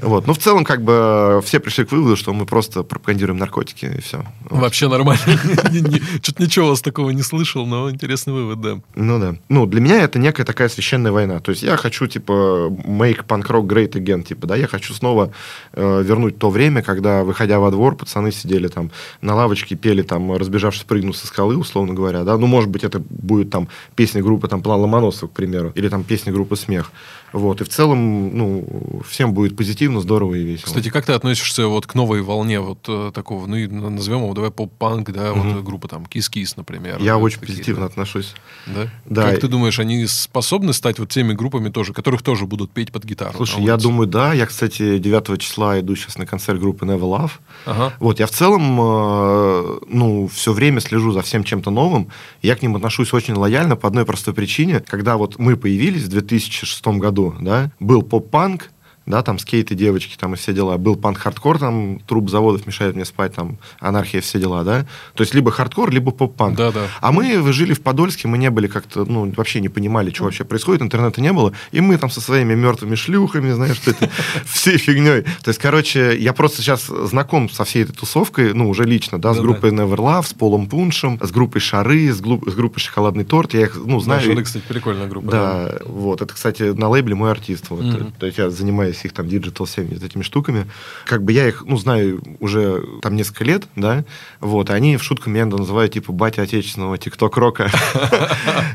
Вот, 0.00 0.26
ну 0.26 0.34
в 0.34 0.38
целом, 0.38 0.64
как 0.64 0.82
бы, 0.82 1.40
все 1.44 1.60
пришли 1.60 1.84
к 1.84 1.92
выводу, 1.92 2.16
что 2.16 2.32
мы 2.32 2.46
просто 2.46 2.82
пропагандируем 2.82 3.38
наркотики, 3.38 3.86
и 3.86 4.00
все. 4.00 4.24
Вообще 4.50 4.88
нормально. 4.88 5.22
Что-то 6.22 6.42
ничего 6.42 6.66
у 6.66 6.68
вас 6.70 6.80
такого 6.80 7.10
не 7.10 7.22
слышал, 7.22 7.66
но 7.66 7.90
интересный 7.90 8.32
вывод, 8.32 8.60
да. 8.60 8.80
Ну 8.94 9.18
да. 9.18 9.36
Ну, 9.48 9.66
для 9.66 9.80
меня 9.80 10.02
это 10.02 10.18
некая 10.18 10.44
такая 10.44 10.68
священная 10.68 11.12
война. 11.12 11.40
То 11.40 11.50
есть 11.50 11.62
я 11.62 11.76
хочу, 11.76 12.06
типа, 12.06 12.68
make 12.84 13.26
punk 13.26 13.46
rock 13.46 13.66
great 13.66 13.92
again, 13.92 14.22
типа, 14.22 14.46
да, 14.46 14.56
я 14.56 14.66
хочу 14.66 14.94
снова 14.94 15.32
э, 15.72 16.02
вернуть 16.02 16.38
то 16.38 16.50
время, 16.50 16.82
когда, 16.82 17.24
выходя 17.24 17.58
во 17.58 17.70
двор, 17.70 17.96
пацаны 17.96 18.32
сидели 18.32 18.68
там 18.68 18.90
на 19.20 19.34
лавочке, 19.34 19.76
пели 19.76 20.02
там, 20.02 20.32
разбежавшись, 20.36 20.84
прыгнул 20.84 21.14
со 21.14 21.26
скалы, 21.26 21.41
условно 21.44 21.94
говоря, 21.94 22.24
да. 22.24 22.36
Ну, 22.38 22.46
может 22.46 22.70
быть, 22.70 22.84
это 22.84 23.00
будет 23.00 23.50
там 23.50 23.68
песня 23.94 24.22
группы 24.22 24.48
там 24.48 24.62
План 24.62 24.80
Ломоносов, 24.80 25.30
к 25.30 25.32
примеру, 25.32 25.72
или 25.74 25.88
там 25.88 26.04
песня 26.04 26.32
группы 26.32 26.56
Смех. 26.56 26.92
Вот. 27.32 27.60
И 27.60 27.64
в 27.64 27.68
целом, 27.68 28.36
ну, 28.36 29.02
всем 29.08 29.32
будет 29.34 29.56
позитивно, 29.56 30.00
здорово 30.00 30.34
и 30.34 30.44
весело. 30.44 30.66
Кстати, 30.66 30.90
как 30.90 31.06
ты 31.06 31.12
относишься 31.12 31.66
вот 31.66 31.86
к 31.86 31.94
новой 31.94 32.22
волне 32.22 32.60
вот 32.60 32.84
э, 32.88 33.10
такого, 33.14 33.46
ну, 33.46 33.56
назовем 33.90 34.22
его, 34.22 34.34
давай, 34.34 34.50
поп-панк, 34.50 35.10
да, 35.10 35.32
угу. 35.32 35.40
вот 35.40 35.64
группа 35.64 35.88
там 35.88 36.06
Кис-Кис, 36.06 36.56
например. 36.56 37.00
Я 37.00 37.18
очень 37.18 37.40
позитивно 37.40 37.86
отношусь. 37.86 38.34
Да? 38.66 38.88
Да. 39.06 39.30
Как 39.30 39.40
ты 39.40 39.48
думаешь, 39.48 39.78
они 39.78 40.06
способны 40.06 40.72
стать 40.72 40.98
вот 40.98 41.08
теми 41.08 41.32
группами 41.32 41.70
тоже, 41.70 41.92
которых 41.92 42.22
тоже 42.22 42.46
будут 42.46 42.70
петь 42.70 42.92
под 42.92 43.04
гитару? 43.04 43.36
Слушай, 43.36 43.64
я 43.64 43.76
думаю, 43.76 44.06
да. 44.06 44.32
Я, 44.34 44.46
кстати, 44.46 44.98
9 44.98 45.40
числа 45.40 45.80
иду 45.80 45.96
сейчас 45.96 46.18
на 46.18 46.26
концерт 46.26 46.60
группы 46.60 46.84
Never 46.84 47.00
Love. 47.00 47.30
Ага. 47.64 47.94
Вот, 47.98 48.20
я 48.20 48.26
в 48.26 48.30
целом, 48.30 48.78
э, 48.80 49.78
ну, 49.88 50.28
все 50.28 50.52
время 50.52 50.80
слежу 50.80 51.12
за 51.12 51.22
всем 51.22 51.44
чем-то 51.44 51.70
новым. 51.70 52.08
Я 52.42 52.56
к 52.56 52.62
ним 52.62 52.76
отношусь 52.76 53.12
очень 53.12 53.34
лояльно 53.34 53.76
по 53.76 53.88
одной 53.88 54.04
простой 54.04 54.34
причине. 54.34 54.80
Когда 54.80 55.16
вот 55.16 55.38
мы 55.38 55.56
появились 55.56 56.04
в 56.04 56.08
2006 56.08 56.86
году, 56.98 57.21
да, 57.40 57.70
был 57.78 58.02
поп-панк, 58.02 58.71
да, 59.06 59.22
там 59.22 59.38
скейты, 59.38 59.74
девочки, 59.74 60.16
там 60.16 60.34
и 60.34 60.36
все 60.36 60.52
дела. 60.52 60.76
Был 60.76 60.96
панк-хардкор, 60.96 61.58
там 61.58 62.00
труп 62.00 62.30
заводов 62.30 62.66
мешает 62.66 62.94
мне 62.94 63.04
спать, 63.04 63.34
там 63.34 63.58
анархия, 63.80 64.20
все 64.20 64.38
дела, 64.38 64.64
да. 64.64 64.86
То 65.14 65.22
есть 65.22 65.34
либо 65.34 65.50
хардкор, 65.50 65.90
либо 65.90 66.12
поп-панк. 66.12 66.56
Да, 66.56 66.70
да. 66.70 66.86
А 67.00 67.12
мы 67.12 67.52
жили 67.52 67.74
в 67.74 67.80
Подольске, 67.80 68.28
мы 68.28 68.38
не 68.38 68.50
были 68.50 68.68
как-то, 68.68 69.04
ну, 69.04 69.32
вообще 69.36 69.60
не 69.60 69.68
понимали, 69.68 70.10
что 70.10 70.24
вообще 70.24 70.44
происходит, 70.44 70.82
интернета 70.82 71.20
не 71.20 71.32
было, 71.32 71.52
и 71.72 71.80
мы 71.80 71.96
там 71.98 72.10
со 72.10 72.20
своими 72.20 72.54
мертвыми 72.54 72.94
шлюхами, 72.94 73.52
знаешь, 73.52 73.76
что 73.76 73.90
это, 73.90 74.10
всей 74.44 74.78
фигней. 74.78 75.22
То 75.22 75.48
есть, 75.48 75.58
короче, 75.58 76.16
я 76.18 76.32
просто 76.32 76.62
сейчас 76.62 76.86
знаком 76.86 77.50
со 77.50 77.64
всей 77.64 77.84
этой 77.84 77.94
тусовкой, 77.94 78.54
ну, 78.54 78.68
уже 78.68 78.84
лично, 78.84 79.20
да, 79.20 79.34
с 79.34 79.40
группой 79.40 79.70
Never 79.70 79.96
Love, 79.96 80.26
с 80.26 80.34
Полом 80.34 80.68
Пуншем, 80.68 81.18
с 81.20 81.30
группой 81.30 81.60
Шары, 81.60 82.12
с, 82.12 82.20
группой 82.20 82.78
Шоколадный 82.78 83.24
торт, 83.24 83.54
я 83.54 83.62
их, 83.62 83.76
ну, 83.76 84.00
знаю. 84.00 84.20
Знаешь, 84.20 84.38
это, 84.38 84.44
кстати, 84.44 84.64
прикольная 84.68 85.08
группа. 85.08 85.30
Да, 85.30 85.78
вот. 85.84 86.22
Это, 86.22 86.32
кстати, 86.34 86.62
на 86.62 86.88
лейбле 86.88 87.14
мой 87.14 87.30
артист. 87.30 87.66
Вот. 87.70 88.16
То 88.18 88.26
есть 88.26 88.38
я 88.38 88.50
занимаюсь 88.50 88.91
их 89.04 89.12
там 89.12 89.28
digital 89.28 89.66
всеми 89.66 89.94
вот 89.94 90.02
этими 90.02 90.22
штуками. 90.22 90.66
Как 91.06 91.22
бы 91.22 91.32
я 91.32 91.48
их, 91.48 91.64
ну, 91.66 91.76
знаю 91.76 92.22
уже 92.40 92.82
там 93.02 93.16
несколько 93.16 93.44
лет, 93.44 93.66
да, 93.76 94.04
вот, 94.40 94.70
и 94.70 94.72
они 94.72 94.96
в 94.96 95.02
шутку 95.02 95.30
меня 95.30 95.46
называют, 95.46 95.92
типа, 95.92 96.12
батя 96.12 96.42
отечественного 96.42 96.98
тикток-рока. 96.98 97.70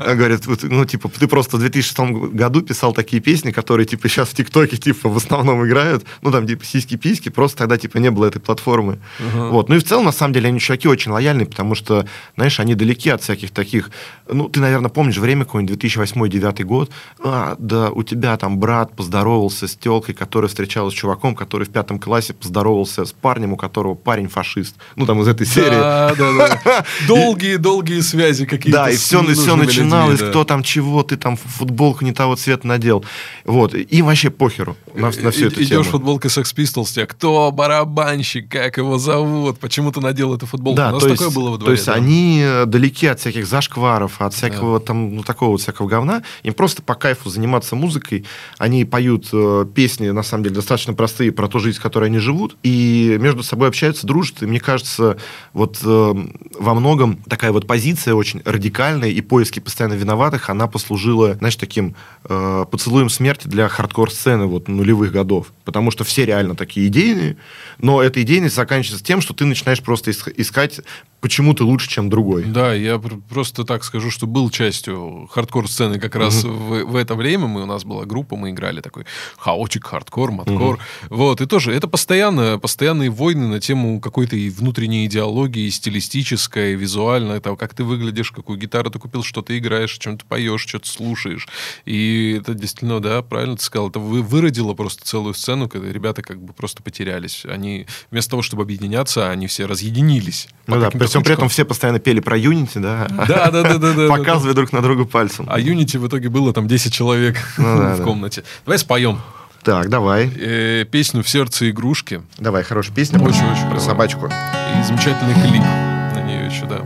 Говорят, 0.00 0.42
ну, 0.62 0.84
типа, 0.84 1.08
ты 1.08 1.26
просто 1.26 1.56
в 1.56 1.60
2006 1.60 1.98
году 2.32 2.62
писал 2.62 2.92
такие 2.92 3.20
песни, 3.22 3.50
которые, 3.50 3.86
типа, 3.86 4.08
сейчас 4.08 4.28
в 4.28 4.34
ТикТоке, 4.34 4.76
типа, 4.76 5.08
в 5.08 5.16
основном 5.16 5.66
играют, 5.66 6.04
ну, 6.22 6.30
там, 6.30 6.46
типа, 6.46 6.64
сиськи-письки, 6.64 7.30
просто 7.30 7.58
тогда, 7.58 7.78
типа, 7.78 7.98
не 7.98 8.10
было 8.10 8.26
этой 8.26 8.40
платформы. 8.40 8.98
Вот. 9.34 9.68
Ну 9.68 9.76
и 9.76 9.78
в 9.78 9.84
целом, 9.84 10.04
на 10.04 10.12
самом 10.12 10.34
деле, 10.34 10.48
они 10.48 10.60
чуваки 10.60 10.88
очень 10.88 11.12
лояльные, 11.12 11.46
потому 11.46 11.74
что, 11.74 12.06
знаешь, 12.36 12.60
они 12.60 12.74
далеки 12.74 13.10
от 13.10 13.22
всяких 13.22 13.50
таких... 13.50 13.90
Ну, 14.30 14.48
ты, 14.48 14.60
наверное, 14.60 14.90
помнишь 14.90 15.18
время 15.18 15.44
какой-нибудь 15.44 15.82
2008-2009 15.82 16.64
год. 16.64 16.90
А, 17.20 17.56
да, 17.58 17.90
у 17.90 18.02
тебя 18.02 18.36
там 18.36 18.58
брат 18.58 18.94
поздоровался 18.96 19.66
с 19.66 19.76
телкой, 19.76 20.07
которая 20.12 20.48
встречалась 20.48 20.94
с 20.94 20.96
чуваком, 20.96 21.34
который 21.34 21.64
в 21.64 21.70
пятом 21.70 21.98
классе 21.98 22.34
поздоровался 22.34 23.04
с 23.04 23.12
парнем, 23.12 23.52
у 23.52 23.56
которого 23.56 23.94
парень 23.94 24.28
фашист. 24.28 24.76
Ну, 24.96 25.06
там 25.06 25.20
из 25.22 25.28
этой 25.28 25.46
серии. 25.46 25.70
Да, 25.70 26.14
да, 26.16 26.60
да. 26.64 26.84
Долгие-долгие 27.06 28.00
связи 28.00 28.46
какие-то. 28.46 28.84
Да, 28.84 28.90
и 28.90 28.96
все, 28.96 29.20
все 29.20 29.22
ненужными 29.22 29.64
начиналось, 29.64 30.20
да. 30.20 30.28
кто 30.30 30.44
там 30.44 30.62
чего, 30.62 31.02
ты 31.02 31.16
там 31.16 31.36
футболку 31.36 32.04
не 32.04 32.12
того 32.12 32.36
цвета 32.36 32.66
надел. 32.66 33.04
Вот, 33.44 33.74
им 33.74 34.06
вообще 34.06 34.30
похеру 34.30 34.76
на, 34.94 35.10
на 35.10 35.30
всю 35.30 35.44
И- 35.44 35.48
эту 35.48 35.62
Идешь 35.62 35.86
футболке 35.86 36.28
Sex 36.28 36.54
Pistols, 36.54 36.92
тебя 36.94 37.06
кто 37.06 37.50
барабанщик, 37.52 38.48
как 38.50 38.76
его 38.78 38.98
зовут, 38.98 39.58
почему 39.58 39.92
ты 39.92 40.00
надел 40.00 40.34
эту 40.34 40.46
футболку? 40.46 40.76
Да, 40.76 40.90
У 40.90 40.92
нас 40.92 41.02
то 41.02 41.08
есть, 41.08 41.20
такое 41.20 41.34
было 41.34 41.50
во 41.50 41.56
то 41.56 41.60
дворе. 41.60 41.76
есть 41.76 41.86
да. 41.86 41.94
они 41.94 42.40
э, 42.42 42.64
далеки 42.66 43.06
от 43.06 43.20
всяких 43.20 43.46
зашкваров, 43.46 44.20
от 44.20 44.34
всякого 44.34 44.80
там, 44.80 45.16
ну, 45.16 45.22
такого 45.22 45.50
вот 45.50 45.60
всякого 45.60 45.88
говна. 45.88 46.22
Им 46.42 46.54
просто 46.54 46.82
по 46.82 46.94
кайфу 46.94 47.30
заниматься 47.30 47.76
музыкой. 47.76 48.24
Они 48.58 48.84
поют 48.84 49.28
э, 49.32 49.66
песни, 49.74 49.97
на 50.00 50.22
самом 50.22 50.44
деле, 50.44 50.56
достаточно 50.56 50.94
простые 50.94 51.32
про 51.32 51.48
ту 51.48 51.58
жизнь, 51.58 51.78
в 51.78 51.82
которой 51.82 52.06
они 52.06 52.18
живут. 52.18 52.56
И 52.62 53.16
между 53.20 53.42
собой 53.42 53.68
общаются, 53.68 54.06
дружат. 54.06 54.42
И 54.42 54.46
мне 54.46 54.60
кажется, 54.60 55.18
вот 55.52 55.78
э, 55.84 56.14
во 56.58 56.74
многом 56.74 57.16
такая 57.28 57.52
вот 57.52 57.66
позиция 57.66 58.14
очень 58.14 58.42
радикальная 58.44 59.10
и 59.10 59.20
поиски 59.20 59.60
постоянно 59.60 59.94
виноватых, 59.94 60.50
она 60.50 60.66
послужила, 60.66 61.34
знаешь, 61.34 61.56
таким 61.56 61.94
э, 62.24 62.64
поцелуем 62.70 63.10
смерти 63.10 63.48
для 63.48 63.68
хардкор-сцены 63.68 64.46
вот 64.46 64.68
нулевых 64.68 65.12
годов. 65.12 65.52
Потому 65.64 65.90
что 65.90 66.04
все 66.04 66.24
реально 66.24 66.54
такие 66.54 66.86
идейные, 66.86 67.36
но 67.78 68.02
эта 68.02 68.22
идейность 68.22 68.54
заканчивается 68.54 69.04
тем, 69.04 69.20
что 69.20 69.34
ты 69.34 69.44
начинаешь 69.44 69.80
просто 69.82 70.10
ис- 70.10 70.32
искать, 70.36 70.80
почему 71.20 71.54
ты 71.54 71.64
лучше, 71.64 71.88
чем 71.88 72.08
другой. 72.08 72.44
Да, 72.44 72.72
я 72.74 72.98
пр- 72.98 73.20
просто 73.28 73.64
так 73.64 73.84
скажу, 73.84 74.10
что 74.10 74.26
был 74.26 74.50
частью 74.50 75.28
хардкор-сцены 75.32 75.98
как 75.98 76.14
раз 76.14 76.44
в, 76.44 76.84
в 76.84 76.96
это 76.96 77.14
время. 77.14 77.46
Мы, 77.46 77.62
у 77.62 77.66
нас 77.66 77.84
была 77.84 78.04
группа, 78.04 78.36
мы 78.36 78.50
играли 78.50 78.80
такой 78.80 79.04
chaotic 79.36 79.86
hardcore, 79.86 80.30
mathcore. 80.30 80.78
Вот, 81.10 81.40
и 81.40 81.46
тоже 81.46 81.72
это 81.72 81.88
постоянно, 81.88 82.58
постоянные 82.58 83.10
войны 83.10 83.46
на 83.48 83.60
тему 83.60 84.00
какой-то 84.00 84.36
внутренней 84.36 85.06
идеологии, 85.06 85.68
стилистической, 85.68 86.74
визуальной, 86.74 87.40
того, 87.40 87.56
как 87.56 87.74
ты 87.74 87.84
выглядишь, 87.84 88.30
какую 88.30 88.58
гитару 88.58 88.90
ты 88.90 88.98
купил, 88.98 89.22
что 89.22 89.42
ты 89.42 89.58
играешь, 89.58 89.96
чем 89.98 90.18
ты 90.18 90.24
поешь, 90.26 90.62
что 90.62 90.78
ты 90.78 90.88
слушаешь. 90.88 91.48
И 91.84 92.38
это 92.40 92.54
действительно, 92.54 93.00
да, 93.00 93.22
правильно 93.22 93.56
ты 93.56 93.62
сказал, 93.62 93.88
это 93.90 93.98
вы, 93.98 94.22
выродило 94.22 94.74
просто 94.74 95.04
целую 95.04 95.34
сцену, 95.34 95.68
когда 95.68 95.90
ребята 95.92 96.22
как 96.22 96.42
бы 96.42 96.52
просто 96.52 96.82
потерялись. 96.82 97.44
Они 97.44 97.86
вместо 98.10 98.30
того, 98.30 98.42
чтобы 98.42 98.62
объединяться, 98.62 99.30
они 99.30 99.46
все 99.46 99.66
разъединились. 99.66 100.48
Ну 100.66 100.78
да, 100.80 100.90
всем 101.08 101.22
при 101.22 101.34
этом 101.34 101.48
все 101.48 101.64
постоянно 101.64 101.98
пели 101.98 102.20
про 102.20 102.38
Unity, 102.38 102.78
да, 102.80 103.06
Да, 103.26 103.50
да, 103.50 103.62
да, 103.62 103.78
да, 103.78 103.92
да. 103.92 104.08
показывая 104.08 104.54
друг 104.54 104.72
на 104.72 104.80
друга 104.82 105.04
пальцем. 105.04 105.46
А 105.48 105.58
Unity 105.58 105.98
в 105.98 106.06
итоге 106.06 106.28
было 106.28 106.52
там 106.52 106.68
10 106.68 106.92
человек 106.92 107.36
Ну 107.58 107.94
в 107.96 108.02
комнате. 108.02 108.44
Давай 108.64 108.78
споем 108.78 109.20
Так, 109.62 109.88
давай, 109.88 110.30
э, 110.36 110.84
песню 110.90 111.22
«В 111.22 111.28
сердце 111.28 111.70
игрушки». 111.70 112.22
давай, 112.38 112.62
хорошая 112.62 112.94
песня. 112.94 113.18
Очень-очень 113.20 113.68
Про 113.70 113.80
собачку. 113.80 114.26
И 114.26 114.82
замечательный 114.84 115.34
клип 115.34 115.62
на 115.62 116.22
нее 116.26 116.46
еще, 116.46 116.66
да. 116.66 116.82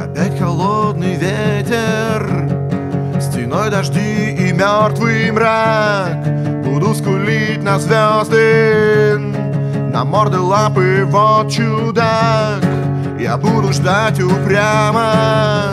Опять 0.00 0.38
холодный 0.38 1.14
ветер 1.16 2.50
Стеной 3.20 3.70
дожди 3.70 4.36
и 4.38 4.52
мертвый 4.52 5.30
мрак 5.32 6.62
Буду 6.64 6.94
скулить 6.94 7.62
на 7.62 7.78
звезды 7.78 9.45
На 9.96 10.04
морды 10.04 10.38
лапы 10.38 11.06
вот 11.06 11.50
чудак 11.50 12.62
Я 13.18 13.38
буду 13.38 13.72
ждать 13.72 14.20
упрямо. 14.20 15.72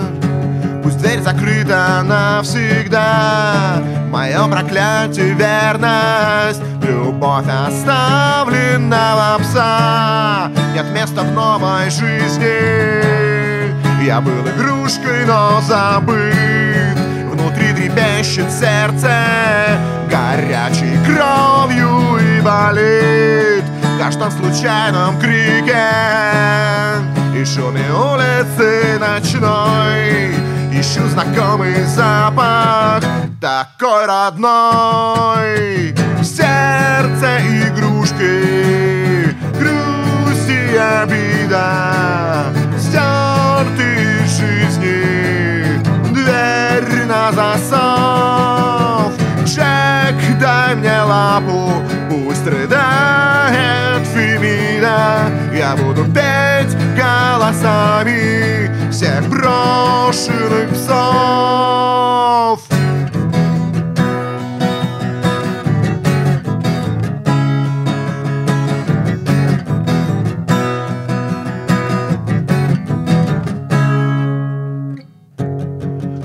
Пусть 0.82 1.00
дверь 1.00 1.20
закрыта 1.20 2.02
навсегда. 2.06 3.84
Мое 4.10 4.48
проклятие 4.48 5.34
верность. 5.34 6.62
Любовь 6.82 7.48
оставленного 7.68 9.40
пса. 9.40 10.50
Нет 10.74 10.86
места 10.94 11.24
в 11.24 11.32
новой 11.34 11.90
жизни. 11.90 12.96
Я 14.06 14.22
был 14.22 14.32
игрушкой, 14.56 15.26
но 15.26 15.60
забыт. 15.68 16.98
Внутри 17.30 17.74
трепещет 17.74 18.50
сердце 18.50 19.12
Горячей 20.10 20.98
кровью 21.06 22.20
и 22.20 22.40
болит 22.40 23.53
В 24.04 24.06
каждом 24.06 24.32
случайном 24.32 25.18
крике. 25.18 25.88
И 27.34 27.45
шуме 27.45 27.89
улицы 27.89 28.99
ночной. 28.99 30.36
Ищу 30.74 31.08
знакомый 31.08 31.82
запах 31.86 33.01
Такой 33.39 34.06
родной. 34.06 35.95
В 36.20 36.24
сердце 36.26 37.39
игрушки 37.70 39.34
Грусть 39.58 40.49
и 40.49 40.76
обида. 40.76 42.47
Стерты 42.78 43.86
из 44.26 44.38
жизни 44.38 45.82
Дверь 46.14 47.06
на 47.06 47.32
засов. 47.32 49.14
Джек, 49.45 50.39
дай 50.41 50.76
мне 50.76 51.01
лапу 51.04 51.72
Пусть 52.10 52.45
рыдает 52.45 53.93
Я 55.54 55.76
буду 55.76 56.06
петь 56.06 56.76
голосами 56.98 58.70
Всех 58.91 59.28
брошенных 59.30 60.70
псов. 60.74 62.60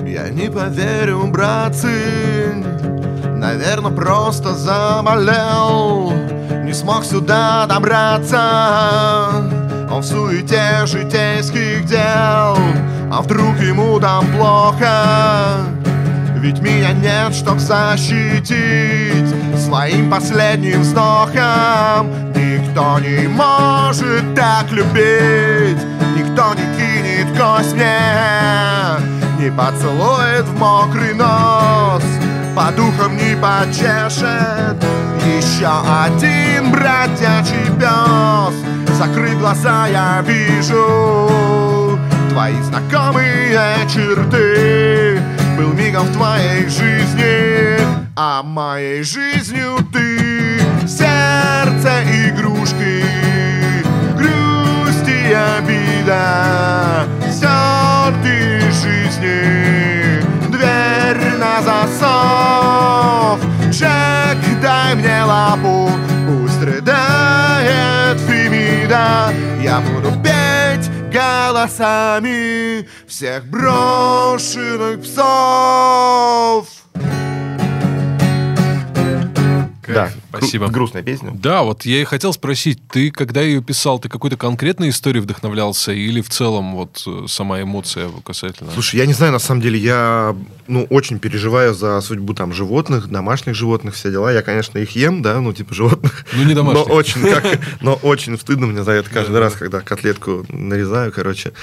Я 0.05 0.29
не 0.29 0.49
поверю, 0.49 1.27
братцы 1.27 2.53
Наверное, 3.35 3.91
просто 3.91 4.53
заболел 4.53 6.13
Не 6.69 6.75
смог 6.75 7.03
сюда 7.03 7.65
добраться. 7.65 8.39
Он 9.91 10.01
в 10.01 10.05
суете 10.05 10.85
житейских 10.85 11.83
дел 11.85 12.55
А 13.11 13.21
вдруг 13.23 13.59
ему 13.59 13.99
там 13.99 14.23
плохо? 14.33 15.65
Ведь 16.35 16.59
меня 16.61 16.91
нет, 16.91 17.33
чтоб 17.33 17.57
защитить 17.57 19.33
Своим 19.57 20.11
последним 20.11 20.81
вздохом. 20.81 22.11
Никто 22.35 22.99
не 22.99 23.27
может 23.27 24.35
так 24.35 24.69
любить 24.69 25.83
Никто 26.15 26.53
не 26.53 26.67
кинет 26.77 27.35
кость 27.35 27.73
мне 27.73 27.97
Не 29.39 29.49
поцелует 29.49 30.45
в 30.45 30.55
мокрый 30.55 31.15
нос 31.15 31.58
По 32.59 32.73
духам 32.73 33.15
не 33.15 33.37
почешет. 33.37 34.75
Еще 35.25 35.65
один 35.65 36.71
бродячий 36.71 37.71
пес 37.79 38.97
Закрыть 38.97 39.39
глаза 39.39 39.87
я 39.87 40.21
вижу. 40.27 41.97
Твои 42.29 42.61
знакомые 42.63 43.57
черты 43.87 45.21
Был 45.57 45.71
мигом 45.71 46.05
в 46.05 46.11
твоей 46.11 46.67
жизни 46.67 47.79
А 48.17 48.43
моей 48.43 49.03
жизнью 49.03 49.77
ты 49.93 50.59
Сердце 50.85 52.03
игрушки 52.27 53.05
Грусть 54.17 55.07
и 55.07 55.33
обида. 55.33 57.05
Стертые 57.31 58.69
жизни. 58.71 58.99
Дверь 59.19 59.98
на 61.39 61.61
засов. 61.61 63.39
Джек, 63.71 64.37
дай 64.61 64.95
мне 64.95 65.23
лапу 65.23 65.89
Пусть 66.27 66.61
рыдает 66.61 68.19
Фемида. 68.19 69.33
Я 69.61 69.79
буду 69.79 70.11
петь 70.21 70.89
голосами 71.11 72.87
Всех 73.07 73.45
брошенных 73.45 75.01
псов. 75.01 76.67
Да, 79.87 80.09
спасибо. 80.29 80.65
гру- 80.65 80.73
грустная 80.73 81.03
песня. 81.03 81.31
Да, 81.33 81.63
вот 81.63 81.85
я 81.85 82.01
и 82.01 82.03
хотел 82.03 82.33
спросить, 82.33 82.79
ты 82.87 83.11
когда 83.11 83.41
ее 83.41 83.61
писал, 83.61 83.99
ты 83.99 84.09
какой-то 84.09 84.37
конкретной 84.37 84.89
историей 84.89 85.21
вдохновлялся 85.21 85.91
или 85.91 86.21
в 86.21 86.29
целом 86.29 86.75
вот 86.75 87.03
э, 87.05 87.25
сама 87.27 87.61
эмоция 87.61 88.09
касательно? 88.23 88.71
Слушай, 88.71 88.97
я 88.97 89.05
не 89.05 89.13
знаю, 89.13 89.31
на 89.31 89.39
самом 89.39 89.61
деле, 89.61 89.79
я 89.79 90.35
ну, 90.67 90.85
очень 90.89 91.19
переживаю 91.19 91.73
за 91.73 91.99
судьбу 92.01 92.33
там 92.33 92.53
животных, 92.53 93.07
домашних 93.09 93.55
животных, 93.55 93.95
все 93.95 94.11
дела. 94.11 94.31
Я, 94.31 94.41
конечно, 94.41 94.77
их 94.77 94.91
ем, 94.95 95.21
да, 95.21 95.39
ну, 95.41 95.53
типа 95.53 95.73
животных. 95.73 96.25
Ну, 96.33 96.43
не 96.43 96.53
домашних. 96.53 96.87
Но 96.87 96.93
очень, 96.93 97.21
как, 97.21 97.59
но 97.81 97.93
очень 97.95 98.37
стыдно 98.37 98.67
мне 98.67 98.83
за 98.83 98.91
это 98.91 99.09
каждый 99.09 99.39
раз, 99.39 99.53
когда 99.53 99.81
котлетку 99.81 100.45
нарезаю, 100.49 101.11
короче. 101.11 101.53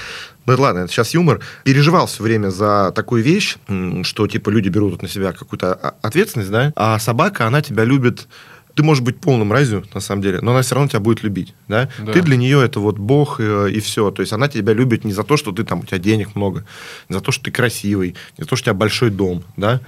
Ну, 0.47 0.53
это 0.53 0.61
ладно, 0.61 0.79
это 0.79 0.91
сейчас 0.91 1.13
юмор. 1.13 1.41
Переживал 1.65 2.07
все 2.07 2.23
время 2.23 2.49
за 2.49 2.91
такую 2.95 3.21
вещь, 3.21 3.57
что, 4.03 4.27
типа, 4.27 4.49
люди 4.49 4.69
берут 4.69 5.01
на 5.01 5.09
себя 5.09 5.33
какую-то 5.33 5.73
а- 5.73 5.95
ответственность, 6.01 6.49
да, 6.49 6.71
а 6.75 6.97
собака, 6.99 7.45
она 7.45 7.61
тебя 7.61 7.83
любит 7.83 8.27
ты 8.73 8.83
можешь 8.83 9.03
быть 9.03 9.19
полным 9.19 9.51
разью, 9.51 9.83
на 9.95 9.99
самом 9.99 10.21
деле, 10.21 10.39
но 10.39 10.51
она 10.51 10.61
все 10.61 10.75
равно 10.75 10.87
тебя 10.87 10.99
будет 10.99 11.23
любить, 11.23 11.55
да? 11.67 11.89
Да. 11.97 12.13
Ты 12.13 12.21
для 12.21 12.37
нее 12.37 12.63
это 12.63 12.79
вот 12.79 12.99
бог 12.99 13.39
э, 13.39 13.71
и 13.71 13.79
все. 13.79 14.11
То 14.11 14.21
есть 14.21 14.33
она 14.33 14.47
тебя 14.49 14.73
любит 14.73 15.03
не 15.03 15.13
за 15.13 15.23
то, 15.23 15.35
что 15.35 15.51
ты 15.51 15.63
там, 15.63 15.79
у 15.79 15.83
тебя 15.83 15.97
денег 15.97 16.35
много, 16.35 16.63
не 17.09 17.15
за 17.15 17.21
то, 17.21 17.31
что 17.31 17.45
ты 17.45 17.51
красивый, 17.51 18.09
не 18.37 18.43
за 18.43 18.47
то, 18.47 18.55
что 18.55 18.65
у 18.65 18.65
тебя 18.65 18.73
большой 18.75 19.09
дом, 19.09 19.43
да? 19.57 19.81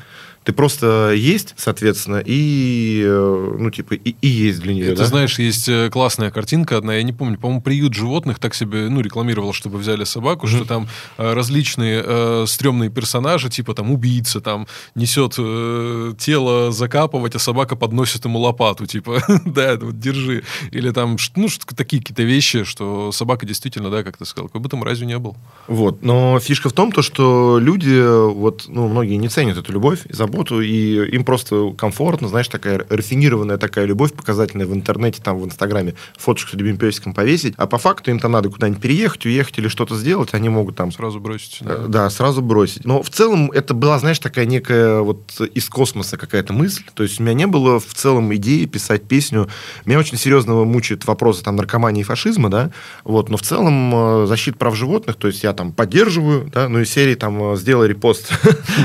Ты 0.44 0.54
просто 0.54 1.14
есть, 1.14 1.54
соответственно, 1.58 2.22
и, 2.26 3.04
э, 3.06 3.56
ну, 3.60 3.70
типа, 3.72 3.94
и, 3.96 4.16
и 4.22 4.28
есть 4.28 4.62
для 4.62 4.74
нее, 4.74 4.88
Это, 4.88 5.02
да? 5.02 5.06
знаешь, 5.06 5.38
есть 5.38 5.68
э, 5.68 5.90
классная 5.92 6.32
картинка 6.32 6.78
одна, 6.78 6.96
я 6.96 7.04
не 7.04 7.14
помню, 7.14 7.38
по-моему, 7.38 7.62
приют 7.62 7.94
животных 7.94 8.40
так 8.40 8.56
себе, 8.56 8.90
ну, 8.90 9.02
рекламировал, 9.02 9.54
чтобы 9.54 9.78
взяли 9.78 10.06
собаку, 10.06 10.48
что 10.48 10.66
там 10.66 10.88
э, 11.18 11.34
различные 11.34 12.04
э, 12.06 12.46
стрёмные 12.48 12.90
персонажи, 12.90 13.50
типа 13.50 13.74
там 13.74 13.92
убийца, 13.92 14.42
там 14.42 14.66
несет 14.96 15.36
э, 15.38 16.14
тело 16.18 16.72
закапывать, 16.72 17.36
а 17.36 17.40
собака 17.40 17.76
подносит 17.76 18.26
ему 18.26 18.40
лопату, 18.40 18.86
типа, 18.86 19.22
да, 19.46 19.78
вот 19.80 20.00
держи. 20.00 20.44
Или 20.72 20.92
там, 20.92 21.18
ну, 21.36 21.48
такие 21.76 22.02
какие-то 22.02 22.24
вещи, 22.24 22.64
что 22.64 23.12
собака 23.12 23.46
действительно, 23.46 23.90
да, 23.90 24.04
как 24.04 24.18
ты 24.18 24.26
сказал, 24.26 24.50
как 24.50 24.62
будто 24.62 24.78
там 24.78 24.84
разве 24.84 25.06
не 25.06 25.18
был. 25.18 25.36
Вот. 25.68 26.02
Но 26.02 26.40
фишка 26.40 26.70
в 26.70 26.74
том, 26.74 26.92
то, 26.92 27.02
что 27.02 27.60
люди, 27.60 28.30
вот, 28.32 28.66
ну, 28.68 28.88
многие 28.88 29.16
не 29.16 29.28
ценят 29.28 29.58
эту 29.58 29.74
любовь 29.74 30.00
и 30.30 30.40
заботу, 30.40 30.62
и 30.62 31.10
им 31.16 31.24
просто 31.24 31.74
комфортно, 31.78 32.28
знаешь, 32.28 32.48
такая 32.48 32.86
рафинированная 32.90 33.58
такая 33.58 33.86
любовь, 33.86 34.14
показательная 34.14 34.68
в 34.68 34.74
интернете, 34.74 35.22
там, 35.24 35.40
в 35.40 35.46
Инстаграме, 35.46 35.96
фоточку 36.18 36.52
с 36.52 36.54
любимым 36.54 36.78
песиком 36.78 37.14
повесить, 37.14 37.54
а 37.58 37.68
по 37.68 37.78
факту 37.78 38.12
им-то 38.12 38.28
надо 38.28 38.50
куда-нибудь 38.50 38.82
переехать, 38.82 39.26
уехать 39.26 39.58
или 39.60 39.68
что-то 39.68 39.96
сделать, 39.96 40.34
они 40.34 40.50
могут 40.50 40.76
там 40.76 40.92
Сразу 40.92 41.20
бросить. 41.20 41.60
Э, 41.62 41.86
Да, 41.88 42.10
сразу 42.10 42.42
бросить. 42.42 42.86
Но 42.86 43.02
в 43.02 43.10
целом 43.10 43.52
это 43.52 43.74
была, 43.74 44.00
знаешь, 44.00 44.20
такая 44.20 44.46
некая 44.46 45.00
вот 45.00 45.40
из 45.54 45.70
космоса 45.70 46.18
какая-то 46.18 46.54
мысль. 46.54 46.84
То 46.94 47.04
есть 47.04 47.20
у 47.20 47.24
меня 47.24 47.34
не 47.34 47.48
было 47.48 47.80
в 47.80 47.94
целом 47.94 48.34
идеи 48.36 48.66
писать 48.66 49.04
песню. 49.04 49.48
Меня 49.86 50.00
очень 50.00 50.18
серьезно 50.18 50.54
мучают 50.66 51.06
вопросы 51.06 51.44
там 51.44 51.56
наркомании 51.56 52.02
и 52.02 52.04
фашизма, 52.04 52.50
да. 52.50 52.72
Вот, 53.04 53.30
но 53.30 53.38
в 53.38 53.42
целом 53.42 54.24
э, 54.24 54.26
защита 54.28 54.58
прав 54.58 54.76
животных, 54.76 55.16
то 55.16 55.28
есть 55.28 55.44
я 55.44 55.54
там 55.54 55.72
поддерживаю, 55.72 56.50
да, 56.54 56.70
ну 56.70 56.80
и 56.80 56.86
серии 56.86 57.16
там 57.16 57.54
э, 57.54 57.58
сделай 57.58 57.88
репост. 57.88 58.32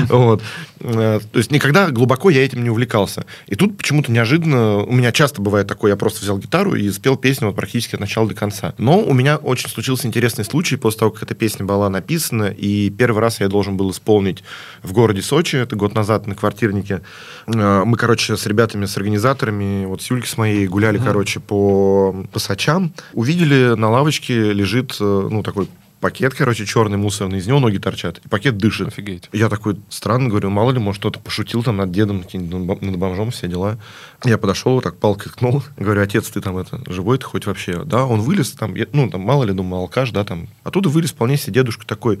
Вот. 0.09 0.41
Э, 0.79 1.19
То 1.31 1.37
есть 1.37 1.51
никогда 1.51 1.89
глубоко 1.89 2.29
я 2.29 2.43
этим 2.43 2.63
не 2.63 2.69
увлекался. 2.69 3.25
И 3.47 3.55
тут 3.55 3.77
почему-то 3.77 4.11
неожиданно, 4.11 4.77
у 4.77 4.91
меня 4.91 5.11
часто 5.11 5.41
бывает 5.41 5.67
такое, 5.67 5.91
я 5.91 5.97
просто 5.97 6.21
взял 6.21 6.37
гитару 6.37 6.75
и 6.75 6.89
спел 6.91 7.15
песню 7.17 7.47
вот 7.47 7.55
практически 7.55 7.95
от 7.95 8.01
начала 8.01 8.27
до 8.27 8.35
конца. 8.35 8.73
Но 8.77 8.99
у 8.99 9.13
меня 9.13 9.37
очень 9.37 9.69
случился 9.69 10.07
интересный 10.07 10.45
случай 10.45 10.75
после 10.75 10.99
того, 10.99 11.11
как 11.11 11.23
эта 11.23 11.35
песня 11.35 11.65
была 11.65 11.89
написана, 11.89 12.45
и 12.45 12.89
первый 12.89 13.19
раз 13.19 13.39
я 13.39 13.47
должен 13.47 13.77
был 13.77 13.91
исполнить 13.91 14.43
в 14.83 14.91
городе 14.91 15.21
Сочи, 15.21 15.55
это 15.55 15.75
год 15.75 15.95
назад 15.95 16.27
на 16.27 16.35
квартирнике. 16.35 17.01
Э, 17.47 17.83
Мы, 17.85 17.97
короче, 17.97 18.37
с 18.37 18.45
ребятами, 18.45 18.85
с 18.85 18.97
организаторами, 18.97 19.85
вот 19.85 20.01
с 20.01 20.09
Юлькой 20.09 20.29
с 20.29 20.37
моей 20.37 20.67
гуляли, 20.67 20.97
короче, 20.97 21.39
по, 21.39 22.25
по 22.31 22.39
Сочам. 22.39 22.93
Увидели, 23.13 23.75
на 23.75 23.89
лавочке 23.89 24.53
лежит, 24.53 24.97
э, 24.99 25.27
ну, 25.31 25.43
такой 25.43 25.67
пакет, 26.05 26.35
короче, 26.35 26.67
черный 26.67 26.99
мусорный, 26.99 27.39
из 27.39 27.47
него 27.47 27.59
ноги 27.59 27.79
торчат, 27.79 28.19
и 28.23 28.27
пакет 28.27 28.57
дышит. 28.57 28.89
Офигеть. 28.89 29.27
Я 29.33 29.49
такой 29.49 29.75
странно 29.89 30.29
говорю, 30.29 30.51
мало 30.51 30.69
ли, 30.69 30.77
может, 30.77 30.99
кто-то 30.99 31.19
пошутил 31.19 31.63
там 31.63 31.77
над 31.77 31.89
дедом, 31.91 32.23
над 32.31 32.97
бомжом, 32.97 33.31
все 33.31 33.47
дела. 33.47 33.79
Я 34.23 34.37
подошел, 34.37 34.79
так 34.81 34.97
палкой 34.99 35.31
ткнул, 35.31 35.63
говорю, 35.77 36.01
отец, 36.03 36.29
ты 36.29 36.41
там 36.41 36.59
это, 36.59 36.79
живой 36.93 37.17
ты 37.17 37.25
хоть 37.25 37.47
вообще? 37.47 37.83
Да, 37.85 38.05
он 38.05 38.21
вылез 38.21 38.51
там, 38.51 38.75
я- 38.75 38.85
ну, 38.93 39.09
там, 39.09 39.21
мало 39.21 39.45
ли, 39.45 39.51
думал, 39.53 39.79
алкаш, 39.79 40.11
да, 40.11 40.23
там. 40.23 40.47
Оттуда 40.63 40.89
вылез 40.89 41.09
вполне 41.11 41.37
себе 41.37 41.53
дедушка 41.53 41.87
такой, 41.87 42.19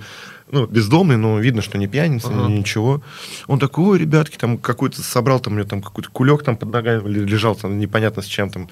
ну, 0.49 0.65
бездомный, 0.65 1.17
но 1.17 1.37
видно, 1.39 1.61
что 1.61 1.77
не 1.77 1.85
пьяница, 1.87 2.29
Ага. 2.29 2.47
ни 2.49 2.57
ничего. 2.57 3.03
Он 3.45 3.59
такой, 3.59 3.85
ой, 3.85 3.99
ребятки, 3.99 4.37
там 4.37 4.57
какой-то 4.57 5.03
собрал, 5.03 5.39
там 5.39 5.53
у 5.53 5.57
него 5.57 5.67
там 5.67 5.83
какой-то 5.83 6.09
кулек 6.09 6.41
там 6.41 6.57
под 6.57 6.71
ногами 6.71 7.07
лежал, 7.07 7.55
там 7.55 7.77
непонятно 7.77 8.23
с 8.23 8.25
чем 8.25 8.49
там. 8.49 8.67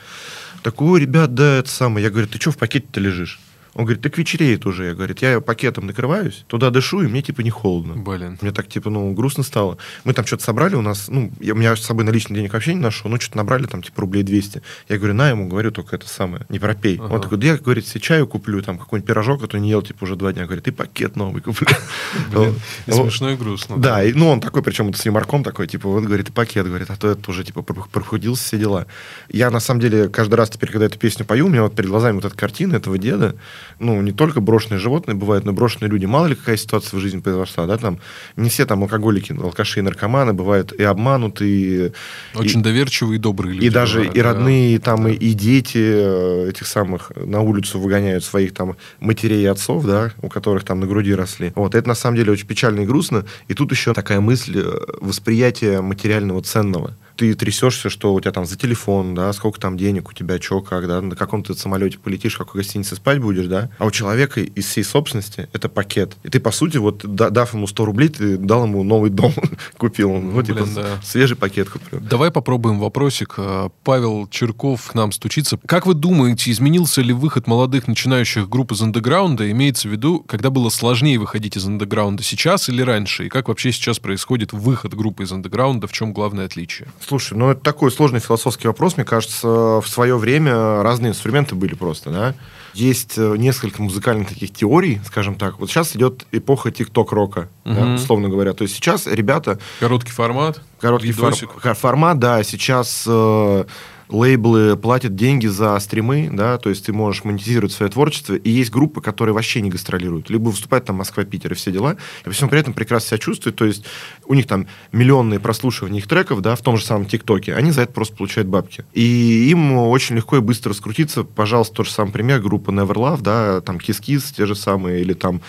Такой, 0.64 0.88
ой, 0.88 1.02
ребят, 1.02 1.36
да, 1.36 1.58
это 1.60 1.70
самое. 1.70 2.04
Я 2.04 2.10
говорю, 2.10 2.28
ты 2.28 2.40
что 2.42 2.50
в 2.50 2.58
пакете-то 2.58 3.00
лежишь? 3.00 3.40
Он 3.76 3.86
говорит, 3.86 4.04
так 4.04 4.18
вечереет 4.18 4.66
уже. 4.68 4.86
Я 4.86 4.94
говорю, 4.94 5.16
я 5.20 5.42
пакетом 5.42 5.88
накрываюсь, 5.88 6.44
туда 6.48 6.70
дышу, 6.70 7.02
и 7.02 7.08
мне 7.08 7.24
типа 7.24 7.42
не 7.42 7.50
холодно. 7.50 7.96
Блин. 7.96 8.38
Мне 8.42 8.52
так, 8.52 8.68
типа, 8.68 8.92
ну, 8.92 9.12
грустно 9.14 9.44
стало. 9.44 9.78
Мы 10.04 10.14
там 10.14 10.26
что-то 10.28 10.44
собрали 10.44 10.76
у 10.76 10.82
нас, 10.82 11.08
ну, 11.08 11.32
я, 11.40 11.54
у 11.54 11.58
меня 11.58 11.76
с 11.76 11.82
собой 11.82 12.06
наличных 12.06 12.38
денег 12.38 12.54
вообще 12.54 12.76
не 12.76 12.82
нашел, 12.82 13.10
ну, 13.10 13.20
что-то 13.20 13.38
набрали 13.38 13.66
там, 13.66 13.82
типа, 13.82 14.02
рублей 14.02 14.22
200. 14.24 14.62
Я 14.90 14.98
говорю, 14.98 15.16
на, 15.16 15.30
ему 15.30 15.48
говорю, 15.48 15.72
только 15.72 15.96
это 15.96 16.08
самое, 16.08 16.46
не 16.50 16.60
пропей. 16.60 17.00
Ага. 17.00 17.16
Он 17.16 17.22
такой, 17.22 17.40
да 17.40 17.48
я, 17.48 17.58
говорит, 17.58 17.88
себе 17.88 18.02
чаю 18.02 18.28
куплю, 18.28 18.62
там, 18.62 18.78
какой-нибудь 18.78 19.08
пирожок, 19.08 19.42
который 19.42 19.62
не 19.62 19.70
ел, 19.70 19.82
типа, 19.82 20.04
уже 20.04 20.16
два 20.16 20.34
дня. 20.34 20.46
Говорит, 20.46 20.68
и 20.68 20.72
пакет 20.72 21.16
новый 21.16 21.42
куплю. 21.42 21.68
Блин, 22.32 22.56
и 22.86 22.92
смешно 22.92 23.32
и 23.32 23.36
грустно. 23.36 23.78
Да, 23.78 24.04
и, 24.04 24.14
ну, 24.14 24.30
он 24.30 24.40
такой, 24.40 24.62
причем 24.62 24.94
с 24.94 25.04
юморком 25.04 25.44
такой, 25.44 25.68
типа, 25.68 25.90
вот, 25.90 26.04
говорит, 26.04 26.30
и 26.30 26.32
пакет, 26.32 26.68
говорит, 26.68 26.92
а 26.92 26.96
то 26.96 27.10
это 27.10 27.32
уже, 27.32 27.44
типа, 27.44 27.64
про- 27.64 27.88
прохудился, 27.92 28.44
все 28.44 28.60
дела. 28.60 28.86
Я, 29.30 29.50
на 29.50 29.60
самом 29.60 29.82
деле, 29.82 30.10
каждый 30.10 30.36
раз 30.36 30.52
теперь, 30.52 30.70
когда 30.70 30.86
эту 30.86 31.00
песню 31.00 31.26
пою, 31.26 31.48
у 31.48 31.50
меня 31.50 31.64
вот 31.64 31.76
перед 31.76 31.90
глазами 31.90 32.16
вот 32.16 32.26
эта 32.26 32.36
картина 32.36 32.76
этого 32.76 33.00
деда, 33.00 33.36
ну, 33.80 34.02
не 34.02 34.12
только 34.12 34.42
брошенные 34.42 34.80
животные 34.80 35.16
бывают, 35.16 35.46
но 35.46 35.52
и 35.52 35.56
брошенные 35.56 35.90
люди. 35.90 36.06
Мало 36.06 36.28
ли 36.28 36.36
какая 36.36 36.58
ситуация 36.58 36.98
в 36.98 37.02
жизни 37.02 37.20
произошла, 37.20 37.66
да, 37.66 37.78
там, 37.78 38.00
не 38.36 38.50
все 38.50 38.66
там 38.66 38.84
алкоголики, 38.84 39.34
алкаши 39.34 39.80
и 39.80 39.82
наркоманы, 39.82 40.34
бывают 40.34 40.72
и 40.74 40.84
обманутые, 40.84 41.88
и- 41.88 42.38
Очень 42.38 42.62
доверчивые 42.64 43.16
и 43.18 43.20
добрые 43.20 43.54
люди. 43.56 43.66
и 43.66 43.70
даже 43.70 44.00
бывают, 44.00 44.16
и 44.18 44.22
да. 44.22 44.30
родные 44.34 44.80
там 44.80 45.08
и, 45.08 45.14
и 45.14 45.34
дети 45.34 45.78
э, 45.78 46.50
этих 46.50 46.68
самых 46.68 47.12
на 47.16 47.42
улицу 47.42 47.80
выгоняют 47.80 48.24
своих 48.24 48.54
там 48.54 48.76
матерей 49.00 49.44
и 49.44 49.46
отцов, 49.46 49.86
да, 49.86 50.12
у 50.22 50.30
которых 50.30 50.64
там 50.64 50.80
на 50.80 50.88
груди 50.88 51.14
росли. 51.16 51.52
Вот 51.56 51.76
это 51.76 51.88
на 51.88 51.96
самом 51.96 52.18
деле 52.18 52.32
очень 52.32 52.48
печально 52.48 52.82
и 52.82 52.86
грустно. 52.86 53.26
И 53.48 53.54
тут 53.54 53.72
еще 53.72 53.94
такая 53.94 54.20
мысль 54.20 54.60
э, 54.64 54.80
восприятия 55.02 55.82
материального 55.82 56.42
ценного. 56.42 56.96
Ты 57.16 57.34
трясешься, 57.36 57.90
что 57.90 58.14
у 58.14 58.20
тебя 58.20 58.32
там 58.32 58.46
за 58.46 58.58
телефон, 58.58 59.16
да, 59.16 59.32
сколько 59.34 59.60
там 59.60 59.78
денег 59.78 60.10
у 60.10 60.14
тебя, 60.14 60.42
что, 60.42 60.62
как, 60.62 60.88
да, 60.88 61.02
на 61.02 61.16
каком 61.16 61.44
ты 61.44 61.54
самолете 61.54 61.98
полетишь, 62.00 62.36
в 62.36 62.38
какой 62.40 62.62
гостинице 62.62 62.96
спать 62.96 63.20
будешь, 63.20 63.46
да. 63.48 63.70
А 63.78 63.86
у 63.86 63.92
человека 63.92 64.42
из 64.42 64.66
всей 64.66 64.84
собственности 64.84 65.48
это 65.54 65.70
пакет. 65.70 66.16
И 66.24 66.30
ты, 66.30 66.40
по 66.40 66.52
сути, 66.52 66.78
вот 66.78 67.02
да- 67.04 67.30
дав 67.30 67.54
ему 67.54 67.68
100 67.68 67.86
рублей, 67.86 68.10
ты 68.10 68.38
дал 68.38 68.64
ему 68.66 68.84
новый 68.84 69.10
дом, 69.10 69.34
купил. 69.78 70.12
Он, 70.12 70.30
вот, 70.32 70.46
Блин, 70.46 70.66
типа, 70.66 70.70
да. 70.76 71.02
свежий 71.04 71.38
пакет 71.38 71.70
куплю. 71.70 72.00
Давай 72.00 72.32
попробуем 72.32 72.80
вопросик. 72.80 73.36
Э, 73.38 73.70
Павел 73.84 74.28
Черков 74.28 74.88
к 74.92 74.96
нам 74.96 75.12
стучится. 75.12 75.60
Как 75.66 75.86
вы 75.86 75.94
думаете, 75.94 76.52
изменился 76.52 77.02
ли 77.02 77.14
выход 77.14 77.48
молодых 77.48 77.88
начинающих 77.88 78.50
групп 78.50 78.72
из 78.72 78.82
андеграунда? 78.82 79.50
Имеется 79.52 79.88
в 79.88 79.92
виду, 79.92 80.20
когда 80.28 80.50
было 80.50 80.70
сложнее 80.70 81.20
выходить 81.20 81.58
из 81.58 81.66
андеграунда 81.66 82.24
сейчас 82.24 82.70
или 82.70 82.82
раньше? 82.82 83.26
И 83.28 83.30
как 83.30 83.48
вообще 83.48 83.72
сейчас 83.72 84.00
происходит 84.00 84.54
выход 84.54 84.94
группы 84.94 85.24
из 85.24 85.32
андеграунда? 85.32 85.88
В 85.88 85.92
чем 85.92 86.14
главное 86.14 86.46
отличие? 86.46 86.88
Слушай, 87.08 87.38
ну 87.38 87.50
это 87.52 87.62
такой 87.62 87.92
сложный 87.92 88.20
философский 88.20 88.68
вопрос. 88.68 88.96
Мне 88.98 89.06
кажется, 89.06 89.48
в 89.48 89.86
свое 89.88 90.18
время 90.18 90.82
разные 90.84 91.12
инструменты 91.12 91.56
были 91.56 91.76
просто, 91.76 92.10
да. 92.12 92.34
Есть 92.74 93.18
э, 93.18 93.36
несколько 93.38 93.82
музыкальных 93.84 94.30
таких 94.30 94.52
теорий, 94.54 95.00
скажем 95.06 95.36
так. 95.36 95.60
Вот 95.60 95.70
сейчас 95.70 95.96
идет 95.96 96.26
эпоха 96.32 96.72
тик-ток-рока, 96.72 97.50
да, 97.66 97.72
Мгм. 97.72 97.96
условно 97.96 98.30
говоря. 98.30 98.54
То 98.54 98.64
есть 98.64 98.76
сейчас 98.76 99.06
ребята 99.06 99.60
Короткий 99.80 100.12
формат? 100.12 100.60
короткий 100.80 101.12
фор- 101.12 101.76
формат, 101.76 102.18
да, 102.20 102.44
сейчас 102.44 103.04
э, 103.08 103.66
лейблы 104.14 104.78
платят 104.78 105.16
деньги 105.16 105.48
за 105.48 105.78
стримы, 105.80 106.30
да, 106.32 106.58
то 106.58 106.70
есть 106.70 106.86
ты 106.86 106.94
можешь 106.94 107.24
монетизировать 107.24 107.74
свое 107.74 107.92
творчество, 107.92 108.36
и 108.36 108.50
есть 108.50 108.72
группы, 108.72 109.02
которые 109.02 109.34
вообще 109.34 109.60
не 109.62 109.70
гастролируют, 109.70 110.30
либо 110.30 110.50
выступают 110.50 110.86
там 110.86 110.98
Москва, 110.98 111.24
Питер 111.24 111.54
и 111.54 111.56
все 111.56 111.72
дела, 111.72 111.98
и 112.22 112.26
при 112.26 112.32
всем 112.32 112.48
при 112.48 112.60
этом 112.60 112.74
прекрасно 112.74 113.10
себя 113.10 113.18
чувствуют, 113.18 113.56
то 113.56 113.66
есть 113.66 113.84
у 114.26 114.36
них 114.36 114.48
там 114.48 114.68
миллионные 114.92 115.40
прослушивания 115.40 116.00
их 116.00 116.08
треков, 116.08 116.42
да, 116.42 116.56
в 116.56 116.62
том 116.62 116.78
же 116.78 116.86
самом 116.86 117.06
ТикТоке, 117.06 117.56
они 117.56 117.72
за 117.72 117.82
это 117.82 117.94
просто 117.94 118.16
получают 118.16 118.48
бабки. 118.48 118.86
И 118.94 119.50
им 119.50 119.74
очень 119.74 120.16
легко 120.16 120.38
и 120.38 120.42
быстро 120.42 120.70
раскрутиться, 120.70 121.24
пожалуйста, 121.24 121.76
тот 121.78 121.88
же 121.88 121.92
самый 121.92 122.12
пример, 122.12 122.40
группа 122.40 122.70
Never 122.70 122.94
Love, 122.94 123.22
да, 123.22 123.62
там 123.62 123.78
Kiss 123.78 124.00
Kiss, 124.00 124.34
те 124.36 124.46
же 124.46 124.56
самые, 124.56 125.02
или 125.02 125.14
там 125.14 125.42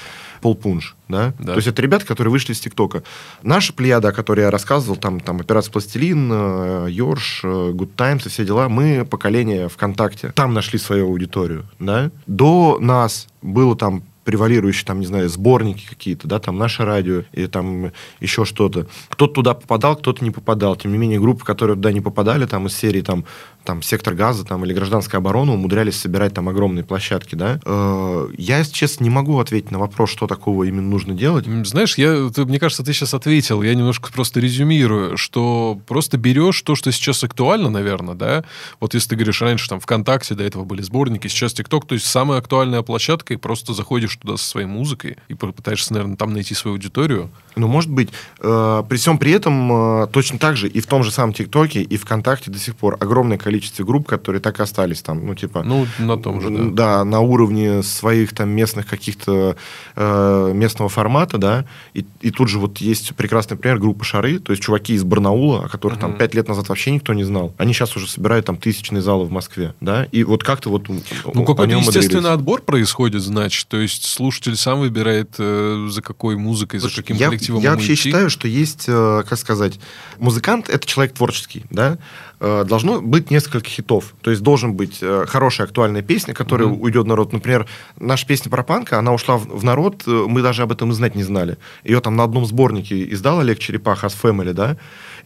Пол 0.44 0.54
Пунш, 0.54 0.94
да? 1.08 1.32
да? 1.38 1.52
То 1.52 1.56
есть 1.56 1.68
это 1.68 1.80
ребята, 1.80 2.04
которые 2.04 2.30
вышли 2.30 2.52
из 2.52 2.60
ТикТока. 2.60 3.02
Наша 3.42 3.72
плеяда, 3.72 4.08
о 4.08 4.12
которой 4.12 4.40
я 4.40 4.50
рассказывал, 4.50 4.96
там, 4.96 5.18
там 5.18 5.40
Операция 5.40 5.72
Пластилин, 5.72 6.30
э, 6.30 6.86
Йорш, 6.90 7.40
э, 7.44 7.48
Good 7.48 7.94
Times 7.96 8.26
и 8.26 8.28
все 8.28 8.44
дела, 8.44 8.68
мы 8.68 9.06
поколение 9.06 9.70
ВКонтакте. 9.70 10.32
Там 10.34 10.52
нашли 10.52 10.78
свою 10.78 11.06
аудиторию, 11.06 11.64
да? 11.78 12.10
До 12.26 12.76
нас 12.78 13.26
было 13.40 13.74
там 13.74 14.02
превалирующие, 14.24 14.84
там, 14.84 15.00
не 15.00 15.06
знаю, 15.06 15.28
сборники 15.28 15.86
какие-то, 15.88 16.26
да, 16.26 16.38
там, 16.40 16.58
наше 16.58 16.84
радио 16.84 17.22
или 17.32 17.46
там 17.46 17.92
еще 18.20 18.44
что-то. 18.44 18.86
Кто-то 19.08 19.34
туда 19.34 19.54
попадал, 19.54 19.96
кто-то 19.96 20.24
не 20.24 20.30
попадал. 20.30 20.76
Тем 20.76 20.92
не 20.92 20.98
менее, 20.98 21.20
группы, 21.20 21.44
которые 21.44 21.76
туда 21.76 21.92
не 21.92 22.00
попадали, 22.00 22.46
там, 22.46 22.66
из 22.66 22.76
серии, 22.76 23.02
там, 23.02 23.24
там, 23.64 23.82
сектор 23.82 24.14
газа, 24.14 24.44
там, 24.44 24.64
или 24.64 24.72
гражданская 24.72 25.20
оборона 25.20 25.54
умудрялись 25.54 25.96
собирать 25.96 26.34
там 26.34 26.48
огромные 26.48 26.84
площадки, 26.84 27.34
да. 27.34 27.60
Э, 27.64 28.28
я, 28.36 28.58
если 28.58 28.72
честно, 28.72 29.04
не 29.04 29.10
могу 29.10 29.38
ответить 29.38 29.70
на 29.70 29.78
вопрос, 29.78 30.10
что 30.10 30.26
такого 30.26 30.64
именно 30.64 30.88
нужно 30.88 31.14
делать. 31.14 31.46
Знаешь, 31.66 31.96
я, 31.98 32.30
ты, 32.34 32.44
мне 32.44 32.58
кажется, 32.58 32.84
ты 32.84 32.92
сейчас 32.92 33.14
ответил. 33.14 33.62
Я 33.62 33.74
немножко 33.74 34.12
просто 34.12 34.40
резюмирую, 34.40 35.16
что 35.16 35.78
просто 35.86 36.18
берешь 36.18 36.60
то, 36.62 36.74
что 36.74 36.92
сейчас 36.92 37.24
актуально, 37.24 37.70
наверное, 37.70 38.14
да. 38.14 38.44
Вот 38.80 38.94
если 38.94 39.10
ты 39.10 39.16
говоришь, 39.16 39.40
раньше 39.42 39.68
там 39.68 39.80
ВКонтакте 39.80 40.34
до 40.34 40.44
этого 40.44 40.64
были 40.64 40.82
сборники, 40.82 41.28
сейчас 41.28 41.54
ТикТок, 41.54 41.86
то 41.86 41.94
есть 41.94 42.06
самая 42.06 42.38
актуальная 42.38 42.82
площадка, 42.82 43.34
и 43.34 43.36
просто 43.36 43.72
заходишь 43.72 44.16
туда 44.16 44.36
со 44.36 44.44
своей 44.44 44.66
музыкой 44.66 45.16
и 45.28 45.34
пытаешься, 45.34 45.92
наверное, 45.92 46.16
там 46.16 46.32
найти 46.32 46.54
свою 46.54 46.74
аудиторию. 46.74 47.30
Ну, 47.56 47.68
может 47.68 47.90
быть. 47.90 48.10
Э, 48.40 48.82
при 48.88 48.96
всем 48.96 49.18
при 49.18 49.32
этом 49.32 50.02
э, 50.02 50.06
точно 50.08 50.38
так 50.38 50.56
же 50.56 50.68
и 50.68 50.80
в 50.80 50.86
том 50.86 51.02
же 51.02 51.10
самом 51.10 51.32
ТикТоке, 51.32 51.82
и 51.82 51.96
ВКонтакте 51.96 52.50
до 52.50 52.58
сих 52.58 52.76
пор 52.76 52.96
огромное 53.00 53.38
количество 53.38 53.84
групп, 53.84 54.06
которые 54.06 54.40
так 54.40 54.58
и 54.58 54.62
остались 54.62 55.02
там, 55.02 55.24
ну, 55.26 55.34
типа... 55.34 55.62
Ну, 55.62 55.86
на 55.98 56.16
том 56.16 56.40
же, 56.40 56.50
да. 56.50 56.64
Да, 56.72 57.04
на 57.04 57.20
уровне 57.20 57.82
своих 57.82 58.34
там 58.34 58.50
местных 58.50 58.86
каких-то 58.86 59.56
э, 59.96 60.52
местного 60.54 60.88
формата, 60.88 61.38
да, 61.38 61.64
и, 61.94 62.04
и 62.20 62.30
тут 62.30 62.48
же 62.48 62.58
вот 62.58 62.78
есть 62.78 63.14
прекрасный 63.14 63.56
пример 63.56 63.78
группы 63.78 64.04
«Шары», 64.04 64.38
то 64.38 64.52
есть 64.52 64.62
чуваки 64.62 64.94
из 64.94 65.04
Барнаула, 65.04 65.64
о 65.64 65.68
которых 65.68 65.98
uh-huh. 65.98 66.02
там 66.02 66.16
пять 66.16 66.34
лет 66.34 66.48
назад 66.48 66.68
вообще 66.68 66.90
никто 66.90 67.14
не 67.14 67.24
знал, 67.24 67.54
они 67.58 67.72
сейчас 67.72 67.96
уже 67.96 68.08
собирают 68.08 68.46
там 68.46 68.56
тысячные 68.56 69.02
залы 69.02 69.26
в 69.26 69.30
Москве, 69.30 69.74
да, 69.80 70.04
и 70.04 70.24
вот 70.24 70.42
как-то 70.42 70.70
вот... 70.70 70.88
Ну, 70.88 71.44
какой-то 71.44 71.76
естественный 71.76 72.32
отбор 72.32 72.62
происходит, 72.62 73.22
значит, 73.22 73.68
то 73.68 73.78
есть 73.78 74.04
слушатель 74.04 74.56
сам 74.56 74.80
выбирает, 74.80 75.34
э, 75.38 75.88
за 75.90 76.02
какой 76.02 76.36
музыкой, 76.36 76.80
Слушай, 76.80 76.96
за 76.96 77.02
каким 77.02 77.16
я, 77.16 77.28
коллективом 77.28 77.43
Я 77.48 77.72
вообще 77.72 77.94
идти. 77.94 78.02
считаю, 78.02 78.30
что 78.30 78.48
есть, 78.48 78.84
э, 78.88 79.22
как 79.28 79.38
сказать, 79.38 79.78
музыкант— 80.18 80.68
это 80.70 80.86
человек 80.86 81.14
творческий, 81.14 81.64
да, 81.70 81.98
Э, 82.46 82.64
должно 82.66 83.00
быть 83.00 83.30
несколько 83.30 83.66
хитов. 83.68 84.14
То 84.20 84.30
есть 84.30 84.42
должен 84.42 84.74
быть 84.74 84.98
э, 85.00 85.24
хорошая 85.26 85.66
актуальная 85.66 86.02
песня, 86.02 86.34
которая 86.34 86.68
mm-hmm. 86.68 86.80
уйдет 86.80 87.04
в 87.04 87.08
народ. 87.08 87.32
Например, 87.32 87.66
наша 87.98 88.26
песня 88.26 88.50
про 88.50 88.62
панка, 88.62 88.98
она 88.98 89.14
ушла 89.14 89.38
в, 89.38 89.64
народ, 89.64 90.02
мы 90.06 90.42
даже 90.42 90.62
об 90.62 90.70
этом 90.72 90.90
и 90.90 90.94
знать 90.94 91.14
не 91.14 91.22
знали. 91.22 91.56
Ее 91.84 92.00
там 92.00 92.16
на 92.16 92.24
одном 92.24 92.44
сборнике 92.44 93.10
издал 93.10 93.40
Олег 93.40 93.60
Черепаха 93.60 94.10
с 94.10 94.14
Family, 94.14 94.52
да, 94.52 94.76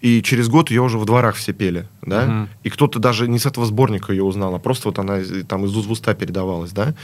и 0.01 0.23
через 0.23 0.49
год 0.49 0.71
ее 0.71 0.83
уже 0.83 0.97
в 0.97 1.07
дворах 1.07 1.35
все 1.35 1.53
пели, 1.53 1.89
да, 2.03 2.25
mm-hmm. 2.25 2.49
и 2.63 2.71
кто-то 2.71 3.01
даже 3.01 3.27
не 3.27 3.41
с 3.41 3.47
этого 3.47 3.67
сборника 3.67 4.13
ее 4.13 4.23
узнал, 4.23 4.55
а 4.55 4.61
просто 4.61 4.89
вот 4.89 5.01
она 5.01 5.19
там 5.49 5.65
из 5.65 5.77
уст 5.77 5.89
в 5.89 5.91
уста 5.91 6.15
передавалась, 6.15 6.71
да. 6.71 6.95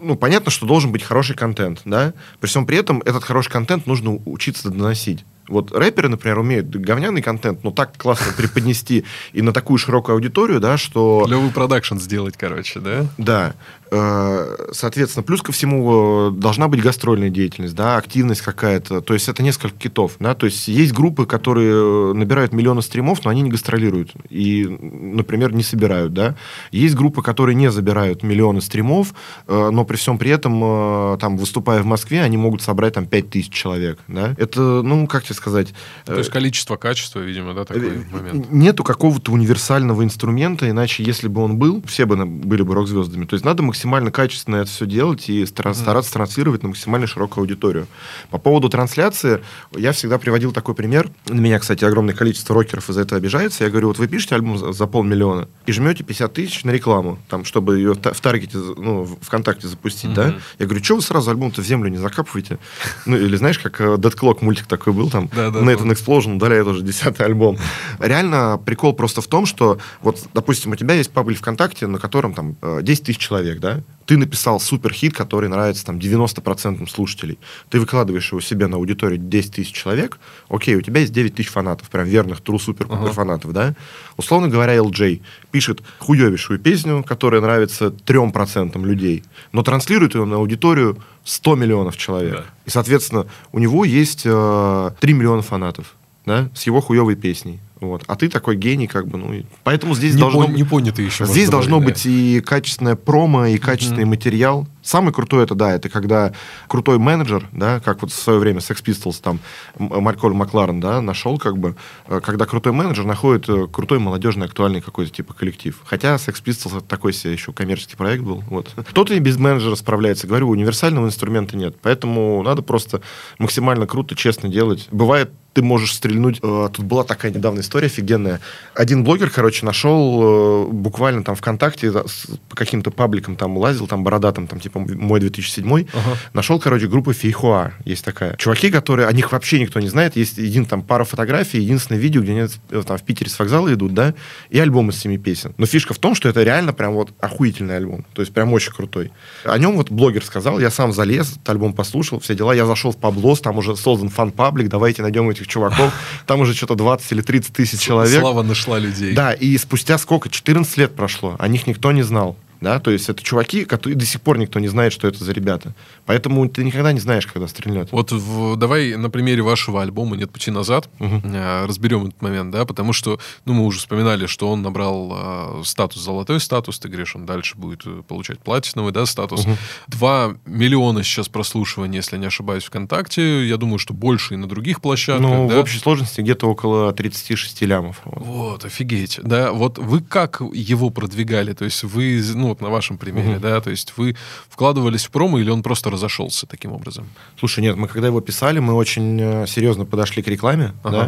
Ну, 0.00 0.16
понятно, 0.16 0.50
что 0.50 0.66
должен 0.66 0.92
быть 0.92 1.02
хороший 1.02 1.36
контент, 1.36 1.82
да, 1.84 2.12
при 2.40 2.48
всем 2.48 2.66
при 2.66 2.78
этом 2.78 3.00
этот 3.04 3.24
хороший 3.24 3.50
контент 3.50 3.86
нужно 3.86 4.18
учиться 4.24 4.70
доносить. 4.70 5.24
Вот 5.48 5.72
рэперы, 5.72 6.08
например, 6.08 6.38
умеют 6.38 6.68
говняный 6.70 7.20
контент, 7.20 7.64
но 7.64 7.70
так 7.70 7.96
классно 7.98 8.32
преподнести 8.36 9.04
и 9.32 9.42
на 9.42 9.52
такую 9.52 9.78
широкую 9.78 10.14
аудиторию, 10.14 10.60
да, 10.60 10.78
что... 10.78 11.24
Клевый 11.26 11.50
продакшн 11.50 11.98
сделать, 11.98 12.36
короче, 12.36 12.80
да? 12.80 13.06
Да. 13.18 13.54
Э, 13.96 14.70
соответственно, 14.72 15.22
плюс 15.22 15.40
ко 15.40 15.52
всему 15.52 16.28
э, 16.28 16.32
должна 16.32 16.66
быть 16.66 16.82
гастрольная 16.82 17.30
деятельность, 17.30 17.76
да, 17.76 17.96
активность 17.96 18.42
какая-то. 18.42 19.00
То 19.00 19.14
есть 19.14 19.28
это 19.28 19.42
несколько 19.42 19.76
китов, 19.78 20.16
да. 20.18 20.34
То 20.34 20.46
есть 20.46 20.66
есть 20.66 20.92
группы, 20.92 21.26
которые 21.26 22.12
набирают 22.12 22.52
миллионы 22.52 22.82
стримов, 22.82 23.24
но 23.24 23.30
они 23.30 23.42
не 23.42 23.50
гастролируют 23.50 24.12
и, 24.30 24.66
например, 24.66 25.52
не 25.54 25.62
собирают, 25.62 26.12
да. 26.12 26.34
Есть 26.72 26.96
группы, 26.96 27.22
которые 27.22 27.54
не 27.54 27.70
забирают 27.70 28.24
миллионы 28.24 28.60
стримов, 28.60 29.14
э, 29.46 29.70
но 29.70 29.84
при 29.84 29.96
всем 29.96 30.18
при 30.18 30.30
этом, 30.30 31.18
там, 31.18 31.36
выступая 31.36 31.82
в 31.82 31.86
Москве, 31.86 32.22
они 32.22 32.36
могут 32.36 32.62
собрать 32.62 32.94
там 32.94 33.06
5000 33.06 33.52
человек, 33.52 34.00
да. 34.08 34.34
Это, 34.38 34.82
ну, 34.82 35.06
как 35.06 35.22
тебе 35.22 35.34
сказать... 35.34 35.72
То 36.04 36.18
есть 36.18 36.30
количество, 36.30 36.76
качество, 36.76 37.20
видимо, 37.20 37.54
да, 37.54 37.64
такой 37.64 38.04
момент. 38.10 38.50
Нету 38.50 38.82
какого-то 38.82 39.30
универсального 39.30 40.02
инструмента, 40.02 40.68
иначе, 40.68 41.04
если 41.04 41.28
бы 41.28 41.42
он 41.42 41.58
был, 41.58 41.82
все 41.86 42.06
бы 42.06 42.24
были 42.24 42.62
бы 42.62 42.74
рок-звездами. 42.74 43.24
То 43.24 43.34
есть 43.34 43.44
надо 43.44 43.62
максимально 43.62 43.83
максимально 43.84 44.10
качественно 44.10 44.56
это 44.56 44.70
все 44.70 44.86
делать 44.86 45.28
и 45.28 45.44
стараться 45.44 46.12
транслировать 46.12 46.62
на 46.62 46.70
максимально 46.70 47.06
широкую 47.06 47.42
аудиторию. 47.42 47.86
По 48.30 48.38
поводу 48.38 48.70
трансляции, 48.70 49.42
я 49.72 49.92
всегда 49.92 50.18
приводил 50.18 50.52
такой 50.52 50.74
пример. 50.74 51.10
На 51.28 51.38
меня, 51.38 51.58
кстати, 51.58 51.84
огромное 51.84 52.14
количество 52.14 52.54
рокеров 52.54 52.88
из-за 52.88 53.02
этого 53.02 53.18
обижается. 53.18 53.64
Я 53.64 53.70
говорю, 53.70 53.88
вот 53.88 53.98
вы 53.98 54.08
пишете 54.08 54.36
альбом 54.36 54.56
за, 54.56 54.72
за 54.72 54.86
полмиллиона 54.86 55.48
и 55.66 55.72
жмете 55.72 56.02
50 56.02 56.32
тысяч 56.32 56.64
на 56.64 56.70
рекламу, 56.70 57.18
там, 57.28 57.44
чтобы 57.44 57.76
ее 57.76 57.92
в 57.92 58.20
таргете, 58.20 58.56
ну, 58.56 59.04
ВКонтакте 59.20 59.68
запустить, 59.68 60.10
mm-hmm. 60.10 60.14
да? 60.14 60.34
Я 60.58 60.64
говорю, 60.64 60.82
что 60.82 60.96
вы 60.96 61.02
сразу 61.02 61.30
альбом-то 61.30 61.60
в 61.60 61.66
землю 61.66 61.90
не 61.90 61.98
закапываете? 61.98 62.58
Ну, 63.06 63.16
или 63.18 63.36
знаешь, 63.36 63.58
как 63.58 63.80
э, 63.80 63.84
Dead 63.96 64.18
Clock 64.18 64.38
мультик 64.40 64.66
такой 64.66 64.94
был, 64.94 65.10
там, 65.10 65.26
Nathan 65.26 65.92
Explosion 65.92 66.36
удаляет 66.36 66.66
уже 66.66 66.82
десятый 66.82 67.26
альбом. 67.26 67.58
Реально 67.98 68.58
прикол 68.64 68.94
просто 68.94 69.20
в 69.20 69.26
том, 69.26 69.44
что, 69.44 69.78
вот, 70.00 70.20
допустим, 70.32 70.72
у 70.72 70.76
тебя 70.76 70.94
есть 70.94 71.10
паблик 71.10 71.38
ВКонтакте, 71.38 71.86
на 71.86 71.98
котором 71.98 72.32
там 72.32 72.56
10 72.62 73.02
э, 73.02 73.04
тысяч 73.04 73.18
человек, 73.18 73.60
да? 73.60 73.73
Ты 74.06 74.16
написал 74.16 74.60
суперхит, 74.60 75.14
который 75.14 75.48
нравится 75.48 75.84
там 75.84 75.98
90% 75.98 76.88
слушателей. 76.88 77.38
Ты 77.70 77.80
выкладываешь 77.80 78.30
его 78.30 78.40
себе 78.40 78.66
на 78.66 78.76
аудиторию 78.76 79.18
10 79.18 79.54
тысяч 79.54 79.72
человек, 79.72 80.18
окей, 80.48 80.76
у 80.76 80.80
тебя 80.80 81.00
есть 81.00 81.12
9 81.12 81.34
тысяч 81.34 81.50
фанатов, 81.50 81.88
прям 81.90 82.06
верных, 82.06 82.40
true 82.40 82.58
супер 82.58 82.86
uh-huh. 82.86 83.12
фанатов, 83.12 83.52
да? 83.52 83.74
Условно 84.16 84.48
говоря, 84.48 84.76
LJ 84.76 85.22
пишет 85.50 85.82
хуевейшую 85.98 86.58
песню, 86.58 87.02
которая 87.02 87.40
нравится 87.40 87.86
3% 87.86 88.80
людей, 88.84 89.24
но 89.52 89.62
транслирует 89.62 90.14
ее 90.14 90.24
на 90.24 90.36
аудиторию 90.36 90.98
100 91.24 91.56
миллионов 91.56 91.96
человек. 91.96 92.34
Да. 92.34 92.44
И, 92.66 92.70
соответственно, 92.70 93.26
у 93.52 93.58
него 93.58 93.84
есть 93.84 94.22
э, 94.24 94.90
3 95.00 95.12
миллиона 95.12 95.42
фанатов 95.42 95.94
да, 96.26 96.50
с 96.54 96.64
его 96.64 96.80
хуевой 96.80 97.16
песней. 97.16 97.60
Вот. 97.84 98.04
А 98.06 98.16
ты 98.16 98.28
такой 98.28 98.56
гений, 98.56 98.86
как 98.86 99.06
бы, 99.06 99.18
ну, 99.18 99.42
поэтому 99.62 99.94
здесь 99.94 100.14
не 100.14 100.20
должно... 100.20 100.42
Пон, 100.42 100.54
не 100.54 100.64
понятый 100.64 101.04
еще. 101.04 101.26
Здесь 101.26 101.48
должно 101.48 101.80
быть 101.80 102.04
да. 102.04 102.10
и 102.10 102.40
качественное 102.40 102.96
промо, 102.96 103.46
и 103.46 103.58
качественный 103.58 104.04
mm-hmm. 104.04 104.06
материал. 104.06 104.66
Самый 104.82 105.14
крутой 105.14 105.44
это, 105.44 105.54
да, 105.54 105.72
это 105.72 105.88
когда 105.88 106.32
крутой 106.68 106.98
менеджер, 106.98 107.48
да, 107.52 107.80
как 107.80 108.02
вот 108.02 108.12
в 108.12 108.14
свое 108.14 108.38
время 108.38 108.58
Sex 108.58 108.84
Pistols, 108.84 109.20
там, 109.22 109.40
Малькольм 109.78 110.36
Макларен, 110.36 110.78
да, 110.78 111.00
нашел, 111.00 111.38
как 111.38 111.56
бы, 111.56 111.74
э, 112.06 112.20
когда 112.20 112.44
крутой 112.44 112.72
менеджер 112.72 113.06
находит 113.06 113.48
э, 113.48 113.66
крутой 113.72 113.98
молодежный 113.98 114.46
актуальный 114.46 114.82
какой-то 114.82 115.10
типа 115.10 115.32
коллектив. 115.32 115.80
Хотя 115.86 116.16
Sex 116.16 116.42
Pistols 116.44 116.76
это 116.76 116.86
такой 116.86 117.14
себе 117.14 117.32
еще 117.32 117.52
коммерческий 117.52 117.96
проект 117.96 118.22
был, 118.22 118.44
вот. 118.50 118.70
Кто-то 118.88 119.14
и 119.14 119.18
без 119.20 119.38
менеджера 119.38 119.74
справляется. 119.74 120.26
Говорю, 120.26 120.50
универсального 120.50 121.06
инструмента 121.06 121.56
нет. 121.56 121.76
Поэтому 121.80 122.42
надо 122.42 122.60
просто 122.60 123.00
максимально 123.38 123.86
круто, 123.86 124.14
честно 124.14 124.48
делать. 124.50 124.88
Бывает 124.90 125.30
ты 125.54 125.62
можешь 125.62 125.94
стрельнуть. 125.94 126.40
Э, 126.42 126.68
тут 126.70 126.84
была 126.84 127.04
такая 127.04 127.32
недавняя 127.32 127.62
история 127.62 127.73
офигенная. 127.82 128.40
Один 128.74 129.02
блогер, 129.02 129.30
короче, 129.30 129.64
нашел 129.64 130.68
буквально 130.70 131.24
там 131.24 131.36
ВКонтакте 131.36 131.90
по 131.90 132.56
каким-то 132.56 132.90
пабликам 132.90 133.36
там 133.36 133.56
лазил, 133.56 133.86
там 133.86 134.04
бородатым, 134.04 134.46
там 134.46 134.60
типа 134.60 134.74
типа 134.74 134.96
мой 134.96 135.20
2007, 135.20 135.86
ага. 135.92 136.16
нашел, 136.32 136.58
короче, 136.58 136.86
группу 136.86 137.12
Фейхуа, 137.12 137.72
есть 137.84 138.04
такая. 138.04 138.36
Чуваки, 138.36 138.70
которые, 138.70 139.08
о 139.08 139.12
них 139.12 139.32
вообще 139.32 139.60
никто 139.60 139.80
не 139.80 139.88
знает, 139.88 140.16
есть 140.16 140.38
един 140.38 140.66
там 140.66 140.82
пара 140.82 141.04
фотографий, 141.04 141.60
единственное 141.60 142.00
видео, 142.00 142.22
где 142.22 142.32
они 142.32 142.48
э, 142.70 142.82
там 142.86 142.98
в 142.98 143.02
Питере 143.02 143.30
с 143.30 143.38
вокзала 143.38 143.72
идут, 143.72 143.94
да, 143.94 144.14
и 144.50 144.58
альбом 144.58 144.90
из 144.90 144.98
семи 144.98 145.18
песен. 145.18 145.54
Но 145.58 145.66
фишка 145.66 145.94
в 145.94 145.98
том, 145.98 146.14
что 146.14 146.28
это 146.28 146.42
реально 146.42 146.72
прям 146.72 146.94
вот 146.94 147.12
охуительный 147.20 147.76
альбом, 147.76 148.04
то 148.12 148.22
есть 148.22 148.32
прям 148.32 148.52
очень 148.52 148.72
крутой. 148.72 149.12
О 149.44 149.56
нем 149.58 149.76
вот 149.76 149.90
блогер 149.90 150.24
сказал, 150.24 150.58
я 150.58 150.70
сам 150.70 150.92
залез, 150.92 151.32
этот 151.32 151.48
альбом 151.48 151.72
послушал, 151.72 152.18
все 152.18 152.34
дела, 152.34 152.54
я 152.54 152.66
зашел 152.66 152.92
в 152.92 152.96
Паблос, 152.96 153.40
там 153.40 153.58
уже 153.58 153.76
создан 153.76 154.08
фан-паблик, 154.08 154.68
давайте 154.68 155.02
найдем 155.02 155.28
этих 155.30 155.46
чуваков, 155.46 155.92
там 156.26 156.40
уже 156.40 156.54
что-то 156.54 156.74
20 156.74 157.12
или 157.12 157.20
30 157.20 157.52
тысяч 157.52 157.63
человек. 157.72 158.20
Слава 158.20 158.42
нашла 158.42 158.78
людей. 158.78 159.14
Да, 159.14 159.32
и 159.32 159.56
спустя 159.58 159.98
сколько, 159.98 160.28
14 160.28 160.76
лет 160.76 160.94
прошло, 160.94 161.36
о 161.38 161.48
них 161.48 161.66
никто 161.66 161.92
не 161.92 162.02
знал 162.02 162.36
да, 162.64 162.80
то 162.80 162.90
есть 162.90 163.08
это 163.08 163.22
чуваки, 163.22 163.64
которые 163.64 163.96
до 163.96 164.04
сих 164.06 164.20
пор 164.20 164.38
никто 164.38 164.58
не 164.58 164.68
знает, 164.68 164.92
что 164.92 165.06
это 165.06 165.22
за 165.22 165.32
ребята. 165.32 165.74
Поэтому 166.06 166.48
ты 166.48 166.64
никогда 166.64 166.92
не 166.92 167.00
знаешь, 167.00 167.26
когда 167.26 167.46
стрельнет. 167.46 167.92
Вот 167.92 168.10
в, 168.10 168.56
давай 168.56 168.96
на 168.96 169.10
примере 169.10 169.42
вашего 169.42 169.82
альбома 169.82 170.16
«Нет 170.16 170.30
пути 170.32 170.50
назад» 170.50 170.88
Мгм. 170.98 171.22
э, 171.24 171.66
разберем 171.66 172.06
этот 172.06 172.20
момент, 172.22 172.50
да, 172.50 172.64
потому 172.64 172.92
что, 172.92 173.20
ну, 173.44 173.52
мы 173.54 173.64
уже 173.66 173.78
вспоминали, 173.78 174.26
что 174.26 174.50
он 174.50 174.62
набрал 174.62 175.12
э, 175.60 175.62
статус, 175.64 176.02
золотой 176.02 176.40
статус, 176.40 176.78
ты 176.78 176.88
говоришь, 176.88 177.14
он 177.14 177.26
дальше 177.26 177.56
будет 177.56 177.82
э, 177.86 178.02
получать 178.08 178.38
платиновый, 178.40 178.92
да, 178.92 179.06
статус. 179.06 179.46
Два 179.86 180.34
миллиона 180.46 181.02
сейчас 181.04 181.28
прослушиваний, 181.28 181.96
если 181.96 182.16
не 182.16 182.26
ошибаюсь, 182.26 182.64
ВКонтакте. 182.64 183.46
Я 183.46 183.56
думаю, 183.58 183.78
что 183.78 183.92
больше 183.94 184.34
и 184.34 184.36
на 184.36 184.48
других 184.48 184.80
площадках, 184.80 185.22
Ну, 185.28 185.48
да? 185.48 185.56
в 185.56 185.58
общей 185.58 185.78
сложности 185.78 186.20
где-то 186.22 186.46
около 186.48 186.92
36 186.92 187.62
лямов. 187.62 188.00
Вот. 188.04 188.24
Вот, 188.24 188.64
офигеть. 188.64 189.18
Да, 189.22 189.52
вот 189.52 189.78
вы 189.78 190.00
как 190.00 190.40
его 190.52 190.90
продвигали? 190.90 191.52
То 191.52 191.64
есть 191.64 191.82
вы, 191.84 192.22
ну, 192.34 192.53
вот 192.54 192.60
на 192.62 192.70
вашем 192.70 192.96
примере, 192.98 193.32
Мгм. 193.32 193.40
да, 193.40 193.60
то 193.60 193.70
есть 193.70 193.92
вы 193.96 194.16
вкладывались 194.48 195.04
в 195.04 195.10
промо 195.10 195.38
или 195.38 195.50
он 195.50 195.62
просто 195.62 195.90
разошелся 195.90 196.46
таким 196.46 196.72
образом? 196.72 197.06
Слушай, 197.38 197.60
нет, 197.60 197.76
мы 197.76 197.88
когда 197.88 198.06
его 198.08 198.20
писали, 198.20 198.60
мы 198.60 198.74
очень 198.74 199.18
э, 199.20 199.46
серьезно 199.46 199.84
подошли 199.84 200.22
к 200.22 200.28
рекламе, 200.28 200.72
Ага. 200.82 200.96
да. 200.96 201.04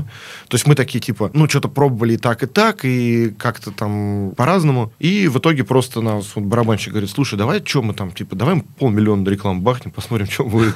То 0.48 0.54
есть 0.56 0.66
мы 0.66 0.74
такие, 0.74 1.00
типа, 1.00 1.30
ну, 1.34 1.48
что-то 1.48 1.68
пробовали 1.68 2.14
и 2.14 2.16
так, 2.18 2.42
и 2.42 2.46
так, 2.46 2.84
и 2.84 3.30
как-то 3.38 3.70
там 3.70 4.32
по-разному. 4.36 4.92
И 4.98 5.28
в 5.28 5.38
итоге 5.38 5.64
просто 5.64 6.00
нас 6.00 6.32
вот 6.34 6.44
барабанщик 6.44 6.92
говорит, 6.92 7.10
слушай, 7.10 7.36
давай, 7.38 7.62
что 7.64 7.82
мы 7.82 7.94
там, 7.94 8.10
типа, 8.12 8.36
давай 8.36 8.62
полмиллиона 8.78 9.22
на 9.22 9.28
рекламу 9.28 9.60
бахнем, 9.62 9.92
посмотрим, 9.92 10.26
что 10.30 10.44
будет. 10.44 10.74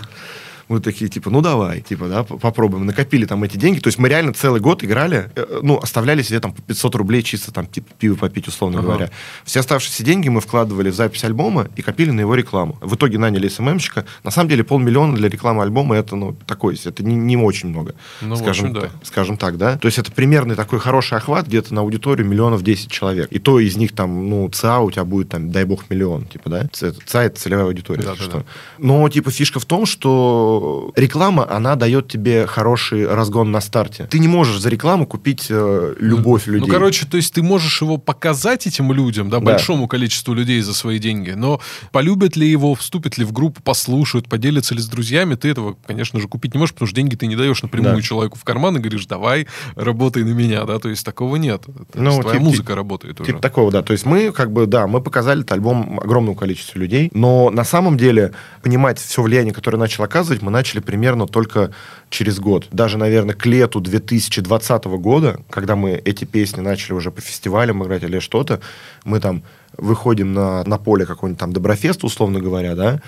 Мы 0.70 0.80
такие, 0.80 1.10
типа, 1.10 1.30
ну 1.30 1.40
давай, 1.40 1.80
типа, 1.80 2.06
да, 2.08 2.22
попробуем. 2.22 2.86
Накопили 2.86 3.24
там 3.24 3.42
эти 3.42 3.56
деньги. 3.56 3.80
То 3.80 3.88
есть 3.88 3.98
мы 3.98 4.08
реально 4.08 4.32
целый 4.32 4.60
год 4.60 4.84
играли, 4.84 5.28
э, 5.34 5.58
ну, 5.62 5.78
оставляли 5.78 6.22
себе 6.22 6.38
там 6.38 6.52
по 6.52 6.62
500 6.62 6.94
рублей 6.94 7.24
чисто 7.24 7.50
там, 7.50 7.66
типа, 7.66 7.88
пиво 7.98 8.14
попить, 8.14 8.46
условно 8.46 8.78
Ага. 8.78 8.86
говоря. 8.86 9.10
Все 9.44 9.58
оставшиеся 9.60 10.04
деньги 10.04 10.28
мы 10.28 10.40
вкладывали 10.40 10.90
в 10.90 10.94
запись 10.94 11.24
альбома 11.24 11.66
и 11.74 11.82
копили 11.82 12.12
на 12.12 12.20
его 12.20 12.36
рекламу. 12.36 12.78
В 12.80 12.94
итоге 12.94 13.18
наняли 13.18 13.48
СММщика. 13.48 14.04
На 14.22 14.30
самом 14.30 14.48
деле 14.48 14.62
полмиллиона 14.62 15.16
для 15.16 15.28
рекламы 15.28 15.64
альбома 15.64 15.96
это, 15.96 16.14
ну, 16.14 16.36
такое, 16.46 16.76
это 16.84 17.02
не, 17.02 17.16
не 17.16 17.36
очень 17.36 17.70
много. 17.70 17.96
Ну, 18.20 18.36
скажем, 18.36 18.66
общем, 18.66 18.72
да. 18.74 18.80
так, 18.82 18.90
скажем 19.02 19.36
так, 19.36 19.58
да. 19.58 19.76
То 19.76 19.86
есть 19.86 19.98
это 19.98 20.12
примерный 20.12 20.54
такой 20.54 20.78
хороший 20.78 21.18
охват 21.18 21.48
где-то 21.48 21.74
на 21.74 21.80
аудиторию 21.80 22.28
миллионов 22.28 22.62
10 22.62 22.88
человек. 22.92 23.26
И 23.32 23.40
то 23.40 23.58
из 23.58 23.76
них 23.76 23.92
там, 23.92 24.30
ну, 24.30 24.48
ЦА 24.48 24.78
у 24.78 24.92
тебя 24.92 25.04
будет 25.04 25.30
там, 25.30 25.50
дай 25.50 25.64
бог, 25.64 25.90
миллион, 25.90 26.26
типа, 26.26 26.48
да. 26.48 26.68
ЦА 26.72 27.24
это 27.24 27.40
целевая 27.40 27.66
аудитория, 27.66 28.04
Да, 28.04 28.10
да, 28.10 28.22
что. 28.22 28.36
да. 28.38 28.44
Но, 28.78 29.08
типа, 29.08 29.32
фишка 29.32 29.58
в 29.58 29.64
том, 29.64 29.84
что 29.84 30.59
реклама, 30.96 31.46
она 31.50 31.76
дает 31.76 32.08
тебе 32.08 32.46
хороший 32.46 33.06
разгон 33.06 33.50
на 33.50 33.60
старте. 33.60 34.06
Ты 34.10 34.18
не 34.18 34.28
можешь 34.28 34.58
за 34.60 34.68
рекламу 34.68 35.06
купить 35.06 35.46
э, 35.50 35.94
любовь 35.98 36.46
людей. 36.46 36.66
Ну, 36.66 36.72
короче, 36.72 37.06
то 37.06 37.16
есть 37.16 37.34
ты 37.34 37.42
можешь 37.42 37.80
его 37.82 37.96
показать 37.98 38.66
этим 38.66 38.92
людям, 38.92 39.30
да, 39.30 39.38
Да. 39.38 39.44
большому 39.44 39.88
количеству 39.88 40.34
людей 40.34 40.60
за 40.60 40.74
свои 40.74 40.98
деньги, 40.98 41.30
но 41.30 41.60
полюбят 41.92 42.36
ли 42.36 42.48
его, 42.48 42.74
вступят 42.74 43.18
ли 43.18 43.24
в 43.24 43.32
группу, 43.32 43.62
послушают, 43.62 44.28
поделятся 44.28 44.74
ли 44.74 44.80
с 44.80 44.86
друзьями, 44.86 45.34
ты 45.34 45.48
этого, 45.48 45.76
конечно 45.86 46.20
же, 46.20 46.28
купить 46.28 46.54
не 46.54 46.58
можешь, 46.58 46.72
потому 46.74 46.86
что 46.88 46.96
деньги 46.96 47.14
ты 47.16 47.26
не 47.26 47.36
даешь 47.36 47.62
напрямую 47.62 47.96
Да. 47.96 48.02
человеку 48.02 48.38
в 48.38 48.44
карман 48.44 48.76
и 48.76 48.80
говоришь, 48.80 49.06
давай, 49.06 49.46
работай 49.76 50.24
на 50.24 50.30
меня, 50.32 50.64
да, 50.64 50.78
то 50.78 50.88
есть 50.88 51.04
такого 51.04 51.36
нет. 51.36 51.62
Это 51.68 52.00
Ну, 52.00 52.20
твоя 52.20 52.38
тип- 52.38 52.44
музыка 52.46 52.74
работает 52.74 53.20
уже. 53.20 53.26
Типа 53.32 53.40
такого, 53.40 53.70
да. 53.70 53.82
То 53.82 53.92
есть 53.92 54.04
мы, 54.06 54.32
как 54.32 54.52
бы, 54.52 54.66
да, 54.66 54.86
мы 54.86 55.00
показали 55.00 55.40
этот 55.40 55.52
альбом 55.52 56.00
огромному 56.00 56.36
количеству 56.36 56.78
людей, 56.78 57.10
но 57.14 57.50
на 57.50 57.64
самом 57.64 57.96
деле 57.96 58.32
понимать 58.62 58.98
все 58.98 59.22
влияние, 59.22 59.54
которое 59.54 59.78
начал 59.78 60.04
оказывать, 60.04 60.42
мы 60.42 60.49
начали 60.50 60.80
примерно 60.80 61.26
только 61.26 61.72
через 62.08 62.38
год. 62.38 62.68
Даже, 62.72 62.98
наверное, 62.98 63.34
к 63.34 63.46
лету 63.46 63.80
2020 63.80 64.84
года, 64.84 65.40
когда 65.50 65.76
мы 65.76 65.92
эти 65.92 66.24
песни 66.24 66.60
начали 66.60 66.92
уже 66.92 67.10
по 67.10 67.20
фестивалям 67.20 67.82
играть 67.84 68.02
или 68.02 68.18
что-то, 68.18 68.60
мы 69.04 69.20
там 69.20 69.42
выходим 69.76 70.32
на, 70.32 70.64
на 70.64 70.78
поле 70.78 71.06
какой-нибудь 71.06 71.40
там 71.40 71.52
Доброфест, 71.52 72.04
условно 72.04 72.40
говоря, 72.40 72.74
да, 72.74 73.00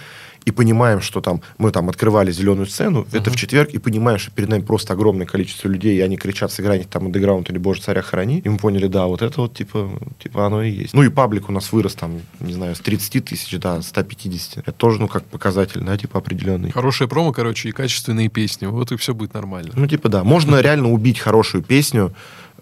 и 0.44 0.50
понимаем, 0.50 1.00
что 1.00 1.20
там 1.20 1.40
мы 1.58 1.70
там 1.70 1.88
открывали 1.88 2.32
зеленую 2.32 2.66
сцену, 2.66 3.06
это 3.12 3.30
в 3.30 3.36
четверг, 3.36 3.70
и 3.70 3.78
понимаем, 3.78 4.18
что 4.18 4.30
перед 4.30 4.48
нами 4.48 4.62
просто 4.62 4.92
огромное 4.94 5.26
количество 5.26 5.68
людей, 5.68 5.96
и 5.96 6.00
они 6.00 6.16
кричат 6.16 6.52
сыграть 6.52 6.88
там 6.88 7.06
андеграунд 7.06 7.50
или 7.50 7.58
Боже 7.58 7.82
царя 7.82 8.02
храни, 8.02 8.40
и 8.40 8.48
мы 8.48 8.58
поняли, 8.58 8.86
да, 8.86 9.06
вот 9.06 9.22
это 9.22 9.42
вот 9.42 9.54
типа, 9.54 9.90
типа 10.18 10.46
оно 10.46 10.62
и 10.62 10.70
есть. 10.70 10.94
Ну 10.94 11.02
и 11.02 11.08
паблик 11.08 11.48
у 11.48 11.52
нас 11.52 11.72
вырос 11.72 11.94
там, 11.94 12.20
не 12.40 12.52
знаю, 12.52 12.74
с 12.74 12.80
30 12.80 13.24
тысяч 13.24 13.58
до 13.58 13.80
150. 13.80 14.58
Это 14.58 14.72
тоже, 14.72 15.00
ну, 15.00 15.08
как 15.08 15.24
показатель, 15.24 15.80
да, 15.80 15.96
типа 15.96 16.18
определенный. 16.18 16.70
Хорошая 16.70 17.08
промо, 17.08 17.32
короче, 17.32 17.68
и 17.68 17.72
качественные 17.72 18.28
песни, 18.28 18.66
вот 18.66 18.92
и 18.92 18.96
все 18.96 19.14
будет 19.14 19.34
нормально. 19.34 19.72
Ну, 19.74 19.86
типа, 19.86 20.08
да. 20.08 20.24
Можно 20.24 20.60
реально 20.60 20.90
убить 20.90 21.18
хорошую 21.18 21.62
песню. 21.62 22.12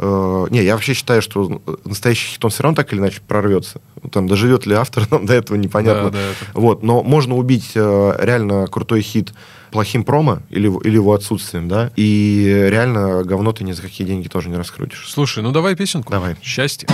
Э, 0.03 0.47
Не, 0.51 0.63
я 0.65 0.75
вообще 0.75 0.95
считаю, 0.95 1.21
что 1.21 1.61
настоящий 1.85 2.27
хит, 2.29 2.45
он 2.45 2.51
все 2.51 2.63
равно 2.63 2.75
так 2.77 2.91
или 2.93 3.01
иначе 3.01 3.21
прорвется. 3.27 3.81
Там, 4.13 4.27
доживет 4.27 4.65
ли 4.67 4.75
автор, 4.75 5.07
нам 5.11 5.27
до 5.27 5.35
этого 5.35 5.57
непонятно. 5.57 6.11
Да, 6.11 6.19
да, 6.19 6.19
это- 6.31 6.47
Вот, 6.59 6.83
но 6.83 7.03
можно 7.03 7.37
убить 7.37 7.73
э, 7.75 8.17
реально 8.21 8.67
крутой 8.67 9.03
хит 9.03 9.33
плохим 9.71 10.03
промо 10.05 10.39
или, 10.49 10.67
или 10.85 10.95
его 10.95 11.13
отсутствием, 11.13 11.69
да, 11.69 11.93
и 11.97 12.67
реально 12.71 13.23
говно 13.25 13.53
ты 13.53 13.63
ни 13.63 13.73
за 13.73 13.83
какие 13.83 14.07
деньги 14.07 14.27
тоже 14.29 14.49
не 14.49 14.57
раскрутишь. 14.57 15.09
Слушай, 15.09 15.43
ну 15.45 15.53
давай 15.53 15.77
песенку. 15.77 16.11
Давай. 16.13 16.35
Счастье. 16.43 16.89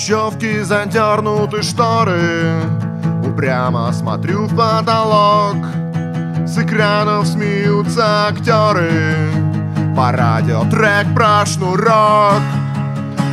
Хрущевке 0.00 0.64
задернуты 0.64 1.62
шторы. 1.62 2.62
Упрямо 3.22 3.92
смотрю 3.92 4.46
в 4.46 4.56
потолок. 4.56 5.56
С 6.46 6.58
экранов 6.58 7.28
смеются 7.28 8.26
актеры 8.26 8.90
По 9.94 10.10
радио 10.10 10.64
трек 10.70 11.14
про 11.14 11.44
шнурок. 11.44 12.40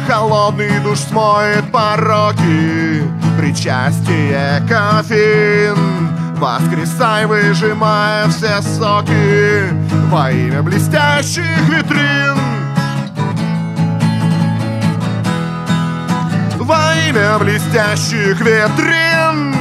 Холодный 0.07 0.80
душ 0.84 0.99
смоет 0.99 1.72
пороки. 1.72 3.03
Причастие 3.39 4.61
кофеин. 4.68 6.09
Воскресай, 6.36 7.26
выжимая 7.26 8.28
все 8.28 8.61
соки. 8.61 9.72
Во 10.09 10.32
имя 10.32 10.61
блестящих 10.61 11.70
витрин 11.70 12.46
Во 16.68 16.93
имя 17.07 17.39
блестящих 17.39 18.41
витрин. 18.41 19.55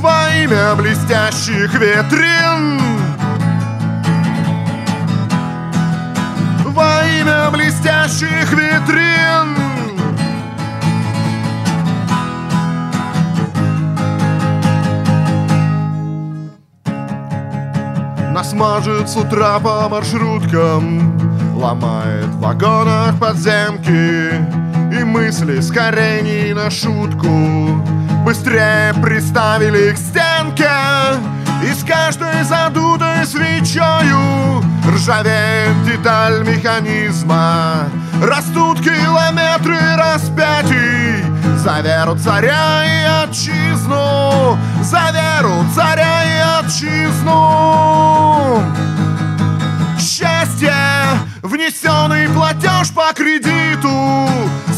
Во 0.00 0.30
имя 0.42 0.74
блестящих 0.74 1.74
витрин. 1.74 2.80
Во 6.64 7.02
имя 7.20 7.50
блестящих 7.50 8.50
витрин. 8.52 9.54
Нас 18.32 18.54
мажет 18.54 19.10
с 19.10 19.16
утра 19.16 19.58
по 19.58 19.90
маршруткам 19.90 21.29
Ломает 21.60 22.24
в 22.24 22.40
вагонах 22.40 23.18
подземки 23.20 24.32
И 24.98 25.04
мысли 25.04 25.60
скорее 25.60 26.22
не 26.22 26.54
на 26.54 26.70
шутку. 26.70 27.28
Быстрее 28.24 28.94
приставили 29.02 29.92
к 29.92 29.98
стенке 29.98 30.70
И 31.62 31.74
с 31.74 31.84
каждой 31.84 32.44
задутой 32.44 33.26
свечою 33.26 34.64
Ржавеет 34.88 35.84
деталь 35.84 36.42
механизма. 36.48 37.90
Растут 38.22 38.80
километры 38.80 39.78
распятий 39.98 41.22
За 41.58 41.80
веру 41.80 42.16
царя 42.16 42.84
и 42.86 43.04
отчизну 43.24 44.58
За 44.82 45.10
веру 45.12 45.66
царя 45.74 46.24
и 46.24 46.64
отчизну 46.64 48.62
внесенный 51.42 52.28
платеж 52.28 52.90
по 52.94 53.12
кредиту. 53.14 54.28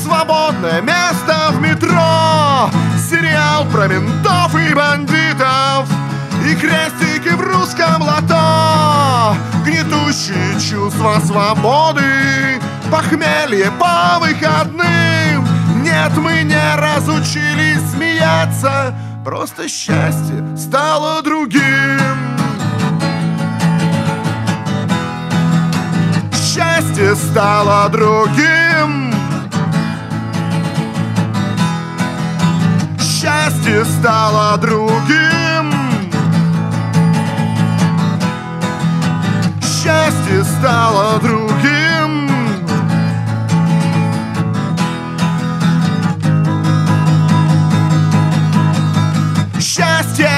Свободное 0.02 0.80
место 0.80 1.50
в 1.50 1.60
метро. 1.60 2.70
Сериал 3.10 3.64
про 3.66 3.88
ментов 3.88 4.54
и 4.54 4.74
бандитов. 4.74 5.88
И 6.46 6.54
крестики 6.54 7.34
в 7.34 7.40
русском 7.40 8.02
лото. 8.02 9.36
Гнетущие 9.64 10.60
чувства 10.60 11.20
свободы. 11.24 12.60
Похмелье 12.90 13.70
по 13.78 14.18
выходным. 14.18 15.46
Нет, 15.82 16.12
мы 16.16 16.42
не 16.42 16.76
разучились 16.76 17.90
смеяться. 17.94 18.94
Просто 19.24 19.68
счастье 19.68 20.44
стало 20.56 21.22
другим 21.22 22.21
Счастье 27.12 27.30
стало 27.30 27.90
другим. 27.90 29.12
Счастье 32.98 33.84
стало 33.84 34.56
другим. 34.56 35.74
Счастье 39.60 40.42
стало 40.42 41.20
другим. 41.20 42.30
Счастье 49.60 50.30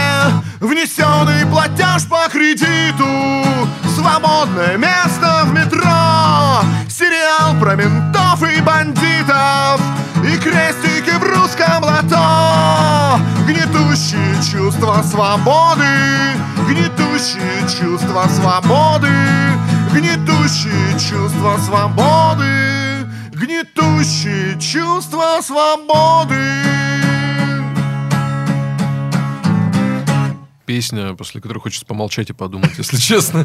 Внесенный 0.59 1.47
платеж 1.47 2.09
по 2.09 2.29
кредиту 2.29 3.45
Свободное 4.05 4.77
место 4.77 5.45
в 5.47 5.55
метро. 5.55 6.61
Сериал 6.91 7.59
про 7.59 7.75
ментов 7.75 8.43
и 8.43 8.61
бандитов 8.61 9.81
И 10.23 10.37
крестики 10.37 11.17
в 11.19 11.23
русском 11.23 11.83
лото. 11.83 13.19
Гнетущие 13.47 14.35
чувства 14.43 15.03
свободы 15.03 15.87
Гнетущие 16.69 17.63
чувства 17.67 18.29
свободы 18.29 19.09
Гнетущие 19.91 20.99
чувства 20.99 21.57
свободы 21.65 23.09
Гнетущие 23.33 24.61
чувства 24.61 25.41
свободы 25.41 26.84
Песня, 30.67 31.15
после 31.15 31.43
которой 31.43 31.59
хочется 31.59 31.85
помолчать 31.85 32.31
и 32.31 32.33
подумать, 32.33 32.73
если 32.79 32.97
честно. 32.97 33.45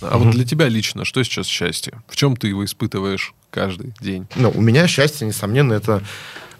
А 0.00 0.18
вот 0.18 0.30
для 0.30 0.44
тебя 0.44 0.68
лично, 0.68 1.04
что 1.04 1.22
сейчас 1.22 1.46
счастье? 1.46 2.02
В 2.08 2.16
чем 2.16 2.36
ты 2.36 2.48
его 2.48 2.64
испытываешь 2.64 3.34
каждый 3.50 3.94
день? 4.00 4.26
Ну, 4.34 4.50
у 4.54 4.60
меня 4.60 4.88
счастье, 4.88 5.26
несомненно, 5.26 5.74
это 5.74 6.02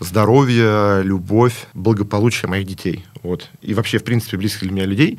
здоровье, 0.01 1.03
любовь, 1.03 1.66
благополучие 1.75 2.49
моих 2.49 2.66
детей. 2.66 3.05
Вот. 3.23 3.49
И 3.62 3.75
вообще, 3.75 3.99
в 3.99 4.05
принципе, 4.05 4.37
близких 4.37 4.61
для 4.62 4.71
меня 4.71 4.85
людей. 4.85 5.19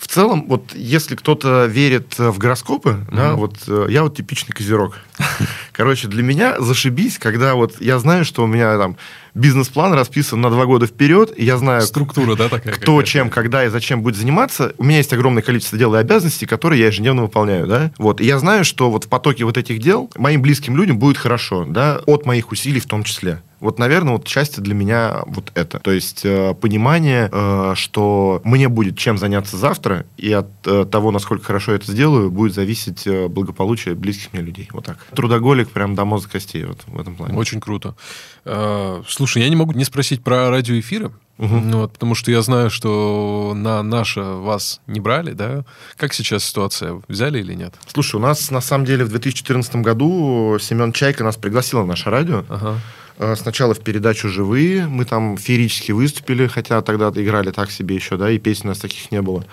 В 0.00 0.08
целом, 0.08 0.46
вот 0.48 0.72
если 0.74 1.14
кто-то 1.14 1.66
верит 1.66 2.18
в 2.18 2.38
гороскопы, 2.38 2.88
mm-hmm. 2.88 3.14
да, 3.14 3.34
вот 3.34 3.56
э, 3.68 3.86
я 3.90 4.02
вот 4.02 4.16
типичный 4.16 4.54
козерог. 4.54 4.98
Короче, 5.72 6.08
для 6.08 6.22
меня 6.22 6.58
зашибись, 6.58 7.18
когда 7.18 7.54
вот 7.54 7.78
я 7.82 7.98
знаю, 7.98 8.24
что 8.24 8.42
у 8.42 8.46
меня 8.46 8.78
там 8.78 8.96
бизнес-план 9.34 9.92
расписан 9.92 10.40
на 10.40 10.48
два 10.48 10.64
года 10.64 10.86
вперед, 10.86 11.34
и 11.36 11.44
я 11.44 11.58
знаю... 11.58 11.82
Структура, 11.82 12.34
да, 12.34 12.48
такая? 12.48 12.72
Кто, 12.72 13.02
чем, 13.02 13.28
когда 13.28 13.66
и 13.66 13.68
зачем 13.68 14.00
будет 14.00 14.16
заниматься. 14.16 14.72
У 14.78 14.84
меня 14.84 14.96
есть 14.96 15.12
огромное 15.12 15.42
количество 15.42 15.76
дел 15.76 15.94
и 15.94 15.98
обязанностей, 15.98 16.46
которые 16.46 16.80
я 16.80 16.86
ежедневно 16.86 17.22
выполняю, 17.22 17.66
да. 17.66 17.92
Вот, 17.98 18.22
и 18.22 18.24
я 18.24 18.38
знаю, 18.38 18.64
что 18.64 18.90
вот 18.90 19.04
в 19.04 19.08
потоке 19.08 19.44
вот 19.44 19.58
этих 19.58 19.80
дел 19.80 20.10
моим 20.16 20.40
близким 20.40 20.78
людям 20.78 20.98
будет 20.98 21.18
хорошо, 21.18 21.66
да, 21.68 22.00
от 22.06 22.24
моих 22.24 22.52
усилий 22.52 22.80
в 22.80 22.86
том 22.86 23.04
числе. 23.04 23.42
Вот, 23.60 23.78
наверное, 23.78 24.14
вот 24.14 24.26
счастье 24.26 24.62
для 24.62 24.74
меня 24.74 25.22
вот 25.26 25.52
это. 25.54 25.78
То 25.78 25.90
есть 25.90 26.24
э, 26.24 26.54
понимание, 26.54 27.28
э, 27.30 27.74
что 27.76 28.40
мне 28.42 28.68
будет 28.68 28.96
чем 28.98 29.18
заняться 29.18 29.56
завтра, 29.56 30.06
и 30.16 30.32
от 30.32 30.48
э, 30.64 30.86
того, 30.90 31.10
насколько 31.10 31.44
хорошо 31.44 31.72
я 31.72 31.76
это 31.76 31.92
сделаю, 31.92 32.30
будет 32.30 32.54
зависеть 32.54 33.06
э, 33.06 33.28
благополучие 33.28 33.94
близких 33.94 34.32
мне 34.32 34.42
людей. 34.42 34.68
Вот 34.72 34.86
так. 34.86 34.98
Трудоголик 35.14 35.70
прям 35.70 35.94
до 35.94 36.04
мозга 36.04 36.32
костей 36.32 36.64
вот 36.64 36.80
в 36.86 36.98
этом 36.98 37.16
плане. 37.16 37.36
Очень 37.36 37.60
круто. 37.60 37.94
Э, 38.46 39.02
слушай, 39.06 39.42
я 39.42 39.48
не 39.48 39.56
могу 39.56 39.72
не 39.72 39.84
спросить 39.84 40.24
про 40.24 40.50
радиоэфиры. 40.50 41.12
Угу. 41.40 41.54
Ну, 41.54 41.78
вот, 41.78 41.92
потому 41.94 42.14
что 42.14 42.30
я 42.30 42.42
знаю, 42.42 42.68
что 42.68 43.54
на 43.56 43.82
наше 43.82 44.20
вас 44.20 44.80
не 44.86 45.00
брали, 45.00 45.32
да? 45.32 45.64
Как 45.96 46.12
сейчас 46.12 46.44
ситуация? 46.44 47.00
Взяли 47.08 47.40
или 47.40 47.54
нет? 47.54 47.74
Слушай, 47.86 48.16
у 48.16 48.18
нас 48.18 48.50
на 48.50 48.60
самом 48.60 48.84
деле 48.84 49.06
в 49.06 49.08
2014 49.08 49.76
году 49.76 50.58
Семен 50.60 50.92
Чайка 50.92 51.24
нас 51.24 51.36
пригласил 51.36 51.80
на 51.80 51.86
наше 51.86 52.10
радио. 52.10 52.44
Ага. 52.50 52.78
Э, 53.20 53.36
сначала 53.36 53.74
в 53.74 53.80
передачу 53.80 54.30
«Живые». 54.30 54.88
Мы 54.88 55.04
там 55.04 55.36
феерически 55.36 55.92
выступили, 55.92 56.46
хотя 56.46 56.80
тогда 56.80 57.10
играли 57.14 57.50
так 57.50 57.70
себе 57.70 57.94
еще, 57.94 58.16
да, 58.16 58.30
и 58.30 58.38
песен 58.38 58.62
у 58.64 58.68
нас 58.68 58.78
таких 58.78 59.12
не 59.12 59.20
было. 59.20 59.44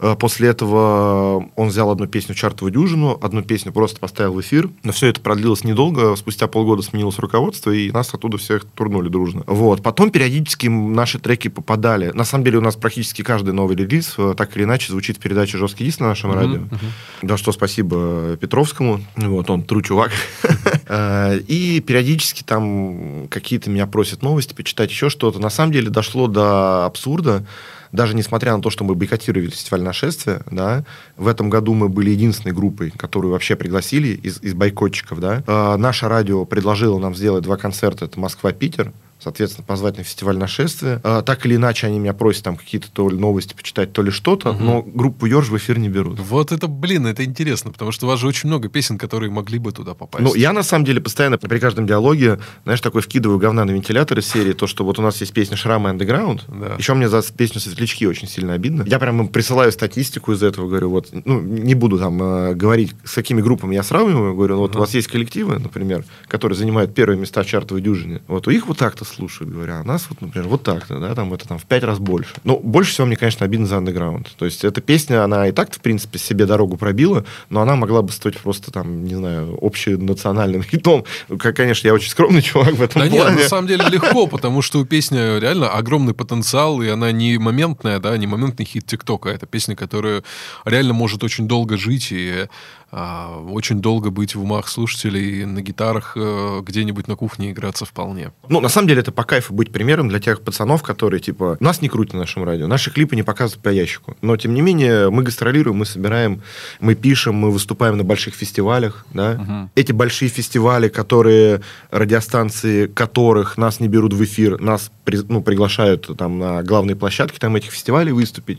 Э, 0.00 0.16
после 0.18 0.48
этого 0.48 1.48
он 1.56 1.68
взял 1.68 1.90
одну 1.90 2.06
песню 2.06 2.34
«Чартовую 2.34 2.72
дюжину», 2.72 3.18
одну 3.20 3.42
песню 3.42 3.72
просто 3.72 4.00
поставил 4.00 4.34
в 4.34 4.40
эфир. 4.40 4.70
Но 4.82 4.92
все 4.92 5.08
это 5.08 5.20
продлилось 5.20 5.64
недолго. 5.64 6.16
Спустя 6.16 6.46
полгода 6.46 6.82
сменилось 6.82 7.18
руководство, 7.18 7.70
и 7.70 7.90
нас 7.90 8.12
оттуда 8.14 8.38
всех 8.38 8.64
турнули 8.74 9.08
дружно. 9.08 9.44
Вот. 9.46 9.82
Потом 9.82 10.10
периодически 10.10 10.66
наши 10.68 11.18
треки 11.18 11.48
попадали. 11.48 12.10
На 12.14 12.24
самом 12.24 12.44
деле 12.44 12.58
у 12.58 12.62
нас 12.62 12.76
практически 12.76 13.22
каждый 13.22 13.52
новый 13.52 13.76
релиз 13.76 14.14
э, 14.16 14.34
так 14.36 14.56
или 14.56 14.64
иначе 14.64 14.90
звучит 14.90 15.18
в 15.18 15.20
передаче 15.20 15.58
«Жесткий 15.58 15.84
диск» 15.84 16.00
на 16.00 16.08
нашем 16.08 16.30
uh-huh, 16.30 16.34
радио. 16.34 16.60
Uh-huh. 16.60 16.78
Да 17.22 17.36
что 17.36 17.52
спасибо 17.52 18.36
Петровскому. 18.40 19.00
Вот 19.16 19.50
он, 19.50 19.62
тру 19.62 19.82
чувак. 19.82 20.10
Э, 20.92 21.38
и 21.46 21.80
периодически 21.80 22.42
там 22.42 23.28
какие-то 23.28 23.70
меня 23.70 23.86
просят 23.86 24.22
новости 24.22 24.54
почитать, 24.54 24.90
еще 24.90 25.08
что-то. 25.08 25.38
На 25.38 25.48
самом 25.48 25.72
деле 25.72 25.88
дошло 25.88 26.26
до 26.26 26.84
абсурда 26.84 27.46
даже 27.92 28.14
несмотря 28.14 28.56
на 28.56 28.62
то, 28.62 28.70
что 28.70 28.84
мы 28.84 28.94
бойкотировали 28.94 29.50
фестиваль 29.50 29.82
нашествия, 29.82 30.42
да, 30.50 30.84
в 31.16 31.26
этом 31.26 31.50
году 31.50 31.74
мы 31.74 31.88
были 31.88 32.10
единственной 32.10 32.52
группой, 32.52 32.90
которую 32.90 33.32
вообще 33.32 33.56
пригласили 33.56 34.08
из, 34.08 34.40
из 34.42 34.54
бойкотчиков, 34.54 35.20
да. 35.20 35.42
Э, 35.46 35.76
наше 35.76 36.08
радио 36.08 36.44
предложило 36.44 36.98
нам 36.98 37.14
сделать 37.14 37.44
два 37.44 37.56
концерта, 37.56 38.04
это 38.04 38.18
Москва-Питер, 38.18 38.92
соответственно, 39.20 39.64
позвать 39.66 39.98
на 39.98 40.04
фестиваль 40.04 40.36
нашествия. 40.36 41.00
А, 41.04 41.22
так 41.22 41.46
или 41.46 41.56
иначе, 41.56 41.86
они 41.86 41.98
меня 41.98 42.14
просят 42.14 42.44
там 42.44 42.56
какие-то 42.56 42.90
то 42.90 43.08
ли 43.08 43.16
новости 43.16 43.54
почитать, 43.54 43.92
то 43.92 44.02
ли 44.02 44.10
что-то, 44.10 44.50
угу. 44.50 44.62
но 44.62 44.82
группу 44.82 45.26
Ёрж 45.26 45.48
в 45.48 45.56
эфир 45.56 45.78
не 45.78 45.88
берут. 45.88 46.18
Вот 46.20 46.52
это, 46.52 46.66
блин, 46.66 47.06
это 47.06 47.24
интересно, 47.24 47.70
потому 47.70 47.92
что 47.92 48.06
у 48.06 48.08
вас 48.08 48.20
же 48.20 48.26
очень 48.26 48.48
много 48.48 48.68
песен, 48.68 48.98
которые 48.98 49.30
могли 49.30 49.58
бы 49.58 49.72
туда 49.72 49.94
попасть. 49.94 50.24
Ну, 50.24 50.34
я 50.34 50.52
на 50.52 50.62
самом 50.62 50.84
деле 50.84 51.00
постоянно 51.00 51.38
при 51.38 51.58
каждом 51.58 51.86
диалоге, 51.86 52.40
знаешь, 52.64 52.80
такой 52.80 53.02
вкидываю 53.02 53.38
говна 53.38 53.64
на 53.64 53.70
вентилятор 53.70 54.18
из 54.18 54.26
серии, 54.26 54.52
то, 54.52 54.66
что 54.66 54.84
вот 54.84 54.98
у 54.98 55.02
нас 55.02 55.20
есть 55.20 55.32
песня 55.32 55.56
«Шрамы 55.56 55.90
Underground», 55.90 56.42
да. 56.48 56.76
еще 56.76 56.94
мне 56.94 57.08
за 57.08 57.22
песню 57.22 57.60
«Светлячки» 57.60 58.06
очень 58.06 58.28
сильно 58.28 58.54
обидно. 58.54 58.84
Я 58.86 58.98
прямо 58.98 59.26
присылаю 59.26 59.72
статистику 59.72 60.32
из 60.32 60.42
этого, 60.42 60.68
говорю, 60.68 60.90
вот, 60.90 61.08
ну, 61.12 61.40
не 61.40 61.74
буду 61.74 61.98
там 61.98 62.22
э, 62.22 62.54
говорить, 62.54 62.92
с 63.04 63.14
какими 63.14 63.40
группами 63.40 63.74
я 63.74 63.82
сравниваю, 63.82 64.34
говорю, 64.34 64.54
ну, 64.54 64.60
вот 64.62 64.70
угу. 64.70 64.78
у 64.78 64.80
вас 64.80 64.94
есть 64.94 65.08
коллективы, 65.08 65.58
например, 65.58 66.04
которые 66.28 66.56
занимают 66.56 66.94
первые 66.94 67.18
места 67.18 67.42
в 67.42 67.46
чартовой 67.46 67.82
дюжине, 67.82 68.22
вот 68.28 68.46
у 68.46 68.50
них 68.50 68.66
вот 68.66 68.78
так-то 68.78 69.04
слушают, 69.10 69.52
говоря, 69.52 69.82
нас, 69.82 70.06
вот, 70.08 70.20
например, 70.20 70.48
вот 70.48 70.62
так-то, 70.62 70.98
да, 71.00 71.14
там 71.14 71.32
это 71.34 71.48
там 71.48 71.58
в 71.58 71.64
пять 71.64 71.82
раз 71.82 71.98
больше. 71.98 72.34
Но 72.44 72.58
больше 72.58 72.92
всего 72.92 73.06
мне, 73.06 73.16
конечно, 73.16 73.44
обидно 73.44 73.66
за 73.66 73.78
андеграунд. 73.78 74.30
То 74.36 74.44
есть 74.44 74.64
эта 74.64 74.80
песня, 74.80 75.24
она 75.24 75.48
и 75.48 75.52
так 75.52 75.70
в 75.74 75.80
принципе, 75.80 76.18
себе 76.18 76.46
дорогу 76.46 76.76
пробила, 76.76 77.24
но 77.48 77.60
она 77.60 77.76
могла 77.76 78.02
бы 78.02 78.12
стать 78.12 78.36
просто 78.38 78.70
там, 78.70 79.04
не 79.04 79.14
знаю, 79.14 79.58
общенациональным 79.60 80.62
хитом. 80.70 81.04
Как, 81.38 81.56
конечно, 81.56 81.86
я 81.88 81.94
очень 81.94 82.10
скромный 82.10 82.42
чувак 82.42 82.74
в 82.74 82.82
этом 82.82 83.02
да 83.02 83.08
плане. 83.08 83.30
нет, 83.30 83.42
на 83.42 83.48
самом 83.48 83.66
деле 83.66 83.84
легко, 83.90 84.26
потому 84.26 84.62
что 84.62 84.80
у 84.80 84.84
песни 84.84 85.40
реально 85.40 85.70
огромный 85.70 86.14
потенциал, 86.14 86.82
и 86.82 86.88
она 86.88 87.12
не 87.12 87.38
моментная, 87.38 87.98
да, 87.98 88.16
не 88.16 88.26
моментный 88.26 88.66
хит 88.66 88.86
ТикТока. 88.86 89.30
Это 89.30 89.46
песня, 89.46 89.74
которая 89.74 90.22
реально 90.64 90.92
может 90.92 91.24
очень 91.24 91.48
долго 91.48 91.76
жить 91.76 92.08
и 92.12 92.30
а, 92.30 92.48
очень 92.92 93.80
долго 93.80 94.10
быть 94.10 94.34
в 94.34 94.42
умах 94.42 94.68
слушателей 94.68 95.44
на 95.44 95.62
гитарах 95.62 96.14
э, 96.16 96.60
где-нибудь 96.64 97.06
на 97.06 97.14
кухне 97.14 97.52
играться 97.52 97.84
вполне. 97.84 98.32
Ну, 98.48 98.60
на 98.60 98.68
самом 98.68 98.88
деле, 98.88 99.00
это 99.00 99.12
по 99.12 99.22
кайфу 99.22 99.54
быть 99.54 99.70
примером 99.70 100.08
для 100.08 100.18
тех 100.18 100.40
пацанов, 100.42 100.82
которые, 100.82 101.20
типа, 101.20 101.56
нас 101.60 101.82
не 101.82 101.88
крутят 101.88 102.14
на 102.14 102.20
нашем 102.20 102.42
радио, 102.42 102.66
наши 102.66 102.90
клипы 102.90 103.14
не 103.14 103.22
показывают 103.22 103.62
по 103.62 103.68
ящику. 103.68 104.16
Но, 104.22 104.36
тем 104.36 104.54
не 104.54 104.60
менее, 104.60 105.08
мы 105.10 105.22
гастролируем, 105.22 105.76
мы 105.76 105.86
собираем, 105.86 106.42
мы 106.80 106.96
пишем, 106.96 107.36
мы 107.36 107.52
выступаем 107.52 107.96
на 107.96 108.02
больших 108.02 108.34
фестивалях, 108.34 109.06
да. 109.14 109.38
Угу. 109.40 109.70
Эти 109.76 109.92
большие 109.92 110.28
фестивали, 110.28 110.88
которые, 110.88 111.62
радиостанции 111.90 112.86
которых 112.88 113.56
нас 113.56 113.78
не 113.78 113.86
берут 113.86 114.14
в 114.14 114.24
эфир, 114.24 114.60
нас 114.60 114.90
ну, 115.28 115.42
приглашают 115.42 116.10
там 116.16 116.38
на 116.38 116.62
главные 116.62 116.96
площадки 116.96 117.38
там 117.38 117.54
этих 117.56 117.70
фестивалей 117.70 118.12
выступить. 118.12 118.58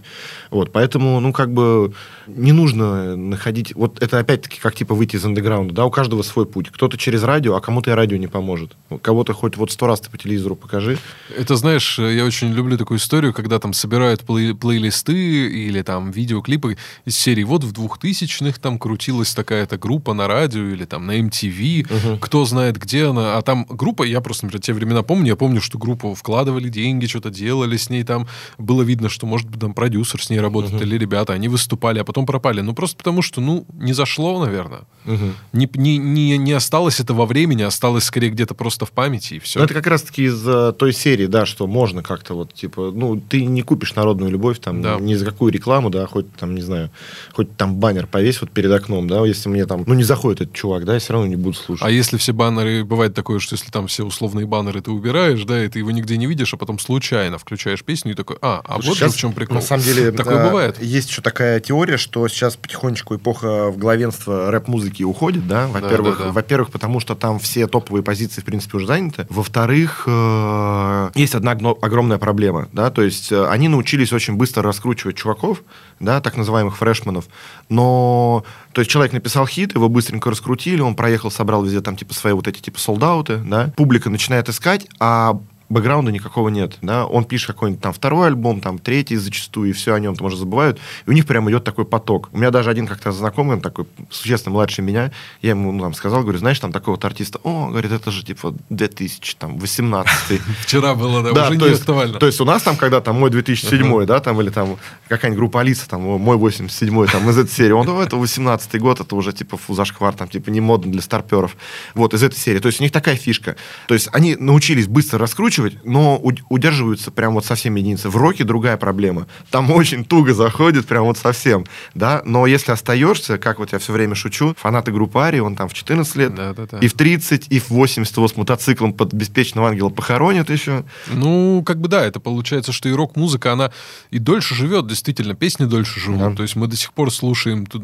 Вот, 0.50 0.72
поэтому, 0.72 1.20
ну, 1.20 1.34
как 1.34 1.52
бы 1.54 1.94
не 2.36 2.52
нужно 2.52 3.16
находить... 3.16 3.76
Вот 3.76 4.02
это 4.02 4.20
опять-таки 4.20 4.60
как 4.60 4.76
типа 4.76 4.96
выйти 4.96 5.16
из 5.16 5.26
андеграунда, 5.26 5.74
да, 5.74 5.86
у 5.86 5.92
каждого 5.92 6.22
свой 6.24 6.46
путь. 6.46 6.70
Кто-то 6.70 6.98
через 6.98 7.24
радио, 7.24 7.56
а 7.56 7.62
кому-то 7.62 7.92
и 7.92 7.94
радио 7.94 8.18
не 8.18 8.28
поможет. 8.28 8.76
Кого-то 9.02 9.34
хоть 9.34 9.58
вот 9.58 9.72
сто 9.72 9.88
раз 9.88 10.02
ты 10.02 10.10
по 10.10 10.18
телевизору 10.18 10.56
покажи. 10.56 10.98
Это, 11.36 11.56
знаешь, 11.56 12.00
я 12.00 12.26
очень 12.26 12.52
люблю 12.54 12.78
такую 12.78 13.00
историю, 13.00 13.34
когда 13.34 13.60
там 13.60 13.74
собирают 13.74 14.22
плей 14.22 14.54
плейлисты 14.54 15.14
или 15.14 15.82
там 15.82 16.12
видеоклипы 16.12 16.78
из 17.06 17.16
серии 17.16 17.44
вот 17.44 17.64
в 17.64 17.72
двухтысячных 17.72 18.60
там 18.60 18.80
крутилась 18.80 19.34
такая-то 19.34 19.78
группа 19.78 20.14
на 20.14 20.28
радио 20.28 20.64
или 20.70 20.86
там 20.86 21.06
на 21.06 21.20
MTV, 21.20 21.86
угу. 21.86 22.18
кто 22.20 22.46
знает 22.46 22.78
где 22.78 23.06
она, 23.08 23.38
а 23.38 23.42
там 23.42 23.66
группа, 23.70 24.04
я 24.04 24.22
просто, 24.22 24.46
например, 24.46 24.62
те 24.62 24.74
времена 24.74 25.04
помню, 25.04 25.28
я 25.28 25.36
помню, 25.36 25.62
что 25.62 25.78
группу 25.78 26.14
вкладывали 26.14 26.70
деньги, 26.70 27.06
что-то 27.06 27.30
делали 27.30 27.78
с 27.78 27.90
ней 27.90 28.04
там, 28.04 28.28
было 28.58 28.82
видно, 28.82 29.10
что, 29.10 29.26
может 29.26 29.50
быть, 29.50 29.60
там 29.60 29.74
продюсер 29.74 30.24
с 30.24 30.30
ней 30.30 30.40
работает 30.40 30.76
угу. 30.76 30.84
или 30.84 30.98
ребята, 30.98 31.34
они 31.34 31.48
выступали, 31.48 32.00
а 32.00 32.04
потом 32.04 32.21
пропали. 32.26 32.62
Ну, 32.62 32.74
просто 32.74 32.98
потому 32.98 33.22
что, 33.22 33.42
ну, 33.42 33.66
не 33.74 33.94
за 33.94 34.02
зашло, 34.02 34.44
наверное. 34.44 34.82
Угу. 35.06 35.34
Не, 35.54 35.70
не, 35.74 35.98
не, 35.98 36.38
не 36.38 36.54
осталось 36.54 37.00
это 37.00 37.14
во 37.14 37.26
времени, 37.26 37.64
осталось 37.64 38.04
скорее 38.04 38.30
где-то 38.30 38.54
просто 38.54 38.86
в 38.86 38.92
памяти, 38.92 39.36
и 39.36 39.40
все. 39.40 39.60
Но 39.60 39.66
это 39.66 39.74
как 39.74 39.88
раз-таки 39.88 40.26
из 40.26 40.48
э, 40.48 40.74
той 40.74 40.94
серии, 40.94 41.26
да, 41.26 41.46
что 41.46 41.68
можно 41.68 42.04
как-то 42.04 42.36
вот, 42.36 42.54
типа, 42.54 42.92
ну, 42.94 43.20
ты 43.20 43.46
не 43.46 43.62
купишь 43.62 43.96
народную 43.96 44.32
любовь 44.32 44.60
там 44.60 44.82
Да. 44.82 44.98
ни 45.00 45.16
за 45.16 45.26
какую 45.26 45.52
рекламу, 45.52 45.90
да, 45.90 46.06
хоть 46.06 46.32
там, 46.36 46.56
не 46.56 46.62
знаю, 46.62 46.92
хоть 47.34 47.56
там 47.58 47.76
баннер 47.76 48.06
повесь 48.08 48.42
вот 48.42 48.52
перед 48.52 48.72
окном, 48.72 49.08
да, 49.08 49.26
если 49.26 49.50
мне 49.50 49.66
там, 49.66 49.84
ну, 49.88 49.94
не 49.94 50.04
заходит 50.04 50.42
этот 50.42 50.54
чувак, 50.54 50.86
да, 50.86 50.94
я 50.94 51.00
все 51.00 51.14
равно 51.14 51.28
не 51.28 51.36
буду 51.36 51.58
слушать. 51.58 51.86
А 51.86 51.90
если 51.90 52.18
все 52.18 52.34
баннеры, 52.34 52.84
бывает 52.84 53.16
такое, 53.16 53.40
что 53.40 53.56
если 53.56 53.72
там 53.72 53.88
все 53.88 54.04
условные 54.04 54.46
баннеры 54.46 54.82
ты 54.82 54.92
убираешь, 54.92 55.44
да, 55.46 55.64
и 55.64 55.68
ты 55.68 55.80
его 55.80 55.92
нигде 55.92 56.18
не 56.18 56.28
видишь, 56.28 56.54
а 56.54 56.58
потом 56.58 56.78
случайно 56.78 57.38
включаешь 57.38 57.84
песню 57.84 58.12
и 58.12 58.16
такой, 58.16 58.38
а, 58.42 58.62
а 58.64 58.74
Слушай, 58.74 58.88
вот 58.88 58.98
же 58.98 59.06
щас, 59.06 59.14
в 59.14 59.18
чем 59.18 59.34
прикол. 59.34 59.56
На 59.56 59.62
самом 59.62 59.84
деле, 59.84 60.12
Такое 60.24 60.38
э, 60.38 60.48
бывает. 60.48 60.82
Есть 60.82 61.10
еще 61.10 61.22
такая 61.22 61.60
теория, 61.60 61.98
что 61.98 62.11
сейчас 62.28 62.56
потихонечку 62.56 63.16
эпоха 63.16 63.70
в 63.70 63.78
главенство 63.78 64.52
рэп-музыки 64.52 65.04
уходит, 65.04 65.48
да. 65.48 65.68
Во-первых, 65.68 66.20
да, 66.20 66.26
да. 66.26 66.32
во-первых, 66.32 66.72
потому 66.72 67.00
что 67.00 67.16
там 67.16 67.40
все 67.40 67.68
топовые 67.68 68.04
позиции, 68.04 68.42
в 68.42 68.46
принципе, 68.46 68.78
уже 68.78 68.88
заняты. 68.88 69.26
Во-вторых, 69.30 70.04
э, 70.08 71.10
есть 71.16 71.36
одна 71.36 71.52
огромная 71.52 72.18
проблема, 72.18 72.70
да, 72.74 72.90
то 72.92 73.02
есть 73.02 73.32
э, 73.32 73.46
они 73.48 73.68
научились 73.68 74.14
очень 74.14 74.36
быстро 74.36 74.64
раскручивать 74.64 75.16
чуваков, 75.16 75.64
да, 76.00 76.22
так 76.22 76.38
называемых 76.38 76.78
фрешманов, 76.78 77.26
но, 77.70 78.44
то 78.74 78.82
есть 78.82 78.92
человек 78.92 79.14
написал 79.14 79.48
хит, 79.48 79.76
его 79.76 79.90
быстренько 79.90 80.30
раскрутили, 80.30 80.82
он 80.82 80.96
проехал, 80.96 81.32
собрал 81.32 81.64
везде 81.64 81.82
там 81.82 81.96
типа 81.96 82.14
свои 82.14 82.34
вот 82.34 82.48
эти 82.48 82.60
типа 82.60 82.80
солдаты, 82.80 83.38
да, 83.38 83.74
публика 83.76 84.10
начинает 84.10 84.50
искать, 84.50 84.88
а 85.00 85.40
бэкграунда 85.72 86.12
никакого 86.12 86.50
нет, 86.50 86.78
да, 86.82 87.06
он 87.06 87.26
пишет 87.26 87.48
какой-нибудь 87.48 87.82
там 87.82 87.94
второй 87.94 88.28
альбом, 88.28 88.62
там 88.62 88.78
третий 88.78 89.16
зачастую, 89.16 89.70
и 89.70 89.74
все 89.74 89.94
о 89.94 90.00
нем 90.00 90.16
там 90.16 90.28
уже 90.28 90.38
забывают, 90.38 90.80
и 91.06 91.10
у 91.10 91.14
них 91.14 91.26
прям 91.26 91.50
идет 91.50 91.64
такой 91.64 91.86
поток. 91.86 92.30
У 92.32 92.38
меня 92.38 92.52
даже 92.52 92.70
один 92.70 92.88
как-то 92.88 93.12
знакомый, 93.12 93.56
он 93.56 93.62
такой 93.62 93.86
существенно 94.10 94.54
младше 94.54 94.82
меня, 94.82 95.12
я 95.42 95.52
ему 95.52 95.72
ну, 95.72 95.82
там 95.84 95.94
сказал, 95.94 96.24
говорю, 96.24 96.40
знаешь, 96.40 96.60
там 96.60 96.72
такого 96.72 96.96
вот 96.96 97.06
артиста, 97.06 97.40
о, 97.44 97.70
говорит, 97.70 97.92
это 97.92 98.12
же 98.12 98.24
типа 98.24 98.54
2018 98.70 100.42
Вчера 100.62 100.96
было, 100.96 101.24
да, 101.24 101.48
уже 101.48 101.58
не 101.58 101.74
актуально. 101.74 102.20
то 102.20 102.26
есть 102.26 102.42
у 102.42 102.46
нас 102.46 102.62
там, 102.62 102.76
когда 102.76 103.02
там 103.02 103.20
мой 103.20 103.30
2007, 103.30 104.06
да, 104.06 104.20
там, 104.20 104.42
или 104.42 104.50
там 104.50 104.78
какая-нибудь 105.08 105.40
группа 105.40 105.62
Алиса, 105.62 105.88
там, 105.88 106.02
мой 106.02 106.38
87 106.38 107.08
там, 107.08 107.30
из 107.30 107.38
этой 107.38 107.52
серии, 107.52 107.72
он, 107.72 107.88
это 108.02 108.18
18 108.18 108.80
год, 108.80 109.00
это 109.00 109.16
уже, 109.16 109.34
типа, 109.34 109.58
фу, 109.58 109.74
зашквар, 109.74 110.14
там, 110.14 110.28
типа, 110.28 110.50
не 110.50 110.62
модно 110.62 110.92
для 110.92 111.02
старперов. 111.02 111.56
Вот, 111.94 112.14
из 112.14 112.24
этой 112.24 112.38
серии. 112.38 112.60
То 112.60 112.68
есть 112.68 112.80
у 112.80 112.84
них 112.84 112.92
такая 112.92 113.16
фишка. 113.16 113.56
То 113.88 113.94
есть 113.94 114.10
они 114.12 114.36
научились 114.36 114.88
быстро 114.88 115.20
раскручивать, 115.20 115.61
но 115.84 116.18
уд- 116.22 116.42
удерживаются 116.50 117.12
прям 117.12 117.34
вот 117.34 117.46
совсем 117.46 117.76
единицы. 117.76 118.10
В 118.10 118.18
роке 118.18 118.44
другая 118.44 118.78
проблема. 118.78 119.28
Там 119.50 119.72
очень 119.72 120.04
туго 120.06 120.34
заходит, 120.34 120.86
прям 120.88 121.04
вот 121.06 121.18
совсем, 121.18 121.66
да, 121.96 122.22
но 122.26 122.48
если 122.48 122.72
остаешься, 122.72 123.38
как 123.38 123.60
вот 123.60 123.72
я 123.74 123.80
все 123.80 123.94
время 123.94 124.16
шучу, 124.16 124.54
фанаты 124.58 124.92
группы 124.92 125.20
Ари, 125.20 125.40
он 125.40 125.56
там 125.56 125.68
в 125.70 125.74
14 125.74 126.16
лет, 126.16 126.36
Да, 126.36 126.54
да, 126.54 126.66
да. 126.70 126.80
и 126.80 126.88
в 126.88 126.94
30, 126.94 127.48
и 127.50 127.60
в 127.60 127.70
80 127.70 128.16
его 128.16 128.28
с 128.28 128.36
мотоциклом 128.36 128.94
под 128.94 129.14
беспечного 129.14 129.70
ангела 129.70 129.90
похоронят 129.90 130.50
еще. 130.50 130.84
Ну, 131.08 131.64
как 131.66 131.80
бы 131.80 131.88
да, 131.88 132.06
это 132.06 132.20
получается, 132.20 132.72
что 132.72 132.90
и 132.90 132.94
рок-музыка, 132.94 133.54
она 133.54 133.72
и 134.10 134.20
дольше 134.20 134.56
живет, 134.56 134.88
действительно, 134.88 135.34
песни 135.36 135.66
дольше 135.66 136.00
живут. 136.00 136.20
Да. 136.20 136.36
То 136.36 136.44
есть 136.44 136.56
мы 136.56 136.68
до 136.68 136.76
сих 136.76 136.94
пор 136.94 137.12
слушаем 137.12 137.66
тут, 137.66 137.82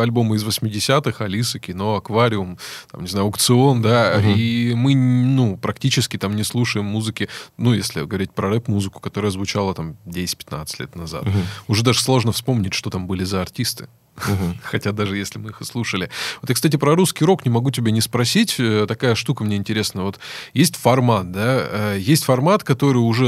альбомы 0.00 0.36
из 0.36 0.44
80-х, 0.44 1.24
Алиса, 1.24 1.58
кино, 1.58 1.96
Аквариум, 1.96 2.58
там, 2.90 3.02
не 3.02 3.08
знаю, 3.08 3.26
Аукцион, 3.26 3.82
да, 3.82 4.20
и 4.20 4.74
мы, 4.74 4.94
ну, 4.94 5.56
практически 5.56 6.16
там 6.16 6.36
не 6.36 6.44
слушаем 6.44 6.86
музыки, 6.86 7.19
ну, 7.56 7.72
если 7.74 8.02
говорить 8.04 8.32
про 8.32 8.48
рэп-музыку, 8.48 9.00
которая 9.00 9.30
звучала 9.30 9.74
там 9.74 9.96
10-15 10.06 10.66
лет 10.78 10.96
назад. 10.96 11.24
Уже 11.68 11.82
даже 11.82 12.00
сложно 12.00 12.32
вспомнить, 12.32 12.74
что 12.74 12.90
там 12.90 13.06
были 13.06 13.24
за 13.24 13.40
артисты. 13.42 13.88
Хотя 14.62 14.92
даже 14.92 15.16
если 15.16 15.38
мы 15.38 15.50
их 15.50 15.60
и 15.60 15.64
слушали. 15.64 16.10
Вот 16.40 16.50
я, 16.50 16.54
кстати, 16.54 16.76
про 16.76 16.94
русский 16.94 17.24
рок 17.24 17.44
не 17.44 17.50
могу 17.50 17.70
тебя 17.70 17.90
не 17.90 18.00
спросить. 18.00 18.56
Э, 18.58 18.84
Такая 18.86 19.14
штука 19.14 19.44
мне 19.44 19.56
интересна. 19.56 20.02
Вот 20.02 20.18
есть 20.52 20.76
формат, 20.76 21.30
да? 21.32 21.94
э, 21.94 21.98
Есть 21.98 22.24
формат, 22.24 22.62
который 22.62 22.98
уже 22.98 23.26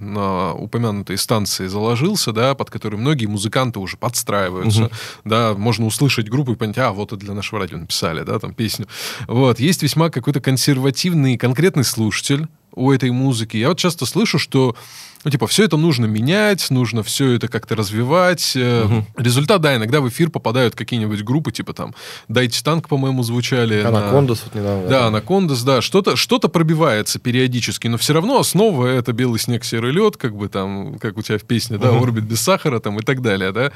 на 0.00 0.54
упомянутой 0.54 1.16
станции 1.18 1.66
заложился, 1.66 2.32
да, 2.32 2.54
под 2.54 2.70
который 2.70 2.98
многие 2.98 3.26
музыканты 3.26 3.78
уже 3.78 3.96
подстраиваются. 3.96 4.90
Да, 5.24 5.54
можно 5.54 5.86
услышать 5.86 6.28
группу 6.28 6.52
и 6.52 6.56
понять, 6.56 6.78
а, 6.78 6.92
вот 6.92 7.12
это 7.12 7.16
для 7.16 7.34
нашего 7.34 7.60
радио 7.60 7.78
написали, 7.78 8.22
да, 8.22 8.38
там 8.38 8.54
песню. 8.54 8.86
Вот. 9.28 9.60
Есть 9.60 9.82
весьма 9.82 10.10
какой-то 10.10 10.40
консервативный, 10.40 11.38
конкретный 11.38 11.84
слушатель 11.84 12.48
у 12.74 12.90
этой 12.90 13.10
музыки. 13.10 13.56
Я 13.56 13.68
вот 13.68 13.78
часто 13.78 14.06
слышу, 14.06 14.38
что 14.38 14.76
ну, 15.24 15.30
типа, 15.30 15.46
все 15.46 15.64
это 15.64 15.76
нужно 15.76 16.06
менять, 16.06 16.70
нужно 16.70 17.02
все 17.02 17.32
это 17.32 17.48
как-то 17.48 17.74
развивать. 17.76 18.52
Э, 18.56 19.02
Результат, 19.16 19.60
да, 19.60 19.76
иногда 19.76 20.00
в 20.00 20.08
эфир 20.08 20.30
попадают 20.30 20.74
какие-нибудь 20.74 21.22
группы, 21.22 21.52
типа 21.52 21.72
там 21.72 21.94
«Дайте 22.28 22.62
танк», 22.62 22.88
по-моему, 22.88 23.22
звучали. 23.22 23.82
на- 23.82 23.88
Анакондас 23.88 24.42
вот 24.44 24.54
недавно. 24.54 24.88
Да, 24.88 25.06
Анакондас, 25.06 25.62
да. 25.62 25.80
Что-то 25.80 26.16
что 26.16 26.38
пробивается 26.40 27.18
периодически, 27.18 27.86
но 27.88 27.96
все 27.98 28.12
равно 28.14 28.38
основа 28.38 28.86
это 28.86 29.12
белый 29.12 29.38
снег, 29.38 29.64
серый 29.64 29.92
лед, 29.92 30.16
как 30.16 30.36
бы 30.36 30.48
там, 30.48 30.98
как 30.98 31.16
у 31.16 31.22
тебя 31.22 31.38
в 31.38 31.42
песне, 31.42 31.78
да, 31.78 31.88
орбит 31.90 32.24
без 32.24 32.40
сахара 32.40 32.80
там 32.80 32.98
и 32.98 33.02
так 33.02 33.22
далее, 33.22 33.52
да. 33.52 33.72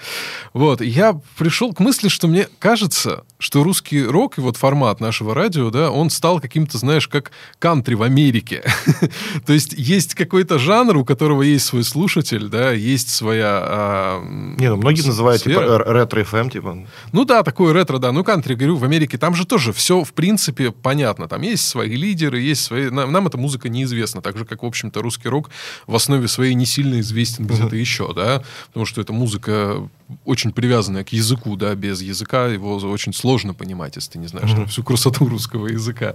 Вот. 0.53 0.81
Я 0.81 1.21
пришел 1.39 1.73
к 1.73 1.81
мысли, 1.81 2.09
что 2.09 2.27
мне 2.29 2.49
кажется, 2.59 3.25
что 3.39 3.63
русский 3.63 4.03
рок 4.05 4.39
и 4.39 4.41
вот 4.41 4.57
формат 4.57 5.01
нашего 5.01 5.35
радио, 5.35 5.71
да, 5.71 5.91
он 5.91 6.11
стал 6.11 6.41
каким-то, 6.41 6.79
знаешь, 6.79 7.09
как 7.09 7.31
кантри 7.59 7.95
в 7.95 8.03
Америке. 8.03 8.63
То 9.47 9.53
есть 9.53 9.73
есть 9.77 10.15
какой-то 10.15 10.59
жанр, 10.59 10.97
у 10.99 11.05
которого 11.05 11.36
есть 11.43 11.67
свой 11.67 11.85
слушатель, 11.85 12.49
да, 12.49 12.73
есть 12.73 13.09
своя... 13.11 13.61
а, 13.63 14.23
Не, 14.59 14.71
ну 14.71 14.77
многие 14.77 15.01
с- 15.03 15.07
называют 15.07 15.43
типа 15.43 15.61
сфера. 15.61 15.85
ретро-ФМ, 15.93 16.49
типа. 16.51 16.87
Ну 17.13 17.25
да, 17.25 17.43
такое 17.43 17.73
ретро, 17.73 17.99
да. 17.99 18.13
Ну, 18.13 18.25
кантри, 18.25 18.55
говорю, 18.55 18.77
в 18.77 18.85
Америке 18.85 19.19
там 19.19 19.35
же 19.35 19.47
тоже 19.47 19.73
все, 19.73 20.05
в 20.05 20.13
принципе, 20.13 20.71
понятно. 20.73 21.29
Там 21.29 21.43
есть 21.43 21.67
свои 21.67 21.95
лидеры, 21.97 22.41
есть 22.41 22.63
свои... 22.63 22.91
Нам, 22.91 23.13
нам 23.13 23.27
эта 23.27 23.39
музыка 23.39 23.69
неизвестна. 23.69 24.23
Так 24.23 24.37
же, 24.39 24.45
как, 24.45 24.63
в 24.63 24.67
общем-то, 24.67 25.03
русский 25.03 25.29
рок 25.29 25.51
в 25.87 25.95
основе 25.95 26.29
своей 26.29 26.55
не 26.55 26.67
сильно 26.67 27.01
известен 27.01 27.47
где-то 27.47 27.77
еще, 27.77 28.13
да. 28.15 28.43
Потому 28.69 28.87
что 28.87 29.01
эта 29.01 29.13
музыка 29.13 29.89
очень 30.25 30.53
привязанная 30.53 31.03
к 31.05 31.11
языку, 31.13 31.57
да. 31.57 31.75
Без 31.75 32.01
языка 32.01 32.47
его 32.47 32.77
очень 32.77 33.13
сложно 33.13 33.55
понимать, 33.55 33.97
если 33.97 34.13
ты 34.13 34.19
не 34.19 34.27
знаешь 34.29 34.51
там 34.53 34.67
всю 34.67 34.83
красоту 34.83 35.29
русского 35.29 35.67
языка. 35.67 36.15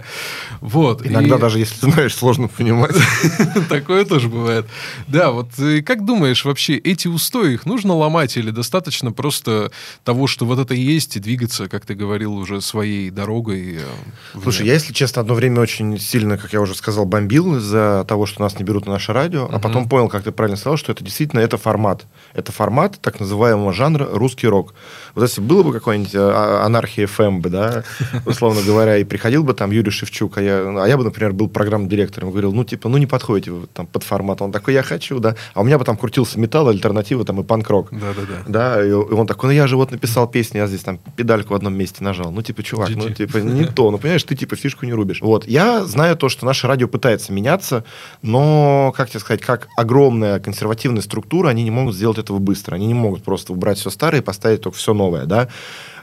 Вот. 0.60 1.04
Иногда 1.06 1.36
И- 1.36 1.38
даже, 1.40 1.58
если 1.58 1.76
знаешь, 1.90 2.14
сложно 2.14 2.48
понимать. 2.48 2.96
Такое 3.68 4.04
тоже 4.04 4.28
бывает. 4.28 4.66
Да, 5.08 5.30
вот 5.30 5.58
э, 5.58 5.82
как 5.82 6.04
думаешь, 6.04 6.44
вообще 6.44 6.76
эти 6.76 7.08
устои, 7.08 7.54
их 7.54 7.66
нужно 7.66 7.94
ломать 7.94 8.36
или 8.36 8.50
достаточно 8.50 9.12
просто 9.12 9.70
того, 10.04 10.26
что 10.26 10.46
вот 10.46 10.58
это 10.58 10.74
есть, 10.74 11.16
и 11.16 11.20
двигаться, 11.20 11.68
как 11.68 11.84
ты 11.86 11.94
говорил, 11.94 12.34
уже 12.34 12.60
своей 12.60 13.10
дорогой? 13.10 13.76
э, 13.76 14.40
Слушай, 14.42 14.66
я, 14.66 14.74
если 14.74 14.92
честно, 14.92 15.20
одно 15.22 15.34
время 15.34 15.60
очень 15.60 15.98
сильно, 15.98 16.38
как 16.38 16.52
я 16.52 16.60
уже 16.60 16.74
сказал, 16.74 17.04
бомбил 17.04 17.56
из-за 17.56 18.04
того, 18.08 18.26
что 18.26 18.40
нас 18.42 18.58
не 18.58 18.64
берут 18.64 18.86
на 18.86 18.92
наше 18.92 19.12
радио, 19.12 19.48
а 19.52 19.58
потом 19.58 19.88
понял, 19.88 20.08
как 20.08 20.24
ты 20.24 20.32
правильно 20.32 20.56
сказал, 20.56 20.76
что 20.76 20.92
это 20.92 21.04
действительно 21.04 21.40
это 21.40 21.58
формат. 21.58 22.06
Это 22.34 22.52
формат 22.52 22.98
так 23.00 23.20
называемого 23.20 23.72
жанра 23.82 24.08
русский 24.12 24.46
рок. 24.46 24.74
Вот 25.14 25.22
если 25.22 25.40
было 25.40 25.62
бы 25.62 25.72
какой-нибудь 25.72 26.14
а, 26.14 26.62
анархия 26.64 27.06
ФМ 27.06 27.40
бы, 27.40 27.50
да, 27.50 27.84
условно 28.26 28.62
говоря, 28.62 28.96
и 28.96 29.04
приходил 29.04 29.42
бы 29.42 29.54
там 29.54 29.70
Юрий 29.72 29.90
Шевчук, 29.90 30.38
а 30.38 30.42
я, 30.42 30.82
а 30.82 30.86
я 30.86 30.96
бы, 30.96 31.04
например, 31.04 31.32
был 31.32 31.48
программным 31.48 31.88
директором, 31.88 32.30
говорил, 32.30 32.52
ну, 32.52 32.64
типа, 32.64 32.88
ну, 32.88 32.98
не 32.98 33.06
подходите 33.06 33.50
вы 33.50 33.66
там 33.66 33.86
под 33.86 34.04
формат. 34.04 34.40
Он 34.40 34.52
такой, 34.52 34.74
я 34.74 34.82
хочу, 34.82 35.18
да. 35.18 35.34
А 35.54 35.60
у 35.60 35.64
меня 35.64 35.78
бы 35.78 35.84
там 35.84 35.96
крутился 35.96 36.38
металл, 36.38 36.68
альтернатива 36.68 37.24
там 37.24 37.40
и 37.40 37.44
панк-рок. 37.44 37.88
Да-да-да. 37.90 38.42
Да, 38.46 38.84
и 38.84 38.92
и 38.92 39.14
он 39.14 39.26
такой, 39.26 39.48
ну 39.48 39.54
я 39.54 39.66
же 39.66 39.76
вот 39.76 39.90
написал 39.90 40.28
песню, 40.28 40.60
я 40.60 40.66
здесь 40.66 40.82
там 40.82 40.98
педальку 41.16 41.54
в 41.54 41.56
одном 41.56 41.74
месте 41.74 42.04
нажал. 42.04 42.30
Ну, 42.30 42.42
типа, 42.42 42.62
чувак, 42.62 42.90
ну, 42.90 43.08
GG. 43.08 43.14
типа, 43.14 43.36
не 43.38 43.64
то. 43.64 43.90
Ну, 43.90 43.98
понимаешь, 43.98 44.22
ты, 44.24 44.36
типа, 44.36 44.56
фишку 44.56 44.86
не 44.86 44.92
рубишь. 44.92 45.20
Вот. 45.20 45.46
Я 45.46 45.84
знаю 45.84 46.16
то, 46.16 46.28
что 46.28 46.46
наше 46.46 46.66
радио 46.66 46.88
пытается 46.88 47.32
меняться, 47.32 47.84
но, 48.20 48.92
как 48.96 49.10
тебе 49.10 49.20
сказать, 49.20 49.40
как 49.40 49.68
огромная 49.76 50.40
консервативная 50.40 51.02
структура, 51.02 51.48
они 51.48 51.64
не 51.64 51.70
могут 51.70 51.94
сделать 51.94 52.18
этого 52.18 52.38
быстро. 52.38 52.74
Они 52.74 52.86
не 52.86 52.94
могут 52.94 53.22
просто 53.22 53.52
убрать 53.52 53.71
все 53.78 53.90
старое 53.90 54.20
и 54.20 54.24
поставить 54.24 54.60
только 54.60 54.78
все 54.78 54.94
новое, 54.94 55.24
да. 55.26 55.48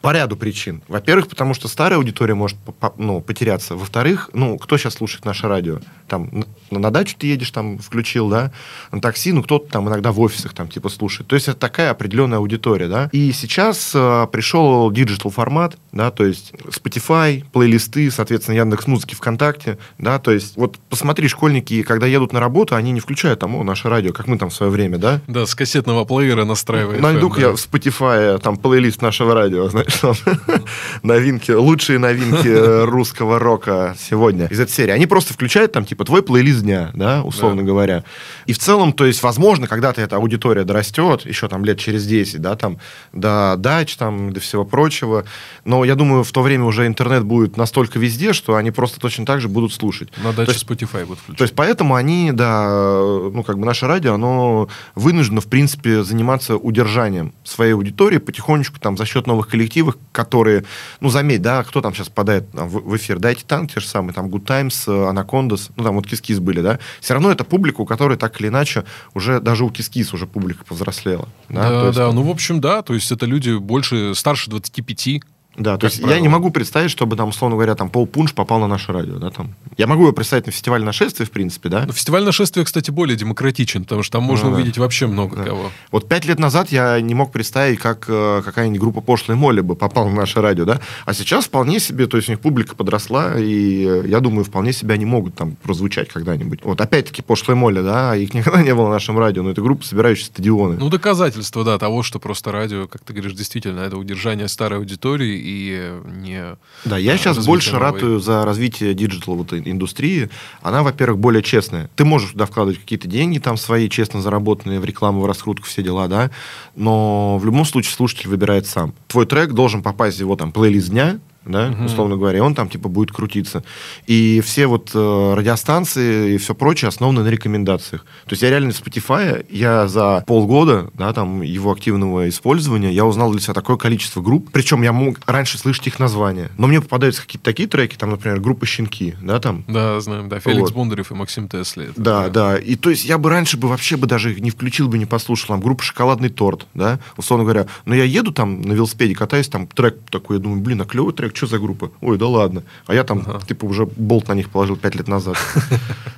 По 0.02 0.14
ряду 0.14 0.36
причин. 0.36 0.82
Во-первых, 0.88 1.28
потому 1.28 1.54
что 1.54 1.68
старая 1.68 1.98
аудитория 1.98 2.36
может 2.36 2.58
ну, 2.98 3.22
потеряться. 3.22 3.76
Во-вторых, 3.76 4.30
ну, 4.34 4.58
кто 4.58 4.78
сейчас 4.78 4.96
слушает 4.96 5.26
наше 5.26 5.48
радио? 5.48 5.80
Там 6.08 6.30
на, 6.72 6.80
на 6.80 6.92
дачу 6.92 7.16
ты 7.18 7.28
едешь, 7.28 7.52
там, 7.52 7.78
включил, 7.78 8.30
да, 8.30 8.52
на 8.92 9.02
такси, 9.02 9.32
ну, 9.32 9.44
кто-то 9.44 9.70
там 9.72 9.88
иногда 9.88 10.12
в 10.12 10.20
офисах 10.20 10.54
там, 10.54 10.68
типа, 10.68 10.90
слушает. 10.90 11.28
То 11.28 11.36
есть 11.36 11.48
это 11.48 11.58
такая 11.58 11.92
определенная 11.92 12.40
аудитория, 12.40 12.88
да. 12.88 13.10
И 13.12 13.32
сейчас 13.32 13.92
э, 13.94 14.28
пришел 14.32 14.92
digital 14.92 15.32
формат, 15.32 15.78
да, 15.92 16.12
то 16.12 16.26
есть 16.26 16.54
Spotify, 16.68 17.44
плейлисты, 17.52 18.10
соответственно, 18.12 18.56
Яндекс 18.56 18.88
Музыки 18.88 19.16
ВКонтакте, 19.16 19.78
да, 19.98 20.20
то 20.20 20.32
есть 20.32 20.56
вот 20.56 20.78
посмотри, 20.90 21.28
школьники, 21.28 21.84
когда 21.84 22.08
едут 22.08 22.34
на 22.34 22.40
работу, 22.40 22.76
они 22.76 22.92
не 22.92 23.00
включают 23.00 23.40
там, 23.40 23.56
о, 23.56 23.64
наше 23.64 23.90
радио, 23.90 24.14
как 24.14 24.28
мы 24.28 24.38
там 24.38 24.50
в 24.50 24.54
свое 24.54 24.72
время, 24.72 24.98
да. 24.98 25.22
Да, 25.28 25.46
с 25.46 25.56
кассетного 25.56 26.06
плеера 26.06 26.46
настраивает. 26.46 27.02
Найду-ка 27.02 27.42
да. 27.42 27.48
я 27.48 27.56
в 27.56 27.56
Spotify 27.56 28.40
там 28.40 28.58
плейлист 28.58 29.02
нашего 29.02 29.34
радио, 29.34 29.68
знаешь. 29.70 29.89
Что 29.90 30.14
новинки, 31.04 31.52
лучшие 31.52 32.00
новинки 32.00 32.48
русского 32.86 33.40
рока 33.40 33.96
сегодня 34.00 34.46
из 34.48 34.60
этой 34.60 34.72
серии. 34.72 34.92
Они 34.92 35.06
просто 35.06 35.34
включают 35.34 35.72
там, 35.72 35.86
типа, 35.86 36.06
твой 36.06 36.24
плейлист 36.24 36.62
дня, 36.62 36.92
да, 36.94 37.24
условно 37.24 37.62
да. 37.62 37.68
говоря. 37.68 38.04
И 38.46 38.54
в 38.54 38.60
целом, 38.60 38.94
то 38.94 39.06
есть, 39.06 39.22
возможно, 39.24 39.68
когда-то 39.68 40.02
эта 40.02 40.18
аудитория 40.18 40.64
дорастет, 40.64 41.26
еще 41.26 41.48
там 41.48 41.66
лет 41.66 41.80
через 41.80 42.06
10, 42.06 42.42
да, 42.42 42.56
там, 42.56 42.80
до 43.14 43.56
дач, 43.58 43.96
там, 43.96 44.34
до 44.34 44.40
всего 44.40 44.66
прочего. 44.66 45.26
Но 45.66 45.84
я 45.84 45.96
думаю, 45.96 46.24
в 46.24 46.32
то 46.32 46.42
время 46.42 46.66
уже 46.66 46.88
интернет 46.88 47.24
будет 47.24 47.58
настолько 47.58 48.00
везде, 48.00 48.34
что 48.34 48.56
они 48.56 48.72
просто 48.72 49.00
точно 49.00 49.26
так 49.26 49.42
же 49.42 49.48
будут 49.48 49.74
слушать. 49.74 50.10
На 50.24 50.34
даче 50.34 50.54
Spotify 50.54 51.06
будут 51.06 51.20
включать. 51.20 51.38
То 51.38 51.44
есть, 51.44 51.56
поэтому 51.56 51.96
они, 51.96 52.32
да, 52.32 52.68
ну, 52.70 53.44
как 53.44 53.60
бы 53.60 53.66
наше 53.66 53.88
радио, 53.88 54.14
оно 54.14 54.70
вынуждено, 54.96 55.42
в 55.42 55.48
принципе, 55.48 56.04
заниматься 56.04 56.56
удержанием 56.58 57.34
своей 57.44 57.74
аудитории 57.74 58.18
потихонечку 58.18 58.80
там 58.80 58.98
за 58.98 59.06
счет 59.06 59.28
новых 59.28 59.48
коллективов, 59.48 59.79
которые, 60.12 60.66
ну, 61.00 61.10
заметь, 61.10 61.42
да, 61.42 61.64
кто 61.64 61.82
там 61.82 61.94
сейчас 61.94 62.10
попадает 62.10 62.46
в, 62.54 62.90
в 62.90 62.98
эфир, 62.98 63.20
Дайте 63.20 63.44
танк 63.46 63.74
те 63.74 63.80
же 63.80 63.88
самые, 63.88 64.14
там, 64.14 64.28
Good 64.28 64.46
Times, 64.46 64.88
Anacondaz, 64.88 65.72
ну, 65.76 65.84
там 65.84 65.96
вот 65.96 66.08
Кис-Кис 66.08 66.40
были, 66.40 66.62
да, 66.62 66.80
все 67.02 67.14
равно 67.14 67.32
это 67.32 67.44
публика, 67.44 67.82
у 67.82 67.86
которой 67.86 68.18
так 68.18 68.40
или 68.40 68.48
иначе 68.48 68.84
уже 69.14 69.40
даже 69.40 69.66
у 69.66 69.70
Кис-Кис 69.70 70.14
уже 70.14 70.28
публика 70.28 70.64
повзрослела. 70.66 71.28
Да, 71.50 71.70
да, 71.70 71.86
есть, 71.86 71.98
да, 71.98 72.12
ну, 72.12 72.24
в 72.24 72.30
общем, 72.30 72.62
да, 72.62 72.82
то 72.82 72.94
есть 72.94 73.12
это 73.12 73.26
люди 73.26 73.58
больше, 73.58 74.16
старше 74.16 74.50
25, 74.50 75.22
да, 75.60 75.78
то 75.78 75.86
есть 75.88 75.98
правило. 75.98 76.16
я 76.16 76.22
не 76.22 76.30
могу 76.30 76.52
представить, 76.52 76.90
чтобы 76.90 77.16
там, 77.16 77.30
условно 77.30 77.56
говоря, 77.58 77.76
там 77.76 77.90
Пол 77.90 78.08
Пунш 78.08 78.34
попал 78.34 78.60
на 78.60 78.68
наше 78.68 78.94
радио, 78.94 79.18
да, 79.18 79.30
там. 79.30 79.56
Я 79.78 79.88
могу 79.88 80.04
его 80.04 80.14
представить 80.14 80.46
на 80.46 80.52
фестиваль 80.52 80.84
нашествия, 80.84 81.26
в 81.26 81.32
принципе, 81.32 81.70
да. 81.70 81.86
Но 81.86 81.92
фестиваль 81.92 82.24
нашествия, 82.24 82.64
кстати, 82.64 82.92
более 82.92 83.18
демократичен, 83.18 83.84
потому 83.84 84.04
что 84.04 84.14
там 84.14 84.24
можно 84.24 84.50
ну, 84.50 84.56
увидеть 84.56 84.76
да. 84.76 84.82
вообще 84.82 85.08
много 85.08 85.36
да. 85.36 85.44
кого. 85.44 85.72
Вот 85.92 86.08
пять 86.08 86.26
лет 86.26 86.40
назад 86.40 86.70
я 86.72 87.00
не 87.02 87.14
мог 87.14 87.32
представить, 87.32 87.80
как 87.80 88.06
э, 88.08 88.42
какая-нибудь 88.44 88.80
группа 88.80 89.02
Пошлая 89.02 89.36
Молли 89.36 89.62
бы 89.62 89.76
попала 89.76 90.08
на 90.10 90.16
наше 90.16 90.42
радио, 90.42 90.64
да. 90.66 90.80
А 91.06 91.14
сейчас 91.14 91.46
вполне 91.46 91.80
себе, 91.80 92.08
то 92.08 92.18
есть 92.18 92.30
у 92.30 92.32
них 92.32 92.40
публика 92.40 92.76
подросла, 92.76 93.38
и 93.38 93.86
э, 93.86 94.08
я 94.08 94.22
думаю, 94.22 94.46
вполне 94.46 94.72
себе 94.72 94.94
они 94.94 95.06
могут 95.06 95.36
там 95.36 95.58
прозвучать 95.58 96.08
когда-нибудь. 96.10 96.62
Вот 96.64 96.80
опять-таки 96.80 97.22
Пошлой 97.22 97.56
Молли, 97.56 97.82
да, 97.82 98.16
их 98.16 98.34
никогда 98.34 98.62
не 98.62 98.74
было 98.74 98.86
на 98.86 98.94
нашем 98.94 99.20
радио, 99.20 99.44
но 99.44 99.52
это 99.52 99.62
группа, 99.62 99.86
собирающая 99.86 100.26
стадионы. 100.26 100.78
Ну, 100.78 100.90
доказательство, 100.90 101.66
да, 101.66 101.78
того, 101.78 102.04
что 102.04 102.20
просто 102.20 102.52
радио, 102.52 102.88
как 102.88 103.04
ты 103.04 103.14
говоришь, 103.14 103.34
действительно, 103.34 103.82
это 103.82 103.98
удержание 103.98 104.48
старой 104.48 104.80
аудитории 104.80 105.49
и 105.50 105.78
э, 105.80 106.02
не. 106.06 106.58
Да, 106.86 106.98
я 106.98 107.18
сейчас 107.18 107.46
больше 107.46 107.74
новой. 107.74 107.84
ратую 107.84 108.20
за 108.20 108.46
развитие 108.46 108.94
digital 108.94 109.36
вот 109.36 109.54
индустрии. 109.54 110.30
Она, 110.62 110.84
во-первых, 110.84 111.20
более 111.20 111.42
честная. 111.42 111.90
Ты 111.96 112.06
можешь 112.06 112.32
туда 112.32 112.46
вкладывать 112.46 112.80
какие-то 112.80 113.08
деньги 113.08 113.40
там 113.40 113.58
свои, 113.58 113.90
честно 113.90 114.22
заработанные 114.22 114.80
в 114.80 114.86
рекламу, 114.86 115.22
в 115.22 115.26
раскрутку, 115.26 115.66
все 115.66 115.82
дела, 115.82 116.08
да, 116.08 116.32
но 116.76 117.38
в 117.38 117.46
любом 117.46 117.66
случае 117.66 117.94
слушатель 117.94 118.30
выбирает 118.30 118.68
сам. 118.68 118.94
Твой 119.08 119.26
трек 119.26 119.52
должен 119.54 119.82
попасть 119.82 120.18
в 120.18 120.22
его 120.22 120.36
там 120.36 120.52
плейлист 120.52 120.90
дня, 120.90 121.20
да, 121.50 121.70
угу. 121.70 121.86
условно 121.86 122.16
говоря, 122.16 122.38
и 122.38 122.42
он 122.42 122.56
там 122.56 122.70
типа 122.70 122.90
будет 122.90 123.12
крутиться. 123.12 123.64
И 124.08 124.42
все 124.42 124.68
вот 124.68 124.92
э, 124.94 125.34
радиостанции 125.36 126.36
и 126.36 126.38
все 126.38 126.56
прочее 126.56 126.90
основаны 126.90 127.24
на 127.24 127.30
рекомендациях. 127.30 128.06
То 128.26 128.34
есть 128.34 128.44
я 128.44 128.50
реально 128.50 128.72
в 128.72 128.82
Spotify, 128.82 129.46
я 129.50 129.88
за 129.88 130.24
полгода, 130.28 130.90
да, 130.94 131.14
там, 131.14 131.42
его 131.42 131.72
активного 131.72 132.30
использования, 132.30 132.92
я 132.92 133.06
узнал 133.06 133.32
для 133.32 133.42
себя 133.42 133.54
такое 133.54 133.78
количество 133.78 134.22
групп, 134.22 134.50
причем 134.52 134.82
я 134.82 134.94
мог 134.94 135.20
раньше 135.26 135.58
слышать 135.58 135.88
их 135.88 136.00
названия. 136.00 136.50
Но 136.58 136.68
мне 136.68 136.82
попадаются 136.82 137.22
какие-то 137.22 137.46
такие 137.46 137.68
треки, 137.68 137.96
там, 137.96 138.12
например, 138.12 138.40
группа 138.40 138.66
«Щенки», 138.66 139.16
да, 139.22 139.40
там. 139.40 139.64
Да, 139.68 140.00
знаем, 140.00 140.30
да, 140.30 140.40
Феликс 140.40 140.70
вот. 140.70 140.74
Бондарев 140.74 141.12
и 141.12 141.16
Максим 141.16 141.48
Тесли. 141.48 141.90
Это, 141.90 142.02
да, 142.02 142.30
да, 142.30 142.30
да, 142.30 142.58
и 142.58 142.76
то 142.76 142.90
есть 142.90 143.06
я 143.06 143.18
бы 143.18 143.30
раньше 143.30 143.58
бы 143.58 143.68
вообще 143.68 143.98
бы 143.98 144.08
даже 144.08 144.40
не 144.40 144.52
включил 144.52 144.88
бы, 144.88 144.98
не 144.98 145.06
послушал, 145.06 145.48
там, 145.48 145.62
группа 145.62 145.84
«Шоколадный 145.84 146.30
торт», 146.30 146.68
да, 146.74 147.00
условно 147.18 147.44
говоря. 147.44 147.68
Но 147.86 147.96
я 147.96 148.04
еду 148.04 148.32
там 148.32 148.62
на 148.62 148.74
велосипеде, 148.74 149.16
катаюсь, 149.16 149.48
там 149.48 149.68
трек 149.68 149.98
такой, 150.10 150.38
я 150.38 150.44
думаю, 150.44 150.62
блин, 150.62 150.82
а 150.82 150.86
клевый 150.86 151.14
трек, 151.14 151.34
что 151.40 151.48
за 151.48 151.60
группа? 151.60 151.92
Ой, 152.02 152.18
да 152.18 152.28
ладно. 152.28 152.64
А 152.86 152.94
я 152.94 153.04
там, 153.04 153.24
ага. 153.26 153.40
типа, 153.46 153.66
уже 153.66 153.86
болт 153.86 154.28
на 154.28 154.34
них 154.34 154.50
положил 154.50 154.76
пять 154.76 154.96
лет 154.96 155.08
назад. 155.08 155.38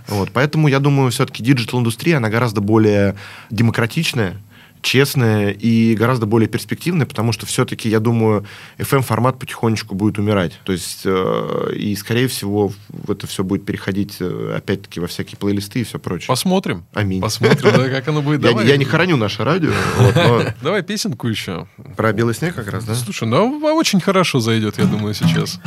Вот, 0.08 0.30
поэтому 0.34 0.68
я 0.68 0.80
думаю, 0.80 1.10
все-таки 1.10 1.42
digital 1.42 1.70
-индустрия, 1.70 2.18
она 2.18 2.30
гораздо 2.30 2.60
более 2.60 3.16
демократичная, 3.50 4.42
честная 4.82 5.52
и 5.52 5.96
гораздо 5.96 6.26
более 6.26 6.48
перспективная, 6.48 7.06
потому 7.06 7.32
что 7.32 7.46
все-таки, 7.46 7.90
я 7.90 8.00
думаю, 8.00 8.46
FM-формат 8.78 9.40
потихонечку 9.40 9.96
будет 9.96 10.18
умирать. 10.18 10.60
То 10.64 10.72
есть, 10.72 11.02
э, 11.06 11.74
и, 11.76 11.96
скорее 11.96 12.28
всего, 12.28 12.74
это 13.08 13.28
все 13.28 13.44
будет 13.44 13.66
переходить, 13.66 14.18
э, 14.20 14.54
опять-таки, 14.58 15.00
во 15.00 15.08
всякие 15.08 15.38
плейлисты 15.38 15.82
и 15.82 15.84
все 15.84 16.00
прочее. 16.00 16.28
Посмотрим. 16.28 16.86
Аминь. 16.94 17.22
Посмотрим, 17.22 17.72
да, 17.72 17.90
как 17.90 18.08
оно 18.08 18.22
будет. 18.22 18.44
Я, 18.44 18.62
я 18.62 18.78
не 18.78 18.86
хороню 18.86 19.18
наше 19.18 19.44
радио. 19.44 19.72
Вот, 19.98 20.16
но... 20.16 20.44
Давай 20.62 20.84
песенку 20.84 21.28
еще. 21.28 21.68
Про 21.96 22.14
белый 22.14 22.36
снег 22.36 22.56
как 22.56 22.70
раз, 22.70 22.84
да? 22.86 22.96
Слушай, 22.96 23.28
ну, 23.28 23.60
очень 23.74 24.02
хорошо 24.02 24.40
зайдет, 24.40 24.78
я 24.78 24.86
думаю, 24.86 25.14
сейчас. 25.14 25.60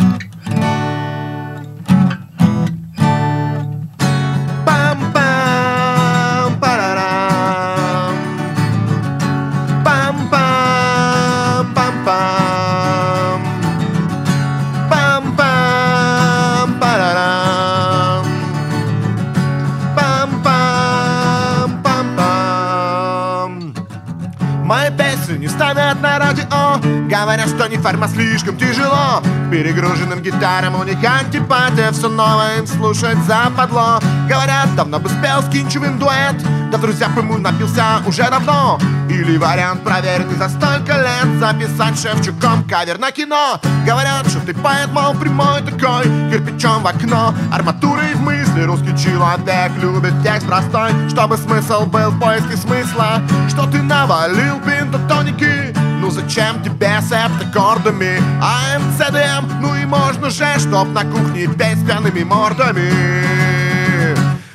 Говорят, 27.25 27.49
что 27.49 27.67
не 27.69 27.79
фарма 27.79 28.07
слишком 28.07 28.55
тяжело. 28.59 29.23
Перегруженным 29.51 30.21
гитарам 30.21 30.75
них 30.85 30.99
антипатия 31.03 31.91
Все 31.91 32.11
новое 32.11 32.59
им 32.59 32.67
слушать 32.67 33.17
западло. 33.27 33.99
Говорят, 34.29 34.77
давно 34.77 34.99
бы 34.99 35.09
спел 35.09 35.41
с 35.41 35.49
Кинчевым 35.49 35.99
дуэт. 35.99 36.37
Да 36.71 36.77
друзья 36.77 37.09
ему 37.17 37.39
напился 37.39 38.03
уже 38.07 38.29
давно. 38.29 38.79
Или 39.09 39.39
вариант 39.39 39.83
проверенный 39.83 40.37
за 40.37 40.51
столько 40.51 40.99
лет 40.99 41.41
Записать 41.41 41.99
Шевчуком 41.99 42.63
кавер 42.69 42.99
на 42.99 43.11
кино. 43.11 43.59
Говорят, 43.87 44.29
что 44.29 44.41
ты 44.41 44.53
поэт, 44.53 44.91
мол, 44.93 45.15
прямой 45.15 45.63
такой 45.63 46.05
Кирпичом 46.31 46.83
в 46.83 46.87
окно, 46.87 47.35
арматурой 47.51 48.13
в 48.15 48.21
мысли 48.21 48.63
Русский 48.65 48.95
человек 48.99 49.73
любит 49.81 50.13
текст 50.23 50.47
простой 50.47 50.91
Чтобы 51.09 51.39
смысл 51.39 51.87
был 51.87 52.11
в 52.11 52.21
поиске 52.21 52.59
смысла. 52.59 53.23
Что 53.49 53.67
ты 53.67 53.81
навалил 53.81 54.61
пентатоники 54.61 55.75
ну 56.05 56.11
зачем 56.11 56.63
тебе 56.63 57.01
с 57.01 57.11
аккордами 57.13 58.21
АМЦДМ, 58.43 59.63
ну 59.63 59.75
и 59.75 59.87
можно 59.87 60.29
же, 60.29 60.47
чтоб 60.59 60.87
на 60.89 61.03
кухне 61.03 61.47
петь 61.47 61.79
с 61.79 61.87
пьяными 61.87 62.23
мордами. 62.25 62.91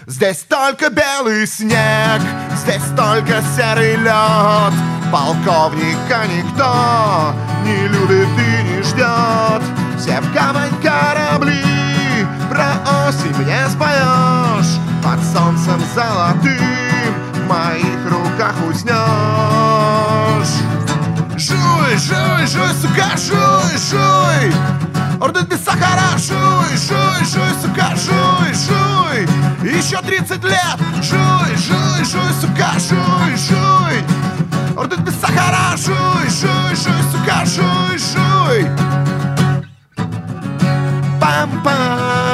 Здесь 0.05 0.45
только 0.47 0.91
белый 0.91 1.47
снег, 1.47 2.21
здесь 2.55 2.83
только 2.95 3.41
серый 3.55 3.95
лед. 3.95 4.73
Полковника 5.11 6.27
никто 6.27 7.33
не 7.63 7.87
любит 7.87 8.27
и 8.37 8.63
не 8.69 8.83
ждет 8.83 9.63
Все 9.97 10.21
в 10.21 10.31
гавань 10.31 10.79
корабли, 10.83 11.63
про 12.47 13.07
осень 13.07 13.35
мне 13.39 13.67
споешь 13.69 14.77
Под 15.03 15.19
солнцем 15.33 15.81
золотым 15.95 17.15
в 17.33 17.47
моих 17.47 18.05
руках 18.07 18.53
уснешь 18.69 19.78
Жуй, 21.39 21.97
жуй, 21.97 22.47
жуй, 22.47 22.73
сука, 22.81 23.15
жуй, 23.15 23.77
жуй. 23.89 24.53
Орден 25.21 25.45
без 25.45 25.63
сахара, 25.63 26.17
жуй, 26.17 26.75
жуй, 26.75 27.25
жуй, 27.25 27.53
сука, 27.61 27.95
жуй, 27.95 28.53
жуй. 28.53 29.21
Еще 29.63 30.01
30 30.01 30.43
лет, 30.43 30.77
жуй, 31.01 31.55
жуй, 31.55 32.03
жуй, 32.03 32.33
сука, 32.41 32.73
жуй, 32.77 33.37
жуй. 33.37 34.03
Орден 34.75 35.01
без 35.01 35.15
сахара, 35.15 35.77
жуй, 35.77 36.27
жуй, 36.27 36.75
жуй, 36.75 37.03
сука, 37.09 37.45
жуй, 37.45 37.97
жуй. 37.97 38.67
Пам-пам, 41.21 42.28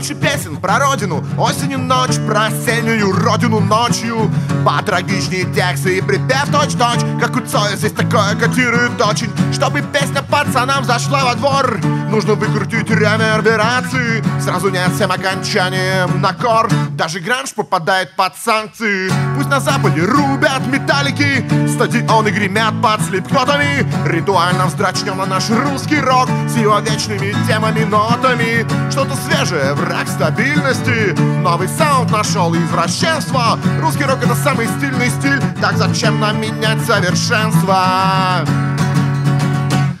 Больше 0.00 0.14
песен 0.14 0.56
про 0.56 0.78
родину. 0.78 1.22
Осенью 1.36 1.78
ночь 1.78 2.16
Про 2.26 2.46
осеннюю 2.46 3.12
родину 3.12 3.60
ночью. 3.60 4.32
Потрагичнее 4.64 5.44
тексты 5.52 5.98
и 5.98 6.00
припев 6.00 6.50
точь-точь 6.50 7.20
Как 7.20 7.36
у 7.36 7.40
Цоя 7.40 7.76
здесь 7.76 7.92
такое 7.92 8.34
котирует 8.34 8.98
очень. 8.98 9.30
Чтобы 9.52 9.82
песня 9.82 10.22
пацанам 10.22 10.84
зашла 10.84 11.26
во 11.26 11.34
двор 11.34 11.78
Нужно 12.10 12.34
выкрутить 12.34 12.90
реверберации. 12.90 14.24
Сразу 14.40 14.68
нет 14.68 14.90
всем 14.94 15.12
окончанием 15.12 16.20
на 16.20 16.32
кор. 16.32 16.68
Даже 16.96 17.20
гранж 17.20 17.54
попадает 17.54 18.16
под 18.16 18.36
санкции. 18.36 19.12
Пусть 19.36 19.48
на 19.48 19.60
западе 19.60 20.02
рубят 20.02 20.66
металлики. 20.66 21.44
Стадионы 21.68 22.30
гремят 22.30 22.74
под 22.82 23.02
слепкнотами. 23.02 23.86
Ритуально 24.08 24.66
вздрачнем 24.66 25.18
на 25.18 25.26
наш 25.26 25.50
русский 25.50 26.00
рок 26.00 26.28
С 26.48 26.56
его 26.56 26.80
вечными 26.80 27.32
темами, 27.46 27.84
нотами. 27.84 28.66
Что-то 28.90 29.14
свежее, 29.14 29.74
враг 29.90 30.08
стабильности 30.08 31.18
Новый 31.42 31.68
саунд 31.68 32.10
нашел 32.10 32.54
извращенство 32.54 33.58
Русский 33.80 34.04
рок 34.04 34.22
это 34.22 34.34
самый 34.34 34.66
стильный 34.66 35.10
стиль 35.10 35.40
Так 35.60 35.76
зачем 35.76 36.20
нам 36.20 36.40
менять 36.40 36.80
совершенство? 36.84 38.46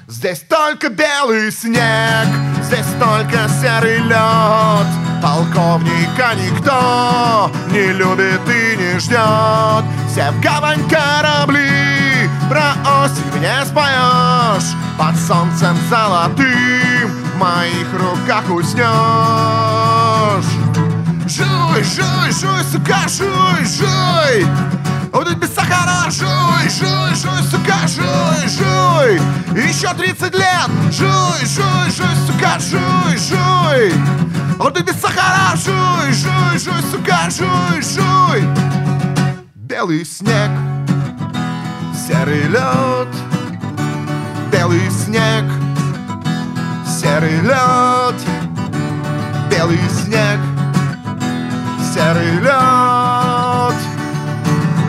Здесь 0.06 0.44
только 0.48 0.90
белый 0.90 1.50
снег, 1.50 2.28
здесь 2.62 2.84
только 3.00 3.48
серый 3.58 4.00
лед. 4.00 4.86
Полковника 5.22 6.34
никто 6.34 7.50
не 7.70 7.90
любит 7.94 8.40
и 8.46 8.76
не 8.76 8.98
ждет. 8.98 9.84
Все 10.10 10.30
в 10.30 10.40
гавань 10.42 10.86
корабли, 10.90 12.28
про 12.50 12.74
осень 13.02 13.40
не 13.40 13.64
споешь. 13.64 14.76
Под 14.98 15.16
солнцем 15.16 15.74
золотым 15.88 17.29
моих 17.40 17.88
руках 17.94 18.44
уснешь. 18.50 18.84
Жуй, 21.26 21.82
жуй, 21.82 22.30
жуй, 22.32 22.62
сука, 22.70 23.08
жуй, 23.08 23.64
жуй. 23.64 24.46
Будут 25.10 25.38
без 25.38 25.54
сахара, 25.54 26.10
жуй, 26.10 26.68
жуй, 26.68 27.14
жуй, 27.14 27.42
сука, 27.50 27.78
жуй, 27.88 28.46
жуй. 28.46 29.20
Еще 29.56 29.88
30 29.94 30.34
лет, 30.34 30.70
жуй, 30.92 31.46
жуй, 31.46 31.90
жуй, 31.96 32.14
сука, 32.26 32.58
жуй, 32.60 33.16
жуй. 33.16 33.92
Будут 34.58 34.84
без 34.84 35.00
сахара, 35.00 35.56
жуй, 35.56 36.12
жуй, 36.12 36.58
жуй, 36.58 36.82
сука, 36.90 37.30
жуй, 37.30 37.80
жуй. 37.80 38.44
Белый 39.54 40.04
снег, 40.04 40.50
серый 42.06 42.48
лед 42.48 43.08
Белый 44.52 44.90
снег, 44.90 45.44
серый 47.00 47.40
лед 47.40 48.18
Белый 49.50 49.78
снег, 49.88 50.38
серый 51.92 52.32
лед. 52.40 53.78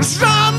Жанна 0.02 0.51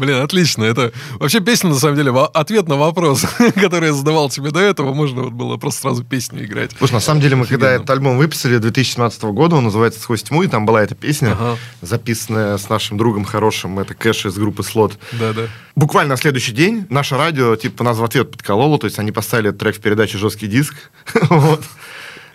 Блин, 0.00 0.16
отлично. 0.22 0.64
Это 0.64 0.92
вообще 1.18 1.40
песня, 1.40 1.68
на 1.68 1.76
самом 1.76 1.96
деле, 1.96 2.10
ответ 2.10 2.68
на 2.68 2.76
вопрос, 2.76 3.20
который 3.54 3.88
я 3.88 3.92
задавал 3.92 4.30
тебе 4.30 4.50
до 4.50 4.58
этого. 4.58 4.94
Можно 4.94 5.24
вот 5.24 5.32
было 5.34 5.58
просто 5.58 5.82
сразу 5.82 6.02
песню 6.04 6.42
играть. 6.46 6.70
Слушай, 6.78 6.94
на 6.94 7.00
самом 7.00 7.20
деле 7.20 7.36
мы 7.36 7.44
когда 7.44 7.66
Офигенно. 7.66 7.82
этот 7.82 7.90
альбом 7.90 8.16
выписали 8.16 8.56
2017 8.56 9.22
года, 9.24 9.56
он 9.56 9.64
называется 9.64 10.00
«Сквозь 10.00 10.22
тьму», 10.22 10.42
и 10.42 10.46
там 10.46 10.64
была 10.64 10.82
эта 10.82 10.94
песня, 10.94 11.32
Ага. 11.32 11.58
записанная 11.82 12.56
с 12.56 12.70
нашим 12.70 12.96
другом 12.96 13.24
хорошим, 13.26 13.78
это 13.78 13.92
Кэш 13.94 14.24
из 14.24 14.34
группы 14.38 14.62
«Слот». 14.62 14.98
Да-да. 15.12 15.42
Буквально 15.76 16.14
на 16.14 16.16
следующий 16.16 16.52
день 16.52 16.86
наше 16.88 17.18
радио, 17.18 17.54
типа, 17.56 17.84
нас 17.84 17.98
в 17.98 18.04
ответ 18.04 18.30
подкололо, 18.30 18.78
то 18.78 18.86
есть 18.86 18.98
они 18.98 19.12
поставили 19.12 19.50
трек 19.50 19.76
в 19.76 19.80
передаче 19.80 20.16
«Жесткий 20.16 20.46
диск». 20.46 20.74
Вот. 21.28 21.62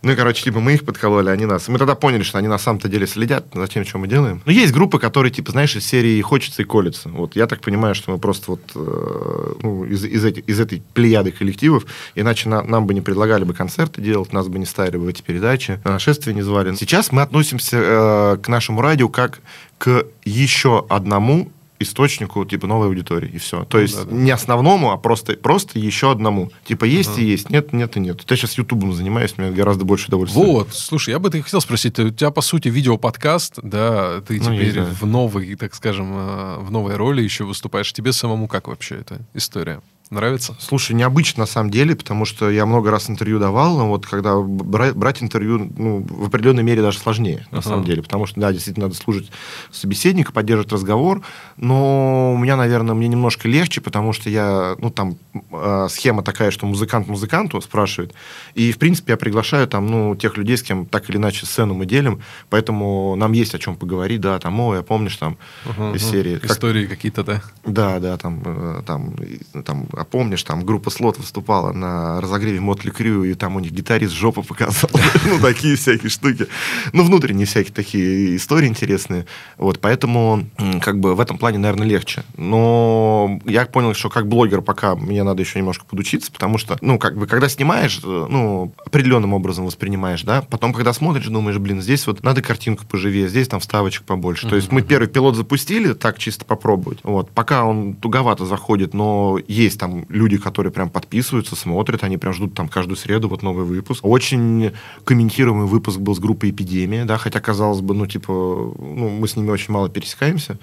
Ну 0.05 0.11
и, 0.11 0.15
короче, 0.15 0.43
типа, 0.43 0.59
мы 0.59 0.75
их 0.75 0.85
подкололи, 0.85 1.29
они 1.31 1.47
нас. 1.47 1.67
Мы 1.67 1.79
тогда 1.79 1.95
поняли, 1.95 2.21
что 2.21 2.37
они 2.37 2.47
на 2.47 2.59
самом-то 2.59 2.87
деле 2.87 3.07
следят 3.07 3.47
за 3.51 3.67
тем, 3.67 3.83
что 3.85 3.97
мы 3.97 4.07
делаем. 4.07 4.39
Но 4.45 4.51
есть 4.51 4.71
группы, 4.71 4.99
которые, 4.99 5.31
типа, 5.31 5.51
знаешь, 5.51 5.75
из 5.75 5.83
серии 5.83 6.21
«Хочется 6.21 6.61
и 6.61 6.65
колется». 6.65 7.09
Вот 7.09 7.35
я 7.35 7.47
так 7.47 7.61
понимаю, 7.61 7.95
что 7.95 8.11
мы 8.11 8.19
просто 8.19 8.51
вот 8.51 8.61
э, 8.75 9.53
ну, 9.63 9.83
из, 9.83 10.05
из, 10.05 10.23
эти- 10.23 10.41
из 10.41 10.59
этой 10.59 10.83
плеяды 10.93 11.31
коллективов, 11.31 11.87
иначе 12.13 12.49
на- 12.49 12.61
нам 12.61 12.85
бы 12.85 12.93
не 12.93 13.01
предлагали 13.01 13.45
бы 13.45 13.55
концерты 13.55 13.99
делать, 13.99 14.31
нас 14.31 14.47
бы 14.47 14.59
не 14.59 14.65
ставили 14.67 14.97
бы 14.97 15.09
эти 15.09 15.23
передачи, 15.23 15.79
на 15.83 15.93
нашествие 15.93 16.35
не 16.35 16.43
звали. 16.43 16.75
Сейчас 16.75 17.11
мы 17.11 17.23
относимся 17.23 17.77
э, 17.81 18.37
к 18.43 18.47
нашему 18.47 18.81
радио 18.81 19.09
как 19.09 19.39
к 19.79 20.05
еще 20.23 20.85
одному 20.87 21.51
источнику 21.79 22.45
типа 22.45 22.67
новой 22.67 22.87
аудитории 22.87 23.29
и 23.29 23.37
все. 23.37 23.65
То 23.65 23.79
есть 23.79 23.97
да-да. 23.97 24.15
не 24.15 24.31
основному, 24.31 24.91
а 24.91 24.97
просто 24.97 25.33
просто 25.33 25.79
еще 25.79 26.11
одному. 26.11 26.51
Типа 26.65 26.85
есть 26.85 27.17
и 27.17 27.23
есть, 27.23 27.49
нет, 27.49 27.73
нет 27.73 27.97
и 27.97 27.99
нет. 27.99 28.21
Я 28.29 28.35
сейчас 28.35 28.57
Ютубом 28.57 28.93
занимаюсь, 28.93 29.37
мне 29.37 29.51
гораздо 29.51 29.85
больше 29.85 30.07
удовольствия. 30.07 30.43
Вот, 30.43 30.69
слушай, 30.73 31.11
я 31.11 31.19
бы 31.19 31.29
ты 31.29 31.41
хотел 31.41 31.61
спросить, 31.61 31.99
у 31.99 32.09
тебя, 32.09 32.31
по 32.31 32.41
сути, 32.41 32.69
видеоподкаст, 32.69 33.59
да, 33.61 34.21
ты 34.21 34.39
Ну, 34.39 34.55
теперь 34.55 34.81
в 34.81 35.05
новой, 35.05 35.55
так 35.55 35.75
скажем, 35.75 36.11
э, 36.13 36.57
в 36.59 36.71
новой 36.71 36.95
роли 36.95 37.21
еще 37.21 37.43
выступаешь. 37.43 37.91
Тебе 37.93 38.13
самому 38.13 38.47
как 38.47 38.67
вообще 38.67 38.95
эта 38.95 39.21
история? 39.33 39.81
Нравится? 40.11 40.55
Слушай, 40.59 40.93
необычно 40.95 41.41
на 41.41 41.47
самом 41.47 41.71
деле, 41.71 41.95
потому 41.95 42.25
что 42.25 42.49
я 42.51 42.65
много 42.67 42.91
раз 42.91 43.09
интервью 43.09 43.39
давал, 43.39 43.75
но 43.77 43.89
вот 43.89 44.05
когда 44.05 44.39
бра- 44.39 44.93
брать 44.93 45.23
интервью 45.23 45.71
ну, 45.75 46.05
в 46.07 46.27
определенной 46.27 46.61
мере 46.61 46.83
даже 46.83 46.99
сложнее, 46.99 47.47
на 47.51 47.57
Ага. 47.59 47.69
самом 47.69 47.83
деле, 47.85 48.03
потому 48.03 48.27
что, 48.27 48.39
да, 48.39 48.51
действительно 48.53 48.85
надо 48.85 48.95
служить 48.95 49.31
собеседника, 49.71 50.31
поддерживать 50.31 50.71
разговор, 50.71 51.21
но 51.57 52.33
у 52.33 52.37
меня, 52.37 52.55
наверное, 52.55 52.93
мне 52.93 53.07
немножко 53.07 53.47
легче, 53.47 53.81
потому 53.81 54.13
что 54.13 54.29
я, 54.29 54.75
ну, 54.77 54.91
там, 54.91 55.17
э, 55.51 55.87
схема 55.89 56.21
такая, 56.21 56.51
что 56.51 56.67
музыкант 56.67 57.07
музыканту 57.07 57.59
спрашивает, 57.61 58.13
и, 58.53 58.71
в 58.71 58.77
принципе, 58.77 59.13
я 59.13 59.17
приглашаю 59.17 59.67
там, 59.67 59.87
ну, 59.87 60.15
тех 60.15 60.37
людей, 60.37 60.55
с 60.57 60.61
кем 60.61 60.85
так 60.85 61.09
или 61.09 61.17
иначе 61.17 61.47
сцену 61.47 61.73
мы 61.73 61.87
делим, 61.87 62.21
поэтому 62.51 63.15
нам 63.15 63.31
есть 63.31 63.55
о 63.55 63.59
чем 63.59 63.75
поговорить, 63.75 64.21
да, 64.21 64.37
там, 64.37 64.59
ой, 64.59 64.79
а 64.79 64.83
помнишь, 64.83 65.17
там, 65.17 65.37
Ага, 65.67 65.95
из 65.95 66.03
серии... 66.03 66.37
как- 66.37 66.51
Истории 66.51 66.85
какие-то, 66.85 67.23
да? 67.23 67.41
да, 67.65 67.99
да, 67.99 68.17
там, 68.17 68.41
э, 68.45 68.81
там, 68.85 69.15
ну, 69.53 69.63
там, 69.63 69.87
помнишь, 70.05 70.43
там 70.43 70.65
группа 70.65 70.89
Слот 70.89 71.17
выступала 71.17 71.71
на 71.71 72.21
разогреве 72.21 72.59
Мотли 72.59 72.89
Крю, 72.89 73.23
и 73.23 73.33
там 73.33 73.55
у 73.55 73.59
них 73.59 73.71
гитарист 73.71 74.13
жопу 74.13 74.43
показал. 74.43 74.89
Ну, 75.25 75.39
такие 75.39 75.75
всякие 75.75 76.09
штуки. 76.09 76.47
Ну, 76.93 77.03
внутренние 77.03 77.45
всякие 77.45 77.73
такие 77.73 78.35
истории 78.35 78.67
интересные. 78.67 79.25
Вот, 79.57 79.79
поэтому, 79.79 80.45
как 80.81 80.99
бы, 80.99 81.15
в 81.15 81.19
этом 81.19 81.37
плане, 81.37 81.57
наверное, 81.57 81.87
легче. 81.87 82.23
Но 82.37 83.39
я 83.45 83.65
понял, 83.65 83.93
что 83.93 84.09
как 84.09 84.27
блогер 84.27 84.61
пока 84.61 84.95
мне 84.95 85.23
надо 85.23 85.41
еще 85.41 85.59
немножко 85.59 85.85
подучиться, 85.85 86.31
потому 86.31 86.57
что, 86.57 86.77
ну, 86.81 86.99
как 86.99 87.17
бы, 87.17 87.27
когда 87.27 87.49
снимаешь, 87.49 87.99
э, 88.03 88.27
ну, 88.29 88.73
определенным 88.85 89.33
образом 89.33 89.65
воспринимаешь, 89.65 90.23
да, 90.23 90.41
потом, 90.41 90.73
когда 90.73 90.93
смотришь, 90.93 91.27
думаешь, 91.27 91.57
блин, 91.57 91.81
здесь 91.81 92.05
вот 92.07 92.23
надо 92.23 92.41
картинку 92.41 92.85
поживее, 92.85 93.27
здесь 93.27 93.47
там 93.47 93.59
вставочек 93.59 94.03
побольше. 94.03 94.47
То 94.47 94.55
есть 94.55 94.71
мы 94.71 94.81
первый 94.81 95.07
пилот 95.07 95.35
запустили, 95.35 95.93
так 95.93 96.19
чисто 96.19 96.45
попробовать. 96.45 96.99
Вот, 97.03 97.31
пока 97.31 97.65
он 97.65 97.93
туговато 97.93 98.45
заходит, 98.45 98.93
но 98.93 99.39
есть 99.47 99.79
там 99.85 100.05
люди, 100.09 100.37
которые 100.37 100.71
прям 100.71 100.89
подписываются, 100.89 101.55
смотрят, 101.55 102.03
они 102.03 102.17
прям 102.17 102.33
ждут 102.33 102.55
там 102.55 102.67
каждую 102.67 102.97
среду 102.97 103.29
вот 103.29 103.43
новый 103.43 103.65
выпуск. 103.65 104.03
Очень 104.03 104.71
комментируемый 105.03 105.67
выпуск 105.67 105.99
был 105.99 106.15
с 106.15 106.19
группой 106.19 106.49
«Эпидемия», 106.49 107.05
да, 107.05 107.17
хотя, 107.17 107.39
казалось 107.39 107.81
бы, 107.81 107.93
ну, 107.93 108.07
типа, 108.07 108.33
ну, 108.33 109.09
мы 109.09 109.27
с 109.27 109.35
ними 109.35 109.51
очень 109.51 109.73
мало 109.73 109.89
пересекаемся. 109.89 110.57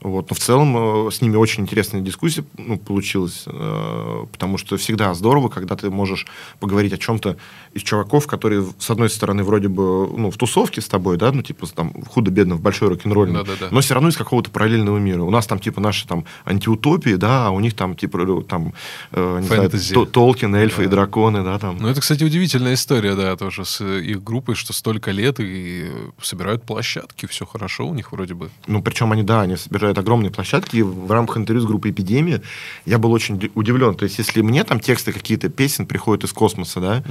Вот. 0.00 0.30
Но 0.30 0.36
в 0.36 0.38
целом 0.38 1.06
э, 1.08 1.10
с 1.10 1.20
ними 1.20 1.36
очень 1.36 1.64
интересная 1.64 2.00
дискуссия 2.00 2.44
ну, 2.56 2.78
получилась, 2.78 3.44
э, 3.46 4.24
потому 4.30 4.58
что 4.58 4.76
всегда 4.76 5.12
здорово, 5.14 5.48
когда 5.48 5.74
ты 5.76 5.90
можешь 5.90 6.26
поговорить 6.60 6.92
о 6.92 6.98
чем-то 6.98 7.36
из 7.74 7.82
чуваков, 7.82 8.26
которые, 8.26 8.66
с 8.78 8.90
одной 8.90 9.10
стороны, 9.10 9.42
вроде 9.42 9.68
бы 9.68 10.06
ну, 10.16 10.30
в 10.30 10.36
тусовке 10.36 10.80
с 10.80 10.86
тобой, 10.88 11.16
да, 11.16 11.32
ну, 11.32 11.42
типа, 11.42 11.66
там, 11.66 11.92
худо-бедно 12.04 12.54
в 12.54 12.60
большой 12.60 12.88
рок-н-ролльной, 12.88 13.44
Да-да-да. 13.44 13.68
но 13.70 13.80
все 13.80 13.94
равно 13.94 14.08
из 14.10 14.16
какого-то 14.16 14.50
параллельного 14.50 14.98
мира. 14.98 15.22
У 15.22 15.30
нас 15.30 15.46
там, 15.46 15.58
типа, 15.58 15.80
наши 15.80 16.06
там 16.06 16.24
антиутопии, 16.44 17.14
да, 17.16 17.48
а 17.48 17.50
у 17.50 17.60
них 17.60 17.74
там, 17.74 17.96
типа, 17.96 18.18
э, 18.18 18.42
там, 18.48 18.74
э, 19.12 19.38
не 19.40 19.46
знаю, 19.46 19.62
Фэнтези. 19.62 19.94
То- 19.94 20.06
Толкин, 20.06 20.54
эльфы 20.54 20.82
и 20.82 20.86
Да. 20.86 20.92
драконы, 20.92 21.42
да, 21.42 21.58
там. 21.58 21.76
Ну, 21.80 21.88
это, 21.88 22.00
кстати, 22.00 22.24
удивительная 22.24 22.74
история, 22.74 23.14
да, 23.14 23.36
тоже 23.36 23.64
с 23.64 23.80
их 23.84 24.22
группой, 24.22 24.54
что 24.54 24.72
столько 24.72 25.10
лет 25.10 25.36
и 25.40 25.90
собирают 26.22 26.62
площадки, 26.64 27.26
все 27.26 27.46
хорошо 27.46 27.86
у 27.86 27.94
них 27.94 28.12
вроде 28.12 28.34
бы. 28.34 28.50
Ну, 28.66 28.82
причем 28.82 29.12
они, 29.12 29.22
да, 29.22 29.42
они 29.42 29.56
собирают 29.56 29.87
огромные 29.96 30.30
площадки. 30.30 30.76
И 30.76 30.82
в 30.82 31.10
рамках 31.10 31.38
интервью 31.38 31.62
с 31.62 31.66
группой 31.66 31.92
«Эпидемия» 31.92 32.42
я 32.84 32.98
был 32.98 33.12
очень 33.12 33.38
ди- 33.38 33.50
удивлен. 33.54 33.94
То 33.94 34.04
есть, 34.04 34.18
если 34.18 34.42
мне 34.42 34.64
там 34.64 34.80
тексты 34.80 35.12
какие-то 35.12 35.48
песен 35.48 35.86
приходят 35.86 36.24
из 36.24 36.32
космоса, 36.32 36.80
да, 36.80 37.02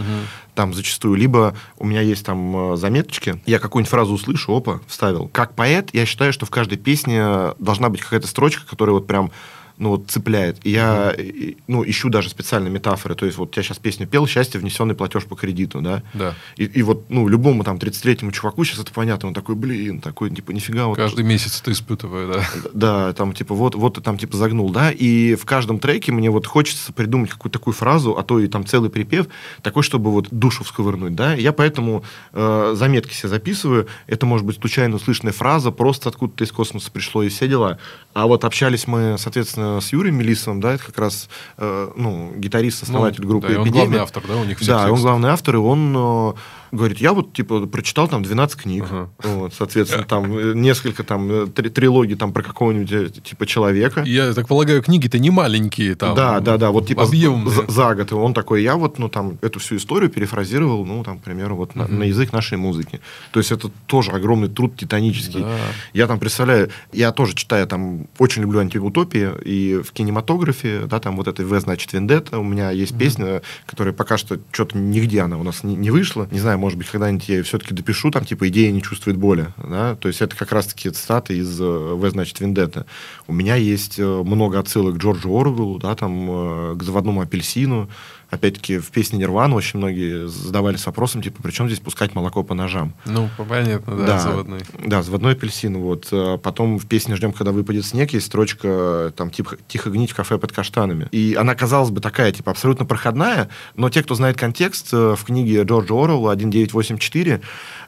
там 0.53 0.73
зачастую, 0.73 1.15
либо 1.15 1.55
у 1.77 1.85
меня 1.85 2.01
есть 2.01 2.25
там 2.25 2.73
э, 2.73 2.75
заметочки, 2.77 3.41
я 3.45 3.59
какую-нибудь 3.59 3.89
фразу 3.89 4.13
услышу, 4.13 4.53
опа, 4.53 4.81
вставил. 4.87 5.29
Как 5.29 5.55
поэт, 5.55 5.89
я 5.93 6.05
считаю, 6.05 6.33
что 6.33 6.45
в 6.45 6.49
каждой 6.49 6.77
песне 6.77 7.53
должна 7.57 7.89
быть 7.89 8.01
какая-то 8.01 8.27
строчка, 8.27 8.67
которая 8.67 8.93
вот 8.93 9.07
прям 9.07 9.31
ну, 9.77 9.89
вот 9.89 10.09
цепляет. 10.09 10.57
И 10.63 10.71
я, 10.71 11.11
и, 11.11 11.57
ну, 11.67 11.83
ищу 11.87 12.09
даже 12.09 12.29
специальные 12.29 12.71
метафоры. 12.71 13.15
То 13.15 13.25
есть, 13.25 13.37
вот 13.37 13.55
я 13.55 13.63
сейчас 13.63 13.77
песню 13.77 14.07
пел 14.07 14.25
«Счастье, 14.27 14.59
внесенный 14.59 14.95
платеж 14.95 15.25
по 15.25 15.35
кредиту», 15.35 15.81
да? 15.81 16.03
Да. 16.13 16.35
И, 16.55 16.65
и 16.65 16.81
вот, 16.81 17.09
ну, 17.09 17.27
любому 17.27 17.63
там 17.63 17.77
30-летнему 17.77 18.31
чуваку 18.31 18.63
сейчас 18.63 18.79
это 18.79 18.91
понятно. 18.91 19.29
Он 19.29 19.33
такой, 19.33 19.55
блин, 19.55 20.01
такой, 20.01 20.31
типа, 20.31 20.51
нифига. 20.51 20.87
Вот, 20.87 20.97
Каждый 20.97 21.23
месяц 21.23 21.61
это 21.61 21.71
испытываю, 21.71 22.33
да. 22.33 22.49
да, 22.73 23.13
там, 23.13 23.33
типа, 23.33 23.53
вот, 23.53 23.75
вот 23.75 23.95
ты 23.95 24.01
там, 24.01 24.17
типа, 24.17 24.37
загнул, 24.37 24.71
да, 24.71 24.91
и 24.91 25.35
в 25.35 25.45
каждом 25.45 25.79
треке 25.79 26.11
мне 26.11 26.29
вот 26.29 26.47
хочется 26.47 26.93
придумать 26.93 27.29
какую-то 27.29 27.59
такую 27.59 27.73
фразу, 27.73 28.17
а 28.17 28.23
то 28.23 28.39
и 28.39 28.47
там 28.47 28.65
целый 28.65 28.89
припев, 28.89 29.27
такой, 29.61 29.83
чтобы 29.83 30.11
вот 30.11 30.27
душу 30.31 30.63
всковырнуть, 30.63 31.15
да, 31.15 31.33
я 31.33 31.51
поэтому 31.53 32.03
э, 32.33 32.73
заметки 32.75 33.13
себе 33.13 33.29
записываю, 33.29 33.87
это 34.07 34.25
может 34.25 34.45
быть 34.45 34.57
случайно 34.59 34.95
услышанная 34.95 35.33
фраза, 35.33 35.71
просто 35.71 36.09
откуда-то 36.09 36.43
из 36.43 36.51
космоса 36.51 36.91
пришло 36.91 37.23
и 37.23 37.29
все 37.29 37.47
дела, 37.47 37.79
а 38.13 38.27
вот 38.27 38.45
общались 38.45 38.87
мы, 38.87 39.17
соответственно, 39.17 39.66
с 39.81 39.93
Юрием 39.93 40.15
Мелисовым, 40.17 40.59
да, 40.61 40.73
это 40.73 40.83
как 40.85 40.97
раз, 40.97 41.29
э, 41.57 41.89
ну, 41.95 42.31
гитарист, 42.35 42.83
основатель 42.83 43.21
Ну, 43.23 43.29
группы 43.29 43.47
да, 43.47 43.53
и 43.53 43.57
он 43.57 43.63
«Эпидемия». 43.63 43.81
главный 43.85 43.99
автор, 43.99 44.23
да, 44.27 44.35
у 44.37 44.43
них 44.45 44.57
всех 44.57 44.67
Да, 44.69 44.77
он 44.83 44.83
текстов. 44.89 45.01
главный 45.01 45.29
автор, 45.29 45.55
и 45.55 45.59
он 45.59 45.95
э, 45.97 46.33
говорит, 46.71 46.99
я 46.99 47.13
вот, 47.13 47.33
типа, 47.33 47.67
прочитал 47.67 48.07
там 48.07 48.23
12 48.23 48.61
книг, 48.61 48.85
Ага. 48.89 49.09
вот, 49.23 49.53
соответственно, 49.53 50.03
там 50.03 50.37
э, 50.37 50.53
несколько 50.55 51.03
там 51.03 51.29
э, 51.31 51.47
три- 51.47 51.69
трилогий 51.69 52.15
там 52.15 52.33
про 52.33 52.43
какого-нибудь, 52.43 52.91
э, 52.91 53.09
типа, 53.09 53.45
человека. 53.45 54.03
Я 54.03 54.33
так 54.33 54.47
полагаю, 54.47 54.81
книги-то 54.81 55.19
не 55.19 55.29
маленькие 55.29 55.95
там. 55.95 56.15
да, 56.15 56.39
да, 56.39 56.57
да, 56.57 56.71
вот 56.71 56.87
типа 56.87 57.03
объемные. 57.03 57.49
за, 57.53 57.67
за 57.71 57.95
год. 57.95 58.11
И 58.11 58.15
он 58.15 58.33
такой, 58.33 58.63
я 58.63 58.75
вот, 58.75 58.99
ну, 58.99 59.09
там, 59.09 59.37
эту 59.41 59.59
всю 59.59 59.77
историю 59.77 60.09
перефразировал, 60.09 60.85
ну, 60.85 61.03
там, 61.03 61.19
к 61.19 61.23
примеру, 61.23 61.55
вот 61.55 61.75
на, 61.75 61.87
на 61.87 62.03
язык 62.03 62.33
нашей 62.33 62.57
музыки. 62.57 62.99
То 63.31 63.39
есть 63.39 63.51
это 63.51 63.69
тоже 63.85 64.11
огромный 64.11 64.49
труд 64.49 64.75
титанический. 64.75 65.41
Да. 65.41 65.57
Я 65.93 66.07
там 66.07 66.19
представляю, 66.19 66.69
я 66.93 67.11
тоже 67.11 67.35
читаю, 67.35 67.67
там, 67.67 68.07
очень 68.17 68.41
люблю 68.41 68.59
антиутопии, 68.59 69.29
и 69.43 69.81
в 69.83 69.91
кинематографе, 69.91 70.81
да, 70.87 70.99
там 70.99 71.15
вот 71.17 71.27
это 71.27 71.43
«В, 71.43 71.59
значит, 71.59 71.93
Вендетта», 71.93 72.39
у 72.39 72.43
меня 72.43 72.71
есть 72.71 72.97
песня, 72.97 73.41
которая 73.65 73.93
пока 73.93 74.17
что 74.17 74.39
что-то 74.51 74.77
нигде 74.77 75.21
она 75.21 75.37
у 75.37 75.43
нас 75.43 75.63
не, 75.63 75.75
не 75.75 75.91
вышла. 75.91 76.27
Не 76.31 76.39
знаю, 76.39 76.56
может 76.57 76.77
быть, 76.77 76.87
когда-нибудь 76.87 77.29
я 77.29 77.43
все-таки 77.43 77.73
допишу, 77.73 78.11
там, 78.11 78.25
типа, 78.25 78.47
идея 78.49 78.71
не 78.71 78.81
чувствует 78.81 79.17
боли, 79.17 79.47
да, 79.57 79.95
то 79.95 80.07
есть 80.07 80.21
это 80.21 80.35
как 80.35 80.51
раз-таки 80.51 80.89
цитаты 80.89 81.37
из 81.37 81.59
э, 81.59 81.63
«В, 81.63 82.09
значит, 82.09 82.39
Вендетта». 82.39 82.85
У 83.27 83.33
меня 83.33 83.55
есть 83.55 83.99
э, 83.99 84.03
много 84.05 84.59
отсылок 84.59 84.95
к 84.95 84.97
Джорджу 84.97 85.37
Оруэллу, 85.37 85.79
да, 85.79 85.95
там, 85.95 86.27
э, 86.29 86.75
к 86.75 86.83
«Заводному 86.83 87.21
апельсину», 87.21 87.89
Опять-таки, 88.29 88.79
в 88.79 88.89
песне 88.89 89.19
Нирвана 89.19 89.55
очень 89.55 89.79
многие 89.79 90.27
задавались 90.27 90.85
вопросом, 90.85 91.21
типа, 91.21 91.41
при 91.41 91.51
чем 91.51 91.67
здесь 91.67 91.79
пускать 91.79 92.13
молоко 92.13 92.43
по 92.43 92.53
ножам? 92.53 92.93
Ну, 93.05 93.29
понятно, 93.37 93.95
да, 94.05 94.19
заводной. 94.19 94.61
Да, 94.85 95.01
заводной 95.01 95.33
апельсин. 95.33 95.77
Вот. 95.77 96.09
А 96.11 96.37
Потом 96.37 96.77
в 96.77 96.87
песне 96.87 97.15
«Ждем, 97.15 97.31
когда 97.31 97.51
выпадет 97.51 97.85
снег» 97.85 98.11
есть 98.13 98.27
строчка 98.27 99.13
там 99.15 99.29
типа 99.29 99.57
«Тихо 99.67 99.89
гнить 99.89 100.11
в 100.11 100.15
кафе 100.15 100.37
под 100.37 100.51
каштанами». 100.51 101.07
И 101.11 101.35
она, 101.39 101.55
казалось 101.55 101.89
бы, 101.89 102.01
такая, 102.01 102.31
типа, 102.31 102.51
абсолютно 102.51 102.85
проходная, 102.85 103.49
но 103.75 103.89
те, 103.89 104.03
кто 104.03 104.15
знает 104.15 104.37
контекст, 104.37 104.93
э, 104.93 105.15
в 105.15 105.23
книге 105.23 105.63
Джорджа 105.63 105.93
Оруэлла 105.93 106.35
«1984», 106.35 107.41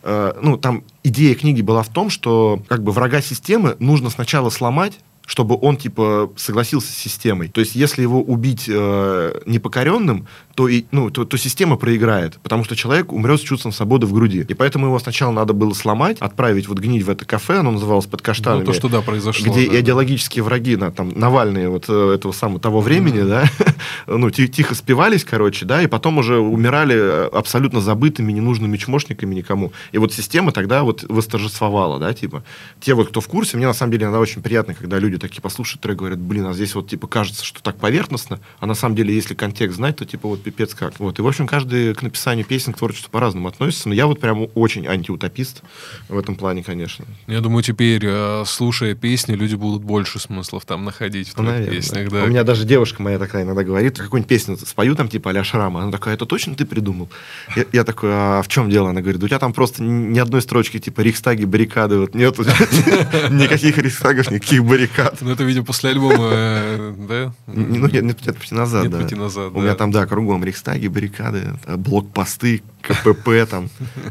э, 0.03 0.33
ну, 0.41 0.57
там 0.57 0.83
идея 1.03 1.35
книги 1.35 1.61
была 1.61 1.83
в 1.83 1.89
том, 1.89 2.09
что 2.09 2.63
как 2.67 2.83
бы 2.83 2.91
врага 2.91 3.21
системы 3.21 3.75
нужно 3.79 4.09
сначала 4.09 4.49
сломать, 4.49 4.99
чтобы 5.29 5.55
он, 5.61 5.77
типа, 5.77 6.33
согласился 6.37 6.91
с 6.91 6.95
системой. 6.95 7.49
То 7.49 7.61
есть, 7.61 7.75
если 7.75 8.01
его 8.01 8.19
убить 8.19 8.65
э, 8.67 9.41
непокоренным, 9.45 10.27
то, 10.59 10.67
и, 10.67 10.83
ну, 10.91 11.09
то, 11.09 11.23
то 11.23 11.37
система 11.37 11.77
проиграет, 11.77 12.37
потому 12.43 12.65
что 12.65 12.75
человек 12.75 13.13
умрет 13.13 13.39
с 13.39 13.43
чувством 13.43 13.71
свободы 13.71 14.05
в 14.07 14.11
груди. 14.11 14.45
И 14.45 14.53
поэтому 14.53 14.87
его 14.87 14.99
сначала 14.99 15.31
надо 15.31 15.53
было 15.53 15.71
сломать, 15.73 16.17
отправить 16.19 16.67
вот 16.67 16.79
гнить 16.79 17.03
в 17.03 17.09
это 17.09 17.23
кафе, 17.23 17.59
оно 17.59 17.71
называлось 17.71 18.07
«Под 18.07 18.21
каштанами». 18.21 18.59
Ну, 18.59 18.65
то, 18.65 18.73
что 18.73 18.89
да, 18.89 18.99
произошло. 18.99 19.49
где 19.49 19.69
да. 19.69 19.79
идеологические 19.79 20.43
враги, 20.43 20.75
на, 20.75 20.91
там, 20.91 21.13
Навальные 21.15 21.69
вот 21.69 21.85
э, 21.87 22.13
этого 22.13 22.33
самого 22.33 22.59
того 22.59 22.81
времени, 22.81 23.21
да, 23.21 23.45
ну, 24.07 24.29
ти- 24.31 24.49
тихо 24.49 24.75
спивались, 24.75 25.23
короче, 25.23 25.65
да, 25.65 25.81
и 25.81 25.87
потом 25.87 26.17
уже 26.17 26.39
умирали 26.39 26.97
э, 26.97 27.29
абсолютно 27.31 27.79
забытыми, 27.79 28.33
ненужными 28.33 28.75
чмошниками 28.75 29.35
никому. 29.35 29.71
И 29.93 29.97
вот 29.97 30.11
система 30.11 30.51
тогда 30.51 30.83
вот 30.83 31.05
восторжествовала, 31.07 31.99
да, 31.99 32.13
типа. 32.13 32.43
Те 32.81 32.95
вот, 32.95 33.07
кто 33.07 33.21
в 33.21 33.29
курсе, 33.29 33.55
мне 33.55 33.65
на 33.65 33.73
самом 33.73 33.93
деле 33.93 34.03
иногда 34.03 34.19
очень 34.19 34.41
приятно, 34.41 34.73
когда 34.73 34.99
люди 34.99 35.17
такие 35.17 35.41
послушают 35.41 35.79
трек, 35.79 35.99
говорят, 35.99 36.19
блин, 36.19 36.47
а 36.47 36.53
здесь 36.53 36.75
вот, 36.75 36.89
типа, 36.89 37.07
кажется, 37.07 37.45
что 37.45 37.63
так 37.63 37.77
поверхностно, 37.77 38.41
а 38.59 38.65
на 38.65 38.73
самом 38.73 38.97
деле, 38.97 39.15
если 39.15 39.35
контекст 39.35 39.77
знать, 39.77 39.95
то, 39.95 40.05
типа, 40.05 40.27
вот 40.27 40.48
пипец 40.51 40.73
как. 40.73 40.99
Вот, 40.99 41.19
и, 41.19 41.21
в 41.21 41.27
общем, 41.27 41.47
каждый 41.47 41.93
к 41.93 42.01
написанию 42.01 42.45
песен, 42.45 42.73
к 42.73 42.77
творчеству 42.77 43.09
по-разному 43.11 43.47
относится, 43.47 43.89
но 43.89 43.95
я 43.95 44.07
вот 44.07 44.19
прям 44.19 44.47
очень 44.55 44.87
антиутопист 44.87 45.61
в 46.07 46.17
этом 46.17 46.35
плане, 46.35 46.63
конечно. 46.63 47.05
Я 47.27 47.41
думаю, 47.41 47.63
теперь, 47.63 48.01
э, 48.05 48.43
слушая 48.45 48.95
песни, 48.95 49.33
люди 49.33 49.55
будут 49.55 49.83
больше 49.83 50.19
смыслов 50.19 50.65
там 50.65 50.85
находить 50.85 51.29
в 51.29 51.37
Ну, 51.37 51.43
твоих 51.43 51.59
наверное. 51.59 51.81
песнях. 51.81 52.09
Да. 52.09 52.23
У 52.23 52.27
меня 52.27 52.43
даже 52.43 52.65
девушка 52.65 53.01
моя 53.01 53.19
такая 53.19 53.43
иногда 53.43 53.63
говорит, 53.63 53.97
какую-нибудь 53.97 54.29
песню 54.29 54.57
спою, 54.57 54.95
там, 54.95 55.07
типа, 55.07 55.31
а 55.31 55.43
Шрама. 55.43 55.81
Она 55.83 55.91
такая, 55.91 56.15
это 56.15 56.25
точно 56.25 56.55
ты 56.55 56.65
придумал? 56.65 57.09
Я, 57.55 57.65
я 57.71 57.83
такой, 57.83 58.09
а 58.11 58.41
в 58.41 58.47
чем 58.47 58.69
дело? 58.69 58.89
Она 58.89 59.01
говорит, 59.01 59.23
у 59.23 59.27
тебя 59.27 59.39
там 59.39 59.53
просто 59.53 59.83
ни 59.83 60.19
одной 60.19 60.41
строчки, 60.41 60.79
типа, 60.79 61.01
Рейхстаги, 61.01 61.45
баррикады, 61.45 61.99
вот 61.99 62.15
нет 62.15 62.37
никаких 63.29 63.77
Рейхстагов, 63.77 64.31
никаких 64.31 64.63
баррикад. 64.63 65.17
Ну, 65.21 65.31
это, 65.31 65.43
видимо, 65.43 65.65
после 65.65 65.91
альбома, 65.91 66.29
э, 66.31 66.93
да? 66.97 67.33
Ну, 67.47 67.87
нет, 67.87 68.03
нет, 68.03 68.37
пути 68.37 68.55
назад, 68.55 68.83
Нет 68.83 68.91
да. 68.91 69.49
У 69.53 69.61
меня 69.61 69.75
там, 69.75 69.91
да, 69.91 70.05
кругом 70.05 70.38
Рейхстаги, 70.43 70.87
баррикады, 70.87 71.57
э, 71.65 71.75
блокпосты, 71.77 72.61
КПП 72.81 73.45
там. 73.49 73.69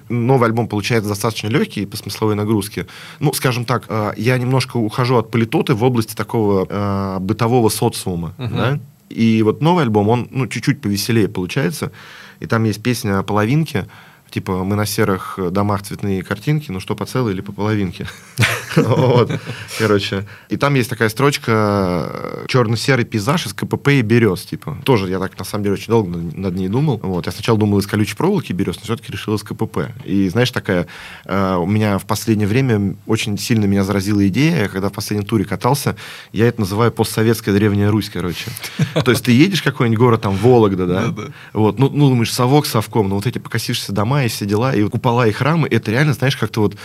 Новый 0.09 0.49
альбом 0.49 0.69
получается 0.69 1.09
достаточно 1.09 1.49
легкий 1.49 1.87
по 1.87 1.97
смысловой 1.97 2.35
нагрузке. 2.35 2.87
Ну, 3.21 3.33
скажем 3.33 3.65
так, 3.65 3.85
э, 3.89 4.13
я 4.17 4.39
немножко 4.39 4.77
ухожу 4.77 5.17
от 5.17 5.31
политоты 5.31 5.75
в 5.75 5.85
области 5.85 6.15
такого 6.15 6.67
э, 6.69 7.19
бытового 7.21 7.69
социума, 7.69 8.35
да. 8.39 8.79
И 9.09 9.43
вот 9.43 9.63
новый 9.63 9.85
альбом, 9.85 10.09
он, 10.09 10.29
ну, 10.31 10.47
чуть-чуть 10.47 10.83
повеселее 10.83 11.29
получается. 11.29 11.93
И 12.41 12.47
там 12.47 12.65
есть 12.65 12.83
песня 12.83 13.19
о 13.19 13.23
половинке, 13.23 13.87
Типа, 14.31 14.65
мы 14.65 14.77
на 14.77 14.87
серых 14.87 15.39
домах 15.51 15.83
цветные 15.83 16.23
картинки, 16.23 16.71
ну 16.71 16.81
что, 16.81 16.95
по 16.95 17.07
целой 17.07 17.33
или 17.33 17.41
по 17.41 17.53
половинке? 17.53 18.07
Вот, 18.77 19.33
короче. 19.79 20.27
И 20.51 20.57
там 20.57 20.75
есть 20.75 20.91
такая 20.91 21.09
строчка 21.09 22.45
черно-серый 22.47 23.05
пейзаж 23.05 23.47
из 23.47 23.53
КПП 23.53 23.89
и 23.89 24.03
берез, 24.03 24.43
типа. 24.43 24.77
Тоже 24.85 25.09
я 25.09 25.19
так, 25.19 25.39
на 25.39 25.45
самом 25.45 25.65
деле, 25.65 25.75
очень 25.75 25.89
долго 25.89 26.17
над 26.17 26.55
ней 26.55 26.69
думал. 26.69 27.01
Вот, 27.03 27.27
я 27.27 27.33
сначала 27.33 27.59
думал 27.59 27.79
из 27.79 27.87
колючей 27.87 28.15
проволоки 28.15 28.53
берез, 28.53 28.77
но 28.77 28.83
все-таки 28.85 29.11
решил 29.11 29.35
из 29.35 29.43
КПП. 29.43 29.91
И, 30.05 30.29
знаешь, 30.29 30.51
такая, 30.51 30.87
э, 31.25 31.55
у 31.57 31.67
меня 31.67 31.99
в 31.99 32.05
последнее 32.05 32.47
время 32.47 32.95
очень 33.07 33.39
сильно 33.39 33.65
меня 33.65 33.85
заразила 33.85 34.27
идея, 34.29 34.63
я 34.63 34.69
когда 34.69 34.91
в 34.91 34.93
последнем 34.93 35.27
туре 35.27 35.45
катался, 35.45 35.97
я 36.33 36.47
это 36.47 36.61
называю 36.61 36.93
постсоветская 36.93 37.55
Древняя 37.55 37.91
Русь, 37.91 38.11
короче. 38.11 38.51
То 39.05 39.11
есть 39.11 39.25
ты 39.25 39.33
едешь 39.33 39.61
в 39.61 39.65
какой-нибудь 39.65 39.99
город, 39.99 40.23
там, 40.23 40.37
Вологда, 40.37 40.87
да? 40.87 41.15
Вот, 41.53 41.79
ну, 41.79 41.89
ну, 41.89 42.11
думаешь, 42.11 42.33
совок 42.33 42.67
совком, 42.67 43.09
но 43.09 43.17
вот 43.17 43.27
эти 43.27 43.39
покосившиеся 43.39 43.93
дома 43.93 44.18
и 44.25 44.29
все 44.29 44.47
дела, 44.47 44.75
и 44.75 44.83
купола, 44.89 45.27
и 45.27 45.33
храмы, 45.33 45.69
это 45.69 45.91
реально, 45.91 46.13
знаешь, 46.13 46.37
как-то 46.37 46.61
вот... 46.61 46.77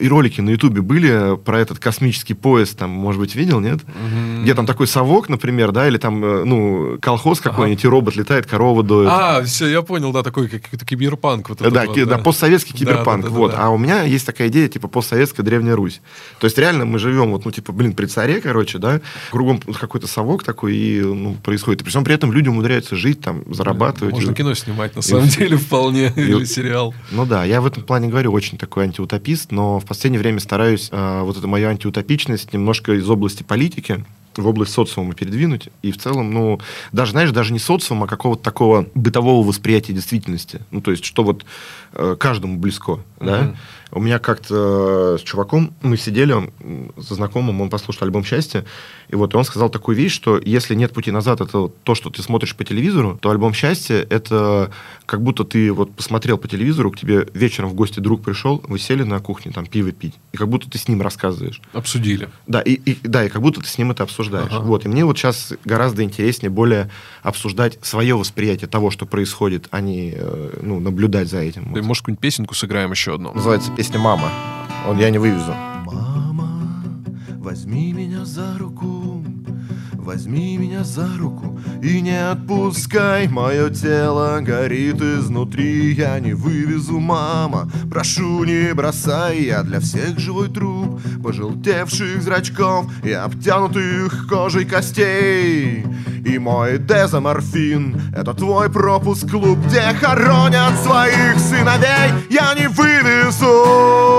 И 0.00 0.08
ролики 0.08 0.40
на 0.40 0.50
Ютубе 0.50 0.80
были 0.80 1.36
про 1.36 1.60
этот 1.60 1.78
космический 1.78 2.32
поезд, 2.34 2.78
там, 2.78 2.90
может 2.90 3.20
быть, 3.20 3.34
видел, 3.34 3.60
нет? 3.60 3.80
Где 4.42 4.54
там 4.54 4.64
такой 4.66 4.86
совок, 4.86 5.28
например, 5.28 5.72
да, 5.72 5.86
или 5.86 5.98
там, 5.98 6.24
э, 6.24 6.44
ну, 6.44 6.98
колхоз 7.02 7.40
какой-нибудь, 7.40 7.84
и 7.84 7.88
робот 7.88 8.16
летает, 8.16 8.46
корова 8.46 8.82
доет. 8.82 9.10
А, 9.12 9.42
все, 9.42 9.66
я 9.68 9.82
понял, 9.82 10.12
да, 10.12 10.22
такой 10.22 10.48
как- 10.48 10.62
какой-то 10.62 10.86
киберпанк. 10.86 11.50
Вот 11.50 11.58
Да, 11.58 11.84
вот, 11.84 11.94
ки- 11.94 12.04
да, 12.04 12.16
постсоветский 12.18 12.72
Да, 12.72 12.78
киберпанк. 12.78 13.24
да, 13.24 13.28
да, 13.30 13.34
вот. 13.34 13.50
да. 13.52 13.58
А 13.66 13.68
у 13.68 13.76
меня 13.76 14.02
есть 14.04 14.24
такая 14.24 14.48
идея, 14.48 14.68
типа, 14.68 14.88
постсоветская 14.88 15.44
Древняя 15.44 15.76
Русь. 15.76 16.00
То 16.40 16.46
есть, 16.46 16.56
реально, 16.56 16.86
мы 16.86 16.98
живем, 16.98 17.32
вот, 17.32 17.44
ну, 17.44 17.50
типа, 17.50 17.72
блин, 17.72 17.92
при 17.92 18.06
царе, 18.06 18.40
короче, 18.40 18.78
да, 18.78 19.00
кругом 19.30 19.58
какой-то 19.60 20.06
совок 20.06 20.44
такой, 20.44 20.74
и, 20.74 21.00
ну, 21.02 21.34
происходит. 21.34 21.82
И 21.82 21.84
при 21.84 21.90
всем 21.90 22.04
при 22.04 22.14
этом 22.14 22.32
люди 22.32 22.48
умудряются 22.48 22.96
жить, 22.96 23.20
там, 23.20 23.42
зарабатывать. 23.52 24.14
Можно 24.14 24.30
И- 24.30 24.34
кино 24.34 24.54
снимать, 24.54 24.96
на 24.96 25.02
самом 25.02 25.28
деле, 25.28 25.58
вполне, 25.58 26.10
или 26.16 26.44
сериал. 26.44 26.94
Ну 27.10 27.26
да, 27.26 27.44
я 27.44 27.60
в 27.60 27.66
этом 27.66 27.82
плане 27.82 28.08
говорю, 28.08 28.32
очень 28.32 28.56
такой 28.56 28.84
антиутопист, 28.84 29.52
но 29.52 29.78
в 29.78 29.84
последнее 29.90 30.20
время 30.20 30.38
стараюсь 30.38 30.88
э, 30.92 31.22
вот 31.22 31.36
эту 31.36 31.48
мою 31.48 31.68
антиутопичность 31.68 32.52
немножко 32.52 32.92
из 32.92 33.10
области 33.10 33.42
политики 33.42 34.04
в 34.36 34.46
область 34.46 34.72
социума 34.72 35.14
передвинуть. 35.14 35.68
И 35.82 35.90
в 35.90 35.98
целом, 35.98 36.32
ну, 36.32 36.60
даже, 36.92 37.10
знаешь, 37.10 37.32
даже 37.32 37.52
не 37.52 37.58
социума, 37.58 38.04
а 38.04 38.08
какого-то 38.08 38.40
такого 38.40 38.86
бытового 38.94 39.44
восприятия 39.44 39.92
действительности. 39.92 40.60
Ну, 40.70 40.80
то 40.80 40.92
есть, 40.92 41.04
что 41.04 41.24
вот 41.24 41.44
э, 41.94 42.14
каждому 42.20 42.56
близко, 42.56 43.00
да. 43.18 43.56
У 43.90 43.98
меня 43.98 44.20
как-то 44.20 45.16
э, 45.16 45.18
с 45.18 45.22
чуваком 45.22 45.74
мы 45.82 45.96
сидели, 45.96 46.30
он, 46.34 46.52
со 46.96 47.16
знакомым, 47.16 47.60
он 47.60 47.68
послушал 47.68 48.04
альбом 48.04 48.24
«Счастье», 48.24 48.64
и 49.10 49.16
вот 49.16 49.34
он 49.34 49.44
сказал 49.44 49.70
такую 49.70 49.96
вещь, 49.96 50.12
что 50.14 50.38
если 50.42 50.74
нет 50.74 50.92
пути 50.92 51.10
назад, 51.10 51.40
это 51.40 51.68
то, 51.82 51.94
что 51.94 52.10
ты 52.10 52.22
смотришь 52.22 52.54
по 52.54 52.64
телевизору, 52.64 53.18
то 53.20 53.30
альбом 53.30 53.52
«Счастье»— 53.52 54.06
это 54.10 54.70
как 55.06 55.22
будто 55.22 55.44
ты 55.44 55.72
вот 55.72 55.92
посмотрел 55.92 56.38
по 56.38 56.46
телевизору, 56.48 56.90
к 56.92 56.96
тебе 56.98 57.26
вечером 57.34 57.68
в 57.70 57.74
гости 57.74 57.98
друг 58.00 58.22
пришел, 58.22 58.62
вы 58.68 58.78
сели 58.78 59.02
на 59.02 59.18
кухне, 59.20 59.50
там, 59.52 59.66
пиво 59.66 59.90
пить, 59.92 60.14
и 60.32 60.36
как 60.36 60.48
будто 60.48 60.70
ты 60.70 60.78
с 60.78 60.86
ним 60.88 61.02
рассказываешь. 61.02 61.60
Обсудили. 61.72 62.28
Да, 62.46 62.60
и, 62.60 62.72
и- 62.74 62.98
да, 63.02 63.24
и 63.24 63.28
как 63.28 63.42
будто 63.42 63.60
ты 63.60 63.66
с 63.66 63.76
ним 63.78 63.90
это 63.90 64.04
обсуждаешь. 64.04 64.52
Ага. 64.52 64.64
Вот, 64.64 64.84
и 64.84 64.88
мне 64.88 65.04
вот 65.04 65.18
сейчас 65.18 65.52
гораздо 65.64 66.02
интереснее 66.04 66.50
более 66.50 66.90
обсуждать 67.22 67.78
свое 67.82 68.14
восприятие 68.16 68.68
того, 68.68 68.90
что 68.90 69.06
происходит, 69.06 69.66
а 69.70 69.80
не 69.80 70.12
э, 70.16 70.58
ну, 70.62 70.78
наблюдать 70.80 71.28
за 71.28 71.38
этим. 71.38 71.64
Да, 71.64 71.70
Вот. 71.80 71.84
может, 71.84 72.02
какую-нибудь 72.02 72.20
песенку 72.22 72.54
сыграем 72.54 72.90
еще 72.92 73.14
одну? 73.14 73.32
Называется 73.34 73.72
песня 73.76 73.98
«Мама». 73.98 74.30
Он 74.88 74.98
«Я 74.98 75.10
не 75.10 75.18
вывезу». 75.18 75.52
Мама, 75.84 76.84
возьми 77.38 77.92
меня 77.92 78.24
за 78.24 78.56
руку, 78.58 78.99
Возьми 80.10 80.56
меня 80.56 80.82
за 80.82 81.06
руку 81.18 81.56
и 81.80 82.00
не 82.00 82.30
отпускай. 82.32 83.28
Мое 83.28 83.70
тело 83.70 84.40
горит 84.40 85.00
изнутри 85.00 85.94
Я 85.94 86.18
не 86.18 86.32
вывезу, 86.32 86.98
мама. 86.98 87.70
Прошу, 87.88 88.42
не 88.42 88.74
бросай 88.74 89.44
Я 89.44 89.62
для 89.62 89.78
всех 89.78 90.18
живой 90.18 90.48
труп 90.48 91.00
Пожелтевших 91.22 92.22
зрачков 92.22 92.86
И 93.04 93.12
обтянутых 93.12 94.26
кожей 94.28 94.64
костей. 94.64 95.84
И 96.26 96.38
мой 96.40 96.78
дезоморфин 96.78 98.12
Это 98.12 98.34
твой 98.34 98.68
пропуск 98.68 99.30
клуб 99.30 99.60
Где 99.68 99.94
хоронят 99.94 100.76
своих 100.80 101.38
сыновей. 101.38 102.10
Я 102.28 102.52
не 102.54 102.68
вывезу. 102.68 104.10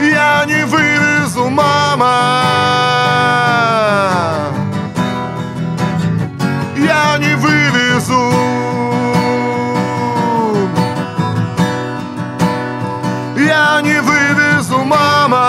Я 0.00 0.44
не 0.46 0.64
вывезу, 0.66 1.03
мама 1.50 2.54
Я 6.76 7.18
не 7.18 7.34
вывезу. 7.36 8.30
Я 13.38 13.80
не 13.82 14.00
вывезу, 14.00 14.84
мама. 14.84 15.44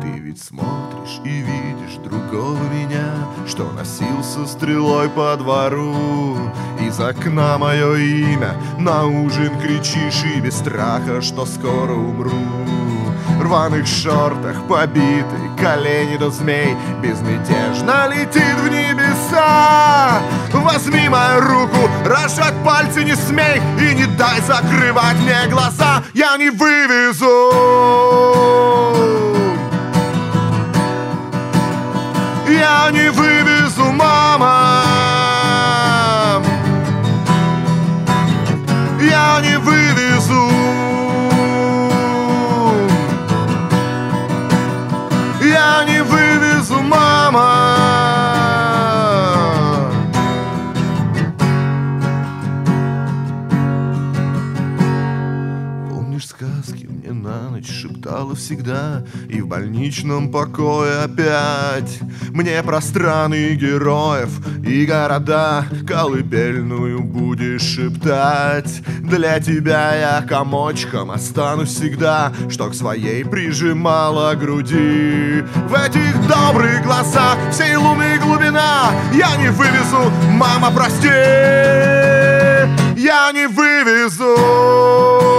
Ты 0.00 0.18
ведь 0.18 0.42
смотришь 0.42 1.20
и 1.24 1.42
видишь 1.42 1.96
другого 2.02 2.58
меня 2.72 3.28
Что 3.46 3.70
носился 3.72 4.46
стрелой 4.46 5.08
по 5.10 5.36
двору 5.36 6.36
из 6.92 7.00
окна 7.00 7.58
мое 7.58 7.96
имя. 7.96 8.54
На 8.78 9.06
ужин 9.06 9.58
кричишь 9.60 10.24
и 10.36 10.40
без 10.40 10.58
страха, 10.58 11.22
что 11.22 11.46
скоро 11.46 11.92
умру. 11.92 12.30
В 13.38 13.42
рваных 13.42 13.86
шортах 13.86 14.56
побитый, 14.68 15.50
колени 15.58 16.16
до 16.18 16.30
змей. 16.30 16.76
Безмятежно 17.02 18.08
летит 18.08 18.58
в 18.60 18.68
небеса. 18.68 20.20
Возьми 20.52 21.08
мою 21.08 21.40
руку, 21.40 21.88
разжать 22.04 22.54
пальцы 22.64 23.04
не 23.04 23.16
смей. 23.16 23.60
И 23.80 23.94
не 23.94 24.06
дай 24.06 24.40
закрывать 24.42 25.16
мне 25.16 25.46
глаза 25.48 26.02
Я 26.12 26.36
не 26.36 26.50
вывезу. 26.50 27.52
Я 32.48 32.90
не 32.90 33.10
вывезу, 33.10 33.92
мама 33.92 34.61
ночь 57.52 57.70
шептала 57.70 58.34
всегда 58.34 59.04
И 59.28 59.42
в 59.42 59.46
больничном 59.46 60.30
покое 60.30 61.02
опять. 61.02 62.00
Мне 62.30 62.62
про 62.62 62.80
страны 62.80 63.54
героев 63.54 64.30
и 64.64 64.86
города 64.86 65.66
Колыбельную 65.86 67.02
будешь 67.02 67.62
шептать. 67.62 68.82
Для 69.00 69.38
тебя 69.40 69.94
я 69.94 70.22
комочком 70.26 71.10
останусь 71.10 71.74
всегда 71.74 72.32
Что 72.48 72.70
к 72.70 72.74
своей 72.74 73.24
прижимала 73.24 74.34
груди. 74.34 75.44
В 75.68 75.74
этих 75.74 76.26
добрых 76.26 76.82
глазах 76.82 77.36
всей 77.50 77.76
луны 77.76 78.18
глубина. 78.18 78.90
Я 79.12 79.36
не 79.36 79.50
вывезу, 79.50 80.10
мама, 80.30 80.70
прости. 80.70 81.08
Я 82.96 83.30
не 83.32 83.46
вывезу 83.46 85.31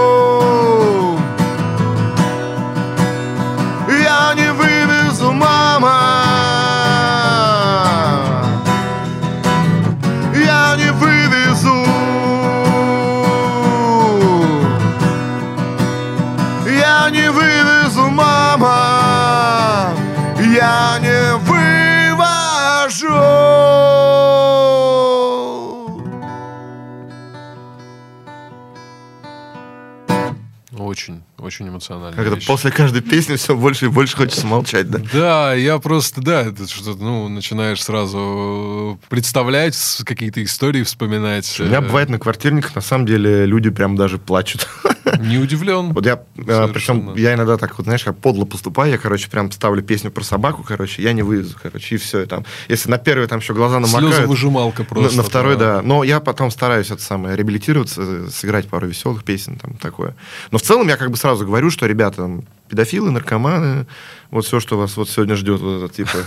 Очень, 31.53 31.65
очень 31.65 31.69
эмоционально. 31.69 32.15
Как 32.15 32.25
это 32.25 32.45
после 32.47 32.71
каждой 32.71 33.01
песни 33.01 33.35
все 33.35 33.55
больше 33.55 33.85
и 33.85 33.87
больше 33.89 34.17
хочется 34.17 34.47
молчать, 34.47 34.89
да? 34.89 34.99
Да, 35.13 35.53
я 35.53 35.77
просто, 35.79 36.21
да, 36.21 36.41
это 36.41 36.67
что-то, 36.67 37.03
ну, 37.03 37.27
начинаешь 37.29 37.81
сразу 37.83 38.99
представлять 39.09 39.75
с- 39.75 40.03
какие-то 40.03 40.43
истории, 40.43 40.83
вспоминать. 40.83 41.59
У 41.59 41.63
меня 41.63 41.77
Э, 41.77 41.81
бывает 41.81 42.09
на 42.09 42.17
квартирниках, 42.17 42.73
на 42.75 42.81
самом 42.81 43.05
деле, 43.05 43.45
люди 43.45 43.69
прям 43.69 43.95
даже 43.95 44.17
плачут. 44.17 44.67
Не 45.19 45.37
удивлен. 45.37 45.93
Вот 45.93 46.05
я, 46.05 46.23
Совершенно. 46.35 46.73
причем, 46.73 47.15
я 47.15 47.33
иногда 47.35 47.57
так 47.57 47.77
вот, 47.77 47.83
знаешь, 47.85 48.03
как 48.03 48.17
подло 48.17 48.45
поступаю, 48.45 48.91
я, 48.91 48.97
короче, 48.97 49.29
прям 49.29 49.51
ставлю 49.51 49.83
песню 49.83 50.09
про 50.11 50.23
собаку, 50.23 50.63
короче, 50.63 51.03
я 51.03 51.13
не 51.13 51.21
вывезу, 51.21 51.55
короче, 51.61 51.95
и 51.95 51.97
все. 51.97 52.21
И 52.21 52.25
там, 52.25 52.45
если 52.67 52.89
на 52.89 52.97
первый 52.97 53.27
там 53.27 53.39
еще 53.39 53.53
глаза 53.53 53.79
намокают, 53.79 54.15
Слезовыжималка 54.15 54.79
на, 54.83 54.85
просто. 54.85 55.17
на 55.17 55.23
второй, 55.23 55.57
да. 55.57 55.81
Но 55.83 56.03
я 56.03 56.19
потом 56.19 56.49
стараюсь 56.51 56.89
это 56.89 57.01
самое 57.01 57.35
реабилитироваться, 57.35 58.01
э, 58.01 58.27
сыграть 58.31 58.67
пару 58.69 58.87
веселых 58.87 59.23
песен, 59.23 59.57
там 59.57 59.73
такое. 59.75 60.15
Но 60.51 60.57
в 60.57 60.61
целом 60.61 60.87
я 60.87 60.97
как 60.97 61.11
бы 61.11 61.17
сразу 61.17 61.42
говорю, 61.43 61.69
что 61.69 61.85
ребята, 61.85 62.17
там, 62.17 62.43
педофилы, 62.69 63.11
наркоманы, 63.11 63.85
вот 64.31 64.45
все, 64.45 64.59
что 64.59 64.77
вас 64.77 64.97
вот 64.97 65.09
сегодня 65.09 65.35
ждет, 65.35 65.61
вот 65.61 65.83
это, 65.83 65.93
типа 65.93 66.17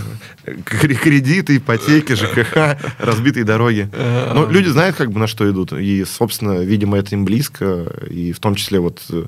кр- 0.64 0.94
кредиты, 0.94 1.56
ипотеки, 1.56 2.14
ЖКХ, 2.14 2.78
разбитые 2.98 3.44
дороги. 3.44 3.90
Но 4.34 4.48
люди 4.48 4.68
знают, 4.68 4.96
как 4.96 5.10
бы 5.10 5.18
на 5.18 5.26
что 5.26 5.50
идут, 5.50 5.72
и, 5.72 6.04
собственно, 6.04 6.60
видимо, 6.60 6.98
это 6.98 7.14
им 7.14 7.24
близко, 7.24 7.86
и 8.08 8.32
в 8.32 8.38
том 8.38 8.54
числе 8.54 8.78
вот 8.78 9.02
э, 9.10 9.24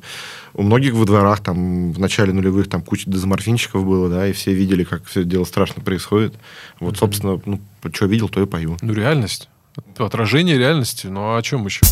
у 0.54 0.62
многих 0.62 0.94
во 0.94 1.04
дворах 1.04 1.40
там 1.40 1.92
в 1.92 1.98
начале 1.98 2.32
нулевых 2.32 2.68
там 2.68 2.82
куча 2.82 3.10
дезморфинчиков 3.10 3.84
было, 3.84 4.08
да, 4.08 4.28
и 4.28 4.32
все 4.32 4.52
видели, 4.52 4.84
как 4.84 5.04
все 5.06 5.20
это 5.20 5.28
дело 5.28 5.44
страшно 5.44 5.82
происходит. 5.82 6.34
Вот, 6.78 6.98
собственно, 6.98 7.40
ну, 7.44 7.60
что 7.92 8.06
видел, 8.06 8.28
то 8.28 8.40
и 8.42 8.46
пою. 8.46 8.76
Ну, 8.80 8.92
реальность. 8.92 9.48
Отражение 9.96 10.58
реальности. 10.58 11.06
Ну, 11.06 11.20
а 11.20 11.38
о 11.38 11.42
чем 11.42 11.66
еще? 11.66 11.82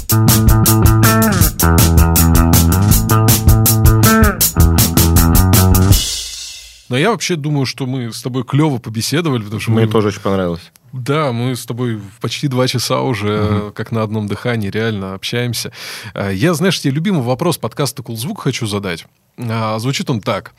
Но 6.88 6.96
я 6.96 7.10
вообще 7.10 7.36
думаю, 7.36 7.66
что 7.66 7.86
мы 7.86 8.12
с 8.12 8.22
тобой 8.22 8.44
клево 8.44 8.78
побеседовали, 8.78 9.42
потому 9.42 9.60
что 9.60 9.70
Мне 9.72 9.86
мы, 9.86 9.90
тоже 9.92 10.08
очень 10.08 10.20
понравилось. 10.20 10.70
да, 10.92 11.32
мы 11.32 11.56
с 11.56 11.66
тобой 11.66 12.00
почти 12.20 12.46
два 12.48 12.68
часа 12.68 13.00
уже 13.02 13.28
э, 13.28 13.72
как 13.74 13.90
на 13.92 14.02
одном 14.02 14.28
дыхании 14.28 14.70
реально 14.70 15.14
общаемся. 15.14 15.72
Э, 16.14 16.30
Я, 16.32 16.54
знаешь, 16.54 16.80
тебе 16.80 16.94
любимый 16.94 17.22
вопрос 17.22 17.58
подкаста 17.58 18.02
«Кулзвук» 18.02 18.42
хочу 18.42 18.66
задать. 18.66 19.06
А, 19.38 19.78
Звучит 19.78 20.08
он 20.10 20.20
так. 20.20 20.54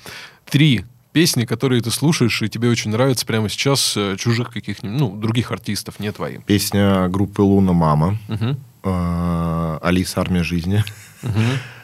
Три 0.49 0.85
песни, 1.13 1.45
которые 1.45 1.81
ты 1.81 1.89
слушаешь, 1.91 2.41
и 2.41 2.49
тебе 2.49 2.69
очень 2.69 2.91
нравятся 2.91 3.25
прямо 3.25 3.47
сейчас 3.49 3.95
э, 3.97 4.17
чужих 4.19 4.51
каких-нибудь, 4.51 4.99
ну, 4.99 5.15
других 5.17 5.51
артистов, 5.51 5.99
не 5.99 6.11
твои. 6.11 6.39
Песня 6.45 7.07
группы 7.07 7.41
Луна 7.41 7.73
Мама. 7.73 8.17
Мгм. 8.27 8.57
э, 8.83 9.79
Алиса 9.81 10.21
Армия 10.21 10.43
жизни. 10.43 10.83
Мгм. 11.23 11.41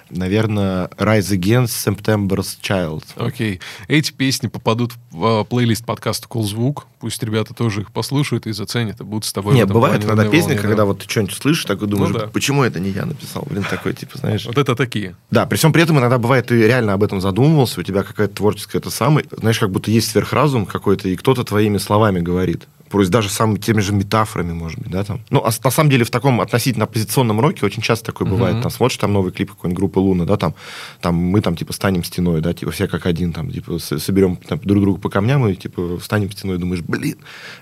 Наверное, 0.10 0.88
Rise 0.98 1.38
Against 1.38 1.72
September's 1.86 2.58
Child. 2.62 3.04
Окей. 3.16 3.60
Эти 3.88 4.12
песни 4.12 4.48
попадут 4.48 4.94
в 5.12 5.42
э, 5.42 5.46
плейлист 5.46 5.86
подкаста 5.86 6.28
«Кул 6.28 6.44
Звук». 6.44 6.88
Пусть 7.00 7.22
ребята 7.24 7.54
тоже 7.54 7.82
их 7.82 7.92
послушают 7.92 8.48
и 8.48 8.54
заценят, 8.54 9.02
и 9.02 9.04
будут 9.04 9.26
с 9.26 9.34
тобой 9.34 9.56
Нет, 9.56 9.68
бывает 9.68 10.04
иногда 10.06 10.24
песни, 10.26 10.50
волне, 10.50 10.62
когда 10.62 10.78
да. 10.78 10.86
вот 10.86 11.00
ты 11.00 11.10
что-нибудь 11.10 11.36
слышишь, 11.36 11.66
такой 11.66 11.88
думаешь, 11.88 12.14
Ну 12.14 12.20
да. 12.20 12.28
почему 12.28 12.64
это 12.64 12.80
не 12.80 12.92
я 12.92 13.06
написал? 13.06 13.46
Блин, 13.50 13.66
такой, 13.70 13.94
типа, 13.94 14.18
знаешь. 14.18 14.46
Вот 14.46 14.58
это 14.58 14.76
такие. 14.76 15.16
Да, 15.30 15.46
при 15.46 15.58
всем 15.58 15.74
при 15.74 15.84
этом 15.84 16.00
иногда 16.00 16.18
бывает, 16.18 16.48
ты 16.48 16.66
реально 16.66 16.94
об 16.94 17.04
этом 17.04 17.20
задумывался, 17.20 17.82
у 17.82 17.84
тебя 17.84 18.04
какая-то 18.04 18.36
творческая 18.36 18.78
это 18.78 18.90
самая, 18.90 19.26
знаешь, 19.38 19.60
как 19.60 19.72
будто 19.72 19.92
есть 19.92 20.12
сверхразум 20.12 20.66
какой-то, 20.66 21.10
и 21.10 21.16
кто-то 21.16 21.44
твоими 21.44 21.78
словами 21.78 22.20
говорит. 22.22 22.68
Пор 22.94 23.02
есть, 23.02 23.12
даже 23.12 23.30
самыми 23.30 23.60
теми 23.60 23.82
же 23.82 23.94
метафорами, 23.94 24.54
может 24.54 24.80
быть, 24.80 24.92
да, 24.92 25.04
там. 25.04 25.22
Ну, 25.30 25.40
а 25.40 25.52
на 25.64 25.72
самом 25.72 25.90
деле 25.90 26.06
в 26.06 26.10
таком 26.10 26.42
относительно 26.42 26.86
оппозиционном 26.86 27.40
роке 27.40 27.66
очень 27.66 27.82
часто 27.82 28.06
такое 28.06 28.28
бывает. 28.28 28.62
Там 28.62 28.72
смотришь 28.72 28.98
там 28.98 29.14
новый 29.14 29.32
клип 29.32 29.52
какой-нибудь 29.52 29.78
группы 29.78 30.00
Луна, 30.00 30.26
да, 30.26 30.38
там, 30.38 30.56
там 31.02 31.16
мы 31.16 31.42
там 31.42 31.56
типа 31.56 31.74
станем 31.74 32.04
стеной, 32.04 32.42
да, 32.42 32.54
типа 32.54 32.72
все 32.72 32.88
как 32.88 33.06
один, 33.06 33.34
там, 33.34 33.52
типа 33.52 33.80
соберем 33.80 34.38
там, 34.38 34.60
друг 34.64 34.82
друга 34.82 35.00
по 35.00 35.10
камням 35.10 35.48
и 35.48 35.56
типа 35.56 36.00
встанем 36.00 36.32
стеной, 36.32 36.58
думаешь, 36.58 36.82
блин. 36.82 37.18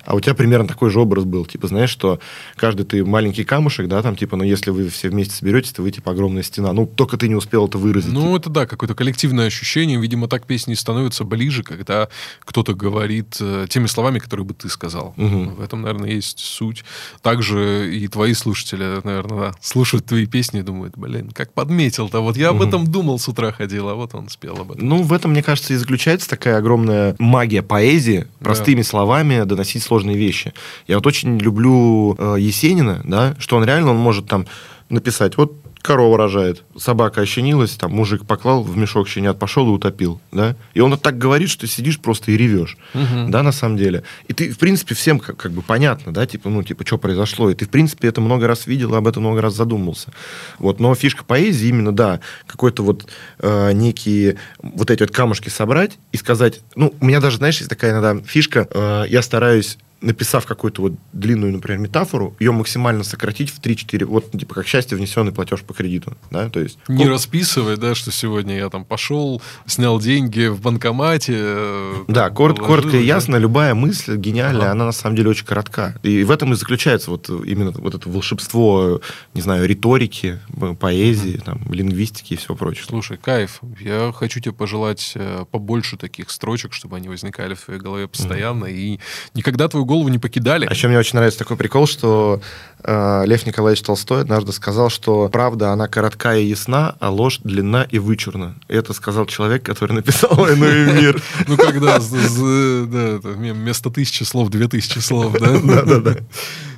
А 0.05 0.15
у 0.15 0.19
тебя 0.19 0.35
примерно 0.35 0.67
такой 0.67 0.89
же 0.89 0.99
образ 0.99 1.23
был, 1.25 1.45
типа, 1.45 1.67
знаешь, 1.67 1.89
что 1.89 2.19
каждый 2.55 2.85
ты 2.85 3.03
маленький 3.05 3.43
камушек, 3.43 3.87
да, 3.87 4.01
там, 4.01 4.15
типа, 4.15 4.35
но 4.37 4.43
если 4.43 4.71
вы 4.71 4.89
все 4.89 5.09
вместе 5.09 5.35
соберетесь, 5.35 5.71
то 5.71 5.81
вы 5.81 5.91
типа 5.91 6.11
огромная 6.11 6.43
стена. 6.43 6.73
Ну, 6.73 6.85
только 6.85 7.17
ты 7.17 7.27
не 7.27 7.35
успел 7.35 7.67
это 7.67 7.77
выразить. 7.77 8.11
Ну, 8.11 8.35
это 8.35 8.49
да, 8.49 8.65
какое-то 8.65 8.95
коллективное 8.95 9.47
ощущение. 9.47 9.99
Видимо, 9.99 10.27
так 10.27 10.45
песни 10.45 10.73
становятся 10.73 11.23
ближе, 11.23 11.63
когда 11.63 12.09
кто-то 12.43 12.73
говорит 12.73 13.37
э, 13.39 13.67
теми 13.69 13.87
словами, 13.87 14.19
которые 14.19 14.45
бы 14.45 14.53
ты 14.53 14.69
сказал. 14.69 15.13
Мгм. 15.21 15.55
В 15.55 15.61
этом, 15.61 15.81
наверное, 15.83 16.09
есть 16.09 16.39
суть. 16.39 16.83
Также 17.21 17.95
и 17.95 18.07
твои 18.07 18.33
слушатели, 18.33 18.99
наверное, 19.03 19.51
да, 19.51 19.55
слушают 19.61 20.05
твои 20.05 20.25
песни 20.25 20.61
и 20.61 20.63
думают, 20.63 20.97
блин, 20.97 21.31
как 21.33 21.53
подметил-то. 21.53 22.21
Вот 22.21 22.37
я 22.37 22.49
об 22.49 22.57
Мгм. 22.57 22.67
этом 22.67 22.87
думал 22.87 23.19
с 23.19 23.27
утра 23.27 23.51
ходил, 23.51 23.89
а 23.89 23.95
вот 23.95 24.15
он 24.15 24.29
спел 24.29 24.57
об 24.59 24.71
этом. 24.71 24.87
Ну, 24.87 25.03
в 25.03 25.13
этом, 25.13 25.31
мне 25.31 25.43
кажется, 25.43 25.73
и 25.73 25.77
заключается 25.77 26.27
такая 26.29 26.57
огромная 26.57 27.15
магия 27.19 27.61
поэзии, 27.61 28.27
простыми 28.39 28.81
словами 28.81 29.43
доносить 29.43 29.83
сложные 29.83 30.17
вещи. 30.17 30.53
Я 30.87 30.95
вот 30.95 31.05
очень 31.07 31.37
люблю 31.37 32.15
э, 32.17 32.37
Есенина, 32.39 33.01
да, 33.03 33.35
что 33.39 33.57
он 33.57 33.63
реально, 33.63 33.91
он 33.91 33.97
может 33.97 34.25
там 34.27 34.45
написать, 34.89 35.37
вот 35.37 35.60
корова 35.81 36.17
рожает, 36.17 36.63
собака 36.77 37.21
ощенилась, 37.21 37.71
там 37.71 37.91
мужик 37.91 38.25
поклал 38.25 38.63
в 38.63 38.77
мешок 38.77 39.07
щенят, 39.07 39.39
пошел 39.39 39.67
и 39.67 39.71
утопил, 39.71 40.19
да, 40.31 40.55
и 40.73 40.79
он 40.79 40.97
так 40.97 41.17
говорит, 41.17 41.49
что 41.49 41.61
ты 41.61 41.67
сидишь 41.67 41.99
просто 41.99 42.31
и 42.31 42.37
ревешь, 42.37 42.77
Мгм. 42.93 43.31
да, 43.31 43.43
на 43.43 43.51
самом 43.51 43.77
деле. 43.77 44.03
И 44.27 44.33
ты, 44.33 44.51
в 44.51 44.57
принципе, 44.57 44.95
всем 44.95 45.19
как, 45.19 45.37
как 45.37 45.51
бы 45.51 45.61
понятно, 45.61 46.13
да, 46.13 46.25
типа, 46.25 46.49
ну, 46.49 46.63
типа, 46.63 46.85
что 46.85 46.97
произошло, 46.97 47.49
и 47.49 47.53
ты, 47.55 47.65
в 47.65 47.69
принципе, 47.69 48.07
это 48.07 48.21
много 48.21 48.47
раз 48.47 48.67
видел, 48.67 48.93
и 48.93 48.97
об 48.97 49.07
этом 49.07 49.23
много 49.23 49.41
раз 49.41 49.55
задумался. 49.55 50.11
Вот, 50.59 50.79
но 50.79 50.93
фишка 50.95 51.23
поэзии 51.23 51.67
именно, 51.69 51.91
да, 51.91 52.19
какой-то 52.47 52.83
вот 52.83 53.07
э, 53.39 53.71
некие 53.73 54.37
вот 54.61 54.91
эти 54.91 55.01
вот 55.01 55.11
камушки 55.11 55.49
собрать 55.49 55.97
и 56.11 56.17
сказать, 56.17 56.61
ну, 56.75 56.93
у 56.99 57.05
меня 57.05 57.19
даже, 57.19 57.37
знаешь, 57.37 57.57
есть 57.57 57.69
такая 57.69 57.91
иногда 57.91 58.17
фишка, 58.25 58.67
э, 58.69 59.05
я 59.09 59.21
стараюсь 59.21 59.77
написав 60.01 60.45
какую-то 60.45 60.81
вот 60.81 60.93
длинную, 61.13 61.53
например, 61.53 61.79
метафору, 61.79 62.35
ее 62.39 62.51
максимально 62.51 63.03
сократить 63.03 63.49
в 63.51 63.59
3-4, 63.61 64.05
вот, 64.05 64.31
типа, 64.31 64.55
как 64.55 64.67
счастье, 64.67 64.97
внесенный 64.97 65.31
платеж 65.31 65.61
по 65.61 65.73
кредиту, 65.73 66.17
да, 66.31 66.49
то 66.49 66.59
есть... 66.59 66.79
Не 66.87 67.05
ну, 67.05 67.11
расписывай, 67.11 67.77
да, 67.77 67.95
что 67.95 68.11
сегодня 68.11 68.57
я 68.57 68.69
там 68.69 68.83
пошел, 68.85 69.41
снял 69.65 69.99
деньги 69.99 70.47
в 70.47 70.61
банкомате. 70.61 71.33
э, 71.35 72.03
Да, 72.07 72.25
там, 72.27 72.35
коротко, 72.35 72.65
коротко 72.65 72.97
и 72.97 73.05
ясно, 73.05 73.35
любая 73.35 73.73
мысль 73.75 74.17
гениальная, 74.17 74.63
Ага. 74.63 74.71
она 74.71 74.85
на 74.85 74.91
самом 74.91 75.15
деле 75.15 75.29
очень 75.29 75.45
коротка. 75.45 75.95
И 76.03 76.23
в 76.23 76.31
этом 76.31 76.53
и 76.53 76.55
заключается 76.55 77.11
вот 77.11 77.29
именно 77.29 77.71
вот 77.71 77.95
это 77.95 78.09
волшебство, 78.09 79.01
не 79.33 79.41
знаю, 79.41 79.67
риторики, 79.67 80.39
поэзии, 80.79 81.41
там, 81.43 81.61
лингвистики 81.71 82.33
и 82.33 82.37
всего 82.37 82.55
прочего. 82.55 82.87
Слушай, 82.87 83.17
кайф. 83.17 83.59
Я 83.79 84.11
хочу 84.15 84.39
тебе 84.39 84.53
пожелать 84.53 85.13
э, 85.15 85.45
побольше 85.51 85.97
таких 85.97 86.29
строчек, 86.31 86.73
чтобы 86.73 86.97
они 86.97 87.09
возникали 87.09 87.53
в 87.53 87.61
твоей 87.61 87.79
голове 87.79 88.07
постоянно 88.07 88.65
и 88.65 88.99
никогда 89.33 89.67
твою 89.67 89.85
голову 89.91 90.07
не 90.07 90.19
покидали. 90.19 90.65
А 90.65 90.73
еще 90.73 90.87
мне 90.87 90.97
очень 90.97 91.17
нравится 91.17 91.39
такой 91.39 91.57
прикол, 91.57 91.85
что 91.85 92.41
э, 92.81 93.23
Лев 93.25 93.45
Николаевич 93.45 93.83
Толстой 93.83 94.21
однажды 94.21 94.53
сказал, 94.53 94.89
что 94.89 95.27
правда, 95.27 95.71
она 95.71 95.89
коротка 95.89 96.37
и 96.37 96.45
ясна, 96.45 96.95
а 97.01 97.09
ложь 97.09 97.39
длинна 97.43 97.85
и 97.89 97.99
вычурна. 97.99 98.55
И 98.69 98.73
это 98.73 98.93
сказал 98.93 99.25
человек, 99.25 99.63
который 99.63 99.91
написал 99.91 100.33
«Войну 100.33 100.65
и 100.65 100.93
мир». 100.93 101.21
Ну, 101.47 101.57
когда 101.57 101.99
вместо 101.99 103.89
тысячи 103.89 104.23
слов 104.23 104.49
две 104.49 104.69
тысячи 104.69 104.99
слов, 104.99 105.33
да? 105.37 105.59
Да-да-да. 105.63 106.17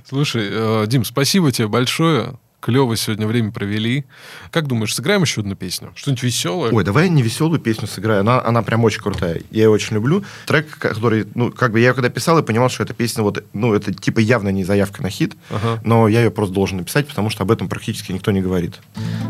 Слушай, 0.09 0.47
э, 0.49 0.85
Дим, 0.87 1.05
спасибо 1.05 1.51
тебе 1.51 1.67
большое. 1.67 2.33
Клево 2.63 2.95
сегодня 2.95 3.27
время 3.27 3.51
провели. 3.51 4.05
Как 4.49 4.67
думаешь, 4.67 4.95
сыграем 4.95 5.23
еще 5.23 5.41
одну 5.41 5.53
песню? 5.53 5.91
Что-нибудь 5.95 6.23
веселое? 6.23 6.71
Ой, 6.71 6.85
давай 6.85 7.07
я 7.07 7.09
не 7.09 7.21
веселую 7.21 7.59
песню 7.59 7.89
сыграю. 7.89 8.21
Она, 8.21 8.41
она 8.41 8.61
прям 8.61 8.85
очень 8.85 9.01
крутая. 9.01 9.41
Я 9.51 9.63
ее 9.63 9.69
очень 9.69 9.95
люблю. 9.95 10.23
Трек, 10.45 10.77
который, 10.77 11.27
ну, 11.35 11.51
как 11.51 11.73
бы 11.73 11.81
я 11.81 11.89
ее 11.89 11.93
когда 11.93 12.07
писал, 12.07 12.37
я 12.37 12.43
понимал, 12.43 12.69
что 12.69 12.83
эта 12.83 12.93
песня 12.93 13.21
вот, 13.21 13.43
ну, 13.51 13.73
это 13.73 13.93
типа 13.93 14.19
явно 14.19 14.47
не 14.47 14.63
заявка 14.63 15.03
на 15.03 15.09
хит, 15.09 15.33
Ага. 15.49 15.81
но 15.83 16.07
я 16.07 16.21
ее 16.21 16.31
просто 16.31 16.55
должен 16.55 16.77
написать, 16.77 17.05
потому 17.05 17.29
что 17.29 17.43
об 17.43 17.51
этом 17.51 17.67
практически 17.67 18.13
никто 18.13 18.31
не 18.31 18.39
говорит. 18.39 18.79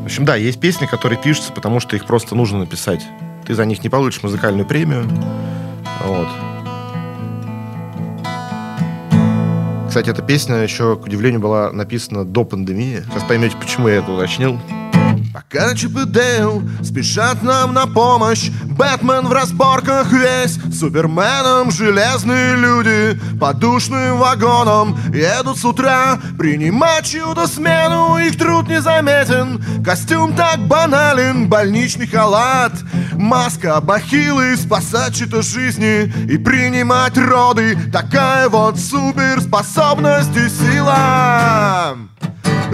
В 0.01 0.05
общем, 0.05 0.25
да, 0.25 0.35
есть 0.35 0.59
песни, 0.59 0.85
которые 0.85 1.19
пишутся, 1.19 1.53
потому 1.53 1.79
что 1.79 1.95
их 1.95 2.05
просто 2.05 2.35
нужно 2.35 2.59
написать. 2.59 3.01
Ты 3.47 3.55
за 3.55 3.65
них 3.65 3.83
не 3.83 3.89
получишь 3.89 4.21
музыкальную 4.21 4.67
премию. 4.67 5.09
Вот. 6.03 6.27
Кстати, 9.93 10.09
эта 10.09 10.23
песня 10.23 10.55
еще, 10.55 10.95
к 10.95 11.05
удивлению, 11.05 11.39
была 11.39 11.71
написана 11.71 12.25
до 12.25 12.43
пандемии. 12.43 13.03
Сейчас 13.11 13.23
поймете, 13.25 13.55
почему 13.57 13.89
я 13.89 13.97
это 13.97 14.11
уточнил. 14.11 14.59
Пока 15.33 15.73
Чип 15.73 15.97
и 15.97 16.05
Дейл 16.05 16.61
спешат 16.83 17.41
нам 17.41 17.73
на 17.73 17.87
помощь 17.87 18.51
Бэтмен 18.65 19.25
в 19.27 19.31
разборках 19.31 20.11
весь. 20.11 20.59
Суперменом 20.71 21.71
железные 21.71 22.55
люди 22.55 23.19
По 23.39 23.51
душным 23.53 24.19
вагонам 24.19 24.95
едут 25.11 25.57
с 25.57 25.65
утра. 25.65 26.19
Принимать 26.37 27.07
чудо-смену, 27.07 28.19
их 28.19 28.37
труд 28.37 28.69
незаметен 28.69 29.83
Костюм 29.83 30.35
так 30.35 30.59
банален, 30.67 31.49
больничный 31.49 32.05
халат. 32.05 32.73
Маска, 33.13 33.81
бахилы, 33.81 34.55
спасать 34.55 35.15
чьи-то 35.15 35.41
жизни 35.41 36.13
И 36.31 36.37
принимать 36.37 37.17
роды. 37.17 37.75
Такая 37.91 38.49
вот 38.49 38.77
суперспособность 38.77 40.37
и 40.37 40.47
сила 40.47 41.97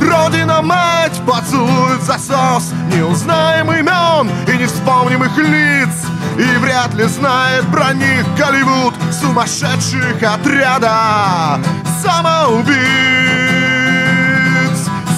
Родина 0.02 0.62
мать 0.62 1.22
поцелует 1.26 2.02
засос 2.02 2.72
Не 2.94 3.02
узнаем 3.02 3.72
имен 3.72 4.32
и 4.48 4.58
не 4.58 4.66
вспомним 4.66 5.24
их 5.24 5.38
лиц. 5.38 6.06
И 6.38 6.58
вряд 6.58 6.94
ли 6.94 7.06
знает 7.06 7.66
про 7.72 7.94
них 7.94 8.26
Голливуд 8.38 8.94
Сумасшедших 9.12 10.22
отряда. 10.24 11.60
Самоубийц 12.02 12.80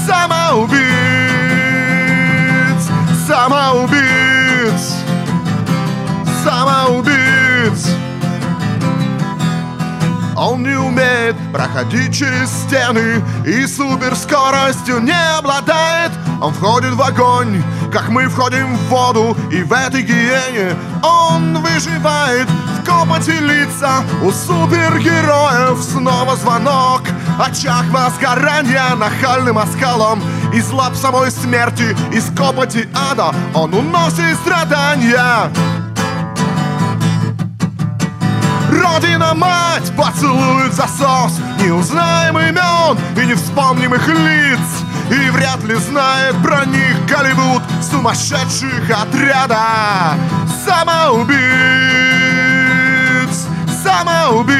Самоубийц 0.05 0.81
Самоубийц 3.27 4.95
Самоубийц 6.43 8.00
он 10.41 10.63
не 10.63 10.75
умеет 10.75 11.35
проходить 11.53 12.15
через 12.15 12.49
стены 12.49 13.23
И 13.45 13.67
суперскоростью 13.67 14.99
не 14.99 15.37
обладает. 15.37 16.11
Он 16.41 16.51
входит 16.51 16.93
в 16.93 17.01
огонь, 17.01 17.61
как 17.93 18.09
мы 18.09 18.27
входим 18.27 18.75
в 18.75 18.79
воду 18.89 19.37
И 19.51 19.61
в 19.61 19.71
этой 19.71 20.01
гиене 20.01 20.75
он 21.03 21.59
выживает. 21.59 22.47
В 22.49 22.83
копоти 22.83 23.37
лица 23.39 24.03
у 24.23 24.31
супергероев 24.31 25.79
Снова 25.79 26.35
звонок. 26.35 27.03
Очаг 27.39 27.85
возгорания 27.91 28.95
нахальным 28.95 29.59
оскалом 29.59 30.23
Из 30.51 30.71
лап 30.71 30.95
самой 30.95 31.29
смерти, 31.29 31.95
из 32.11 32.25
копоти 32.35 32.89
ада 32.95 33.31
Он 33.53 33.73
уносит 33.75 34.35
страдания 34.37 35.51
Родина 38.71 39.33
мать! 39.33 39.91
Поцелует 39.97 40.73
засос 40.73 41.39
Не 41.59 41.71
узнаем 41.71 42.39
имен 42.39 42.97
и 43.21 43.25
не 43.25 43.33
вспомним 43.33 43.93
их 43.93 44.07
лиц! 44.07 44.59
И 45.09 45.29
вряд 45.29 45.63
ли 45.63 45.75
знает 45.75 46.35
про 46.41 46.65
них 46.65 47.05
Голливуд 47.05 47.61
Сумасшедших 47.81 48.89
отряда! 48.89 50.15
Самоубийц! 50.65 51.37
Самоубийц! 53.83 54.57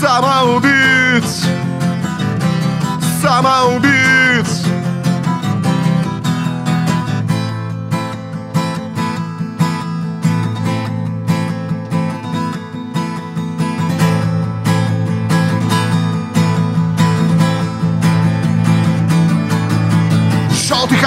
Самоубийц! 0.00 1.46
Самоубийц 3.20 4.65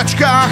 очках 0.10 0.50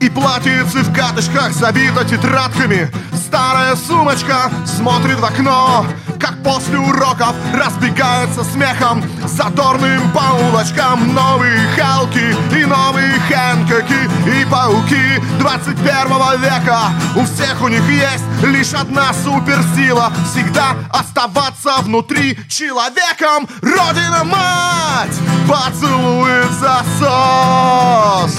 И 0.00 0.08
платьице 0.08 0.82
в 0.82 0.94
катышках 0.94 1.52
забито 1.52 2.04
тетрадками. 2.04 2.90
Старая 3.14 3.76
сумочка 3.76 4.50
смотрит 4.64 5.18
в 5.18 5.24
окно 5.24 5.86
Как 6.18 6.42
после 6.42 6.78
уроков 6.78 7.34
разбегается 7.52 8.44
смехом. 8.44 9.02
Задорным 9.24 10.10
по 10.12 10.34
улочкам 10.44 11.14
Новые 11.14 11.58
Халки 11.76 12.36
и 12.56 12.64
новые 12.64 13.14
Хэнкоки 13.28 14.08
И 14.26 14.44
по 14.46 14.64
науки 14.64 15.22
21 15.38 16.40
века 16.40 16.90
У 17.16 17.24
всех 17.24 17.60
у 17.62 17.68
них 17.68 17.82
есть 17.88 18.24
лишь 18.44 18.74
одна 18.74 19.12
суперсила. 19.12 20.12
Всегда 20.30 20.76
оставаться 20.90 21.80
внутри 21.82 22.38
человеком. 22.48 23.48
Родина-мать 23.62 25.16
поцелует 25.48 26.50
засос 26.52 28.38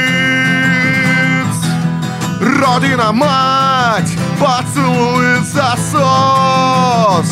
Родина 2.39 3.11
мать 3.11 4.13
поцелует 4.39 5.43
засос 5.43 7.25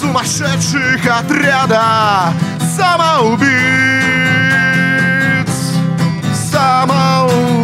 сумасшедших 0.00 1.06
отряда 1.06 2.32
самоубийц, 2.74 3.50
самоубийц. 6.50 7.61